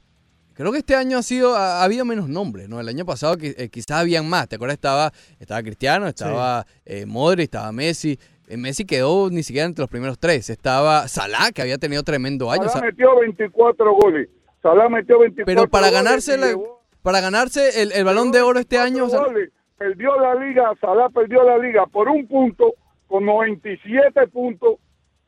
Creo 0.56 0.72
que 0.72 0.78
este 0.78 0.94
año 0.94 1.18
ha 1.18 1.22
sido 1.22 1.54
ha, 1.54 1.80
ha 1.80 1.84
habido 1.84 2.04
menos 2.04 2.28
nombres, 2.28 2.68
¿no? 2.68 2.80
El 2.80 2.88
año 2.88 3.04
pasado 3.04 3.36
qui- 3.36 3.54
eh, 3.58 3.68
quizás 3.68 3.92
habían 4.00 4.28
más. 4.28 4.48
¿Te 4.48 4.56
acuerdas? 4.56 4.74
Estaba, 4.76 5.12
estaba 5.38 5.62
Cristiano, 5.62 6.06
estaba 6.06 6.66
eh, 6.84 7.04
Modric, 7.06 7.44
estaba 7.44 7.70
Messi. 7.72 8.18
Eh, 8.48 8.56
Messi 8.56 8.84
quedó 8.86 9.28
ni 9.30 9.42
siquiera 9.42 9.66
entre 9.66 9.82
los 9.82 9.90
primeros 9.90 10.18
tres. 10.18 10.48
Estaba 10.48 11.08
Salah, 11.08 11.52
que 11.52 11.60
había 11.62 11.76
tenido 11.78 12.02
tremendo 12.02 12.50
año. 12.50 12.64
Salah 12.68 12.80
Sa- 12.80 12.86
metió 12.86 13.18
24 13.20 13.92
goles. 13.94 14.28
Salah 14.62 14.88
metió 14.88 15.18
24 15.18 15.44
pero 15.44 15.68
para 15.70 15.88
goles 15.88 16.02
ganarse 16.04 16.38
la- 16.38 16.56
para 17.02 17.20
ganarse 17.20 17.82
el, 17.82 17.92
el 17.92 18.04
balón 18.04 18.32
de 18.32 18.40
oro 18.40 18.58
este 18.58 18.78
año... 18.78 19.06
goles. 19.08 19.50
Perdió 19.78 20.18
la 20.18 20.34
liga, 20.36 20.72
Salah 20.80 21.10
perdió 21.10 21.42
la 21.44 21.58
liga 21.58 21.86
por 21.86 22.08
un 22.08 22.26
punto, 22.26 22.72
con 23.06 23.26
97 23.26 24.26
puntos. 24.28 24.76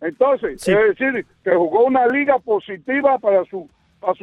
Entonces, 0.00 0.60
Sí. 0.62 0.72
es 0.72 0.78
decir, 0.98 1.26
que 1.44 1.50
jugó 1.54 1.84
una 1.84 2.06
liga 2.06 2.38
positiva 2.38 3.18
para 3.18 3.44
su 3.44 3.68
para 4.00 4.14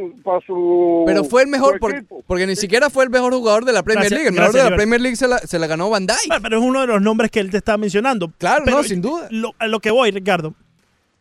su, 0.46 1.04
Pero 1.06 1.24
fue 1.26 1.44
el 1.44 1.48
mejor 1.50 1.80
porque, 2.26 2.48
ni 2.48 2.56
siquiera 2.56 2.90
fue 2.90 3.04
el 3.04 3.10
mejor 3.10 3.34
jugador 3.34 3.66
de 3.66 3.74
la 3.74 3.84
Premier 3.84 4.10
Gracias, 4.10 4.18
League. 4.20 4.28
El 4.30 4.34
mejor 4.34 4.54
gracias, 4.54 4.64
de 4.66 4.70
la. 4.72 4.76
Premier 4.78 5.02
League 5.02 5.16
se 5.18 5.28
la, 5.28 5.38
se 5.40 5.60
la 5.60 5.68
ganó 5.68 5.90
Van 5.90 6.06
Dijk. 6.08 6.18
Ah, 6.30 6.40
Pero 6.42 6.60
es 6.60 6.64
uno 6.64 6.82
de 6.82 6.88
los 6.88 7.02
nombres 7.02 7.30
que 7.32 7.40
él 7.40 7.50
te 7.52 7.58
está 7.58 7.78
mencionando. 7.78 8.32
Claro, 8.38 8.64
Pero 8.66 8.78
no, 8.78 8.84
sin 8.84 9.02
duda. 9.02 9.28
Lo, 9.32 9.54
a 9.60 9.68
lo 9.68 9.80
que 9.80 9.92
voy, 9.92 10.12
Ricardo, 10.12 10.54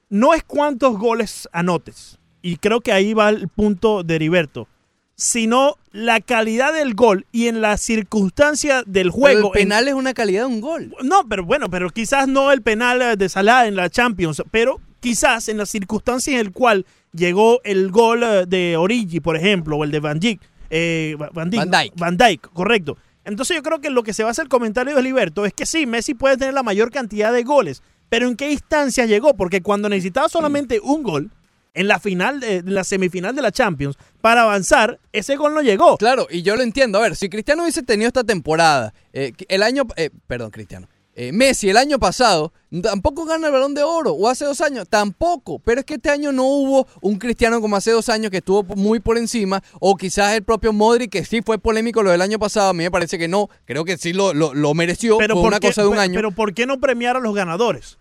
no 0.09 0.35
es 0.35 0.45
cuántos 0.45 0.97
goles 0.99 1.49
anotes. 1.53 2.19
Y 2.43 2.57
creo 2.57 2.81
que 2.81 2.93
ahí 2.93 3.13
va 3.15 3.31
el 3.31 3.49
punto 3.49 4.03
de 4.05 4.15
Heriberto. 4.17 4.69
Sino 5.17 5.77
la 5.93 6.21
calidad 6.21 6.73
del 6.73 6.95
gol 6.95 7.25
y 7.31 7.47
en 7.47 7.61
la 7.61 7.77
circunstancia 7.77 8.83
del 8.85 9.11
Pero 9.11 9.13
juego. 9.13 9.39
el 9.55 9.61
en- 9.61 9.69
penal 9.69 9.89
es 9.89 9.95
una 9.95 10.13
calidad 10.13 10.43
de 10.43 10.47
un 10.55 10.61
gol. 10.61 10.95
No, 11.05 11.29
pero 11.29 11.45
bueno, 11.45 11.71
pero 11.71 11.89
quizás 11.91 12.27
no 12.29 12.51
el 12.51 12.63
penal 12.63 13.01
eh, 13.01 13.17
de 13.17 13.29
Salah 13.29 13.67
en 13.69 13.77
la 13.77 13.89
Champions, 13.91 14.43
pero 14.51 14.81
quizás 15.01 15.49
en 15.49 15.59
las 15.59 15.71
circunstancias 15.71 16.35
en 16.35 16.41
el 16.41 16.53
cual 16.53 16.85
llegó 17.15 17.61
el 17.65 17.91
gol 17.91 18.23
eh, 18.23 18.45
de 18.47 18.77
Origi, 18.77 19.21
por 19.21 19.37
ejemplo, 19.37 19.77
o 19.77 19.85
el 19.85 19.91
de 19.91 20.01
Van 20.01 20.19
Dijk, 20.21 20.41
eh, 20.71 21.17
Va- 21.21 21.31
Van, 21.33 21.51
Dijk, 21.51 21.61
Van 21.63 21.71
Dijk. 21.71 21.93
Van 21.97 22.17
Dijk, 22.17 22.41
correcto. 22.53 22.97
Entonces 23.25 23.57
yo 23.57 23.63
creo 23.63 23.81
que 23.81 23.89
lo 23.91 24.03
que 24.03 24.13
se 24.13 24.23
basa 24.25 24.43
el 24.43 24.49
comentario 24.49 24.95
de 24.95 25.03
Liberto 25.03 25.47
es 25.47 25.55
que 25.55 25.65
sí, 25.67 25.87
Messi 25.87 26.15
puede 26.15 26.37
tener 26.37 26.53
la 26.53 26.63
mayor 26.63 26.91
cantidad 26.91 27.33
de 27.33 27.43
goles, 27.43 27.83
pero 28.11 28.29
¿en 28.29 28.37
qué 28.37 28.53
instancias 28.53 29.09
llegó? 29.09 29.35
Porque 29.35 29.63
cuando 29.63 29.89
necesitaba 29.89 30.29
solamente 30.29 30.79
un 30.81 31.03
gol 31.03 31.31
en 31.73 31.89
la 31.89 31.99
final, 31.99 32.39
de, 32.41 32.57
en 32.57 32.75
la 32.75 32.85
semifinal 32.85 33.35
de 33.35 33.43
la 33.43 33.51
Champions, 33.51 33.97
para 34.21 34.43
avanzar, 34.43 35.01
ese 35.13 35.37
gol 35.37 35.55
no 35.55 35.63
llegó. 35.63 35.97
Claro, 35.97 36.27
y 36.31 36.43
yo 36.43 36.55
lo 36.55 36.63
entiendo. 36.63 36.99
A 36.99 37.03
ver, 37.03 37.17
si 37.17 37.29
Cristiano 37.29 37.63
hubiese 37.63 37.83
tenido 37.83 38.07
esta 38.09 38.23
temporada, 38.23 38.93
eh, 39.13 39.33
el 39.49 39.63
año, 39.63 39.83
eh, 39.97 40.11
perdón, 40.29 40.51
Cristiano, 40.51 40.87
eh, 41.17 41.31
Messi 41.33 41.69
el 41.71 41.77
año 41.77 41.99
pasado 41.99 42.53
tampoco 42.83 43.25
gana 43.25 43.47
el 43.47 43.53
balón 43.53 43.73
de 43.75 43.85
oro, 43.85 44.13
o 44.15 44.29
hace 44.29 44.45
dos 44.45 44.61
años, 44.61 44.89
tampoco. 44.89 45.61
Pero 45.61 45.79
es 45.81 45.87
que 45.87 45.95
este 45.95 46.11
año 46.11 46.33
no 46.33 46.43
hubo 46.45 46.89
un 47.03 47.19
Cristiano 47.19 47.61
como 47.61 47.77
hace 47.77 47.93
dos 47.93 48.09
años 48.09 48.33
que 48.33 48.39
estuvo 48.39 48.65
muy 48.75 48.99
por 48.99 49.17
encima, 49.17 49.63
o 49.79 49.97
quizás 49.97 50.35
el 50.35 50.43
propio 50.43 50.73
Modric, 50.73 51.13
que 51.13 51.25
sí 51.25 51.41
fue 51.41 51.59
polémico 51.59 52.03
lo 52.03 52.11
del 52.11 52.21
año 52.21 52.41
pasado, 52.41 52.71
a 52.71 52.73
mí 52.73 52.83
me 52.83 52.91
parece 52.91 53.17
que 53.17 53.29
no, 53.29 53.49
creo 53.65 53.85
que 53.85 53.97
sí 53.97 54.13
lo, 54.13 54.35
lo, 54.35 54.55
lo 54.55 54.75
mereció, 54.75 55.19
Pero 55.19 55.35
fue 55.37 55.43
¿por 55.43 55.49
una 55.53 55.61
qué- 55.61 55.69
cosa 55.69 55.83
de 55.83 55.89
un 55.89 55.99
año. 55.99 56.15
Pero 56.17 56.33
¿por 56.33 56.53
qué 56.53 56.67
no 56.67 56.81
premiar 56.81 57.17
a 57.17 57.21
los 57.21 57.33
ganadores? 57.33 57.97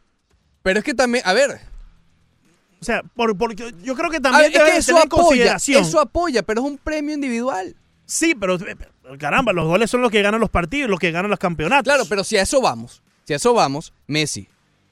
Pero 0.64 0.80
es 0.80 0.85
que 0.85 0.95
también, 0.95 1.23
a 1.27 1.34
ver, 1.34 1.60
O 2.81 2.84
sea, 2.85 3.03
por, 3.15 3.38
porque 3.38 3.76
yo 3.84 3.94
creo 3.95 4.10
que 4.10 4.19
también 4.19 4.52
ver, 4.52 4.61
es 4.61 4.72
que 4.72 4.77
eso 4.80 4.88
tener 4.94 5.03
apoya, 5.06 5.23
consideración. 5.27 5.84
eso 5.84 5.99
apoya, 5.99 6.41
pero 6.41 6.61
es 6.61 6.68
un 6.68 6.80
premio 6.80 7.14
individual. 7.14 7.76
Sí, 8.07 8.34
pero 8.34 8.56
eh, 8.56 8.76
caramba, 9.19 9.53
los 9.53 9.68
goles 9.68 9.91
son 9.91 10.02
los 10.02 10.10
que 10.11 10.23
ganan 10.23 10.41
los 10.41 10.49
partidos, 10.49 10.90
los 10.90 10.99
que 10.99 11.11
ganan 11.11 11.30
los 11.30 11.38
campeonatos. 11.40 11.84
Claro, 11.84 12.06
pero 12.10 12.23
si 12.23 12.38
a 12.38 12.41
eso 12.41 12.60
vamos, 12.60 13.03
si 13.26 13.34
a 13.34 13.38
eso 13.38 13.54
vamos, 13.54 13.94
Messi 14.08 14.48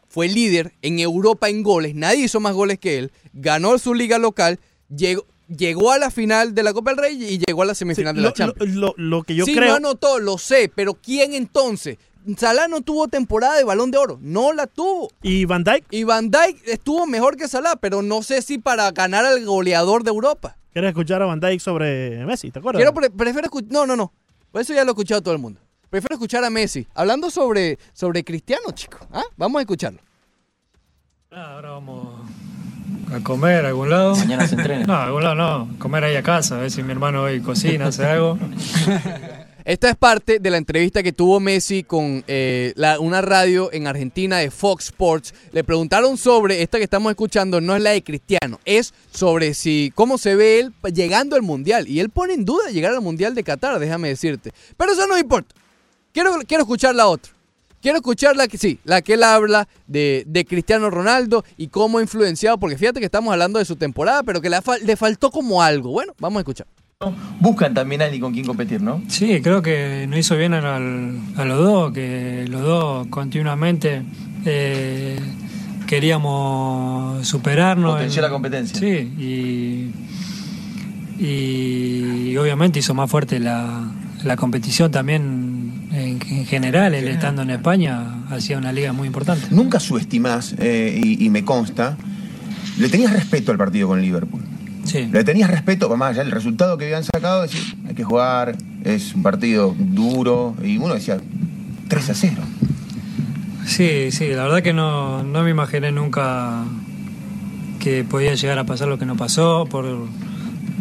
fue 0.08 0.28
líder 0.28 0.74
en 0.82 1.00
Europa 1.00 1.50
en 1.50 1.64
goles, 1.64 1.96
nadie 1.96 2.26
hizo 2.26 2.40
más 2.40 2.54
goles 2.54 2.78
que 2.80 2.98
él, 2.98 3.12
ganó 3.34 3.78
su 3.78 3.94
liga 3.94 4.18
local, 4.18 4.60
llegó, 4.94 5.26
llegó 5.48 5.92
a 5.92 5.98
la 5.98 6.12
final 6.12 6.54
de 6.54 6.64
la 6.64 6.74
Copa 6.74 6.92
del 6.92 7.00
Rey 7.00 7.24
y 7.24 7.38
llegó 7.46 7.62
a 7.62 7.66
la 7.66 7.76
semifinal 7.76 8.16
de 8.16 8.22
lo, 8.22 8.28
la 8.30 8.34
Champions. 8.34 8.76
lo- 8.76 8.88
lo- 8.88 8.94
lo 8.98 9.24
que 9.24 9.36
yo 9.36 9.46
sí, 9.46 9.54
creo. 9.56 9.70
no 9.70 9.76
anotó, 9.76 10.20
lo 10.20 10.38
sé, 10.38 10.70
pero 10.74 10.94
¿quién 10.96 11.34
entonces? 11.34 11.98
Salah 12.38 12.68
no 12.68 12.82
tuvo 12.82 13.08
temporada 13.08 13.58
de 13.58 13.64
Balón 13.64 13.90
de 13.90 13.98
Oro, 13.98 14.20
no 14.22 14.54
la 14.54 14.68
tuvo. 14.68 15.10
¿Y 15.24 15.46
Van 15.46 15.64
Dijk? 15.64 15.86
Y 15.90 16.04
Van 16.04 16.30
Dijk 16.30 16.62
estuvo 16.68 17.08
mejor 17.08 17.36
que 17.36 17.48
Salah, 17.48 17.78
pero 17.78 18.02
no 18.04 18.22
sé 18.22 18.42
si 18.44 18.60
para 18.60 18.92
ganar 18.92 19.26
al 19.26 19.44
goleador 19.46 20.04
de 20.04 20.10
Europa. 20.12 20.56
¿Quieres 20.72 20.90
escuchar 20.90 21.22
a 21.24 21.26
Van 21.26 21.40
Dijk 21.40 21.60
sobre 21.60 22.24
Messi? 22.26 22.52
¿Te 22.52 22.60
acuerdas? 22.60 22.80
Quiero 22.80 22.94
pre- 22.94 23.10
prefiero 23.10 23.46
escuchar. 23.46 23.72
No, 23.72 23.88
no, 23.88 23.96
no. 23.96 24.14
Por 24.52 24.62
eso 24.62 24.72
ya 24.74 24.84
lo 24.84 24.92
ha 24.92 24.94
escuchado 24.94 25.22
todo 25.24 25.34
el 25.34 25.40
mundo. 25.40 25.60
Prefiero 25.92 26.16
escuchar 26.16 26.44
a 26.44 26.50
Messi. 26.50 26.88
Hablando 26.96 27.30
sobre, 27.30 27.78
sobre 27.94 28.24
Cristiano, 28.24 28.72
chico. 28.74 28.98
¿Ah? 29.12 29.24
Vamos 29.36 29.60
a 29.60 29.62
escucharlo. 29.62 30.00
Ahora 31.30 31.72
vamos 31.72 32.22
a 33.14 33.20
comer 33.22 33.66
a 33.66 33.68
algún 33.70 33.90
lado. 33.90 34.16
Mañana 34.16 34.48
se 34.48 34.56
entrena. 34.56 34.86
No, 34.86 34.94
a 34.94 35.04
algún 35.06 35.24
lado 35.24 35.36
no. 35.36 35.78
Comer 35.80 36.06
ahí 36.06 36.16
a 36.16 36.24
casa, 36.24 36.56
a 36.56 36.62
ver 36.62 36.72
si 36.72 36.82
mi 36.82 36.94
hermano 36.94 37.24
hoy 37.24 37.42
cocina, 37.42 37.88
hace 37.88 38.06
algo. 38.06 38.40
Esta 39.66 39.90
es 39.90 39.96
parte 39.98 40.40
de 40.40 40.50
la 40.50 40.58
entrevista 40.58 41.04
que 41.04 41.12
tuvo 41.12 41.40
Messi 41.42 41.84
con 41.84 42.24
eh, 42.28 42.72
la- 42.78 43.00
una 43.00 43.22
radio 43.22 43.70
en 43.72 43.86
Argentina 43.86 44.38
de 44.40 44.50
Fox 44.50 44.86
Sports. 44.86 45.34
Le 45.52 45.64
preguntaron 45.66 46.18
sobre 46.18 46.64
esta 46.64 46.78
que 46.80 46.86
estamos 46.86 47.12
escuchando, 47.12 47.62
no 47.62 47.76
es 47.76 47.82
la 47.84 47.92
de 47.92 48.02
Cristiano, 48.02 48.60
es 48.66 48.94
sobre 49.12 49.54
si 49.54 49.92
cómo 49.94 50.18
se 50.18 50.36
ve 50.36 50.60
él 50.62 50.74
llegando 50.94 51.36
al 51.36 51.44
Mundial. 51.44 51.88
Y 51.88 52.00
él 52.00 52.10
pone 52.10 52.34
en 52.34 52.44
duda 52.46 52.72
llegar 52.72 52.94
al 52.94 53.02
Mundial 53.02 53.36
de 53.36 53.44
Qatar, 53.44 53.78
déjame 53.78 54.08
decirte. 54.08 54.52
Pero 54.78 54.94
eso 54.94 55.06
no 55.06 55.18
importa. 55.18 55.54
Quiero, 56.14 56.32
quiero 56.48 56.64
escuchar 56.64 56.96
la 56.96 57.08
otra. 57.08 57.32
Quiero 57.82 57.98
escuchar 57.98 58.36
la 58.36 58.48
que 58.48 58.60
sí, 58.60 58.78
la 58.84 59.02
que 59.02 59.14
él 59.16 59.24
habla 59.24 59.68
de, 59.88 60.24
de 60.28 60.46
Cristiano 60.46 60.92
Ronaldo 60.92 61.44
y 61.58 61.68
cómo 61.70 61.98
ha 61.98 62.02
influenciado, 62.02 62.60
porque 62.60 62.78
fíjate 62.78 63.00
que 63.00 63.06
estamos 63.08 63.32
hablando 63.34 63.58
de 63.58 63.66
su 63.66 63.76
temporada, 63.76 64.22
pero 64.22 64.40
que 64.40 64.52
le, 64.52 64.58
le 64.86 64.96
faltó 64.96 65.32
como 65.32 65.64
algo. 65.64 65.90
Bueno, 65.92 66.14
vamos 66.20 66.38
a 66.38 66.42
escuchar. 66.42 66.68
Buscan 67.40 67.74
también 67.74 68.04
a 68.04 68.06
alguien 68.06 68.22
con 68.22 68.32
quien 68.34 68.46
competir, 68.46 68.80
¿no? 68.84 69.02
Sí, 69.08 69.42
creo 69.42 69.64
que 69.64 70.06
nos 70.08 70.20
hizo 70.20 70.38
bien 70.38 70.54
al- 70.54 71.20
a 71.36 71.46
los 71.46 71.58
dos, 71.58 71.92
que 71.92 72.46
los 72.48 72.62
dos 72.62 73.08
continuamente 73.08 74.04
eh, 74.46 75.18
queríamos 75.88 77.28
superarnos. 77.28 77.94
Potenciar 77.94 78.26
en- 78.26 78.30
la 78.30 78.34
competencia. 78.36 78.78
Sí, 78.80 79.92
y, 81.18 81.26
y 81.26 82.38
obviamente 82.38 82.78
hizo 82.78 82.94
más 82.94 83.10
fuerte 83.10 83.40
la, 83.40 83.92
la 84.24 84.36
competición 84.38 84.92
también 84.92 85.51
en, 86.02 86.20
en 86.30 86.46
general, 86.46 86.94
él 86.94 87.08
estando 87.08 87.42
en 87.42 87.52
España 87.52 88.26
hacía 88.30 88.58
una 88.58 88.72
liga 88.72 88.94
muy 88.94 89.08
importante. 89.08 89.48
Nunca 89.52 89.80
subestimás, 89.80 90.56
eh, 90.58 91.00
y, 91.04 91.26
y 91.26 91.30
me 91.30 91.44
consta, 91.44 91.98
le 92.78 92.90
tenías 92.90 93.14
respeto 93.14 93.52
al 93.52 93.58
partido 93.58 93.88
con 93.88 94.02
Liverpool. 94.02 94.42
Sí. 94.84 95.08
Le 95.12 95.24
tenías 95.24 95.50
respeto, 95.50 95.96
más 95.96 96.12
allá 96.12 96.24
del 96.24 96.32
resultado 96.32 96.78
que 96.78 96.86
habían 96.86 97.04
sacado, 97.04 97.44
decir, 97.44 97.62
hay 97.88 97.94
que 97.94 98.04
jugar, 98.04 98.56
es 98.84 99.14
un 99.14 99.24
partido 99.24 99.76
duro, 99.78 100.56
y 100.64 100.78
uno 100.78 100.94
decía, 100.94 101.20
3 101.88 102.10
a 102.10 102.14
0. 102.14 102.42
Sí, 103.66 104.12
sí, 104.12 104.30
la 104.30 104.44
verdad 104.44 104.64
que 104.64 104.74
no, 104.74 105.24
no 105.24 105.44
me 105.44 105.52
imaginé 105.52 105.92
nunca 105.92 106.64
que 107.80 108.04
podía 108.04 108.34
llegar 108.34 108.58
a 108.60 108.66
pasar 108.66 108.88
lo 108.88 108.98
que 108.98 109.06
nos 109.06 109.18
pasó, 109.18 109.66
por, 109.70 109.86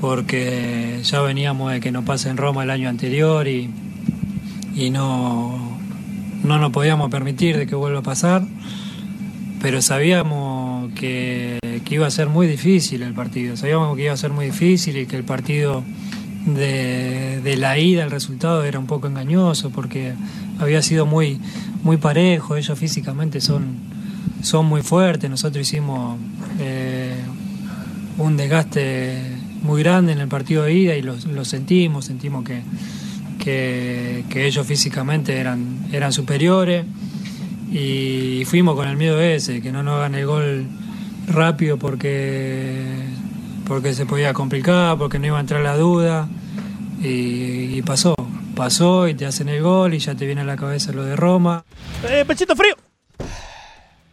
porque 0.00 1.00
ya 1.02 1.20
veníamos 1.20 1.72
de 1.72 1.80
que 1.80 1.92
nos 1.92 2.04
pase 2.04 2.30
en 2.30 2.36
Roma 2.36 2.62
el 2.62 2.70
año 2.70 2.88
anterior 2.88 3.46
y, 3.48 3.70
y 4.74 4.90
no, 4.90 5.78
no 6.42 6.58
nos 6.58 6.70
podíamos 6.72 7.10
permitir 7.10 7.56
de 7.56 7.66
que 7.66 7.74
vuelva 7.74 8.00
a 8.00 8.02
pasar, 8.02 8.42
pero 9.60 9.82
sabíamos 9.82 10.92
que, 10.94 11.58
que 11.84 11.94
iba 11.94 12.06
a 12.06 12.10
ser 12.10 12.28
muy 12.28 12.46
difícil 12.46 13.02
el 13.02 13.14
partido, 13.14 13.56
sabíamos 13.56 13.96
que 13.96 14.04
iba 14.04 14.12
a 14.12 14.16
ser 14.16 14.30
muy 14.30 14.46
difícil 14.46 14.96
y 14.96 15.06
que 15.06 15.16
el 15.16 15.24
partido 15.24 15.82
de, 16.46 17.56
la 17.58 17.78
ida, 17.78 18.04
el 18.04 18.10
resultado 18.10 18.64
era 18.64 18.78
un 18.78 18.86
poco 18.86 19.06
engañoso 19.06 19.70
porque 19.70 20.14
había 20.58 20.82
sido 20.82 21.04
muy, 21.06 21.38
muy 21.82 21.98
parejo, 21.98 22.56
ellos 22.56 22.78
físicamente 22.78 23.40
son, 23.40 23.76
son 24.42 24.66
muy 24.66 24.82
fuertes, 24.82 25.28
nosotros 25.28 25.66
hicimos 25.66 26.18
eh, 26.58 27.16
un 28.18 28.36
desgaste 28.36 29.36
muy 29.62 29.82
grande 29.82 30.12
en 30.12 30.20
el 30.20 30.28
partido 30.28 30.64
de 30.64 30.72
ida 30.72 30.96
y 30.96 31.02
lo 31.02 31.44
sentimos, 31.44 32.06
sentimos 32.06 32.44
que, 32.44 32.62
que, 33.40 34.24
ellos 34.34 34.66
físicamente 34.66 35.36
eran, 35.38 35.86
eran 35.92 36.12
superiores 36.12 36.84
y 37.72 38.44
fuimos 38.46 38.76
con 38.76 38.88
el 38.88 38.96
miedo 38.96 39.20
ese, 39.20 39.60
que 39.60 39.72
no 39.72 39.82
nos 39.82 39.96
hagan 39.96 40.14
el 40.14 40.26
gol 40.26 40.66
rápido 41.26 41.78
porque, 41.78 42.84
porque 43.66 43.94
se 43.94 44.06
podía 44.06 44.32
complicar, 44.32 44.98
porque 44.98 45.18
no 45.18 45.26
iba 45.26 45.38
a 45.38 45.40
entrar 45.40 45.62
la 45.62 45.76
duda 45.76 46.28
y, 47.02 47.76
y 47.76 47.82
pasó. 47.82 48.14
Pasó 48.54 49.08
y 49.08 49.14
te 49.14 49.24
hacen 49.24 49.48
el 49.48 49.62
gol 49.62 49.94
y 49.94 50.00
ya 50.00 50.14
te 50.14 50.26
viene 50.26 50.42
a 50.42 50.44
la 50.44 50.56
cabeza 50.56 50.92
lo 50.92 51.02
de 51.04 51.16
Roma. 51.16 51.64
Eh, 52.06 52.24
pechito 52.26 52.54
frío. 52.54 52.74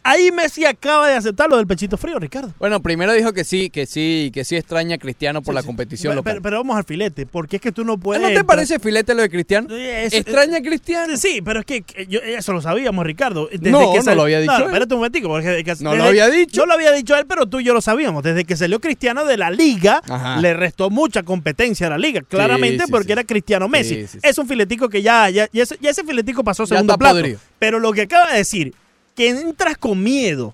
Ahí 0.10 0.32
Messi 0.32 0.64
acaba 0.66 1.08
de 1.10 1.16
aceptar 1.16 1.50
lo 1.50 1.58
del 1.58 1.68
pechito 1.68 1.98
frío, 1.98 2.18
Ricardo. 2.20 2.54
Bueno, 2.60 2.82
primero 2.82 3.12
dijo 3.14 3.34
que 3.34 3.44
sí, 3.44 3.70
que 3.70 3.86
sí, 3.86 4.32
que 4.34 4.46
sí 4.46 4.56
extraña 4.56 4.96
a 4.96 4.98
Cristiano 4.98 5.42
por 5.42 5.54
la 5.54 5.64
competición 5.64 6.12
Pero, 6.12 6.20
local. 6.22 6.34
pero- 6.34 6.42
pero 6.44 6.58
vamos 6.58 6.78
al 6.78 6.84
filete, 6.86 7.26
porque 7.26 7.58
es 7.58 7.62
que 7.62 7.72
tú 7.72 7.84
no 7.84 7.98
puedes... 7.98 8.22
¿No 8.22 8.30
te 8.30 8.44
parece 8.44 8.80
filete 8.80 9.14
lo 9.14 9.22
de 9.22 9.30
Cristiano? 9.30 9.68
Es- 9.76 10.14
¿Extraña 10.14 10.60
a 10.60 10.62
Cristiano? 10.62 11.18
Sí, 11.18 11.42
pero 11.44 11.60
es 11.60 11.66
que 11.66 11.84
yo- 12.08 12.20
eso 12.22 12.54
lo 12.54 12.62
sabíamos, 12.62 13.06
Ricardo. 13.06 13.50
Desde 13.52 13.70
No, 13.70 13.92
que 13.94 14.00
no 14.02 14.16
lo 14.16 14.22
había 14.24 14.40
dicho 14.40 14.52
No, 14.54 14.58
él. 14.60 14.64
espérate 14.66 14.94
un 14.94 15.00
momentico. 15.00 15.28
Porque 15.28 15.48
desde 15.48 15.64
que- 15.64 15.84
No 15.84 15.92
desde- 15.92 15.98
lo 16.04 16.10
había 16.10 16.30
dicho. 16.30 16.62
No 16.62 16.66
lo 16.68 16.74
había 16.74 16.92
dicho 16.94 17.16
él, 17.18 17.26
pero 17.28 17.46
tú 17.48 17.60
y 17.60 17.64
yo 17.66 17.74
lo 17.74 17.82
sabíamos. 17.82 18.24
Desde 18.24 18.46
que 18.46 18.56
salió 18.56 18.80
Cristiano 18.80 19.26
de 19.26 19.38
la 19.38 19.50
liga, 19.52 20.02
Ajá. 20.08 20.40
le 20.40 20.54
restó 20.54 20.90
mucha 20.90 21.24
competencia 21.24 21.88
a 21.88 21.90
la 21.90 21.98
liga. 21.98 22.22
Claramente 22.22 22.86
sí, 22.86 22.92
porque 22.92 23.12
era 23.12 23.24
Cristiano 23.24 23.68
Messi. 23.68 23.96
Sí, 23.96 24.02
sí, 24.08 24.08
sí. 24.14 24.20
Es 24.24 24.38
un 24.38 24.48
filetico 24.48 24.88
que 24.90 25.02
ya, 25.02 25.30
ya, 25.30 25.50
ya 25.52 25.64
ese, 25.64 25.78
ya 25.82 25.90
ese 25.90 26.04
filetico 26.04 26.44
pasó 26.44 26.64
a 26.64 26.68
segundo 26.68 26.98
plato. 26.98 27.16
podrido. 27.16 27.40
Pero 27.60 27.80
lo 27.80 27.92
que 27.92 28.04
acaba 28.04 28.32
de 28.32 28.38
decir, 28.38 28.74
que 29.18 29.30
entras 29.30 29.78
con 29.78 30.02
miedo 30.02 30.54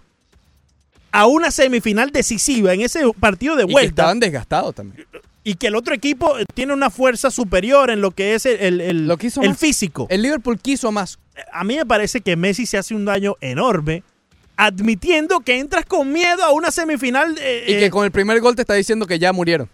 a 1.11 1.27
una 1.27 1.52
semifinal 1.52 2.10
decisiva 2.11 2.73
en 2.73 2.81
ese 2.81 3.02
partido 3.19 3.56
de 3.56 3.64
Y 3.64 3.68
que 3.68 3.72
vuelta 3.73 3.90
estaban 3.90 4.19
desgastados 4.19 4.73
también. 4.73 5.06
y 5.44 5.53
que 5.56 5.68
el 5.68 5.76
otro 5.76 5.94
equipo 5.94 6.34
tiene 6.56 6.73
una 6.73 6.90
fuerza 6.90 7.30
superior 7.30 7.91
en 7.91 8.02
lo 8.02 8.10
que 8.11 8.34
es 8.34 8.48
el, 8.48 8.60
el, 8.60 8.81
el- 8.81 9.07
Lo 9.07 9.18
quiso 9.18 9.41
el 9.44 9.49
más. 9.49 9.60
físico. 9.60 10.07
El 10.10 10.23
Liverpool 10.23 10.57
quiso 10.60 10.91
más. 10.91 11.19
A 11.52 11.64
mí 11.64 11.76
me 11.76 11.85
parece 11.85 12.22
que 12.22 12.35
Messi 12.35 12.65
se 12.65 12.77
hace 12.80 12.95
un 12.95 13.06
daño 13.06 13.35
enorme 13.41 14.02
admitiendo 14.56 15.41
que 15.41 15.60
entras 15.60 15.85
con 15.85 16.11
miedo 16.11 16.44
a 16.44 16.52
una 16.52 16.72
semifinal. 16.72 17.35
eh, 17.41 17.65
Y 17.68 17.72
que 17.73 17.85
eh, 17.88 17.90
con 17.90 18.06
el 18.06 18.11
primer 18.11 18.40
gol 18.40 18.56
te 18.56 18.61
está 18.61 18.73
diciendo 18.76 19.06
que 19.06 19.19
ya 19.19 19.34
murieron. 19.34 19.69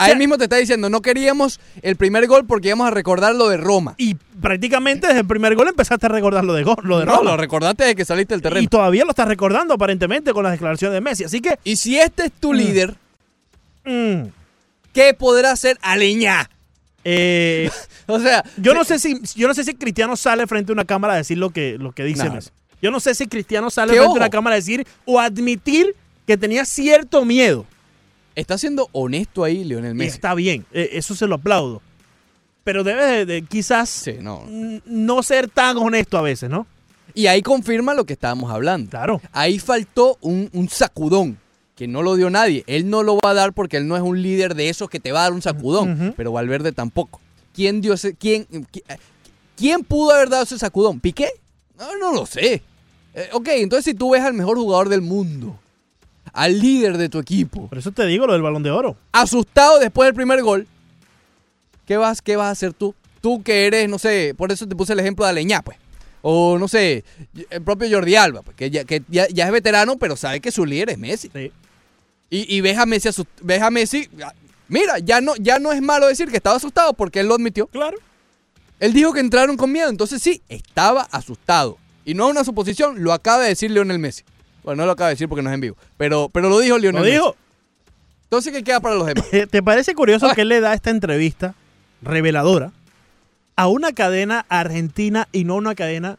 A 0.00 0.10
él 0.10 0.18
mismo 0.18 0.38
te 0.38 0.44
está 0.44 0.56
diciendo, 0.56 0.88
no 0.90 1.02
queríamos 1.02 1.60
el 1.82 1.96
primer 1.96 2.26
gol 2.26 2.46
porque 2.46 2.68
íbamos 2.68 2.86
a 2.86 2.90
recordar 2.90 3.34
lo 3.34 3.48
de 3.48 3.56
Roma. 3.56 3.94
Y 3.98 4.14
prácticamente 4.14 5.06
desde 5.06 5.20
el 5.20 5.26
primer 5.26 5.54
gol 5.54 5.68
empezaste 5.68 6.06
a 6.06 6.08
recordar 6.08 6.44
lo 6.44 6.54
de, 6.54 6.62
gol, 6.64 6.76
lo 6.82 6.98
de 7.00 7.06
No, 7.06 7.16
Roma. 7.18 7.30
lo 7.32 7.36
recordaste 7.36 7.84
desde 7.84 7.96
que 7.96 8.04
saliste 8.04 8.34
del 8.34 8.42
terreno. 8.42 8.62
Y 8.62 8.68
todavía 8.68 9.04
lo 9.04 9.10
estás 9.10 9.28
recordando 9.28 9.74
aparentemente 9.74 10.32
con 10.32 10.42
las 10.44 10.52
declaraciones 10.52 10.94
de 10.94 11.00
Messi. 11.00 11.24
Así 11.24 11.40
que... 11.40 11.58
Y 11.64 11.76
si 11.76 11.98
este 11.98 12.26
es 12.26 12.32
tu 12.32 12.52
Mm. 12.52 12.56
líder, 12.56 12.94
mm, 13.84 14.22
¿qué 14.92 15.14
podrá 15.14 15.52
hacer 15.52 15.78
Aleñá? 15.82 16.48
eh, 17.04 17.70
O 18.06 18.18
sea, 18.18 18.44
yo 18.56 18.74
no 18.74 18.84
sé 18.84 18.98
si 18.98 19.20
yo 19.36 19.46
no 19.46 19.54
sé 19.54 19.62
si 19.64 19.74
Cristiano 19.74 20.16
sale 20.16 20.46
frente 20.46 20.72
a 20.72 20.74
una 20.74 20.84
cámara 20.84 21.14
a 21.14 21.16
decir 21.16 21.38
lo 21.38 21.50
que, 21.50 21.76
lo 21.78 21.92
que 21.92 22.02
dice. 22.04 22.28
Messi. 22.28 22.50
Yo 22.82 22.90
no 22.90 22.98
sé 22.98 23.14
si 23.14 23.26
Cristiano 23.28 23.70
sale 23.70 23.92
frente 23.92 24.04
ojo. 24.06 24.14
a 24.14 24.16
una 24.16 24.30
cámara 24.30 24.54
a 24.54 24.56
decir 24.58 24.86
o 25.04 25.20
admitir 25.20 25.94
que 26.26 26.36
tenía 26.36 26.64
cierto 26.64 27.24
miedo. 27.24 27.66
Está 28.34 28.58
siendo 28.58 28.88
honesto 28.92 29.44
ahí 29.44 29.64
Lionel 29.64 29.92
Y 29.92 29.94
Messi. 29.94 30.14
está 30.16 30.34
bien, 30.34 30.64
eh, 30.72 30.90
eso 30.92 31.14
se 31.14 31.26
lo 31.26 31.36
aplaudo. 31.36 31.82
Pero 32.64 32.84
debe 32.84 33.04
de, 33.06 33.26
de 33.26 33.42
quizás 33.42 33.88
Sí, 33.88 34.16
no. 34.20 35.22
ser 35.22 35.48
tan 35.48 35.76
honesto 35.78 36.18
a 36.18 36.22
veces, 36.22 36.50
¿no? 36.50 36.66
Y 37.14 37.26
ahí 37.26 37.42
confirma 37.42 37.94
lo 37.94 38.04
que 38.04 38.12
estábamos 38.12 38.50
hablando. 38.52 38.90
Claro. 38.90 39.20
Ahí 39.32 39.58
faltó 39.58 40.16
un, 40.20 40.48
un 40.52 40.68
sacudón 40.68 41.38
que 41.74 41.88
no 41.88 42.02
lo 42.02 42.14
dio 42.14 42.28
nadie. 42.30 42.62
Él 42.66 42.88
no 42.90 43.02
lo 43.02 43.16
va 43.18 43.30
a 43.30 43.34
dar 43.34 43.52
porque 43.52 43.78
él 43.78 43.88
no 43.88 43.96
es 43.96 44.02
un 44.02 44.22
líder 44.22 44.54
de 44.54 44.68
esos 44.68 44.88
que 44.90 45.00
te 45.00 45.10
va 45.10 45.20
a 45.20 45.22
dar 45.24 45.32
un 45.32 45.42
sacudón. 45.42 46.14
Pero 46.16 46.30
Valverde 46.32 46.72
tampoco. 46.72 47.20
¿Quién 47.54 47.80
dio 47.80 47.94
ese, 47.94 48.14
quién, 48.14 48.46
qui- 48.46 48.84
quién 49.56 49.82
pudo 49.82 50.12
haber 50.12 50.28
dado 50.28 50.44
ese 50.44 50.58
sacudón? 50.58 51.00
¿Piqué? 51.00 51.28
No, 51.78 51.96
no 51.96 52.12
lo 52.12 52.26
sé. 52.26 52.62
Eh, 53.14 53.28
ok, 53.32 53.48
entonces 53.54 53.86
si 53.86 53.94
tú 53.94 54.10
ves 54.10 54.22
al 54.22 54.34
mejor 54.34 54.56
jugador 54.58 54.88
del 54.88 55.00
mundo, 55.00 55.58
al 56.32 56.58
líder 56.60 56.96
de 56.98 57.08
tu 57.08 57.18
equipo, 57.18 57.68
Por 57.68 57.78
eso 57.78 57.92
te 57.92 58.06
digo 58.06 58.26
lo 58.26 58.32
del 58.32 58.42
balón 58.42 58.62
de 58.62 58.70
oro. 58.70 58.96
asustado 59.12 59.78
después 59.78 60.06
del 60.06 60.14
primer 60.14 60.42
gol, 60.42 60.66
¿qué 61.86 61.96
vas, 61.96 62.22
qué 62.22 62.36
vas 62.36 62.46
a 62.48 62.50
hacer 62.50 62.72
tú? 62.72 62.94
Tú 63.20 63.42
que 63.42 63.66
eres, 63.66 63.88
no 63.88 63.98
sé, 63.98 64.34
por 64.36 64.50
eso 64.52 64.66
te 64.66 64.74
puse 64.76 64.92
el 64.92 65.00
ejemplo 65.00 65.24
de 65.24 65.30
Aleñá, 65.30 65.62
pues. 65.62 65.76
O 66.22 66.58
no 66.58 66.68
sé, 66.68 67.04
el 67.50 67.62
propio 67.62 67.88
Jordi 67.90 68.14
Alba, 68.16 68.42
pues, 68.42 68.56
que, 68.56 68.70
ya, 68.70 68.84
que 68.84 69.02
ya, 69.08 69.26
ya 69.28 69.46
es 69.46 69.52
veterano, 69.52 69.96
pero 69.96 70.16
sabe 70.16 70.40
que 70.40 70.50
su 70.52 70.64
líder 70.66 70.90
es 70.90 70.98
Messi. 70.98 71.30
Sí. 71.34 71.52
Y, 72.30 72.56
y 72.56 72.60
ves 72.60 72.78
a 72.78 72.86
Messi, 72.86 73.08
asust- 73.08 73.26
ves 73.42 73.60
a 73.62 73.70
Messi, 73.70 74.08
ah, 74.24 74.32
mira, 74.68 74.98
ya 74.98 75.20
no, 75.20 75.34
ya 75.36 75.58
no 75.58 75.72
es 75.72 75.82
malo 75.82 76.06
decir 76.06 76.30
que 76.30 76.36
estaba 76.36 76.56
asustado 76.56 76.92
porque 76.94 77.20
él 77.20 77.26
lo 77.28 77.34
admitió. 77.34 77.66
Claro. 77.68 77.96
Él 78.78 78.92
dijo 78.92 79.12
que 79.12 79.20
entraron 79.20 79.56
con 79.56 79.72
miedo, 79.72 79.88
entonces 79.90 80.22
sí, 80.22 80.40
estaba 80.48 81.02
asustado. 81.10 81.76
Y 82.04 82.14
no 82.14 82.26
es 82.26 82.30
una 82.32 82.44
suposición, 82.44 83.02
lo 83.02 83.12
acaba 83.12 83.42
de 83.42 83.48
decir 83.50 83.70
Lionel 83.70 83.98
Messi. 83.98 84.22
Bueno, 84.64 84.82
no 84.82 84.86
lo 84.86 84.92
acaba 84.92 85.08
de 85.08 85.14
decir 85.14 85.28
porque 85.28 85.42
no 85.42 85.50
es 85.50 85.54
en 85.54 85.60
vivo, 85.60 85.76
pero, 85.96 86.28
pero 86.32 86.48
lo 86.48 86.58
dijo 86.58 86.78
Lionel 86.78 87.00
Lo 87.00 87.04
Messi. 87.04 87.16
dijo. 87.16 87.36
Entonces, 88.24 88.52
¿qué 88.52 88.62
queda 88.62 88.80
para 88.80 88.94
los 88.94 89.06
demás? 89.06 89.26
¿Te 89.50 89.62
parece 89.62 89.94
curioso 89.94 90.26
Ay. 90.28 90.34
que 90.34 90.42
él 90.42 90.48
le 90.48 90.60
da 90.60 90.72
esta 90.74 90.90
entrevista 90.90 91.54
reveladora 92.02 92.70
a 93.56 93.66
una 93.66 93.92
cadena 93.92 94.46
argentina 94.48 95.28
y 95.32 95.44
no 95.44 95.54
a 95.54 95.56
una 95.56 95.74
cadena 95.74 96.16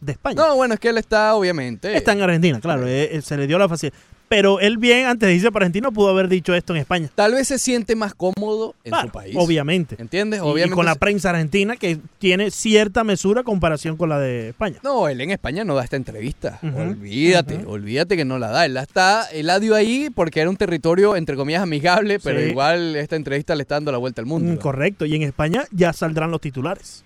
de 0.00 0.12
España? 0.12 0.36
No, 0.36 0.56
bueno, 0.56 0.74
es 0.74 0.80
que 0.80 0.88
él 0.90 0.98
está, 0.98 1.34
obviamente. 1.34 1.96
Está 1.96 2.12
en 2.12 2.22
Argentina, 2.22 2.60
claro, 2.60 2.86
eh, 2.86 3.16
eh, 3.16 3.22
se 3.22 3.36
le 3.36 3.46
dio 3.46 3.58
la 3.58 3.68
facilidad. 3.68 3.96
Pero 4.26 4.58
él 4.58 4.78
bien, 4.78 5.06
antes 5.06 5.28
de 5.28 5.34
irse 5.34 5.52
para 5.52 5.64
Argentina, 5.66 5.90
pudo 5.90 6.08
haber 6.08 6.28
dicho 6.28 6.54
esto 6.54 6.72
en 6.74 6.80
España. 6.80 7.10
Tal 7.14 7.32
vez 7.34 7.46
se 7.46 7.58
siente 7.58 7.94
más 7.94 8.14
cómodo 8.14 8.74
en 8.82 8.90
Claro, 8.90 9.08
su 9.08 9.12
país. 9.12 9.36
Obviamente. 9.38 9.96
¿Entiendes? 9.98 10.40
Obviamente. 10.40 10.68
Y 10.68 10.74
con 10.74 10.86
la 10.86 10.94
prensa 10.94 11.30
argentina 11.30 11.76
que 11.76 11.98
tiene 12.18 12.50
cierta 12.50 13.04
mesura 13.04 13.42
a 13.42 13.44
comparación 13.44 13.96
con 13.98 14.08
la 14.08 14.18
de 14.18 14.48
España. 14.48 14.78
No, 14.82 15.08
él 15.08 15.20
en 15.20 15.30
España 15.30 15.62
no 15.62 15.74
da 15.74 15.84
esta 15.84 15.96
entrevista. 15.96 16.58
Olvídate, 16.62 17.64
olvídate 17.66 18.16
que 18.16 18.24
no 18.24 18.38
la 18.38 18.48
da. 18.48 18.64
Él 18.64 18.74
la 18.74 18.82
está, 18.82 19.26
él 19.30 19.46
la 19.46 19.60
dio 19.60 19.74
ahí 19.74 20.08
porque 20.12 20.40
era 20.40 20.48
un 20.50 20.56
territorio, 20.56 21.16
entre 21.16 21.36
comillas, 21.36 21.62
amigable, 21.62 22.18
pero 22.18 22.40
Sí. 22.40 22.46
igual 22.46 22.96
esta 22.96 23.16
entrevista 23.16 23.54
le 23.54 23.62
está 23.62 23.74
dando 23.76 23.92
la 23.92 23.98
vuelta 23.98 24.22
al 24.22 24.26
mundo. 24.26 24.52
Mm, 24.52 24.56
correcto. 24.56 25.04
Y 25.04 25.14
en 25.14 25.22
España 25.22 25.64
ya 25.70 25.92
saldrán 25.92 26.30
los 26.30 26.40
titulares. 26.40 27.04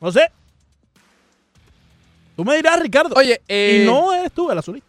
No 0.00 0.12
sé. 0.12 0.30
Tú 2.36 2.44
me 2.44 2.54
dirás, 2.56 2.80
Ricardo. 2.80 3.14
Oye, 3.16 3.40
eh, 3.48 3.80
Y 3.82 3.86
no 3.86 4.12
eres 4.14 4.30
tú 4.30 4.50
el 4.50 4.58
azulito. 4.58 4.86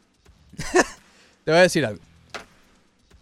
Te 1.46 1.52
voy 1.52 1.60
a 1.60 1.64
decir 1.64 1.86
algo. 1.86 2.02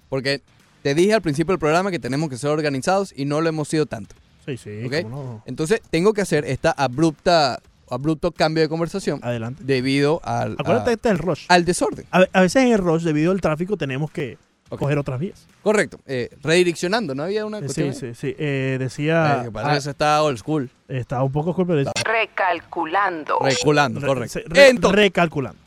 Porque 0.10 0.42
te 0.82 0.94
dije 0.96 1.14
al 1.14 1.22
principio 1.22 1.52
del 1.54 1.60
programa 1.60 1.92
que 1.92 2.00
tenemos 2.00 2.30
que 2.30 2.38
ser 2.38 2.50
organizados 2.52 3.14
y 3.16 3.26
no 3.26 3.42
lo 3.42 3.50
hemos 3.50 3.68
sido 3.68 3.86
tanto. 3.86 4.16
Sí, 4.46 4.58
sí. 4.58 4.84
¿ok? 4.86 5.02
cómo 5.04 5.24
no. 5.24 5.44
Entonces 5.46 5.82
tengo 5.90 6.14
que 6.14 6.22
hacer 6.22 6.46
esta 6.46 6.72
abrupta, 6.72 7.60
abrupto 7.90 8.32
cambio 8.32 8.62
de 8.62 8.70
conversación 8.70 9.20
Adelante. 9.24 9.64
debido 9.66 10.22
al, 10.24 10.54
Acuérdate, 10.60 10.92
a- 10.92 10.94
este 10.94 11.10
es 11.10 11.14
el 11.14 11.18
rush. 11.20 11.46
al 11.50 11.66
desorden. 11.66 12.06
A, 12.12 12.26
a 12.32 12.42
veces 12.42 12.64
en 12.64 12.72
el 12.72 12.78
rush, 12.78 13.02
debido 13.04 13.32
al 13.32 13.42
tráfico, 13.42 13.78
tenemos 13.78 14.12
que 14.12 14.38
coger 14.70 14.98
otras 15.00 15.20
vías. 15.20 15.48
Correcto. 15.64 16.00
Eh, 16.06 16.30
redireccionando, 16.44 17.16
¿no 17.16 17.24
había 17.24 17.46
una 17.46 17.58
Eh, 17.60 17.62
cuestión? 17.62 17.94
Sí, 17.94 18.14
sí, 18.14 18.14
sí. 18.14 18.36
Eh, 18.38 18.78
decía. 18.80 19.40
Eh, 19.42 19.46
que 19.46 19.52
para 19.52 19.72
ah, 19.72 19.78
eso 19.78 19.90
está 19.90 20.22
old 20.22 20.38
school. 20.38 20.70
estaba 20.88 21.24
un 21.24 21.32
poco 21.32 21.56
culpa 21.56 21.74
de 21.74 21.90
Recalculando. 22.04 23.40
Reculando, 23.42 24.00
Re- 24.00 24.08
correcto. 24.08 24.40
re- 24.48 24.70
Entonces, 24.70 24.96
recalculando. 25.00 25.60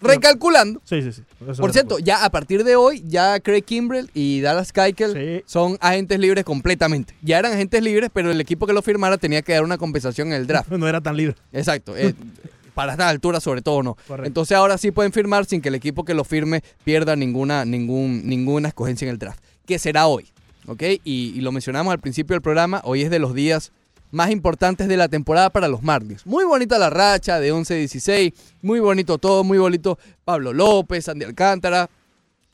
Recalculando. 0.00 0.80
Sí, 0.84 1.02
sí, 1.02 1.12
sí. 1.12 1.22
Por 1.58 1.72
cierto, 1.72 1.98
ya 1.98 2.24
a 2.24 2.30
partir 2.30 2.64
de 2.64 2.76
hoy, 2.76 3.02
ya 3.06 3.40
Craig 3.40 3.62
Kimbrell 3.62 4.10
y 4.14 4.40
Dallas 4.40 4.72
Keuchel 4.72 5.12
Sí. 5.12 5.44
son 5.46 5.76
agentes 5.80 6.18
libres 6.18 6.44
completamente. 6.44 7.14
Ya 7.22 7.38
eran 7.38 7.52
agentes 7.52 7.82
libres, 7.82 8.10
pero 8.12 8.30
el 8.30 8.40
equipo 8.40 8.66
que 8.66 8.72
lo 8.72 8.82
firmara 8.82 9.18
tenía 9.18 9.42
que 9.42 9.52
dar 9.52 9.64
una 9.64 9.78
compensación 9.78 10.28
en 10.28 10.34
el 10.34 10.46
draft. 10.46 10.70
No 10.78 10.86
era 10.88 11.00
tan 11.00 11.16
libre. 11.16 11.36
Exacto. 11.52 11.96
eh, 11.96 12.14
para 12.74 12.92
esta 12.92 13.08
altura, 13.08 13.40
sobre 13.40 13.60
todo, 13.62 13.82
no. 13.82 13.96
Correcto. 14.06 14.26
Entonces 14.28 14.56
ahora 14.56 14.78
sí 14.78 14.92
pueden 14.92 15.12
firmar 15.12 15.44
sin 15.46 15.60
que 15.60 15.68
el 15.68 15.74
equipo 15.74 16.04
que 16.04 16.14
lo 16.14 16.22
firme 16.22 16.62
pierda 16.84 17.16
ninguna, 17.16 17.64
ningún, 17.64 18.24
ninguna 18.26 18.68
escogencia 18.68 19.04
en 19.06 19.10
el 19.10 19.18
draft. 19.18 19.42
Que 19.66 19.78
será 19.80 20.06
hoy. 20.06 20.28
¿Ok? 20.66 20.82
Y, 20.82 21.32
y 21.34 21.40
lo 21.40 21.50
mencionamos 21.50 21.90
al 21.92 21.98
principio 21.98 22.34
del 22.34 22.42
programa. 22.42 22.80
Hoy 22.84 23.02
es 23.02 23.10
de 23.10 23.18
los 23.18 23.34
días 23.34 23.72
más 24.10 24.30
importantes 24.30 24.88
de 24.88 24.96
la 24.96 25.08
temporada 25.08 25.50
para 25.50 25.68
los 25.68 25.82
Marlins. 25.82 26.26
Muy 26.26 26.44
bonita 26.44 26.78
la 26.78 26.90
racha 26.90 27.40
de 27.40 27.52
11-16. 27.52 28.32
Muy 28.62 28.80
bonito 28.80 29.18
todo. 29.18 29.44
Muy 29.44 29.58
bonito 29.58 29.98
Pablo 30.24 30.52
López, 30.52 31.08
Andy 31.08 31.24
Alcántara, 31.24 31.88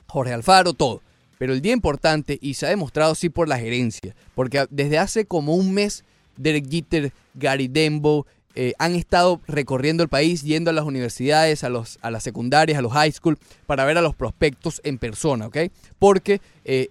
Jorge 0.08 0.32
Alfaro, 0.32 0.72
todo. 0.72 1.00
Pero 1.38 1.52
el 1.52 1.60
día 1.60 1.72
importante, 1.72 2.38
y 2.40 2.54
se 2.54 2.66
ha 2.66 2.70
demostrado 2.70 3.14
sí 3.14 3.28
por 3.28 3.48
la 3.48 3.58
gerencia, 3.58 4.14
porque 4.34 4.66
desde 4.70 4.98
hace 4.98 5.24
como 5.26 5.54
un 5.54 5.74
mes, 5.74 6.04
Derek 6.36 6.70
Jeter, 6.70 7.12
Gary 7.34 7.68
Dembo, 7.68 8.26
eh, 8.56 8.72
han 8.78 8.94
estado 8.94 9.40
recorriendo 9.48 10.04
el 10.04 10.08
país, 10.08 10.42
yendo 10.42 10.70
a 10.70 10.72
las 10.72 10.84
universidades, 10.84 11.64
a, 11.64 11.68
los, 11.68 11.98
a 12.02 12.10
las 12.12 12.22
secundarias, 12.22 12.78
a 12.78 12.82
los 12.82 12.92
high 12.92 13.10
school, 13.10 13.36
para 13.66 13.84
ver 13.84 13.98
a 13.98 14.02
los 14.02 14.14
prospectos 14.14 14.80
en 14.84 14.98
persona, 14.98 15.48
¿ok? 15.48 15.58
Porque 15.98 16.40
eh, 16.64 16.90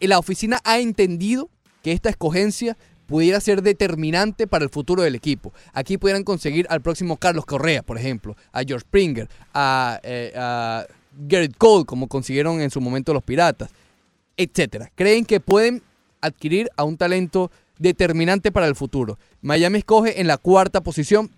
la 0.00 0.18
oficina 0.18 0.60
ha 0.64 0.78
entendido 0.78 1.48
que 1.82 1.92
esta 1.92 2.10
escogencia 2.10 2.76
pudiera 3.08 3.40
ser 3.40 3.62
determinante 3.62 4.46
para 4.46 4.64
el 4.64 4.70
futuro 4.70 5.02
del 5.02 5.14
equipo. 5.14 5.52
Aquí 5.72 5.96
pudieran 5.96 6.24
conseguir 6.24 6.66
al 6.68 6.82
próximo 6.82 7.16
Carlos 7.16 7.46
Correa, 7.46 7.82
por 7.82 7.96
ejemplo, 7.96 8.36
a 8.52 8.60
George 8.60 8.82
Springer, 8.82 9.28
a, 9.54 9.98
eh, 10.02 10.32
a 10.36 10.86
Cole, 11.56 11.86
como 11.86 12.06
consiguieron 12.06 12.60
en 12.60 12.70
su 12.70 12.82
momento 12.82 13.14
los 13.14 13.22
Piratas, 13.22 13.70
etcétera. 14.36 14.92
Creen 14.94 15.24
que 15.24 15.40
pueden 15.40 15.82
adquirir 16.20 16.68
a 16.76 16.84
un 16.84 16.98
talento 16.98 17.50
determinante 17.78 18.52
para 18.52 18.66
el 18.66 18.76
futuro. 18.76 19.18
Miami 19.40 19.78
escoge 19.78 20.20
en 20.20 20.26
la 20.26 20.36
cuarta 20.36 20.82
posición. 20.82 21.30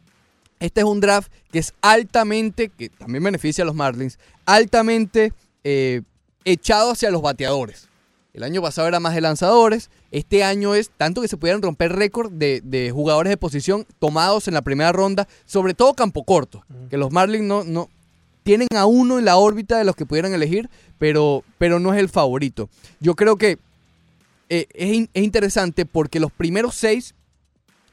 Este 0.58 0.80
es 0.80 0.86
un 0.86 1.00
draft 1.00 1.32
que 1.52 1.60
es 1.60 1.72
altamente, 1.82 2.68
que 2.68 2.88
también 2.88 3.22
beneficia 3.22 3.62
a 3.62 3.66
los 3.66 3.76
Marlins, 3.76 4.18
altamente 4.44 5.32
eh, 5.62 6.02
echado 6.44 6.90
hacia 6.90 7.12
los 7.12 7.22
bateadores. 7.22 7.88
El 8.34 8.42
año 8.42 8.60
pasado 8.60 8.88
era 8.88 8.98
más 8.98 9.14
de 9.14 9.20
lanzadores. 9.20 9.88
Este 10.10 10.42
año 10.42 10.74
es 10.74 10.90
tanto 10.96 11.22
que 11.22 11.28
se 11.28 11.36
pudieran 11.36 11.62
romper 11.62 11.92
récord 11.92 12.32
de, 12.32 12.60
de 12.64 12.90
jugadores 12.90 13.30
de 13.30 13.36
posición 13.36 13.86
tomados 14.00 14.48
en 14.48 14.54
la 14.54 14.62
primera 14.62 14.90
ronda, 14.92 15.28
sobre 15.44 15.74
todo 15.74 15.94
campo 15.94 16.24
corto. 16.24 16.64
Que 16.88 16.96
los 16.96 17.12
Marlins 17.12 17.44
no, 17.44 17.62
no 17.64 17.88
tienen 18.42 18.68
a 18.74 18.86
uno 18.86 19.18
en 19.18 19.24
la 19.24 19.36
órbita 19.36 19.78
de 19.78 19.84
los 19.84 19.94
que 19.94 20.06
pudieran 20.06 20.32
elegir, 20.34 20.68
pero, 20.98 21.44
pero 21.58 21.78
no 21.78 21.92
es 21.94 22.00
el 22.00 22.08
favorito. 22.08 22.68
Yo 22.98 23.14
creo 23.14 23.36
que 23.36 23.58
eh, 24.48 24.66
es, 24.74 24.92
in- 24.94 25.10
es 25.14 25.22
interesante 25.22 25.86
porque 25.86 26.18
los 26.18 26.32
primeros 26.32 26.74
seis, 26.74 27.14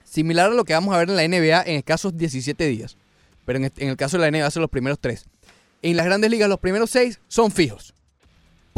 similar 0.03 0.51
a 0.51 0.55
lo 0.55 0.63
que 0.63 0.73
vamos 0.73 0.95
a 0.95 0.97
ver 0.99 1.09
en 1.11 1.15
la 1.17 1.27
NBA 1.27 1.61
en 1.63 1.75
escasos 1.77 2.17
17 2.17 2.65
días, 2.65 2.97
pero 3.45 3.59
en, 3.59 3.71
en 3.77 3.89
el 3.89 3.97
caso 3.97 4.17
de 4.17 4.29
la 4.31 4.35
NBA 4.35 4.49
son 4.49 4.61
los 4.61 4.71
primeros 4.71 4.97
tres. 4.99 5.25
En 5.83 5.95
las 5.95 6.05
grandes 6.07 6.31
ligas 6.31 6.49
los 6.49 6.59
primeros 6.59 6.89
seis 6.89 7.19
son 7.27 7.51
fijos. 7.51 7.93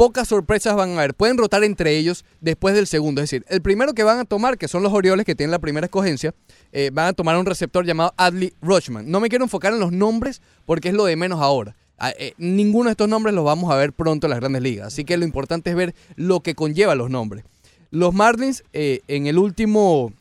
Pocas 0.00 0.28
sorpresas 0.28 0.74
van 0.76 0.92
a 0.92 0.94
haber. 0.94 1.12
Pueden 1.12 1.36
rotar 1.36 1.62
entre 1.62 1.94
ellos 1.98 2.24
después 2.40 2.74
del 2.74 2.86
segundo. 2.86 3.20
Es 3.20 3.28
decir, 3.28 3.44
el 3.50 3.60
primero 3.60 3.92
que 3.92 4.02
van 4.02 4.18
a 4.18 4.24
tomar, 4.24 4.56
que 4.56 4.66
son 4.66 4.82
los 4.82 4.94
Orioles 4.94 5.26
que 5.26 5.34
tienen 5.34 5.50
la 5.50 5.58
primera 5.58 5.84
escogencia, 5.84 6.34
eh, 6.72 6.88
van 6.90 7.08
a 7.08 7.12
tomar 7.12 7.36
un 7.36 7.44
receptor 7.44 7.84
llamado 7.84 8.14
Adley 8.16 8.54
Rushman. 8.62 9.10
No 9.10 9.20
me 9.20 9.28
quiero 9.28 9.44
enfocar 9.44 9.74
en 9.74 9.78
los 9.78 9.92
nombres 9.92 10.40
porque 10.64 10.88
es 10.88 10.94
lo 10.94 11.04
de 11.04 11.16
menos 11.16 11.42
ahora. 11.42 11.76
Ah, 11.98 12.14
eh, 12.18 12.32
ninguno 12.38 12.86
de 12.86 12.92
estos 12.92 13.10
nombres 13.10 13.34
los 13.34 13.44
vamos 13.44 13.70
a 13.70 13.76
ver 13.76 13.92
pronto 13.92 14.26
en 14.26 14.30
las 14.30 14.40
grandes 14.40 14.62
ligas. 14.62 14.86
Así 14.86 15.04
que 15.04 15.18
lo 15.18 15.26
importante 15.26 15.68
es 15.68 15.76
ver 15.76 15.94
lo 16.16 16.40
que 16.40 16.54
conlleva 16.54 16.94
los 16.94 17.10
nombres. 17.10 17.44
Los 17.90 18.14
Marlins 18.14 18.64
eh, 18.72 19.02
en 19.06 19.26
el 19.26 19.36
último, 19.36 20.14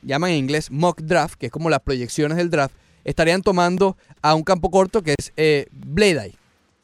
llaman 0.00 0.30
en 0.30 0.38
inglés 0.38 0.70
mock 0.70 0.98
draft, 1.02 1.34
que 1.34 1.44
es 1.44 1.52
como 1.52 1.68
las 1.68 1.80
proyecciones 1.80 2.38
del 2.38 2.48
draft, 2.48 2.74
estarían 3.04 3.42
tomando 3.42 3.98
a 4.22 4.34
un 4.34 4.44
campo 4.44 4.70
corto 4.70 5.02
que 5.02 5.14
es 5.18 5.30
eh, 5.36 5.66
Bledai, 5.72 6.32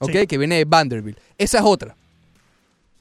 ¿ok? 0.00 0.10
Sí. 0.12 0.26
que 0.26 0.36
viene 0.36 0.58
de 0.58 0.66
Vanderbilt. 0.66 1.18
Esa 1.38 1.60
es 1.60 1.64
otra. 1.64 1.96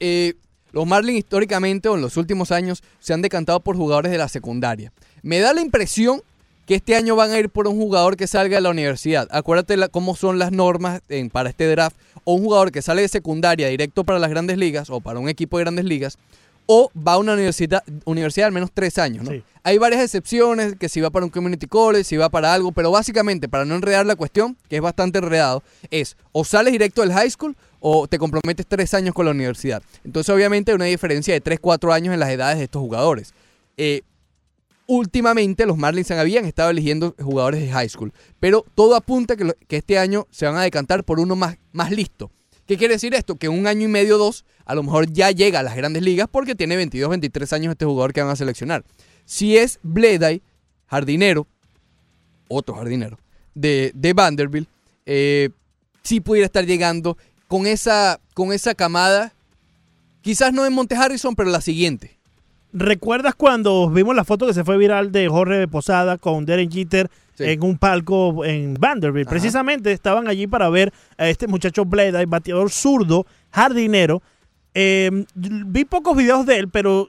Eh, 0.00 0.34
los 0.72 0.86
Marlins 0.86 1.18
históricamente 1.18 1.88
o 1.88 1.94
en 1.94 2.02
los 2.02 2.16
últimos 2.16 2.52
años 2.52 2.82
se 3.00 3.14
han 3.14 3.22
decantado 3.22 3.60
por 3.60 3.76
jugadores 3.76 4.12
de 4.12 4.18
la 4.18 4.28
secundaria. 4.28 4.92
Me 5.22 5.38
da 5.40 5.54
la 5.54 5.60
impresión 5.62 6.22
que 6.66 6.74
este 6.74 6.96
año 6.96 7.14
van 7.16 7.30
a 7.30 7.38
ir 7.38 7.48
por 7.48 7.68
un 7.68 7.76
jugador 7.76 8.16
que 8.16 8.26
salga 8.26 8.56
de 8.56 8.60
la 8.60 8.70
universidad. 8.70 9.28
Acuérdate 9.30 9.76
la- 9.76 9.88
cómo 9.88 10.16
son 10.16 10.38
las 10.38 10.50
normas 10.52 11.00
en- 11.08 11.30
para 11.30 11.48
este 11.48 11.66
draft. 11.68 11.96
O 12.24 12.34
un 12.34 12.42
jugador 12.42 12.72
que 12.72 12.82
sale 12.82 13.02
de 13.02 13.08
secundaria 13.08 13.68
directo 13.68 14.02
para 14.04 14.18
las 14.18 14.28
grandes 14.30 14.58
ligas 14.58 14.90
o 14.90 15.00
para 15.00 15.20
un 15.20 15.28
equipo 15.28 15.58
de 15.58 15.64
grandes 15.64 15.84
ligas. 15.84 16.18
O 16.66 16.90
va 16.96 17.12
a 17.12 17.18
una 17.18 17.34
universidad, 17.34 17.84
universidad 18.04 18.48
al 18.48 18.52
menos 18.52 18.70
tres 18.74 18.98
años. 18.98 19.22
¿no? 19.24 19.30
Hay 19.62 19.78
varias 19.78 20.02
excepciones, 20.02 20.74
que 20.76 20.88
si 20.88 21.00
va 21.00 21.10
para 21.10 21.24
un 21.24 21.30
community 21.30 21.66
college, 21.68 22.02
si 22.02 22.16
va 22.16 22.28
para 22.28 22.52
algo, 22.52 22.72
pero 22.72 22.90
básicamente 22.90 23.48
para 23.48 23.64
no 23.64 23.76
enredar 23.76 24.04
la 24.04 24.16
cuestión, 24.16 24.56
que 24.68 24.74
es 24.76 24.82
bastante 24.82 25.18
enredado, 25.18 25.62
es 25.92 26.16
o 26.32 26.44
sales 26.44 26.72
directo 26.72 27.02
del 27.02 27.12
high 27.12 27.30
school 27.30 27.56
o 27.88 28.08
te 28.08 28.18
comprometes 28.18 28.66
tres 28.66 28.94
años 28.94 29.14
con 29.14 29.26
la 29.26 29.30
universidad. 29.30 29.80
Entonces 30.02 30.34
obviamente 30.34 30.72
hay 30.72 30.74
una 30.74 30.86
diferencia 30.86 31.32
de 31.32 31.40
3, 31.40 31.60
4 31.60 31.92
años 31.92 32.12
en 32.12 32.18
las 32.18 32.30
edades 32.30 32.58
de 32.58 32.64
estos 32.64 32.80
jugadores. 32.80 33.32
Eh, 33.76 34.02
últimamente 34.88 35.66
los 35.66 35.76
Marlins 35.76 36.10
habían 36.10 36.46
estado 36.46 36.70
eligiendo 36.70 37.14
jugadores 37.16 37.60
de 37.60 37.70
high 37.70 37.88
school, 37.88 38.12
pero 38.40 38.64
todo 38.74 38.96
apunta 38.96 39.36
que, 39.36 39.52
que 39.68 39.76
este 39.76 40.00
año 40.00 40.26
se 40.32 40.46
van 40.46 40.56
a 40.56 40.62
decantar 40.62 41.04
por 41.04 41.20
uno 41.20 41.36
más, 41.36 41.58
más 41.70 41.92
listo. 41.92 42.32
¿Qué 42.66 42.76
quiere 42.76 42.94
decir 42.94 43.14
esto? 43.14 43.36
Que 43.36 43.48
un 43.48 43.68
año 43.68 43.84
y 43.84 43.88
medio, 43.88 44.18
dos, 44.18 44.44
a 44.64 44.74
lo 44.74 44.82
mejor 44.82 45.12
ya 45.12 45.30
llega 45.30 45.60
a 45.60 45.62
las 45.62 45.76
grandes 45.76 46.02
ligas 46.02 46.26
porque 46.28 46.56
tiene 46.56 46.74
22, 46.74 47.08
23 47.08 47.52
años 47.52 47.70
este 47.70 47.84
jugador 47.84 48.12
que 48.12 48.20
van 48.20 48.30
a 48.30 48.36
seleccionar. 48.36 48.84
Si 49.26 49.56
es 49.56 49.78
Bleday, 49.84 50.42
jardinero, 50.88 51.46
otro 52.48 52.74
jardinero, 52.74 53.16
de, 53.54 53.92
de 53.94 54.12
Vanderbilt, 54.12 54.68
eh, 55.04 55.50
sí 56.02 56.18
pudiera 56.20 56.46
estar 56.46 56.66
llegando 56.66 57.16
con 57.48 57.66
esa, 57.66 58.20
con 58.34 58.52
esa 58.52 58.74
camada, 58.74 59.32
quizás 60.22 60.52
no 60.52 60.64
en 60.66 60.72
Monte 60.72 60.94
Harrison, 60.96 61.34
pero 61.34 61.50
la 61.50 61.60
siguiente. 61.60 62.16
¿Recuerdas 62.72 63.34
cuando 63.34 63.88
vimos 63.88 64.14
la 64.14 64.24
foto 64.24 64.46
que 64.46 64.52
se 64.54 64.64
fue 64.64 64.76
viral 64.76 65.10
de 65.12 65.28
Jorge 65.28 65.66
Posada 65.68 66.18
con 66.18 66.44
Derek 66.44 66.70
Jeter 66.70 67.10
en 67.38 67.62
un 67.64 67.78
palco 67.78 68.44
en 68.44 68.74
Vanderbilt? 68.74 69.28
Precisamente 69.28 69.92
estaban 69.92 70.28
allí 70.28 70.46
para 70.46 70.68
ver 70.68 70.92
a 71.16 71.28
este 71.28 71.46
muchacho 71.46 71.84
Bleda, 71.84 72.22
bateador 72.26 72.70
zurdo, 72.70 73.26
jardinero. 73.50 74.20
Eh, 74.74 75.24
vi 75.34 75.84
pocos 75.86 76.14
videos 76.16 76.44
de 76.44 76.58
él, 76.58 76.68
pero 76.68 77.08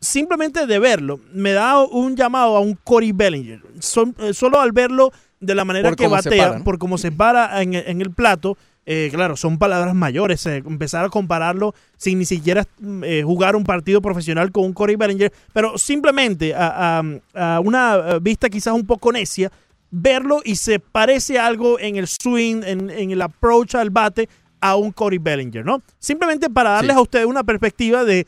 simplemente 0.00 0.66
de 0.66 0.78
verlo 0.78 1.20
me 1.32 1.52
da 1.52 1.80
un 1.82 2.16
llamado 2.16 2.56
a 2.56 2.60
un 2.60 2.74
Corey 2.74 3.12
Bellinger. 3.12 3.62
Son- 3.80 4.14
eh, 4.18 4.34
solo 4.34 4.60
al 4.60 4.72
verlo 4.72 5.10
de 5.40 5.54
la 5.54 5.64
manera 5.64 5.88
Por 5.88 5.96
que 5.96 6.06
batea, 6.06 6.44
para, 6.46 6.58
¿no? 6.58 6.64
por 6.64 6.78
cómo 6.78 6.98
se 6.98 7.12
para 7.12 7.62
en, 7.62 7.74
en 7.74 8.00
el 8.02 8.10
plato. 8.10 8.58
Eh, 8.86 9.10
claro, 9.12 9.36
son 9.36 9.58
palabras 9.58 9.94
mayores. 9.94 10.46
eh, 10.46 10.58
empezar 10.58 11.04
a 11.04 11.08
compararlo 11.08 11.74
sin 11.96 12.18
ni 12.20 12.24
siquiera 12.24 12.64
mm, 12.78 13.02
eh, 13.04 13.22
jugar 13.24 13.56
un 13.56 13.64
partido 13.64 14.00
profesional 14.00 14.52
con 14.52 14.64
un 14.64 14.72
Corey 14.72 14.94
Bellinger, 14.96 15.32
pero 15.52 15.76
simplemente 15.76 16.54
a, 16.54 17.00
a- 17.34 17.56
a 17.56 17.60
una 17.60 18.18
vista 18.20 18.48
quizás 18.48 18.72
un 18.74 18.86
poco 18.86 19.10
necia, 19.12 19.50
verlo 19.90 20.40
y 20.44 20.56
se 20.56 20.78
parece 20.78 21.38
algo 21.38 21.78
en 21.80 21.96
el 21.96 22.06
swing, 22.06 22.62
en, 22.64 22.90
en 22.90 23.10
el 23.10 23.22
approach 23.22 23.74
al 23.74 23.90
bate 23.90 24.28
a 24.60 24.76
un 24.76 24.90
Corey 24.92 25.18
Bellinger, 25.18 25.64
¿no? 25.64 25.82
Simplemente 25.98 26.48
para 26.48 26.70
darles 26.70 26.94
Sí. 26.94 26.98
a 26.98 27.02
ustedes 27.02 27.26
una 27.26 27.44
perspectiva 27.44 28.04
de 28.04 28.26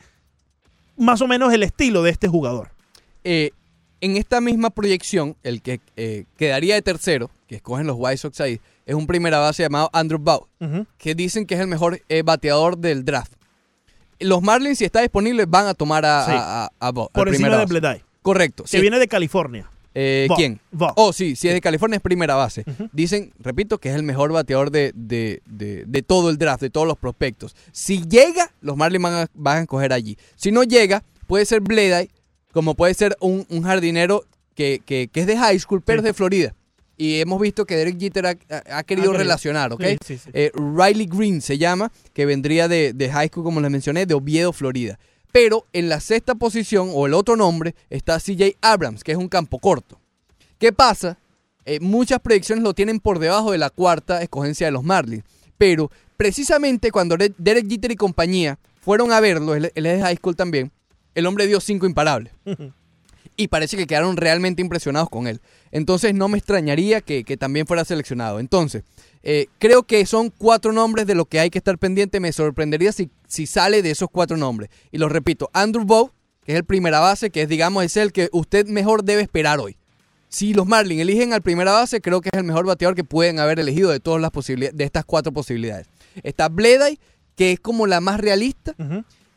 más 0.97 1.21
o 1.21 1.27
menos 1.27 1.51
el 1.53 1.63
estilo 1.63 2.03
de 2.03 2.11
este 2.11 2.27
jugador. 2.27 2.69
En 3.23 4.15
esta 4.15 4.39
misma 4.39 4.69
proyección, 4.69 5.35
el 5.43 5.61
que 5.61 5.81
quedaría 6.37 6.75
de 6.75 6.81
tercero, 6.81 7.29
que 7.47 7.55
escogen 7.55 7.85
los 7.87 7.97
White 7.99 8.17
Sox 8.17 8.39
ahí, 8.41 8.59
es 8.89 8.95
un 8.95 9.07
primera 9.07 9.37
base 9.39 9.63
llamado 9.63 9.89
Andrew 9.93 10.19
Bow, 10.19 10.47
que 10.97 11.15
dicen 11.15 11.45
que 11.45 11.55
es 11.55 11.61
el 11.61 11.67
mejor 11.67 12.01
eh, 12.09 12.23
bateador 12.23 12.77
del 12.77 13.05
draft. 13.05 13.33
Los 14.19 14.41
Marlins, 14.41 14.79
si 14.79 14.85
está 14.85 15.01
disponible, 15.01 15.45
van 15.45 15.67
a 15.67 15.73
tomar 15.73 16.05
a, 16.05 16.25
Sí. 16.25 16.31
a, 16.33 16.65
a- 16.65 16.69
a 16.79 16.91
Bow, 16.91 17.05
al 17.05 17.11
Por 17.13 17.29
encima 17.29 17.57
de. 17.57 17.65
Bleday. 17.65 18.03
Correcto. 18.21 18.63
Que 18.63 18.69
sí. 18.69 18.81
viene 18.81 18.99
de 18.99 19.07
California. 19.07 19.69
Eh. 19.95 20.27
¿Quién? 20.35 20.59
Bow. 20.71 20.91
Oh, 20.95 21.13
sí, 21.13 21.35
si 21.35 21.47
es 21.47 21.53
de 21.53 21.61
California 21.61 21.95
es 21.97 22.01
primera 22.01 22.35
base. 22.35 22.63
Dicen, 22.91 23.33
repito, 23.39 23.77
que 23.79 23.89
es 23.89 23.95
el 23.95 24.03
mejor 24.03 24.31
bateador 24.31 24.71
de, 24.71 24.91
de- 24.93 25.41
de- 25.45 25.83
de 25.87 26.01
todo 26.03 26.29
el 26.29 26.37
draft, 26.37 26.61
de 26.61 26.69
todos 26.69 26.85
los 26.87 26.97
prospectos. 26.97 27.55
Si 27.71 28.03
llega, 28.07 28.51
los 28.61 28.75
Marlins 28.75 29.03
van 29.03 29.13
a, 29.13 29.27
van 29.33 29.57
a 29.57 29.61
escoger 29.61 29.93
allí. 29.93 30.17
Si 30.35 30.51
no 30.51 30.63
llega, 30.63 31.03
puede 31.27 31.45
ser 31.45 31.61
Bleday, 31.61 32.09
como 32.51 32.75
puede 32.75 32.93
ser 32.93 33.15
un, 33.21 33.45
un 33.49 33.63
jardinero 33.63 34.25
que, 34.53 34.81
que- 34.85 35.07
que 35.11 35.21
es 35.21 35.27
de 35.27 35.37
high 35.37 35.57
school, 35.59 35.81
pero 35.81 35.99
es 35.99 36.03
de 36.03 36.13
Florida. 36.13 36.53
Y 37.01 37.21
hemos 37.21 37.39
visto 37.39 37.65
que 37.65 37.77
Derek 37.77 37.97
Jeter 37.97 38.25
ha, 38.27 38.83
querido 38.83 39.13
relacionar, 39.13 39.71
¿ok? 39.71 39.81
Sí, 39.81 39.97
sí, 40.05 40.17
sí. 40.17 40.29
Eh, 40.33 40.51
Riley 40.53 41.05
Green 41.05 41.41
se 41.41 41.57
llama, 41.57 41.93
que 42.13 42.25
vendría 42.25 42.67
de, 42.67 42.91
de 42.91 43.09
high 43.09 43.29
school, 43.29 43.45
como 43.45 43.61
les 43.61 43.71
mencioné, 43.71 44.05
de 44.05 44.13
Oviedo, 44.15 44.51
Florida. 44.51 44.99
Pero 45.31 45.65
en 45.71 45.87
la 45.87 46.01
sexta 46.01 46.35
posición, 46.35 46.89
o 46.93 47.07
el 47.07 47.13
otro 47.13 47.37
nombre, 47.37 47.73
está 47.89 48.19
CJ 48.19 48.57
Abrams, 48.59 49.05
que 49.05 49.13
es 49.13 49.17
un 49.17 49.29
campo 49.29 49.59
corto. 49.59 49.97
¿Qué 50.57 50.73
pasa? 50.73 51.17
Eh, 51.63 51.79
muchas 51.79 52.19
predicciones 52.19 52.65
lo 52.65 52.73
tienen 52.73 52.99
por 52.99 53.17
debajo 53.19 53.53
de 53.53 53.59
la 53.59 53.69
cuarta 53.69 54.21
escogencia 54.21 54.67
de 54.67 54.71
los 54.71 54.83
Marlins. 54.83 55.23
Pero 55.57 55.89
precisamente 56.17 56.91
cuando 56.91 57.15
Re- 57.15 57.33
Derek 57.37 57.69
Jeter 57.69 57.91
y 57.91 57.95
compañía 57.95 58.59
fueron 58.81 59.13
a 59.13 59.21
verlo, 59.21 59.55
él, 59.55 59.71
él 59.73 59.85
es 59.85 59.97
de 59.99 60.03
high 60.03 60.17
school 60.17 60.35
también, 60.35 60.69
el 61.15 61.25
hombre 61.27 61.47
dio 61.47 61.61
cinco 61.61 61.85
imparables. 61.85 62.33
Y 63.39 63.47
parece 63.47 63.77
que 63.77 63.87
quedaron 63.87 64.17
realmente 64.17 64.61
impresionados 64.61 65.09
con 65.09 65.25
él. 65.25 65.39
Entonces 65.71 66.13
no 66.13 66.27
me 66.27 66.37
extrañaría 66.37 66.99
que, 66.99 67.23
que 67.23 67.37
también 67.37 67.65
fuera 67.65 67.85
seleccionado. 67.85 68.41
Entonces, 68.41 68.83
eh, 69.23 69.47
creo 69.59 69.83
que 69.83 70.05
son 70.05 70.29
cuatro 70.29 70.73
nombres 70.73 71.07
de 71.07 71.15
los 71.15 71.25
que 71.25 71.39
hay 71.39 71.49
que 71.49 71.57
estar 71.57 71.77
pendiente. 71.77 72.19
Me 72.19 72.33
sorprendería 72.33 72.91
si, 72.91 73.09
si 73.29 73.45
sale 73.47 73.81
de 73.81 73.91
esos 73.91 74.09
cuatro 74.11 74.35
nombres. 74.35 74.69
Y 74.91 74.97
los 74.97 75.09
repito, 75.09 75.49
Andrew 75.53 75.85
Bow, 75.85 76.11
que 76.43 76.51
es 76.51 76.57
el 76.57 76.65
primera 76.65 76.99
base, 76.99 77.29
que 77.29 77.43
es, 77.43 77.47
digamos, 77.47 77.85
es 77.85 77.95
el 77.95 78.11
que 78.11 78.27
usted 78.33 78.67
mejor 78.67 79.05
debe 79.05 79.21
esperar 79.21 79.61
hoy. 79.61 79.77
Si 80.27 80.53
los 80.53 80.67
Marlins 80.67 81.01
eligen 81.01 81.31
al 81.31 81.41
primera 81.41 81.71
base, 81.71 82.01
creo 82.01 82.19
que 82.19 82.27
es 82.33 82.37
el 82.37 82.43
mejor 82.43 82.65
bateador 82.65 82.93
que 82.93 83.05
pueden 83.05 83.39
haber 83.39 83.61
elegido 83.61 83.89
de 83.89 84.01
todas 84.01 84.21
las 84.21 84.31
posibilidades, 84.31 84.77
de 84.77 84.83
estas 84.83 85.05
cuatro 85.05 85.31
posibilidades. 85.31 85.87
Está 86.23 86.49
Bleday, 86.49 86.99
que 87.37 87.53
es 87.53 87.59
como 87.61 87.87
la 87.87 88.01
más 88.01 88.19
realista. 88.19 88.75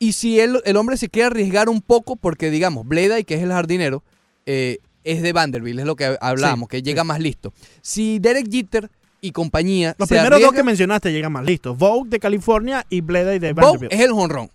Y 0.03 0.13
si 0.13 0.41
el, 0.41 0.61
el 0.65 0.77
hombre 0.77 0.97
se 0.97 1.09
quiere 1.09 1.27
arriesgar 1.27 1.69
un 1.69 1.81
poco, 1.81 2.17
porque 2.17 2.51
digamos, 2.51 2.87
Bleday, 2.87 3.25
que 3.25 3.35
es 3.35 3.43
el 3.43 3.51
jardinero, 3.53 4.03
eh, 4.47 4.79
es 5.05 5.23
de 5.23 5.33
Vanderbilt, 5.33 5.79
es 5.81 5.87
lo 5.87 5.97
que 5.97 6.17
hablábamos, 6.21 6.69
que 6.69 6.83
llega 6.83 7.05
más 7.05 7.21
listo. 7.21 7.53
Si 7.81 8.19
Derek 8.19 8.51
Jeter 8.51 8.91
y 9.21 9.31
compañía. 9.31 9.95
Los 9.99 10.09
primeros 10.09 10.41
dos 10.41 10.53
que 10.53 10.63
mencionaste 10.65 11.13
llegan 11.13 11.31
más 11.33 11.45
listos. 11.45 11.79
Vogue 11.79 12.11
de 12.11 12.19
California 12.19 12.85
y 12.91 13.01
Bleday 13.01 13.39
de 13.39 13.53
Vanderbilt. 13.53 13.93
es 13.93 14.01
el 14.01 14.13
jonrón. 14.13 14.51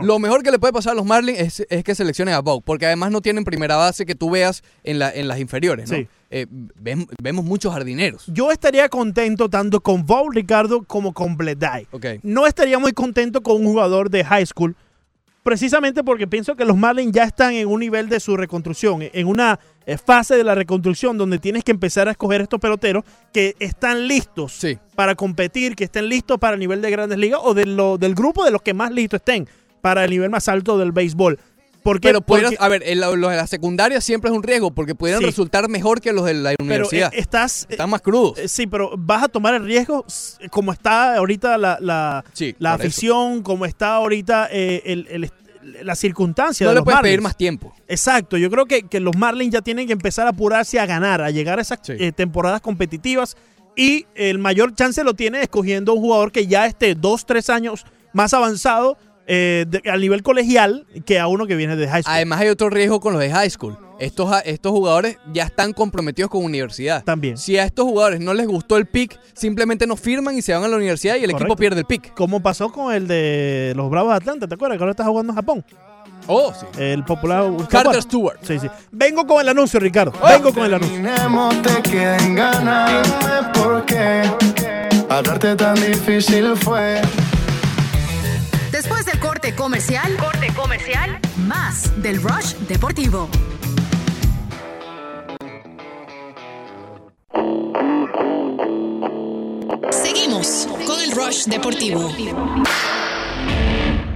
Lo 0.00 0.20
mejor 0.20 0.44
que 0.44 0.52
le 0.52 0.60
puede 0.60 0.72
pasar 0.72 0.92
a 0.92 0.94
los 0.94 1.04
Marlins 1.04 1.40
es, 1.40 1.66
es 1.68 1.82
que 1.82 1.96
seleccionen 1.96 2.34
a 2.34 2.40
Bow, 2.40 2.62
porque 2.62 2.86
además 2.86 3.10
no 3.10 3.20
tienen 3.20 3.42
primera 3.42 3.74
base 3.74 4.06
que 4.06 4.14
tú 4.14 4.30
veas 4.30 4.62
en, 4.84 5.00
la, 5.00 5.10
en 5.12 5.26
las 5.26 5.40
inferiores, 5.40 5.90
¿no? 5.90 5.96
Sí. 5.96 6.06
Eh, 6.30 6.46
ven- 6.48 7.08
vemos 7.20 7.44
muchos 7.44 7.72
jardineros. 7.74 8.22
Yo 8.28 8.52
estaría 8.52 8.88
contento 8.88 9.48
tanto 9.48 9.80
con 9.80 10.06
Vogue, 10.06 10.36
Ricardo, 10.40 10.84
como 10.84 11.12
con 11.12 11.36
Bleday. 11.36 11.88
No 12.22 12.46
estaría 12.46 12.78
muy 12.78 12.92
contento 12.92 13.42
con 13.42 13.56
un 13.56 13.64
jugador 13.66 14.08
de 14.08 14.24
high 14.24 14.46
school, 14.46 14.76
precisamente 15.42 16.04
porque 16.04 16.26
pienso 16.26 16.54
que 16.56 16.64
los 16.64 16.76
Marlins 16.76 17.12
ya 17.12 17.24
están 17.24 17.52
en 17.54 17.68
un 17.68 17.80
nivel 17.80 18.08
de 18.08 18.20
su 18.20 18.36
reconstrucción, 18.36 19.00
en 19.02 19.26
una 19.26 19.58
eh, 19.86 19.96
fase 19.98 20.36
de 20.36 20.44
la 20.44 20.54
reconstrucción 20.54 21.18
donde 21.18 21.38
tienes 21.38 21.64
que 21.64 21.72
empezar 21.72 22.06
a 22.08 22.12
escoger 22.12 22.40
estos 22.40 22.60
peloteros 22.60 23.04
que 23.32 23.56
están 23.58 24.06
listos 24.06 24.52
para 24.94 25.14
competir, 25.14 25.74
que 25.74 25.84
estén 25.84 26.08
listos 26.08 26.38
para 26.38 26.54
el 26.54 26.60
nivel 26.60 26.80
de 26.80 26.90
grandes 26.90 27.18
ligas 27.18 27.40
o 27.42 27.54
de 27.54 27.66
lo- 27.66 27.98
del 27.98 28.14
grupo 28.14 28.44
de 28.44 28.50
los 28.52 28.62
que 28.62 28.74
más 28.74 28.92
listos 28.92 29.18
estén. 29.18 29.48
para 29.80 30.04
el 30.04 30.10
nivel 30.10 30.30
más 30.30 30.46
alto 30.46 30.78
del 30.78 30.92
béisbol. 30.92 31.40
Pero 32.00 32.20
Porque- 32.20 32.56
a 32.58 32.68
ver, 32.68 32.82
el- 32.86 33.00
los 33.00 33.30
de 33.30 33.36
la 33.36 33.46
secundaria 33.46 34.00
siempre 34.00 34.30
es 34.30 34.36
un 34.36 34.42
riesgo 34.42 34.70
porque 34.70 34.94
pudieran 34.94 35.20
Sí. 35.20 35.26
resultar 35.26 35.68
mejor 35.68 36.00
que 36.00 36.12
los 36.12 36.24
de 36.24 36.34
la 36.34 36.50
pero 36.50 36.64
universidad. 36.64 37.12
eh, 37.12 37.18
estás 37.18 37.66
Están 37.68 37.90
más 37.90 38.02
crudos. 38.02 38.38
Eh, 38.38 38.48
Sí, 38.48 38.66
pero 38.66 38.92
vas 38.96 39.24
a 39.24 39.28
tomar 39.28 39.54
el 39.54 39.64
riesgo 39.64 40.04
como 40.50 40.72
está 40.72 41.16
ahorita 41.16 41.58
la, 41.58 41.78
la, 41.80 42.24
la 42.58 42.74
eso. 42.74 42.82
afición, 42.82 43.42
como 43.42 43.66
está 43.66 43.94
ahorita 43.96 44.48
eh, 44.52 44.82
el- 44.86 45.06
el- 45.10 45.30
la 45.84 45.94
circunstancia 45.94 46.64
No 46.64 46.70
de 46.70 46.74
le 46.74 46.78
los 46.80 46.84
puedes 46.84 47.00
pedir 47.00 47.18
Marlins. 47.20 47.22
más 47.24 47.36
tiempo. 47.36 47.74
Exacto, 47.88 48.36
yo 48.36 48.50
creo 48.50 48.66
que, 48.66 48.82
que 48.84 48.98
los 49.00 49.16
Marlins 49.16 49.52
ya 49.52 49.62
tienen 49.62 49.86
que 49.86 49.92
empezar 49.92 50.26
a 50.26 50.30
apurarse 50.30 50.78
a 50.80 50.86
ganar, 50.86 51.20
a 51.22 51.30
llegar 51.30 51.58
a 51.58 51.62
esas 51.62 51.78
eh, 51.88 52.10
temporadas 52.12 52.60
competitivas 52.60 53.36
y 53.76 54.06
el 54.14 54.38
mayor 54.38 54.74
chance 54.74 55.02
lo 55.04 55.14
tiene 55.14 55.40
escogiendo 55.42 55.94
un 55.94 56.00
jugador 56.00 56.30
que 56.32 56.46
ya 56.46 56.66
esté 56.66 56.94
dos, 56.94 57.26
tres 57.26 57.48
años 57.48 57.84
más 58.12 58.34
avanzado 58.34 58.98
eh, 59.26 59.64
de- 59.68 59.88
al 59.90 60.00
nivel 60.00 60.22
colegial 60.22 60.86
que 61.06 61.18
a 61.18 61.26
uno 61.26 61.46
que 61.46 61.54
viene 61.56 61.76
de 61.76 61.88
high 61.88 62.02
school. 62.02 62.14
Además 62.14 62.40
hay 62.40 62.48
otro 62.48 62.70
riesgo 62.70 63.00
con 63.00 63.12
los 63.12 63.20
de 63.22 63.30
high 63.30 63.50
school. 63.50 63.78
Estos, 63.98 64.32
estos 64.44 64.72
jugadores 64.72 65.18
ya 65.32 65.44
están 65.44 65.72
comprometidos 65.72 66.28
con 66.30 66.44
universidad. 66.44 67.04
También. 67.04 67.36
Si 67.36 67.56
a 67.56 67.64
estos 67.64 67.84
jugadores 67.84 68.18
no 68.20 68.34
les 68.34 68.48
gustó 68.48 68.76
el 68.76 68.86
pick, 68.86 69.16
simplemente 69.32 69.86
no 69.86 69.94
firman 69.96 70.36
y 70.36 70.42
se 70.42 70.52
van 70.52 70.64
a 70.64 70.68
la 70.68 70.76
universidad 70.76 71.14
y 71.16 71.24
el 71.24 71.30
equipo 71.30 71.54
pierde 71.54 71.80
el 71.80 71.86
pick. 71.86 72.12
Como 72.14 72.42
pasó 72.42 72.72
con 72.72 72.92
el 72.92 73.06
de 73.06 73.72
los 73.76 73.88
Bravos 73.90 74.10
de 74.10 74.16
Atlanta, 74.16 74.48
¿te 74.48 74.54
acuerdas? 74.54 74.78
Que 74.78 74.82
ahora 74.82 74.90
está 74.90 75.04
jugando 75.04 75.32
en 75.32 75.36
Japón. 75.36 75.64
Oh, 76.26 76.52
sí. 76.52 76.66
El 76.78 77.04
popular 77.04 77.44
Carter 77.68 78.02
Stewart. 78.02 78.38
Sí, 78.42 78.58
sí. 78.58 78.68
Vengo 78.90 79.24
con 79.26 79.40
el 79.40 79.48
anuncio, 79.48 79.78
Ricardo. 79.78 80.12
Vengo 80.28 80.52
con 80.52 80.64
el 80.64 80.74
anuncio. 80.74 81.00
Te 81.62 81.82
queden 81.90 82.34
ganas. 82.34 83.02
Dime 83.20 83.52
por 83.54 83.86
qué 83.86 84.22
hablarte 85.08 85.54
tan 85.56 85.74
difícil 85.76 86.56
fue. 86.56 87.00
Después 88.72 89.04
del 89.04 89.20
corte 89.20 89.54
comercial, 89.54 90.16
corte 90.16 90.46
comercial, 90.54 91.20
más 91.46 91.92
del 92.00 92.22
Rush 92.22 92.54
Deportivo. 92.66 93.28
Seguimos 99.90 100.66
con 100.86 101.00
el 101.02 101.12
Rush 101.12 101.44
Deportivo. 101.44 102.10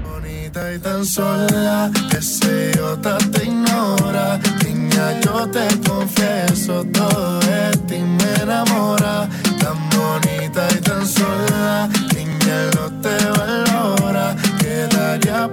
Bonita 0.03 0.73
y 0.74 0.78
tan 0.78 1.05
sola, 1.05 1.91
que 2.11 2.16
ese 2.16 2.70
idiota 2.73 3.19
te 3.19 3.45
ignora. 3.45 4.41
Niña, 4.65 5.20
yo 5.20 5.51
te 5.51 5.69
confieso, 5.87 6.83
todo 6.95 7.41
de 7.41 7.77
ti 7.87 7.99
me 7.99 8.43
enamora. 8.43 9.28
Tan 9.61 9.91
bonita 9.91 10.66
y 10.74 10.81
tan 10.81 11.07
sola, 11.07 11.91
niña, 12.15 12.70
no 12.74 13.01
te 13.03 13.16
valora. 13.39 14.35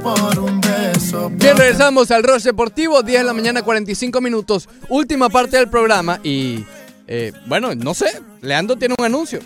Por 0.04 0.40
un 0.40 0.60
beso. 0.62 1.30
Bien, 1.34 1.58
regresamos 1.58 2.12
al 2.12 2.24
Rush 2.24 2.44
Deportivo, 2.44 3.02
10 3.02 3.22
de 3.22 3.26
la 3.26 3.34
mañana, 3.34 3.62
45 3.62 4.20
minutos. 4.22 4.68
Última 4.90 5.30
parte 5.30 5.58
del 5.58 5.70
programa 5.70 6.20
y, 6.24 6.66
eh, 7.08 7.32
bueno, 7.46 7.74
no 7.76 7.94
sé, 7.94 8.08
Leandro 8.42 8.76
tiene 8.76 8.96
un 8.98 9.06
anuncio. 9.06 9.40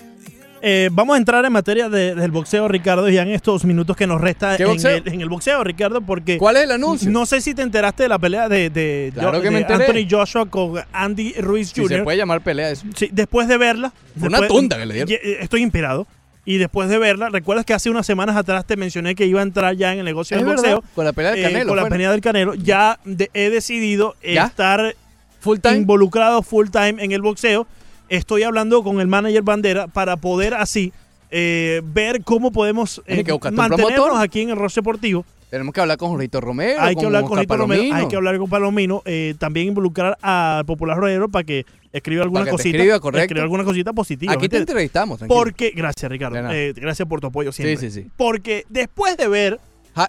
Eh, 0.63 0.89
vamos 0.91 1.13
a 1.13 1.17
entrar 1.19 1.45
en 1.45 1.51
materia 1.53 1.87
de- 1.87 2.15
del 2.15 2.31
boxeo, 2.31 2.67
Ricardo, 2.67 3.07
ya 3.09 3.21
en 3.21 3.27
estos 3.29 3.63
minutos 3.63 3.95
que 3.95 4.07
nos 4.07 4.19
resta 4.19 4.57
¿Qué 4.57 4.63
en 4.63 4.69
boxeo? 4.69 4.97
el, 4.97 5.07
en 5.07 5.21
el 5.21 5.29
boxeo, 5.29 5.63
Ricardo, 5.63 6.01
porque... 6.01 6.39
¿Cuál 6.39 6.57
es 6.57 6.63
el 6.63 6.71
anuncio? 6.71 7.11
No 7.11 7.27
sé 7.27 7.41
si 7.41 7.53
te 7.53 7.61
enteraste 7.61 8.03
de 8.03 8.09
la 8.09 8.17
pelea 8.17 8.49
de, 8.49 8.71
de- 8.71 9.11
Claro 9.13 9.39
de. 9.39 9.47
Anthony 9.49 10.07
Joshua 10.09 10.47
con 10.49 10.81
Andy 10.91 11.33
Ruiz 11.33 11.69
Si 11.69 11.81
Jr. 11.81 11.97
se 11.99 12.03
puede 12.03 12.17
llamar 12.17 12.41
pelea 12.41 12.71
eso. 12.71 12.87
Sí, 12.95 13.07
después 13.11 13.47
de 13.47 13.57
verla... 13.57 13.93
Fue 14.17 14.29
una 14.29 14.39
después- 14.39 14.59
tunda 14.59 14.77
que 14.79 14.85
le 14.87 14.93
dieron. 14.95 15.11
eh, 15.13 15.37
Estoy 15.41 15.61
inspirado. 15.61 16.07
Y 16.49 16.59
después 16.59 16.87
de 16.87 16.97
verla, 16.97 17.27
recuerdas 17.27 17.65
que 17.65 17.73
hace 17.73 17.89
unas 17.89 18.05
semanas 18.05 18.37
atrás 18.37 18.63
te 18.65 18.77
mencioné 18.77 19.15
que 19.15 19.25
iba 19.25 19.41
a 19.41 19.43
entrar 19.43 19.75
ya 19.75 19.91
en 19.91 19.99
el 19.99 20.05
negocio 20.05 20.37
del 20.37 20.45
boxeo. 20.45 20.81
con 20.95 21.03
la 21.03 21.11
pelea 21.11 21.31
del 21.31 21.39
Eh, 21.41 21.43
Canelo, 21.43 21.67
con 21.67 21.75
la 21.75 21.89
pelea 21.89 22.09
del 22.11 22.21
Canelo. 22.21 22.53
Ya 22.55 22.99
de- 23.03 23.29
he 23.33 23.49
decidido 23.49 24.15
¿Ya? 24.23 24.45
estar 24.45 24.95
Full 25.41 25.57
time. 25.59 25.75
involucrado 25.75 26.41
full 26.43 26.69
time 26.69 27.03
en 27.03 27.11
el 27.11 27.21
boxeo. 27.21 27.67
Estoy 28.07 28.43
hablando 28.43 28.81
con 28.81 29.01
el 29.01 29.07
manager 29.07 29.41
Bandera 29.41 29.87
para 29.87 30.15
poder 30.15 30.53
así 30.53 30.93
eh, 31.31 31.81
ver 31.83 32.23
cómo 32.23 32.53
podemos 32.53 33.01
eh, 33.07 33.25
mantenernos 33.51 34.17
aquí 34.17 34.39
en 34.39 34.51
el 34.51 34.55
Roche 34.55 34.75
Deportivo. 34.75 35.25
Tenemos 35.49 35.73
que 35.73 35.79
hablar 35.79 35.97
con 35.97 36.09
Jorrito 36.09 36.41
Romero. 36.41 36.81
Hay 36.81 36.95
que 36.95 37.05
hablar 37.05 37.23
con 37.23 37.37
Romero, 37.47 37.95
hay 37.95 38.07
que 38.07 38.15
hablar 38.17 38.37
con 38.37 38.49
Palomino, 38.49 39.01
eh, 39.05 39.33
también 39.39 39.67
involucrar 39.67 40.17
al 40.21 40.65
Popular 40.65 40.97
Rodero 40.97 41.29
para 41.29 41.45
que 41.45 41.65
escriba 41.93 42.23
alguna 42.23 42.41
Para 42.41 42.51
que 42.51 42.57
te 42.57 42.63
cosita, 42.63 42.77
escriba, 42.77 43.21
escriba 43.21 43.43
alguna 43.43 43.63
cosita 43.63 43.93
positiva. 43.93 44.33
Aquí 44.33 44.49
te 44.49 44.57
entrevistamos, 44.57 45.19
tranquilo. 45.19 45.39
Porque, 45.39 45.71
gracias 45.73 46.11
Ricardo, 46.11 46.51
eh, 46.51 46.73
gracias 46.75 47.07
por 47.07 47.21
tu 47.21 47.27
apoyo 47.27 47.53
siempre. 47.53 47.77
Sí, 47.77 47.89
sí, 47.89 48.03
sí. 48.03 48.09
Porque 48.17 48.65
después 48.69 49.15
de 49.15 49.27
ver... 49.27 49.59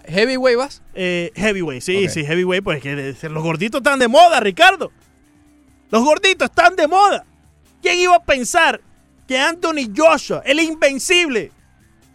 ¿Heavyweight 0.07 0.57
vas? 0.57 0.83
Eh, 0.93 1.31
heavyweight, 1.35 1.81
sí, 1.81 2.05
Ok. 2.05 2.11
sí, 2.11 2.23
heavyweight, 2.23 2.63
pues 2.63 2.81
que 2.81 3.15
los 3.23 3.41
gorditos 3.41 3.79
están 3.79 3.97
de 3.97 4.07
moda, 4.07 4.39
Ricardo. 4.39 4.91
Los 5.89 6.03
gorditos 6.03 6.49
están 6.49 6.75
de 6.75 6.87
moda. 6.87 7.25
¿Quién 7.81 7.97
iba 7.97 8.15
a 8.15 8.23
pensar 8.23 8.81
que 9.27 9.37
Anthony 9.37 9.89
Joshua, 9.95 10.43
el 10.45 10.59
invencible, 10.59 11.51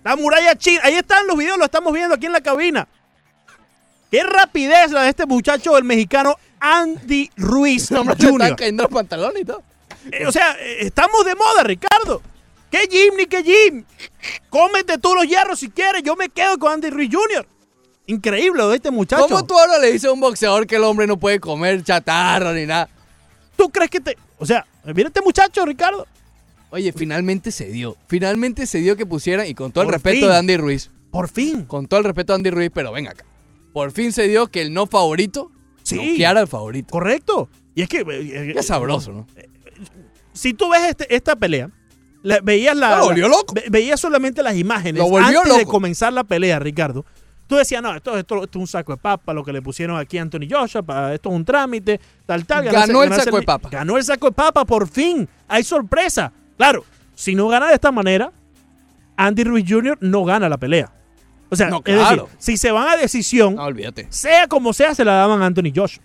la 0.04 0.14
muralla 0.14 0.54
china, 0.56 0.82
ahí 0.84 0.94
están 0.94 1.26
los 1.26 1.36
videos, 1.36 1.58
lo 1.58 1.64
estamos 1.64 1.92
viendo 1.92 2.14
aquí 2.14 2.26
en 2.26 2.32
la 2.32 2.42
cabina. 2.42 2.86
Qué 4.14 4.22
rapidez 4.22 4.92
la 4.92 5.02
de 5.02 5.08
este 5.08 5.26
muchacho, 5.26 5.76
el 5.76 5.82
mexicano 5.82 6.36
Andy 6.60 7.32
Ruiz 7.36 7.88
Jr. 7.88 8.54
cayendo 8.54 8.84
los 8.84 8.92
pantalones 8.92 9.42
y 9.42 9.44
todo. 9.44 9.64
Eh, 10.12 10.24
o 10.24 10.30
sea, 10.30 10.52
eh, 10.60 10.86
estamos 10.86 11.24
de 11.24 11.34
moda, 11.34 11.64
Ricardo. 11.64 12.22
¿Qué 12.70 12.86
Jim 12.88 13.14
ni 13.16 13.26
qué 13.26 13.42
Jim? 13.42 13.84
Cómete 14.50 14.98
tú 14.98 15.16
los 15.16 15.26
hierros 15.26 15.58
si 15.58 15.68
quieres. 15.68 16.04
Yo 16.04 16.14
me 16.14 16.28
quedo 16.28 16.60
con 16.60 16.74
Andy 16.74 16.90
Ruiz 16.90 17.10
Jr. 17.12 17.44
Increíble 18.06 18.62
lo 18.62 18.68
de 18.68 18.76
este 18.76 18.92
muchacho. 18.92 19.26
¿Cómo 19.26 19.44
tú 19.44 19.58
ahora 19.58 19.80
le 19.80 19.90
dices 19.90 20.08
a 20.08 20.12
un 20.12 20.20
boxeador 20.20 20.68
que 20.68 20.76
el 20.76 20.84
hombre 20.84 21.08
no 21.08 21.16
puede 21.16 21.40
comer 21.40 21.82
chatarra 21.82 22.52
ni 22.52 22.66
nada? 22.66 22.88
¿Tú 23.56 23.68
crees 23.68 23.90
que 23.90 23.98
te.? 23.98 24.16
O 24.38 24.46
sea, 24.46 24.64
mira 24.84 25.08
este 25.08 25.22
muchacho, 25.22 25.66
Ricardo. 25.66 26.06
Oye, 26.70 26.92
finalmente 26.92 27.50
se 27.50 27.66
dio. 27.66 27.96
Finalmente 28.06 28.68
se 28.68 28.78
dio 28.78 28.94
que 28.96 29.06
pusieran, 29.06 29.48
y 29.48 29.56
con 29.56 29.72
todo 29.72 29.82
el 29.82 29.90
respeto 29.90 30.20
fin. 30.20 30.28
de 30.28 30.36
Andy 30.36 30.56
Ruiz. 30.56 30.92
Por 31.10 31.28
fin. 31.28 31.64
Con 31.64 31.88
todo 31.88 31.98
el 31.98 32.04
respeto 32.04 32.32
de 32.32 32.36
Andy 32.36 32.50
Ruiz, 32.50 32.70
pero 32.72 32.92
ven 32.92 33.08
acá. 33.08 33.24
Por 33.74 33.90
fin 33.92 34.10
se 34.12 34.26
dio 34.28 34.46
que 34.46 34.62
el 34.62 34.72
no 34.72 34.86
favorito 34.86 35.50
Sí. 35.82 35.96
noqueara 35.96 36.40
al 36.40 36.48
favorito. 36.48 36.88
Correcto. 36.90 37.50
Y 37.74 37.82
es 37.82 37.88
que. 37.90 37.98
eh, 38.08 38.52
Qué 38.54 38.62
sabroso, 38.62 39.12
¿no? 39.12 39.26
Si 40.32 40.54
tú 40.54 40.70
ves 40.70 40.82
este- 40.88 41.14
esta 41.14 41.36
pelea, 41.36 41.70
la- 42.22 42.40
veías 42.42 42.74
la. 42.76 42.96
Lo 42.98 43.04
volvió 43.06 43.28
loco. 43.28 43.52
ve- 43.54 43.64
veías 43.70 44.00
solamente 44.00 44.42
las 44.42 44.56
imágenes. 44.56 45.02
Lo 45.02 45.10
volvió 45.10 45.40
antes 45.42 45.58
de 45.58 45.66
comenzar 45.66 46.12
la 46.12 46.24
pelea, 46.24 46.58
Ricardo. 46.58 47.04
Tú 47.46 47.56
decías, 47.56 47.82
no, 47.82 47.94
esto, 47.94 48.16
esto- 48.16 48.42
esto 48.44 48.58
es 48.58 48.60
un 48.60 48.66
saco 48.66 48.92
de 48.92 48.96
papa, 48.98 49.34
lo 49.34 49.44
que 49.44 49.52
le 49.52 49.60
pusieron 49.60 49.98
aquí 49.98 50.16
a 50.16 50.22
Anthony 50.22 50.48
Joshua, 50.50 50.82
pa- 50.82 51.12
esto 51.12 51.28
es 51.28 51.34
un 51.36 51.44
trámite, 51.44 52.00
tal, 52.24 52.46
tal. 52.46 52.64
Ganó 52.64 53.02
el 53.02 53.12
saco 53.12 53.36
de 53.38 53.42
papa. 53.42 53.68
Ganó 53.68 53.98
el 53.98 54.04
saco 54.04 54.26
de 54.28 54.32
papa, 54.32 54.64
por 54.64 54.88
fin. 54.88 55.28
Hay 55.46 55.62
sorpresa. 55.62 56.32
Claro, 56.56 56.84
si 57.14 57.34
no 57.34 57.48
gana 57.48 57.66
de 57.68 57.74
esta 57.74 57.92
manera, 57.92 58.32
Andy 59.16 59.44
Ruiz 59.44 59.66
Jr. 59.68 59.98
no 60.00 60.24
gana 60.24 60.48
la 60.48 60.56
pelea. 60.56 60.90
O 61.50 61.56
sea, 61.56 61.68
No, 61.68 61.82
es 61.84 61.96
decir, 61.96 62.22
si 62.38 62.56
se 62.56 62.70
van 62.72 62.88
a 62.88 62.96
decisión, 62.96 63.54
No, 63.56 63.64
olvídate. 63.64 64.06
sea 64.10 64.46
como 64.48 64.72
sea, 64.72 64.94
se 64.94 65.04
la 65.04 65.12
daban 65.14 65.42
a 65.42 65.46
Anthony 65.46 65.72
Joshua. 65.74 66.02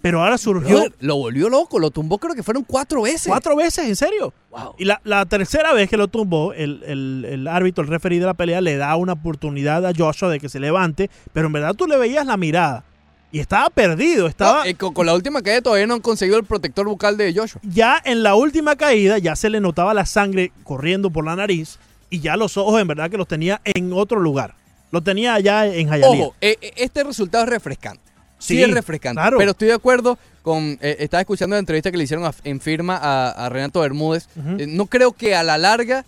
Pero 0.00 0.22
ahora 0.22 0.38
surgió 0.38 0.84
lo 1.00 1.16
volvió 1.16 1.48
loco, 1.48 1.80
lo 1.80 1.90
tumbó 1.90 2.18
creo 2.18 2.32
que 2.34 2.44
fueron 2.44 2.62
cuatro 2.62 3.02
veces. 3.02 3.26
cuatro 3.26 3.56
veces, 3.56 3.84
¿en 3.88 3.96
serio? 3.96 4.32
Y 4.78 4.84
la, 4.84 5.00
la 5.02 5.26
tercera 5.26 5.72
vez 5.72 5.90
que 5.90 5.96
lo 5.96 6.06
tumbó, 6.06 6.52
el, 6.52 6.82
el- 6.86 7.26
el 7.28 7.48
árbitro, 7.48 7.82
el 7.82 7.90
referee 7.90 8.20
de 8.20 8.26
la 8.26 8.34
pelea, 8.34 8.60
le 8.60 8.76
da 8.76 8.94
una 8.94 9.14
oportunidad 9.14 9.84
a 9.84 9.92
Joshua 9.96 10.28
de 10.30 10.38
que 10.38 10.48
se 10.48 10.60
levante, 10.60 11.10
pero 11.32 11.48
en 11.48 11.52
verdad 11.52 11.74
tú 11.74 11.86
le 11.88 11.96
veías 11.96 12.24
la 12.26 12.36
mirada. 12.36 12.84
Y 13.32 13.40
estaba 13.40 13.68
perdido, 13.70 14.26
estaba... 14.28 14.60
No, 14.60 14.64
eh, 14.70 14.74
con, 14.76 14.94
con 14.94 15.04
la 15.04 15.14
última 15.14 15.42
caída 15.42 15.60
todavía 15.62 15.86
no 15.88 15.94
han 15.94 16.00
conseguido 16.00 16.38
el 16.38 16.44
protector 16.44 16.86
bucal 16.86 17.16
de 17.16 17.34
Joshua. 17.34 17.60
ya 17.64 18.00
en 18.04 18.22
la 18.22 18.36
última 18.36 18.76
caída 18.76 19.18
ya 19.18 19.34
se 19.36 19.50
le 19.50 19.60
notaba 19.60 19.92
la 19.94 20.06
sangre 20.06 20.52
corriendo 20.62 21.10
por 21.10 21.24
la 21.26 21.34
nariz 21.34 21.78
y 22.08 22.20
ya 22.20 22.36
los 22.36 22.56
ojos 22.56 22.80
en 22.80 22.86
verdad 22.86 23.10
que 23.10 23.18
los 23.18 23.26
tenía 23.28 23.60
en 23.64 23.92
otro 23.92 24.20
lugar. 24.20 24.54
Los 24.90 25.04
tenía 25.04 25.34
allá 25.34 25.66
en 25.66 25.88
Jayalía. 25.88 26.24
Ojo, 26.26 26.34
eh, 26.40 26.56
eh, 26.60 26.72
este 26.76 27.04
resultado 27.04 27.44
es 27.44 27.50
refrescante. 27.50 28.02
Sí, 28.38 28.54
Sí, 28.56 28.62
es 28.62 28.70
refrescante. 28.70 29.20
claro. 29.20 29.36
Pero 29.38 29.50
estoy 29.50 29.68
de 29.68 29.74
acuerdo 29.74 30.16
con. 30.42 30.78
eh, 30.80 30.96
estaba 31.00 31.20
escuchando 31.20 31.54
la 31.56 31.60
entrevista 31.60 31.90
que 31.90 31.96
le 31.96 32.04
hicieron 32.04 32.24
a- 32.24 32.34
en 32.44 32.60
firma 32.60 32.96
a, 32.96 33.30
a 33.30 33.48
Renato 33.48 33.80
Bermúdez. 33.80 34.28
Eh, 34.58 34.66
no 34.68 34.86
creo 34.86 35.12
que 35.12 35.34
a 35.34 35.42
la 35.42 35.58
larga 35.58 36.04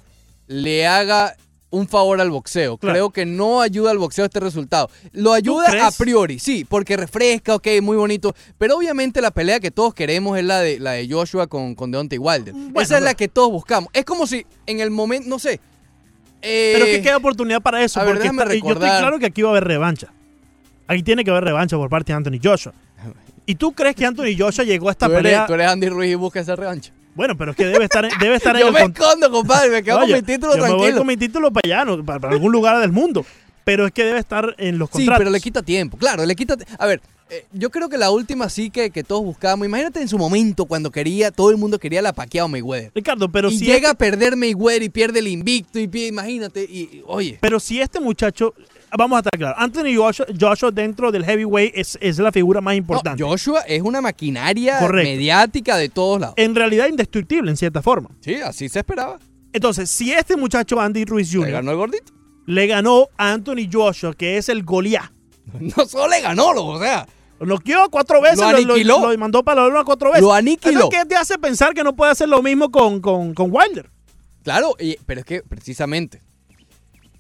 le 0.46 0.86
haga 0.86 1.36
un 1.72 1.86
favor 1.86 2.20
al 2.20 2.30
boxeo. 2.30 2.78
Claro. 2.78 2.94
Creo 2.94 3.10
que 3.10 3.26
no 3.26 3.60
ayuda 3.60 3.90
al 3.92 3.98
boxeo 3.98 4.24
este 4.24 4.40
resultado. 4.40 4.90
Lo 5.12 5.32
ayuda 5.32 5.86
a 5.86 5.90
priori, 5.92 6.40
sí, 6.40 6.64
porque 6.68 6.96
refresca, 6.96 7.54
ok, 7.54 7.66
muy 7.80 7.96
bonito. 7.96 8.34
Pero 8.58 8.76
obviamente 8.76 9.20
la 9.20 9.30
pelea 9.30 9.60
que 9.60 9.70
todos 9.70 9.94
queremos 9.94 10.36
es 10.38 10.44
la 10.44 10.60
de, 10.60 10.80
la 10.80 10.92
de 10.92 11.08
Joshua 11.08 11.46
con, 11.46 11.74
con 11.76 11.90
Deontay 11.92 12.18
Wilder. 12.18 12.54
Esa 12.76 12.98
es 12.98 13.04
la 13.04 13.14
que 13.14 13.28
todos 13.28 13.50
buscamos. 13.52 13.88
Es 13.92 14.04
como 14.04 14.26
si 14.26 14.44
en 14.66 14.80
el 14.80 14.90
momento, 14.90 15.28
no 15.28 15.38
sé. 15.38 15.60
Eh, 16.42 16.72
Pero 16.74 16.86
que 16.86 17.02
queda 17.02 17.16
oportunidad 17.16 17.60
para 17.60 17.82
eso, 17.82 18.00
a 18.00 18.04
porque 18.04 18.26
está- 18.26 18.54
yo 18.54 18.72
estoy 18.72 18.88
claro 18.88 19.18
que 19.18 19.26
aquí 19.26 19.42
va 19.42 19.48
a 19.48 19.52
haber 19.52 19.64
revancha. 19.64 20.08
Aquí 20.86 21.02
tiene 21.02 21.24
que 21.24 21.30
haber 21.30 21.44
revancha 21.44 21.76
por 21.76 21.88
parte 21.88 22.12
de 22.12 22.16
Anthony 22.16 22.38
Joshua. 22.42 22.72
¿Y 23.46 23.54
tú 23.54 23.72
crees 23.72 23.96
que 23.96 24.04
Anthony 24.06 24.36
Joshua 24.38 24.64
llegó 24.64 24.88
a 24.88 24.92
esta 24.92 25.06
tú, 25.06 25.12
eres, 25.12 25.22
pelea? 25.24 25.46
tú 25.46 25.54
eres 25.54 25.66
Andy 25.68 25.88
Ruiz 25.88 26.12
y 26.12 26.14
busca 26.14 26.40
esa 26.40 26.54
revancha. 26.56 26.92
Bueno, 27.14 27.36
pero 27.36 27.50
es 27.50 27.56
que 27.56 27.66
debe 27.66 27.84
estar, 27.84 28.04
en- 28.04 28.16
debe 28.20 28.36
estar 28.36 28.56
Yo 28.60 28.70
me 28.72 28.80
con- 28.82 28.92
escondo, 28.92 29.30
compadre. 29.30 29.70
Me 29.70 29.82
quedo 29.82 30.00
con 30.00 30.12
mi 30.12 30.22
título 30.22 30.56
yo 30.56 30.62
me 30.62 30.68
voy 30.68 30.78
tranquilo. 30.78 30.98
con 30.98 31.06
mi 31.06 31.16
título 31.16 31.50
para 31.50 31.62
allá, 31.64 31.84
no, 31.84 32.04
para, 32.04 32.20
para 32.20 32.32
algún 32.34 32.52
lugar 32.52 32.78
del 32.80 32.92
mundo. 32.92 33.24
pero 33.64 33.86
es 33.86 33.92
que 33.92 34.04
debe 34.04 34.18
estar 34.18 34.54
en 34.58 34.78
los 34.78 34.88
Sí, 34.88 34.92
contratos. 34.94 35.18
pero 35.18 35.30
le 35.30 35.40
quita 35.40 35.62
tiempo. 35.62 35.96
Claro, 35.96 36.24
le 36.26 36.34
quita. 36.34 36.56
A 36.78 36.86
ver, 36.86 37.00
eh, 37.30 37.46
yo 37.52 37.70
creo 37.70 37.88
que 37.88 37.96
la 37.98 38.10
última 38.10 38.48
sí 38.48 38.70
que, 38.70 38.90
que 38.90 39.02
todos 39.04 39.22
buscábamos. 39.22 39.66
Imagínate 39.66 40.00
en 40.00 40.08
su 40.08 40.18
momento 40.18 40.66
cuando 40.66 40.90
quería, 40.90 41.30
todo 41.30 41.50
el 41.50 41.56
mundo 41.56 41.78
quería 41.78 42.02
la 42.02 42.12
paqueado 42.12 42.48
Mayweather. 42.48 42.90
Ricardo, 42.94 43.30
pero 43.30 43.50
y 43.50 43.58
si 43.58 43.64
llega 43.64 43.76
este- 43.76 43.88
a 43.88 43.94
perder 43.94 44.36
Mayweather 44.36 44.82
y 44.82 44.88
pierde 44.88 45.18
el 45.20 45.28
invicto 45.28 45.78
y 45.78 45.86
pie- 45.88 46.08
imagínate 46.08 46.62
y, 46.68 46.80
y- 46.80 47.02
oye. 47.06 47.38
Pero 47.40 47.60
si 47.60 47.80
este 47.80 48.00
muchacho, 48.00 48.54
vamos 48.96 49.16
a 49.16 49.20
estar 49.20 49.38
claros, 49.38 49.56
Anthony 49.58 49.94
Joshua, 49.96 50.26
Joshua 50.38 50.70
dentro 50.70 51.10
del 51.12 51.24
heavyweight 51.24 51.72
es, 51.76 51.98
es 52.00 52.18
la 52.18 52.32
figura 52.32 52.60
más 52.60 52.74
importante. 52.76 53.22
Joshua 53.22 53.60
es 53.60 53.82
una 53.82 54.00
maquinaria 54.00 54.78
Correcto. 54.78 55.10
mediática 55.10 55.76
de 55.76 55.88
todos 55.88 56.20
lados. 56.20 56.34
En 56.36 56.54
realidad 56.54 56.88
indestructible 56.88 57.50
en 57.50 57.56
cierta 57.56 57.82
forma. 57.82 58.10
Sí, 58.20 58.34
así 58.36 58.68
se 58.68 58.80
esperaba. 58.80 59.18
Entonces, 59.52 59.90
si 59.90 60.12
este 60.12 60.36
muchacho 60.36 60.80
Andy 60.80 61.04
Ruiz 61.04 61.28
Jr. 61.32 61.46
Le 61.46 61.52
ganó 61.52 61.70
el 61.72 61.76
gordito. 61.76 62.12
le 62.46 62.66
ganó 62.66 63.08
a 63.16 63.32
Anthony 63.32 63.68
Joshua, 63.72 64.14
que 64.14 64.36
es 64.36 64.48
el 64.48 64.62
Goliath. 64.64 65.10
No 65.60 65.84
solo 65.86 66.08
le 66.08 66.20
ganó, 66.20 66.52
lo- 66.52 66.66
o 66.66 66.78
sea. 66.80 67.06
Lo 67.40 67.46
noqueó 67.46 67.88
cuatro 67.90 68.20
veces, 68.20 68.38
Lo 68.38 68.52
lo, 68.52 68.58
lo- 68.60 68.72
aniquiló. 68.74 69.10
lo 69.12 69.18
mandó 69.18 69.42
para 69.42 69.62
la 69.62 69.68
luna 69.68 69.82
cuatro 69.84 70.10
veces. 70.10 70.22
Lo 70.22 70.32
aniquiló. 70.32 70.88
Que 70.90 71.04
te 71.06 71.16
hace 71.16 71.38
pensar 71.38 71.74
que 71.74 71.82
no 71.82 71.96
puede 71.96 72.12
hacer 72.12 72.28
lo 72.28 72.42
mismo 72.42 72.70
con, 72.70 73.00
con, 73.00 73.34
con 73.34 73.50
Wilder. 73.50 73.90
Claro, 74.44 74.76
y- 74.78 74.96
pero 75.06 75.20
es 75.20 75.26
que 75.26 75.42
precisamente, 75.42 76.20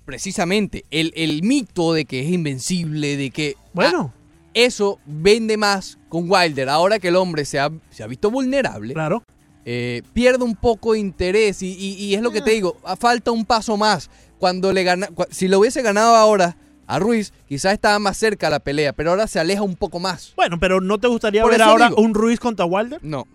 precisamente, 0.04 0.84
el, 0.90 1.12
el 1.16 1.42
mito 1.42 1.92
de 1.92 2.04
que 2.04 2.20
es 2.20 2.28
invencible, 2.30 3.16
de 3.16 3.30
que... 3.30 3.56
Bueno. 3.72 4.12
ah, 4.14 4.20
eso 4.52 4.98
vende 5.06 5.56
más 5.56 5.96
con 6.08 6.28
Wilder. 6.30 6.68
Ahora 6.68 6.98
que 6.98 7.08
el 7.08 7.16
hombre 7.16 7.44
se 7.44 7.60
ha, 7.60 7.70
se 7.90 8.02
ha 8.02 8.06
visto 8.08 8.30
vulnerable, 8.32 8.94
Claro. 8.94 9.22
eh, 9.64 10.02
pierde 10.12 10.42
un 10.42 10.56
poco 10.56 10.94
de 10.94 10.98
interés 10.98 11.62
y, 11.62 11.68
y- 11.72 11.94
y 12.04 12.14
es 12.14 12.20
lo 12.22 12.32
que 12.32 12.40
te 12.40 12.50
digo, 12.50 12.76
a- 12.84 12.96
falta 12.96 13.30
un 13.30 13.44
paso 13.44 13.76
más. 13.76 14.10
Cuando 14.38 14.72
le 14.72 14.82
gana, 14.84 15.08
si 15.30 15.46
lo 15.48 15.60
hubiese 15.60 15.82
ganado 15.82 16.16
ahora 16.16 16.56
a 16.94 16.98
Ruiz, 16.98 17.32
quizás 17.48 17.72
estaba 17.72 17.98
más 17.98 18.16
cerca 18.16 18.48
a 18.48 18.50
la 18.50 18.60
pelea, 18.60 18.92
pero 18.92 19.10
ahora 19.10 19.26
se 19.26 19.38
aleja 19.40 19.62
un 19.62 19.76
poco 19.76 19.98
más. 20.00 20.32
Bueno, 20.36 20.58
pero 20.58 20.80
¿no 20.80 20.98
te 20.98 21.08
gustaría 21.08 21.42
Por 21.42 21.52
ver 21.52 21.62
ahora 21.62 21.88
digo. 21.88 22.00
un 22.02 22.14
Ruiz 22.14 22.38
contra 22.40 22.64
Wilder? 22.64 23.00
No. 23.02 23.26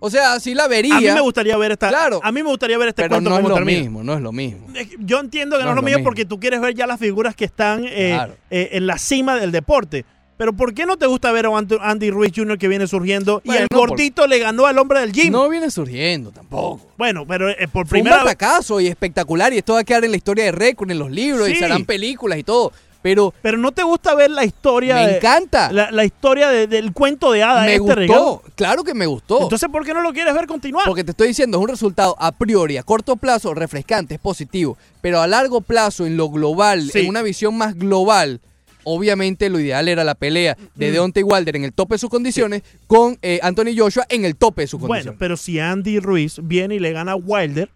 O 0.00 0.10
sea, 0.10 0.40
sí 0.40 0.54
la 0.54 0.66
vería. 0.68 0.96
A 0.96 1.00
mí 1.00 1.06
me 1.06 1.20
gustaría 1.20 1.56
ver 1.56 1.72
esta. 1.72 1.88
Claro. 1.88 2.20
A 2.24 2.32
mí 2.32 2.42
me 2.42 2.48
gustaría 2.48 2.76
ver 2.78 2.88
este 2.88 3.02
pero 3.02 3.14
cuento 3.16 3.30
no 3.30 3.36
es 3.38 3.44
lo 3.48 3.54
termina. 3.54 3.80
mismo, 3.80 4.02
no 4.02 4.14
es 4.14 4.20
lo 4.20 4.32
mismo. 4.32 4.66
Yo 4.98 5.20
entiendo 5.20 5.58
que 5.58 5.64
no, 5.64 5.70
es 5.70 5.76
lo 5.76 5.82
mismo 5.82 6.02
porque 6.02 6.24
tú 6.24 6.40
quieres 6.40 6.60
ver 6.60 6.74
ya 6.74 6.86
las 6.86 6.98
figuras 6.98 7.36
que 7.36 7.44
están 7.44 7.84
eh, 7.84 8.12
Claro. 8.14 8.34
eh, 8.50 8.70
en 8.72 8.86
la 8.86 8.98
cima 8.98 9.36
del 9.36 9.52
deporte. 9.52 10.04
Pero 10.38 10.54
¿por 10.54 10.74
qué 10.74 10.86
no 10.86 10.96
te 10.96 11.06
gusta 11.06 11.30
ver 11.30 11.46
a 11.46 11.50
Andy 11.82 12.10
Ruiz 12.10 12.32
Jr. 12.34 12.58
que 12.58 12.66
viene 12.66 12.88
surgiendo 12.88 13.42
y 13.44 13.52
el 13.54 13.68
por- 13.68 13.90
gordito 13.90 14.26
le 14.26 14.40
ganó 14.40 14.66
al 14.66 14.76
hombre 14.78 14.98
del 15.00 15.12
gym? 15.12 15.30
No 15.30 15.48
viene 15.48 15.70
surgiendo 15.70 16.32
tampoco. 16.32 16.80
Bueno, 16.98 17.24
pero 17.28 17.50
eh, 17.50 17.68
por 17.70 17.86
Fue 17.86 17.98
un 17.98 18.04
primera 18.04 18.16
vez. 18.16 18.24
batacazo 18.24 18.80
y 18.80 18.88
espectacular 18.88 19.52
y 19.52 19.58
esto 19.58 19.74
va 19.74 19.80
a 19.80 19.84
quedar 19.84 20.04
en 20.04 20.10
la 20.10 20.16
historia 20.16 20.44
de 20.46 20.52
récord, 20.52 20.90
en 20.90 20.98
los 20.98 21.10
libros 21.12 21.48
y 21.48 21.54
se 21.54 21.66
harán 21.66 21.84
películas 21.84 22.38
y 22.38 22.42
todo. 22.42 22.72
Pero 23.02 23.34
Pero 23.42 23.58
no 23.58 23.72
te 23.72 23.82
gusta 23.82 24.14
ver 24.14 24.30
la 24.30 24.44
historia. 24.44 24.94
Me 24.94 25.06
de- 25.08 25.16
encanta. 25.16 25.72
La, 25.72 25.90
la 25.90 26.04
historia 26.04 26.48
de- 26.48 26.66
del 26.68 26.92
cuento 26.92 27.32
de 27.32 27.42
hada 27.42 27.62
me 27.64 27.74
este, 27.74 28.06
gustó, 28.06 28.42
claro 28.54 28.84
que 28.84 28.94
me 28.94 29.06
gustó. 29.06 29.42
Entonces, 29.42 29.68
¿por 29.70 29.84
qué 29.84 29.92
no 29.92 30.00
lo 30.02 30.12
quieres 30.12 30.32
ver 30.34 30.46
continuar? 30.46 30.86
Porque 30.86 31.02
te 31.04 31.10
estoy 31.10 31.28
diciendo, 31.28 31.58
es 31.58 31.62
un 31.62 31.68
resultado 31.68 32.16
a 32.20 32.32
priori, 32.32 32.76
a 32.76 32.82
corto 32.82 33.16
plazo, 33.16 33.52
refrescante, 33.54 34.14
es 34.14 34.20
positivo. 34.20 34.78
Pero 35.00 35.20
a 35.20 35.26
largo 35.26 35.60
plazo, 35.60 36.06
en 36.06 36.16
lo 36.16 36.28
global, 36.30 36.90
Sí. 36.90 37.00
en 37.00 37.08
una 37.08 37.22
visión 37.22 37.56
más 37.58 37.74
global, 37.76 38.40
obviamente 38.84 39.48
lo 39.50 39.60
ideal 39.60 39.88
era 39.88 40.04
la 40.04 40.14
pelea 40.14 40.56
de 40.74 40.90
Mm. 40.90 40.92
Deontay 40.92 41.22
Wilder 41.22 41.56
en 41.56 41.64
el 41.64 41.72
tope 41.72 41.94
de 41.94 41.98
sus 41.98 42.10
condiciones 42.10 42.62
con 42.86 43.18
eh, 43.22 43.38
Anthony 43.42 43.76
Joshua 43.76 44.06
en 44.08 44.24
el 44.24 44.36
tope 44.36 44.62
de 44.62 44.66
sus 44.68 44.80
Bueno, 44.80 44.90
condiciones. 44.92 45.18
pero 45.18 45.36
si 45.36 45.58
Andy 45.60 45.98
Ruiz 46.00 46.40
viene 46.42 46.76
y 46.76 46.78
le 46.78 46.92
gana 46.92 47.12
a 47.12 47.16
Wilder, 47.16 47.70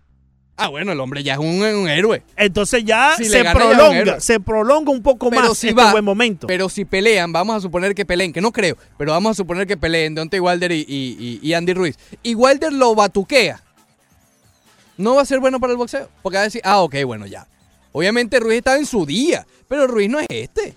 Ah, 0.59 0.69
bueno, 0.69 0.93
el 0.93 1.01
hombre 1.01 1.23
ya 1.23 1.35
es 1.35 1.39
un, 1.39 1.63
un 1.63 1.89
héroe. 1.89 2.23
entonces 2.35 2.83
ya 2.85 3.15
Si 3.19 3.27
se 3.27 3.43
gana, 3.43 3.53
prolonga, 3.53 4.21
se 4.21 4.41
prolonga 4.41 4.91
un 4.91 5.03
poco 5.03 5.29
Pero 5.29 5.43
más 5.49 5.59
si 5.59 5.69
este 5.69 5.79
va, 5.83 5.93
buen 5.93 6.05
momento. 6.05 6.47
Pero 6.47 6.69
si 6.71 6.87
pelean, 6.87 7.31
vamos 7.31 7.57
a 7.57 7.61
suponer 7.61 7.95
que 7.95 8.07
peleen, 8.07 8.33
que 8.33 8.41
no 8.41 8.53
creo, 8.53 8.77
pero 8.97 9.13
vamos 9.13 9.33
a 9.33 9.35
suponer 9.35 9.67
que 9.67 9.77
peleen 9.77 10.15
Deontay 10.15 10.41
Wilder 10.41 10.73
y, 10.73 10.85
y- 10.89 11.41
y- 11.43 11.53
Andy 11.53 11.75
Ruiz. 11.75 11.99
Y 12.23 12.35
Wilder 12.35 12.73
lo 12.73 12.95
batuquea. 12.95 13.63
No 14.97 15.15
va 15.17 15.23
a 15.23 15.27
ser 15.27 15.41
bueno 15.41 15.61
para 15.61 15.73
el 15.73 15.77
boxeo. 15.77 16.09
Porque 16.23 16.37
va 16.37 16.43
a 16.43 16.45
decir, 16.45 16.63
ah, 16.65 16.81
ok, 16.81 16.95
bueno, 17.05 17.27
ya. 17.27 17.47
Obviamente 17.93 18.41
Ruiz 18.41 18.59
está 18.59 18.77
en 18.79 18.87
su 18.87 19.05
día, 19.05 19.47
pero 19.69 19.87
Ruiz 19.87 20.09
no 20.09 20.19
es 20.21 20.27
este. 20.31 20.75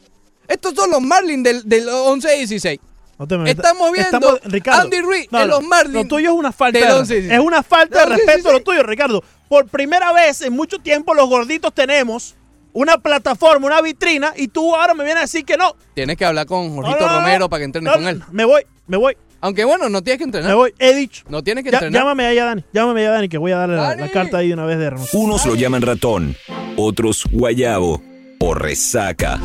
Estos 0.48 0.74
son 0.74 0.92
los 0.92 1.02
Marlins 1.02 1.44
del, 1.44 1.68
del 1.70 1.88
11-16. 1.88 2.80
No 3.18 3.28
te. 3.28 3.36
Estamos 3.52 3.92
viendo 3.92 4.18
Estamos- 4.18 4.40
Ricardo, 4.44 4.82
Andy 4.82 5.00
Ruiz 5.02 5.28
no, 5.32 5.42
en 5.42 5.48
los 5.50 5.64
Marlins. 5.64 5.94
Lo 5.96 6.06
tuyo 6.06 6.32
es 6.32 6.36
una 6.36 6.52
falta 6.52 6.80
de 6.80 6.86
11-16. 6.86 7.32
Es 7.34 7.40
una 7.40 7.64
falta 7.64 8.00
de 8.00 8.16
respeto 8.16 8.50
sí, 8.50 8.54
lo 8.54 8.62
tuyo, 8.62 8.84
Ricardo. 8.84 9.24
Por 9.50 9.68
primera 9.68 10.14
vez 10.14 10.42
en 10.42 10.54
mucho 10.54 10.78
tiempo 10.80 11.14
los 11.14 11.28
gorditos 11.28 11.74
tenemos 11.74 12.36
una 12.72 13.00
plataforma, 13.00 13.66
una 13.66 13.82
vitrina, 13.82 14.32
y 14.38 14.48
tú 14.48 14.76
ahora 14.76 14.94
me 14.94 15.04
vienes 15.04 15.18
a 15.18 15.22
decir 15.26 15.44
que 15.44 15.58
no. 15.58 15.76
Tienes 15.96 16.16
que 16.18 16.24
hablar 16.24 16.46
con 16.46 16.74
Jorgito 16.76 17.00
No, 17.00 17.06
no, 17.08 17.12
no, 17.14 17.20
Romero 17.20 17.40
no. 17.40 17.50
para 17.50 17.60
que 17.60 17.66
entrenes 17.66 17.92
No, 17.92 17.98
con 17.98 18.08
él. 18.08 18.22
Me 18.32 18.46
voy, 18.46 18.62
me 18.88 18.96
voy, 18.98 19.18
Aunque 19.42 19.66
bueno, 19.66 19.90
no 19.90 20.04
tienes 20.04 20.20
que 20.20 20.26
entrenar. 20.26 20.50
me 20.52 20.56
voy. 20.56 20.74
He 20.78 20.94
dicho. 20.94 21.24
No 21.30 21.44
tienes 21.44 21.64
que 21.64 21.72
Ya- 21.72 21.78
entrenar. 21.80 22.02
llámame 22.04 22.26
ahí 22.28 22.38
a 22.38 22.46
Dani, 22.46 22.64
llámame 22.72 23.02
ahí 23.02 23.08
a 23.08 23.12
Dani 23.12 23.28
que 23.30 23.38
voy 23.40 23.52
a 23.54 23.58
darle 23.58 23.76
la, 23.78 23.96
la 23.96 24.10
carta 24.10 24.38
ahí 24.38 24.50
de 24.50 24.54
una 24.54 24.66
vez 24.66 24.78
de 24.78 24.90
renuncia. 24.92 25.20
Unos 25.20 25.46
lo 25.48 25.56
llaman 25.56 25.82
ratón, 25.82 26.36
otros 26.78 27.24
guayabo 27.32 28.04
o 28.40 28.54
resaca. 28.54 29.40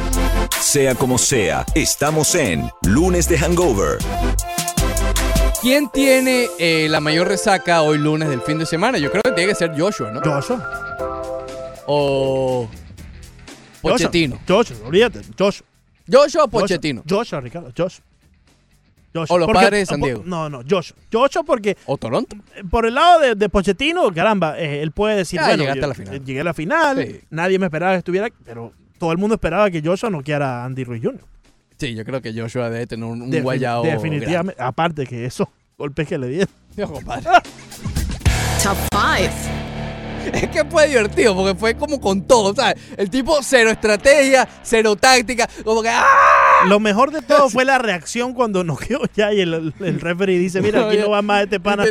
Sea 0.60 0.94
como 0.94 1.16
sea, 1.16 1.64
estamos 1.74 2.34
en 2.34 2.68
Lunes 2.82 3.26
de 3.28 3.38
Hangover. 3.38 3.98
¿Quién 5.64 5.88
tiene 5.88 6.46
eh, 6.58 6.88
la 6.90 7.00
mayor 7.00 7.26
resaca 7.26 7.80
hoy 7.80 7.96
lunes 7.96 8.28
del 8.28 8.42
fin 8.42 8.58
de 8.58 8.66
semana? 8.66 8.98
Yo 8.98 9.10
creo 9.10 9.22
que 9.22 9.32
tiene 9.32 9.48
que 9.48 9.54
ser 9.54 9.72
Joshua, 9.74 10.10
¿no? 10.12 10.20
Joshua. 10.20 11.82
O 11.86 12.68
Pochettino. 13.80 14.38
Joshua, 14.46 14.76
olvídate, 14.86 15.20
Joshua. 15.38 15.66
Joshua 16.06 16.44
o 16.44 16.48
Pochettino. 16.48 17.02
Joshua, 17.08 17.40
Ricardo, 17.40 17.70
Joshua. 17.74 18.04
Joshua. 19.14 19.34
O 19.34 19.38
los 19.38 19.46
Porque- 19.46 19.60
padres 19.62 19.80
de 19.80 19.86
San 19.86 20.00
Diego. 20.02 20.22
No, 20.26 20.50
no, 20.50 20.60
Joshua. 20.68 20.98
Joshua 21.10 21.42
porque 21.44 21.78
O 21.86 21.96
Toronto. 21.96 22.36
por 22.70 22.84
el 22.84 22.94
lado 22.94 23.20
de, 23.20 23.34
de 23.34 23.48
Pochettino, 23.48 24.12
caramba, 24.12 24.58
eh, 24.58 24.82
él 24.82 24.90
puede 24.92 25.16
decir, 25.16 25.40
Ya, 25.40 25.46
bueno, 25.46 25.62
llegaste 25.62 25.80
yo- 25.80 25.84
a 25.86 25.88
la 25.88 25.94
final. 25.94 26.14
eh, 26.14 26.20
llegué 26.26 26.40
a 26.40 26.44
la 26.44 26.52
final, 26.54 27.06
Sí. 27.06 27.20
nadie 27.30 27.58
me 27.58 27.66
esperaba 27.66 27.92
que 27.92 27.98
estuviera, 27.98 28.28
pero 28.44 28.70
todo 28.98 29.12
el 29.12 29.18
mundo 29.18 29.36
esperaba 29.36 29.70
que 29.70 29.80
Joshua 29.82 30.10
noqueara 30.10 30.60
a 30.62 30.64
Andy 30.66 30.84
Ruiz 30.84 31.02
Jr. 31.02 31.20
Sí, 31.78 31.94
yo 31.94 32.04
creo 32.04 32.20
que 32.22 32.32
Joshua 32.38 32.70
debe 32.70 32.86
tener 32.86 33.04
un, 33.04 33.22
un 33.22 33.30
Defin- 33.32 33.42
guayao. 33.42 33.82
Definitivamente, 33.82 34.62
aparte 34.62 35.06
que 35.06 35.24
esos 35.24 35.48
golpes 35.76 36.06
que 36.08 36.18
le 36.18 36.28
dieron. 36.28 36.48
No, 36.76 36.90
compadre. 36.92 37.24
Top 38.62 38.76
5. 38.92 40.32
Es 40.32 40.48
que 40.48 40.64
fue 40.64 40.88
divertido 40.88 41.34
porque 41.36 41.54
fue 41.54 41.74
como 41.76 42.00
con 42.00 42.22
todo, 42.22 42.54
¿sabes? 42.54 42.76
El 42.96 43.10
tipo 43.10 43.38
cero 43.42 43.70
estrategia, 43.70 44.48
cero 44.62 44.96
táctica, 44.96 45.46
como 45.62 45.82
que 45.82 45.90
¡ah! 45.90 46.02
Lo 46.68 46.80
mejor 46.80 47.10
de 47.12 47.22
todo 47.22 47.48
fue 47.50 47.64
la 47.64 47.78
reacción 47.78 48.32
cuando 48.34 48.64
noqueó 48.64 49.00
ya 49.14 49.32
y 49.32 49.40
el, 49.40 49.72
el 49.80 50.00
referee 50.00 50.38
dice, 50.38 50.60
mira, 50.60 50.86
aquí 50.88 50.96
no 50.98 51.10
va 51.10 51.22
más 51.22 51.44
este 51.44 51.60
pana. 51.60 51.84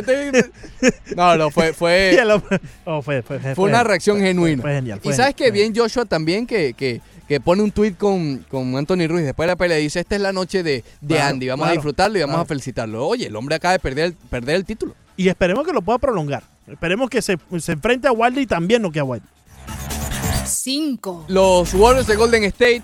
No, 1.16 1.36
no, 1.36 1.50
fue, 1.50 1.72
fue, 1.72 2.18
hombre- 2.32 2.60
oh, 2.84 3.00
fue, 3.02 3.22
fue- 3.22 3.38
fue- 3.38 3.54
fue 3.54 3.68
una 3.68 3.84
reacción 3.84 4.18
fue- 4.18 4.26
genuina. 4.26 4.62
Fue 4.62 4.74
genial. 4.74 4.98
y 5.02 5.12
sabes 5.12 5.16
genial, 5.16 5.34
que 5.34 5.50
bien 5.50 5.74
Joshua 5.76 6.04
también 6.04 6.46
que, 6.46 6.74
que, 6.74 7.00
que 7.28 7.40
pone 7.40 7.62
un 7.62 7.70
tweet 7.70 7.94
con, 7.94 8.38
con 8.50 8.76
Anthony 8.76 9.06
Ruiz 9.08 9.24
después 9.24 9.46
de 9.46 9.52
la 9.52 9.56
pelea. 9.56 9.76
Dice, 9.78 10.00
esta 10.00 10.16
es 10.16 10.20
la 10.20 10.32
noche 10.32 10.62
de, 10.62 10.84
de 11.00 11.14
Claro, 11.14 11.30
Andy, 11.30 11.48
vamos 11.48 11.68
a 11.68 11.72
disfrutarlo 11.72 12.18
y 12.18 12.20
vamos 12.22 12.34
claro. 12.34 12.42
a 12.44 12.46
felicitarlo. 12.46 13.06
Oye, 13.06 13.26
el 13.28 13.36
hombre 13.36 13.54
acaba 13.56 13.72
de 13.72 13.78
perder 13.78 14.04
el, 14.06 14.12
perder 14.14 14.56
el 14.56 14.64
título. 14.64 14.94
Y 15.16 15.28
esperemos 15.28 15.64
que 15.66 15.72
lo 15.72 15.80
pueda 15.82 15.98
prolongar. 15.98 16.42
Esperemos 16.66 17.08
que 17.08 17.22
se, 17.22 17.38
se 17.58 17.72
enfrente 17.72 18.08
a 18.08 18.12
Wilder 18.12 18.42
y 18.42 18.46
también 18.46 18.82
no 18.82 18.90
que 18.90 18.98
a 19.00 19.04
Wilder. 19.04 19.28
5. 20.46 21.26
Los 21.28 21.72
Warriors 21.74 22.06
de 22.06 22.16
Golden 22.16 22.44
State. 22.44 22.82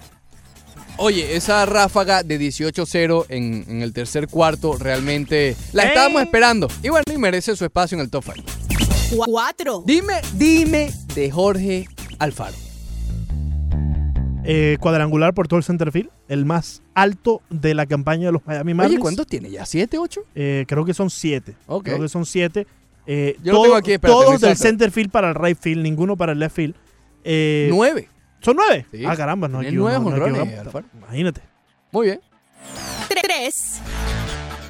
Oye, 0.97 1.37
esa 1.37 1.65
ráfaga 1.67 2.23
de 2.23 2.39
18-0 2.39 3.27
en, 3.31 3.65
en 3.69 3.83
el 3.83 3.93
tercer 3.93 4.29
cuarto 4.29 4.77
realmente 4.77 5.57
la 5.73 5.85
¡Eh! 5.85 5.89
estábamos 5.89 6.23
esperando. 6.23 6.69
Y 6.83 6.89
bueno, 6.91 7.05
y 7.13 7.17
merece 7.19 7.57
su 7.57 7.65
espacio 7.65 7.97
en 7.97 8.03
el 8.03 8.11
top 8.11 8.25
5. 8.35 9.25
4. 9.27 9.83
Dime, 9.87 10.15
dime 10.35 10.91
de 11.15 11.31
Jorge 11.31 11.89
Alfaro. 12.19 12.55
Eh, 14.45 14.79
cuadrangular 14.81 15.35
por 15.35 15.49
todo 15.49 15.59
el 15.59 15.65
centerfield, 15.65 16.09
el 16.29 16.45
más 16.47 16.83
alto 16.95 17.43
de 17.51 17.75
la 17.75 17.87
campaña 17.87 18.27
de 18.27 18.33
los 18.33 18.47
Miami 18.47 18.73
Marlins. 18.75 18.95
Oye, 18.97 19.03
¿cuántos 19.03 19.27
tiene 19.27 19.51
ya? 19.51 19.63
¿7, 19.65 19.99
8? 19.99 20.21
Eh, 20.35 20.65
creo 20.67 20.85
que 20.85 20.95
son 20.95 21.11
siete. 21.11 21.55
Ok. 21.67 21.85
Creo 21.85 22.01
que 22.01 22.09
son 22.09 22.25
siete. 22.25 22.67
Eh, 23.07 23.37
Yo 23.43 23.53
lo 23.53 23.59
todo- 23.59 23.63
tengo 23.65 23.77
aquí, 23.77 23.93
espérate, 23.93 24.21
todos 24.25 24.41
del 24.41 24.57
centerfield 24.57 25.11
para 25.11 25.29
el 25.31 25.35
right 25.35 25.59
field, 25.61 25.83
ninguno 25.83 26.17
para 26.17 26.33
el 26.33 26.39
left 26.39 26.57
field. 26.57 26.75
Eh, 27.25 27.69
9. 27.71 28.09
¿Son 28.43 28.57
nueve? 28.57 28.87
Sí. 28.91 29.05
Ah, 29.07 29.17
caramba, 29.17 29.49
no 29.49 29.63
equivo- 29.63 29.83
nueve 29.89 29.99
jonrones. 29.99 30.59
Alfaro. 30.59 30.85
Imagínate. 30.97 31.43
Muy 31.93 32.07
bien. 32.07 32.21
3. 33.09 33.81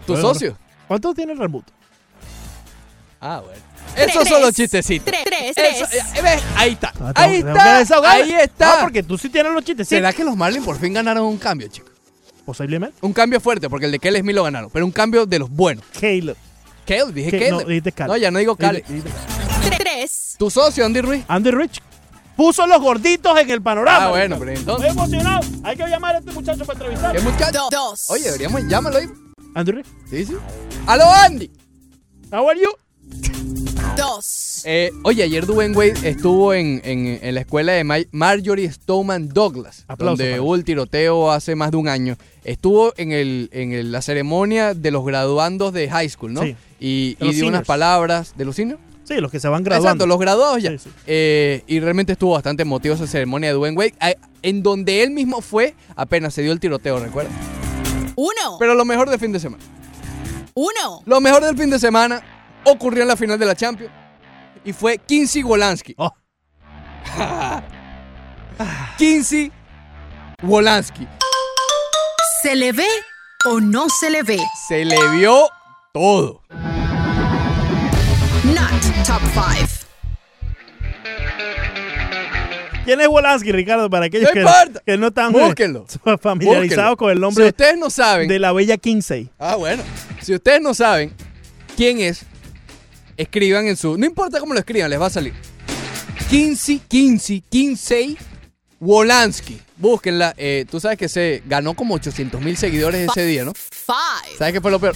¿Tu 0.06 0.12
Bueno, 0.14 0.28
socio? 0.28 0.58
¿Cuántos 0.88 1.14
tiene 1.14 1.32
el 1.32 1.38
Remuto? 1.38 1.72
Ah, 3.20 3.42
bueno. 3.44 3.60
Esos 3.96 4.26
son 4.28 4.40
los 4.40 4.54
chistecitos. 4.54 5.12
3. 5.24 5.52
Eso, 5.56 5.84
eh, 6.16 6.22
¿ves? 6.22 6.42
Ahí 6.56 6.72
está. 6.72 6.88
Ah, 6.88 7.12
tengo- 7.12 7.12
Ahí 7.16 7.32
tengo 7.42 7.52
que 7.52 7.58
está. 7.58 7.78
desahogarme. 7.78 8.22
Ahí 8.22 8.32
está. 8.40 8.72
Ah, 8.72 8.82
porque 8.82 9.02
tú 9.02 9.18
sí 9.18 9.28
tienes 9.28 9.52
los 9.52 9.64
chistes. 9.64 9.88
sí. 9.88 9.96
¿Será 9.96 10.12
que 10.12 10.24
los 10.24 10.36
Marlins 10.36 10.64
por 10.64 10.78
fin 10.78 10.92
ganaron 10.94 11.24
un 11.24 11.36
cambio, 11.38 11.68
chicos? 11.68 11.90
Posiblemente. 12.44 12.96
Un 13.02 13.12
cambio 13.12 13.40
fuerte, 13.40 13.68
porque 13.68 13.86
el 13.86 13.92
de 13.92 13.98
Kelly 13.98 14.20
Smith 14.20 14.34
lo 14.34 14.44
ganaron, 14.44 14.70
pero 14.72 14.84
un 14.86 14.92
cambio 14.92 15.26
de 15.26 15.38
los 15.38 15.50
buenos. 15.50 15.84
Caleb. 16.00 16.36
Caleb, 16.86 17.12
dije 17.12 17.30
Que- 17.30 17.38
Caleb. 17.38 17.52
no, 17.62 17.68
dijiste 17.68 17.92
Caleb. 17.92 18.12
No, 18.12 18.16
ya 18.16 18.30
no 18.30 18.38
digo 18.38 18.56
Caleb. 18.56 18.84
Dijiste- 18.86 19.10
dijiste 19.10 19.60
Caleb. 19.60 19.78
3. 19.78 20.36
Tu 20.38 20.50
socio, 20.50 20.86
Andy 20.86 21.00
Ruiz. 21.02 21.24
Andy 21.28 21.50
Rich. 21.50 21.82
Puso 22.40 22.66
los 22.66 22.80
gorditos 22.80 23.38
en 23.38 23.50
el 23.50 23.60
panorama. 23.60 24.06
Ah, 24.06 24.08
bueno, 24.08 24.38
pero 24.38 24.52
entonces- 24.52 24.88
Estoy 24.88 24.98
emocionado. 25.04 25.40
Hay 25.62 25.76
que 25.76 25.86
llamar 25.86 26.14
a 26.14 26.18
este 26.20 26.32
muchacho 26.32 26.64
para 26.64 26.78
entrevistar. 26.78 27.14
¿Qué 27.14 27.20
muchacho? 27.20 27.68
Dos. 27.70 28.04
Oye, 28.08 28.24
deberíamos, 28.24 28.62
llámalo 28.66 28.96
ahí. 28.96 29.06
Andrew, 29.54 29.82
Sí, 30.08 30.24
sí. 30.24 30.36
¡Aló, 30.86 31.04
Andy! 31.26 31.50
how 32.32 32.48
are 32.48 32.58
you? 32.58 32.70
Dos. 33.94 34.62
Eh, 34.64 34.90
oye, 35.04 35.22
ayer 35.22 35.44
Dwayne 35.44 35.76
Wade 35.76 36.08
estuvo 36.08 36.54
en, 36.54 36.80
en- 36.84 37.18
en 37.22 37.34
la 37.34 37.40
escuela 37.42 37.72
de 37.72 37.84
Ma- 37.84 37.98
Marjorie 38.12 38.70
Stoneman 38.72 39.28
Douglas, 39.28 39.84
Aplauso 39.88 40.22
donde 40.22 40.40
hubo 40.40 40.54
el 40.54 40.64
tiroteo 40.64 41.30
hace 41.30 41.54
más 41.56 41.70
de 41.72 41.76
un 41.76 41.88
año. 41.88 42.16
Estuvo 42.44 42.94
en, 42.96 43.12
el, 43.12 43.50
en 43.52 43.72
el- 43.72 43.92
la 43.92 44.00
ceremonia 44.00 44.72
de 44.72 44.90
los 44.90 45.04
graduandos 45.04 45.74
de 45.74 45.90
high 45.90 46.08
school, 46.08 46.32
¿no? 46.32 46.42
Sí. 46.42 46.56
Y, 46.78 47.16
y 47.20 47.32
dio 47.34 47.48
unas 47.48 47.66
palabras 47.66 48.32
de 48.36 48.44
los 48.46 48.56
seniors. 48.56 48.80
Sí, 49.10 49.20
los 49.20 49.32
que 49.32 49.40
se 49.40 49.48
van 49.48 49.64
graduando. 49.64 49.88
Exacto, 49.88 50.06
los 50.06 50.20
graduados 50.20 50.62
ya. 50.62 50.70
Sí, 50.70 50.78
sí. 50.78 50.90
Eh, 51.04 51.64
y 51.66 51.80
realmente 51.80 52.12
estuvo 52.12 52.34
bastante 52.34 52.62
emotivo 52.62 52.94
esa 52.94 53.08
ceremonia 53.08 53.48
de 53.48 53.54
Dwayne 53.54 53.76
Wade, 53.76 53.94
eh, 54.00 54.16
en 54.42 54.62
donde 54.62 55.02
él 55.02 55.10
mismo 55.10 55.40
fue 55.40 55.74
apenas 55.96 56.32
se 56.32 56.42
dio 56.42 56.52
el 56.52 56.60
tiroteo, 56.60 57.00
¿recuerdas? 57.00 57.32
Uno. 58.14 58.56
Pero 58.60 58.74
lo 58.74 58.84
mejor 58.84 59.10
del 59.10 59.18
fin 59.18 59.32
de 59.32 59.40
semana. 59.40 59.64
Uno. 60.54 61.02
Lo 61.06 61.20
mejor 61.20 61.42
del 61.42 61.58
fin 61.58 61.70
de 61.70 61.80
semana 61.80 62.22
ocurrió 62.64 63.02
en 63.02 63.08
la 63.08 63.16
final 63.16 63.36
de 63.36 63.46
la 63.46 63.56
Champions 63.56 63.92
y 64.64 64.72
fue 64.72 64.98
Kinsey 64.98 65.42
Wolansky. 65.42 65.96
Oh. 65.98 66.14
Kinsey 68.96 69.50
Wolansky. 70.44 71.08
¿Se 72.42 72.54
le 72.54 72.70
ve 72.70 72.86
o 73.46 73.60
no 73.60 73.88
se 73.88 74.08
le 74.08 74.22
ve? 74.22 74.38
Se 74.68 74.84
le 74.84 74.96
vio 75.16 75.48
todo. 75.92 76.42
Top 79.10 79.20
5. 79.34 79.68
¿Quién 82.84 83.00
es 83.00 83.08
Wolansky, 83.08 83.50
Ricardo? 83.50 83.90
Para 83.90 84.06
aquellos 84.06 84.28
No 84.28 84.32
que, 84.32 84.38
importa. 84.40 84.82
que 84.86 84.96
no 84.98 85.08
están 85.08 85.32
Búsquenlo. 85.32 85.84
familiarizados 86.20 86.90
Búsquenlo. 86.92 86.96
con 86.96 87.10
el 87.10 87.16
Si 87.16 87.20
nombre 87.20 87.46
ustedes 87.48 87.76
no 87.76 87.90
saben. 87.90 88.28
de 88.28 88.38
la 88.38 88.52
bella 88.52 88.76
Kinsey. 88.76 89.28
Ah, 89.36 89.56
bueno. 89.56 89.82
Si 90.22 90.32
ustedes 90.32 90.60
no 90.60 90.74
saben 90.74 91.12
quién 91.76 91.98
es, 91.98 92.22
escriban 93.16 93.66
en 93.66 93.76
su. 93.76 93.98
No 93.98 94.06
importa 94.06 94.38
cómo 94.38 94.54
lo 94.54 94.60
escriban, 94.60 94.88
les 94.88 95.00
va 95.00 95.06
a 95.06 95.10
salir. 95.10 95.34
Kinsey, 96.28 96.80
Kinsey, 96.86 97.40
Kinsey 97.48 98.16
Wolansky. 98.78 99.60
Búsquenla. 99.76 100.34
Eh, 100.36 100.66
tú 100.70 100.78
sabes 100.78 100.96
que 100.98 101.08
se 101.08 101.42
ganó 101.46 101.74
como 101.74 101.94
800 101.96 102.40
mil 102.40 102.56
seguidores 102.56 103.08
ese 103.10 103.26
día, 103.26 103.42
¿no? 103.44 103.54
Five. 103.54 104.36
¿Sabes 104.38 104.52
qué 104.52 104.60
fue 104.60 104.70
lo 104.70 104.78
peor? 104.78 104.94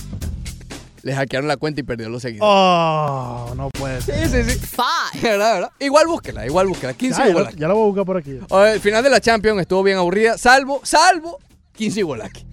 Le 1.05 1.14
hackearon 1.14 1.47
la 1.47 1.56
cuenta 1.59 1.81
y 1.81 1.85
perdió 1.85 2.09
los 2.09 2.22
seguidores. 2.22 2.48
Oh, 2.51 3.52
no 3.56 3.68
puede 3.70 4.01
ser. 4.01 4.26
Sí, 4.26 4.43
sí, 4.43 4.51
sí. 4.52 4.59
Five. 4.59 5.22
¿Verdad, 5.22 5.52
verdad? 5.55 5.70
Igual 5.78 6.06
búsquela, 6.06 6.47
igual 6.47 6.66
búsquela. 6.66 6.94
15 6.94 7.20
Ah, 7.20 7.24
ya, 7.26 7.31
lo, 7.32 7.39
Wolansky. 7.39 7.60
ya 7.60 7.68
lo 7.68 7.74
voy 7.74 7.82
a 7.82 7.86
buscar 7.86 8.05
por 8.06 8.16
aquí. 8.16 8.39
El 8.72 8.81
final 8.81 9.05
de 9.05 9.10
la 9.10 9.20
Champions 9.20 9.60
estuvo 9.60 9.82
bien 9.82 9.98
aburrida, 9.98 10.39
salvo, 10.39 10.81
salvo 10.82 11.39
15 11.76 12.02
Wolansky. 12.05 12.47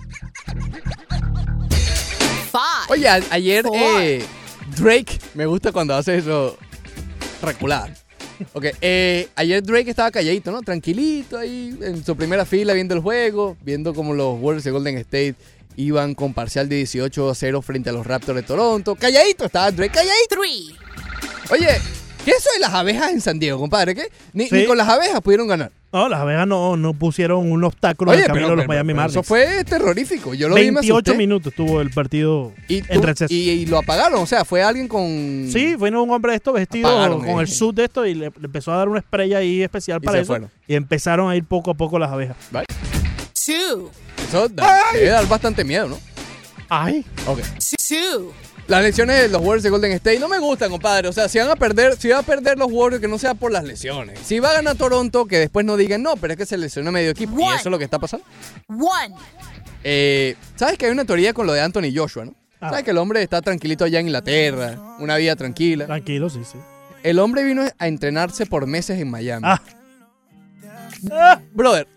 Five. 2.52 2.90
Oye, 2.90 3.08
a- 3.08 3.22
ayer 3.32 3.64
Four. 3.64 3.78
eh, 3.78 4.26
Drake, 4.78 5.20
me 5.34 5.46
gusta 5.46 5.72
cuando 5.72 5.96
hace 5.96 6.18
eso 6.18 6.58
recular. 7.42 7.94
Ok, 8.54 8.66
eh, 8.82 9.30
ayer 9.36 9.62
Drake 9.64 9.90
estaba 9.90 10.12
calladito, 10.12 10.52
¿no? 10.52 10.62
Tranquilito 10.62 11.38
ahí, 11.38 11.78
en 11.82 12.04
su 12.04 12.16
primera 12.16 12.44
fila 12.44 12.74
viendo 12.74 12.96
el 12.96 13.02
juego, 13.02 13.56
viendo 13.62 13.94
como 13.94 14.14
los 14.14 14.38
Warriors 14.42 14.64
de 14.64 14.72
Golden 14.72 14.98
State 14.98 15.36
iban 15.76 16.14
con 16.16 16.34
parcial 16.34 16.70
de 16.70 16.78
18 16.78 17.30
a 17.30 17.36
0 17.36 17.62
frente 17.62 17.90
a 17.90 17.94
los 17.94 18.06
Raptors 18.06 18.36
de 18.36 18.44
Toronto. 18.44 18.96
Calladito 18.96 19.46
estaba 19.46 19.72
Drake, 19.72 19.92
calladito. 19.94 20.36
Three. 20.36 20.76
Oye, 21.52 21.68
¿qué 22.26 22.32
es 22.32 22.38
eso 22.38 22.50
de 22.54 22.60
las 22.60 22.74
abejas 22.74 23.12
en 23.12 23.22
San 23.22 23.40
Diego, 23.40 23.60
compadre? 23.60 23.96
¿Qué? 23.96 24.04
Ni, 24.34 24.48
Sí. 24.48 24.56
ni 24.56 24.66
con 24.66 24.78
las 24.78 24.88
abejas 24.88 25.22
pudieron 25.22 25.48
ganar. 25.48 25.72
No, 25.94 26.08
las 26.08 26.22
abejas 26.22 26.48
no, 26.48 26.78
no 26.78 26.94
pusieron 26.94 27.52
un 27.52 27.66
obstáculo 27.66 28.12
en 28.14 28.16
Oye, 28.16 28.22
el 28.22 28.28
camino 28.28 28.46
pero, 28.48 28.52
de 28.52 28.56
los 28.56 28.64
pero- 28.64 28.74
Miami 28.76 28.94
Marlins. 28.94 29.12
eso 29.14 29.24
fue 29.24 29.66
terrorífico. 29.66 30.34
Yo 30.34 30.48
lo 30.48 30.56
vi 30.56 30.62
y 30.62 30.66
me 30.72 30.76
28 30.80 30.96
asusté. 31.12 31.18
minutos 31.18 31.54
tuvo 31.54 31.82
el 31.82 31.90
partido 31.90 32.54
Y, 32.70 32.78
en 32.78 32.86
tú- 33.02 33.02
receso. 33.02 33.34
y, 33.34 33.50
y 33.50 33.66
lo 33.66 33.78
apagaron, 33.80 34.22
o 34.22 34.26
sea, 34.26 34.46
fue 34.46 34.64
alguien 34.64 34.88
con... 34.88 35.50
Sí, 35.52 35.76
fue 35.78 35.90
un 35.90 36.10
hombre 36.10 36.32
de 36.32 36.38
esto 36.38 36.54
vestido 36.54 36.88
Apagaron, 36.88 37.20
con 37.20 37.40
eh. 37.40 37.42
el 37.42 37.48
suit 37.50 37.76
de 37.76 37.84
esto 37.84 38.06
y 38.06 38.14
le, 38.14 38.30
le 38.30 38.46
empezó 38.46 38.72
a 38.72 38.78
dar 38.78 38.88
una 38.88 39.02
spray 39.02 39.34
ahí 39.34 39.62
especial 39.64 40.00
Y 40.02 40.06
para 40.06 40.18
se 40.20 40.22
eso. 40.22 40.28
fueron. 40.28 40.50
Y 40.66 40.76
empezaron 40.76 41.30
a 41.30 41.36
ir 41.36 41.44
poco 41.44 41.72
a 41.72 41.74
poco 41.74 42.00
las 42.00 42.10
abejas. 42.10 42.38
Vale. 42.52 42.68
Two. 43.46 43.92
Eso 44.28 44.48
da- 44.50 44.80
debe 44.94 45.10
dar 45.10 45.28
bastante 45.28 45.64
miedo, 45.64 45.88
¿no? 45.90 46.00
Ay. 46.70 47.06
Ok. 47.26 47.40
Two. 47.88 48.34
Las 48.68 48.84
lesiones 48.84 49.20
de 49.24 49.28
los 49.30 49.42
Warriors 49.42 49.64
de 49.64 49.70
Golden 49.70 49.92
State 49.94 50.20
no 50.20 50.30
me 50.30 50.40
gustan, 50.40 50.70
compadre. 50.72 51.08
O 51.10 51.14
sea, 51.14 51.28
si 51.28 51.40
van 51.40 51.50
a 51.50 51.56
perder, 51.56 51.98
si 51.98 52.08
van 52.10 52.20
a 52.20 52.24
perder 52.24 52.58
los 52.58 52.72
Warriors, 52.72 53.02
que 53.02 53.08
no 53.08 53.18
sea 53.18 53.34
por 53.34 53.52
las 53.52 53.64
lesiones. 53.66 54.20
Si 54.24 54.40
va 54.40 54.52
a 54.52 54.54
ganar 54.54 54.76
Toronto, 54.78 55.26
que 55.26 55.40
después 55.40 55.66
no 55.66 55.76
digan, 55.76 56.02
no, 56.02 56.16
pero 56.16 56.34
es 56.34 56.38
que 56.38 56.46
se 56.46 56.58
lesionó 56.58 56.92
medio 56.92 57.10
equipo. 57.12 57.34
Y 57.38 57.44
One. 57.44 57.56
eso 57.56 57.68
es 57.68 57.72
lo 57.72 57.78
que 57.78 57.84
está 57.86 58.00
pasando. 58.00 58.26
One. 58.70 59.16
Eh, 59.84 60.36
¿Sabes 60.56 60.78
que 60.78 60.86
hay 60.86 60.92
una 60.92 61.04
teoría 61.06 61.34
con 61.34 61.48
lo 61.48 61.54
de 61.54 61.62
Anthony 61.62 61.92
Joshua, 61.94 62.26
no? 62.26 62.36
Ah. 62.62 62.70
¿Sabes 62.70 62.86
que 62.86 62.92
el 62.92 62.98
hombre 63.00 63.22
está 63.24 63.42
tranquilito 63.42 63.84
allá 63.84 64.00
en 64.00 64.06
Inglaterra? 64.06 64.80
Una 65.00 65.18
vida 65.18 65.36
tranquila. 65.36 65.88
Tranquilo, 65.88 66.30
sí, 66.30 66.42
sí. 66.50 66.60
El 67.04 67.18
hombre 67.20 67.44
vino 67.44 67.64
a 67.78 67.88
entrenarse 67.88 68.46
por 68.46 68.68
meses 68.68 69.00
en 69.02 69.10
Miami. 69.10 69.44
Ah. 69.46 69.62
Ah. 71.12 71.42
Brother, 71.52 71.88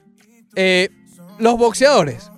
eh, 0.56 0.88
los 1.38 1.56
boxeadores 1.58 2.30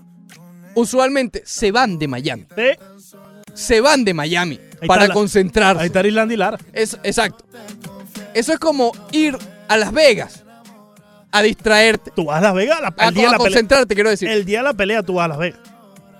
usualmente 0.74 1.42
se 1.44 1.72
van 1.72 1.98
de 1.98 2.08
Miami. 2.08 2.46
Sí. 2.54 3.12
Se 3.54 3.80
van 3.80 4.04
de 4.04 4.12
Miami 4.14 4.60
Ahí 4.82 4.88
para 4.88 5.08
la- 5.08 5.14
concentrarse. 5.14 5.80
Ahí 5.82 5.86
está 5.86 6.06
Irlanda 6.06 6.36
Lara. 6.36 6.58
Es, 6.72 6.98
exacto. 7.02 7.44
Eso 8.34 8.52
es 8.52 8.58
como 8.58 8.92
ir 9.12 9.36
a 9.68 9.76
Las 9.78 9.92
Vegas 9.92 10.44
a 11.32 11.42
distraerte. 11.42 12.10
Tú 12.14 12.26
vas 12.26 12.38
a 12.38 12.40
Las 12.42 12.54
Vegas 12.54 12.80
la- 12.80 12.94
A, 12.96 13.08
el 13.08 13.14
día 13.14 13.22
de 13.22 13.28
a 13.28 13.32
la 13.32 13.38
pelea. 13.38 13.50
concentrarte, 13.52 13.94
quiero 13.94 14.10
decir. 14.10 14.28
El 14.28 14.44
día 14.44 14.58
de 14.58 14.64
la 14.64 14.74
pelea 14.74 15.02
tú 15.02 15.14
vas 15.14 15.24
a 15.24 15.28
Las 15.28 15.38
Vegas. 15.38 15.60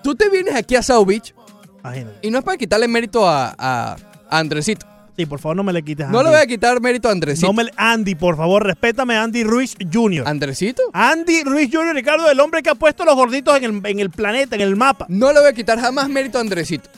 Tú 0.03 0.15
te 0.15 0.31
vienes 0.31 0.55
aquí 0.55 0.77
a 0.77 0.83
South 0.83 1.07
Beach 1.07 1.35
Imagínate. 1.81 2.19
y 2.27 2.31
no 2.31 2.39
es 2.39 2.45
para 2.45 2.57
quitarle 2.57 2.89
mérito 2.89 3.29
a, 3.29 3.55
a- 3.59 3.97
a 4.31 4.39
Andresito. 4.39 4.87
Sí, 5.17 5.25
por 5.25 5.39
favor, 5.39 5.57
no 5.57 5.63
me 5.63 5.73
le 5.73 5.83
quites 5.83 6.07
a 6.07 6.11
No 6.11 6.23
le 6.23 6.29
voy 6.29 6.39
a 6.39 6.47
quitar 6.47 6.79
mérito 6.81 7.09
a 7.09 7.13
Andresito. 7.13 7.47
No 7.47 7.53
me 7.55 7.65
le- 7.65 7.73
Andy, 7.77 8.15
por 8.15 8.37
favor, 8.37 8.63
respétame 8.65 9.17
a 9.17 9.23
Andy 9.23 9.45
Ruiz 9.45 9.75
Jr. 9.93 10.29
¿Andresito? 10.29 10.83
Andy 10.93 11.43
Ruiz 11.45 11.71
Jr., 11.73 11.95
Ricardo, 11.95 12.31
el 12.31 12.39
hombre 12.39 12.63
que 12.63 12.69
ha 12.71 12.75
puesto 12.75 13.05
los 13.07 13.15
gorditos 13.15 13.57
en 13.57 13.65
el, 13.65 13.81
en 13.87 14.01
el 14.01 14.11
planeta, 14.11 14.57
en 14.57 14.61
el 14.61 14.77
mapa. 14.77 15.07
No 15.09 15.33
le 15.33 15.41
voy 15.41 15.49
a 15.49 15.53
quitar 15.55 15.81
jamás 15.81 16.09
mérito 16.11 16.37
a 16.37 16.43
Andresito. 16.43 16.91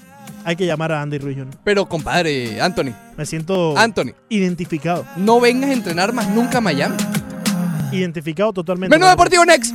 Hay 0.45 0.57
que 0.57 0.67
llamar 0.67 0.91
a 0.93 1.01
Andy 1.03 1.19
Ruiz 1.19 1.37
Jr. 1.37 1.55
Pero, 1.63 1.87
compadre, 1.89 2.61
Anthony, 2.61 2.93
Me 3.17 3.25
siento 3.25 3.77
Anthony, 3.79 4.13
identificado. 4.31 5.05
no 5.17 5.39
vengas 5.41 5.71
a 5.71 5.75
entrenar 5.75 6.13
más 6.13 6.29
nunca 6.31 6.59
a 6.59 6.61
Miami. 6.61 6.97
Identificado 7.93 8.53
totalmente. 8.53 8.95
Menú 8.97 9.09
Deportivo 9.09 9.45
Next. 9.45 9.73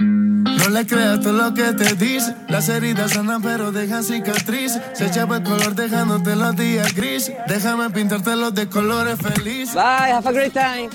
No 0.00 0.68
le 0.70 0.86
creas 0.86 1.20
todo 1.20 1.32
lo 1.32 1.54
que 1.54 1.72
te 1.72 1.94
dice. 1.94 2.34
Las 2.48 2.68
heridas 2.68 3.12
sanan 3.12 3.42
pero 3.42 3.70
dejan 3.72 4.02
cicatrices. 4.02 4.80
Se 4.94 5.06
echaba 5.06 5.36
el 5.38 5.42
color 5.42 5.74
dejándote 5.74 6.36
los 6.36 6.56
días 6.56 6.94
grises. 6.94 7.36
Déjame 7.46 7.90
pintarte 7.90 8.34
los 8.36 8.54
de 8.54 8.68
colores 8.68 9.18
felices. 9.18 9.74
Bye, 9.74 10.12
have 10.12 10.26
a 10.28 10.32
great 10.32 10.52
time. 10.52 10.88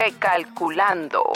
Recalculando. 0.00 1.32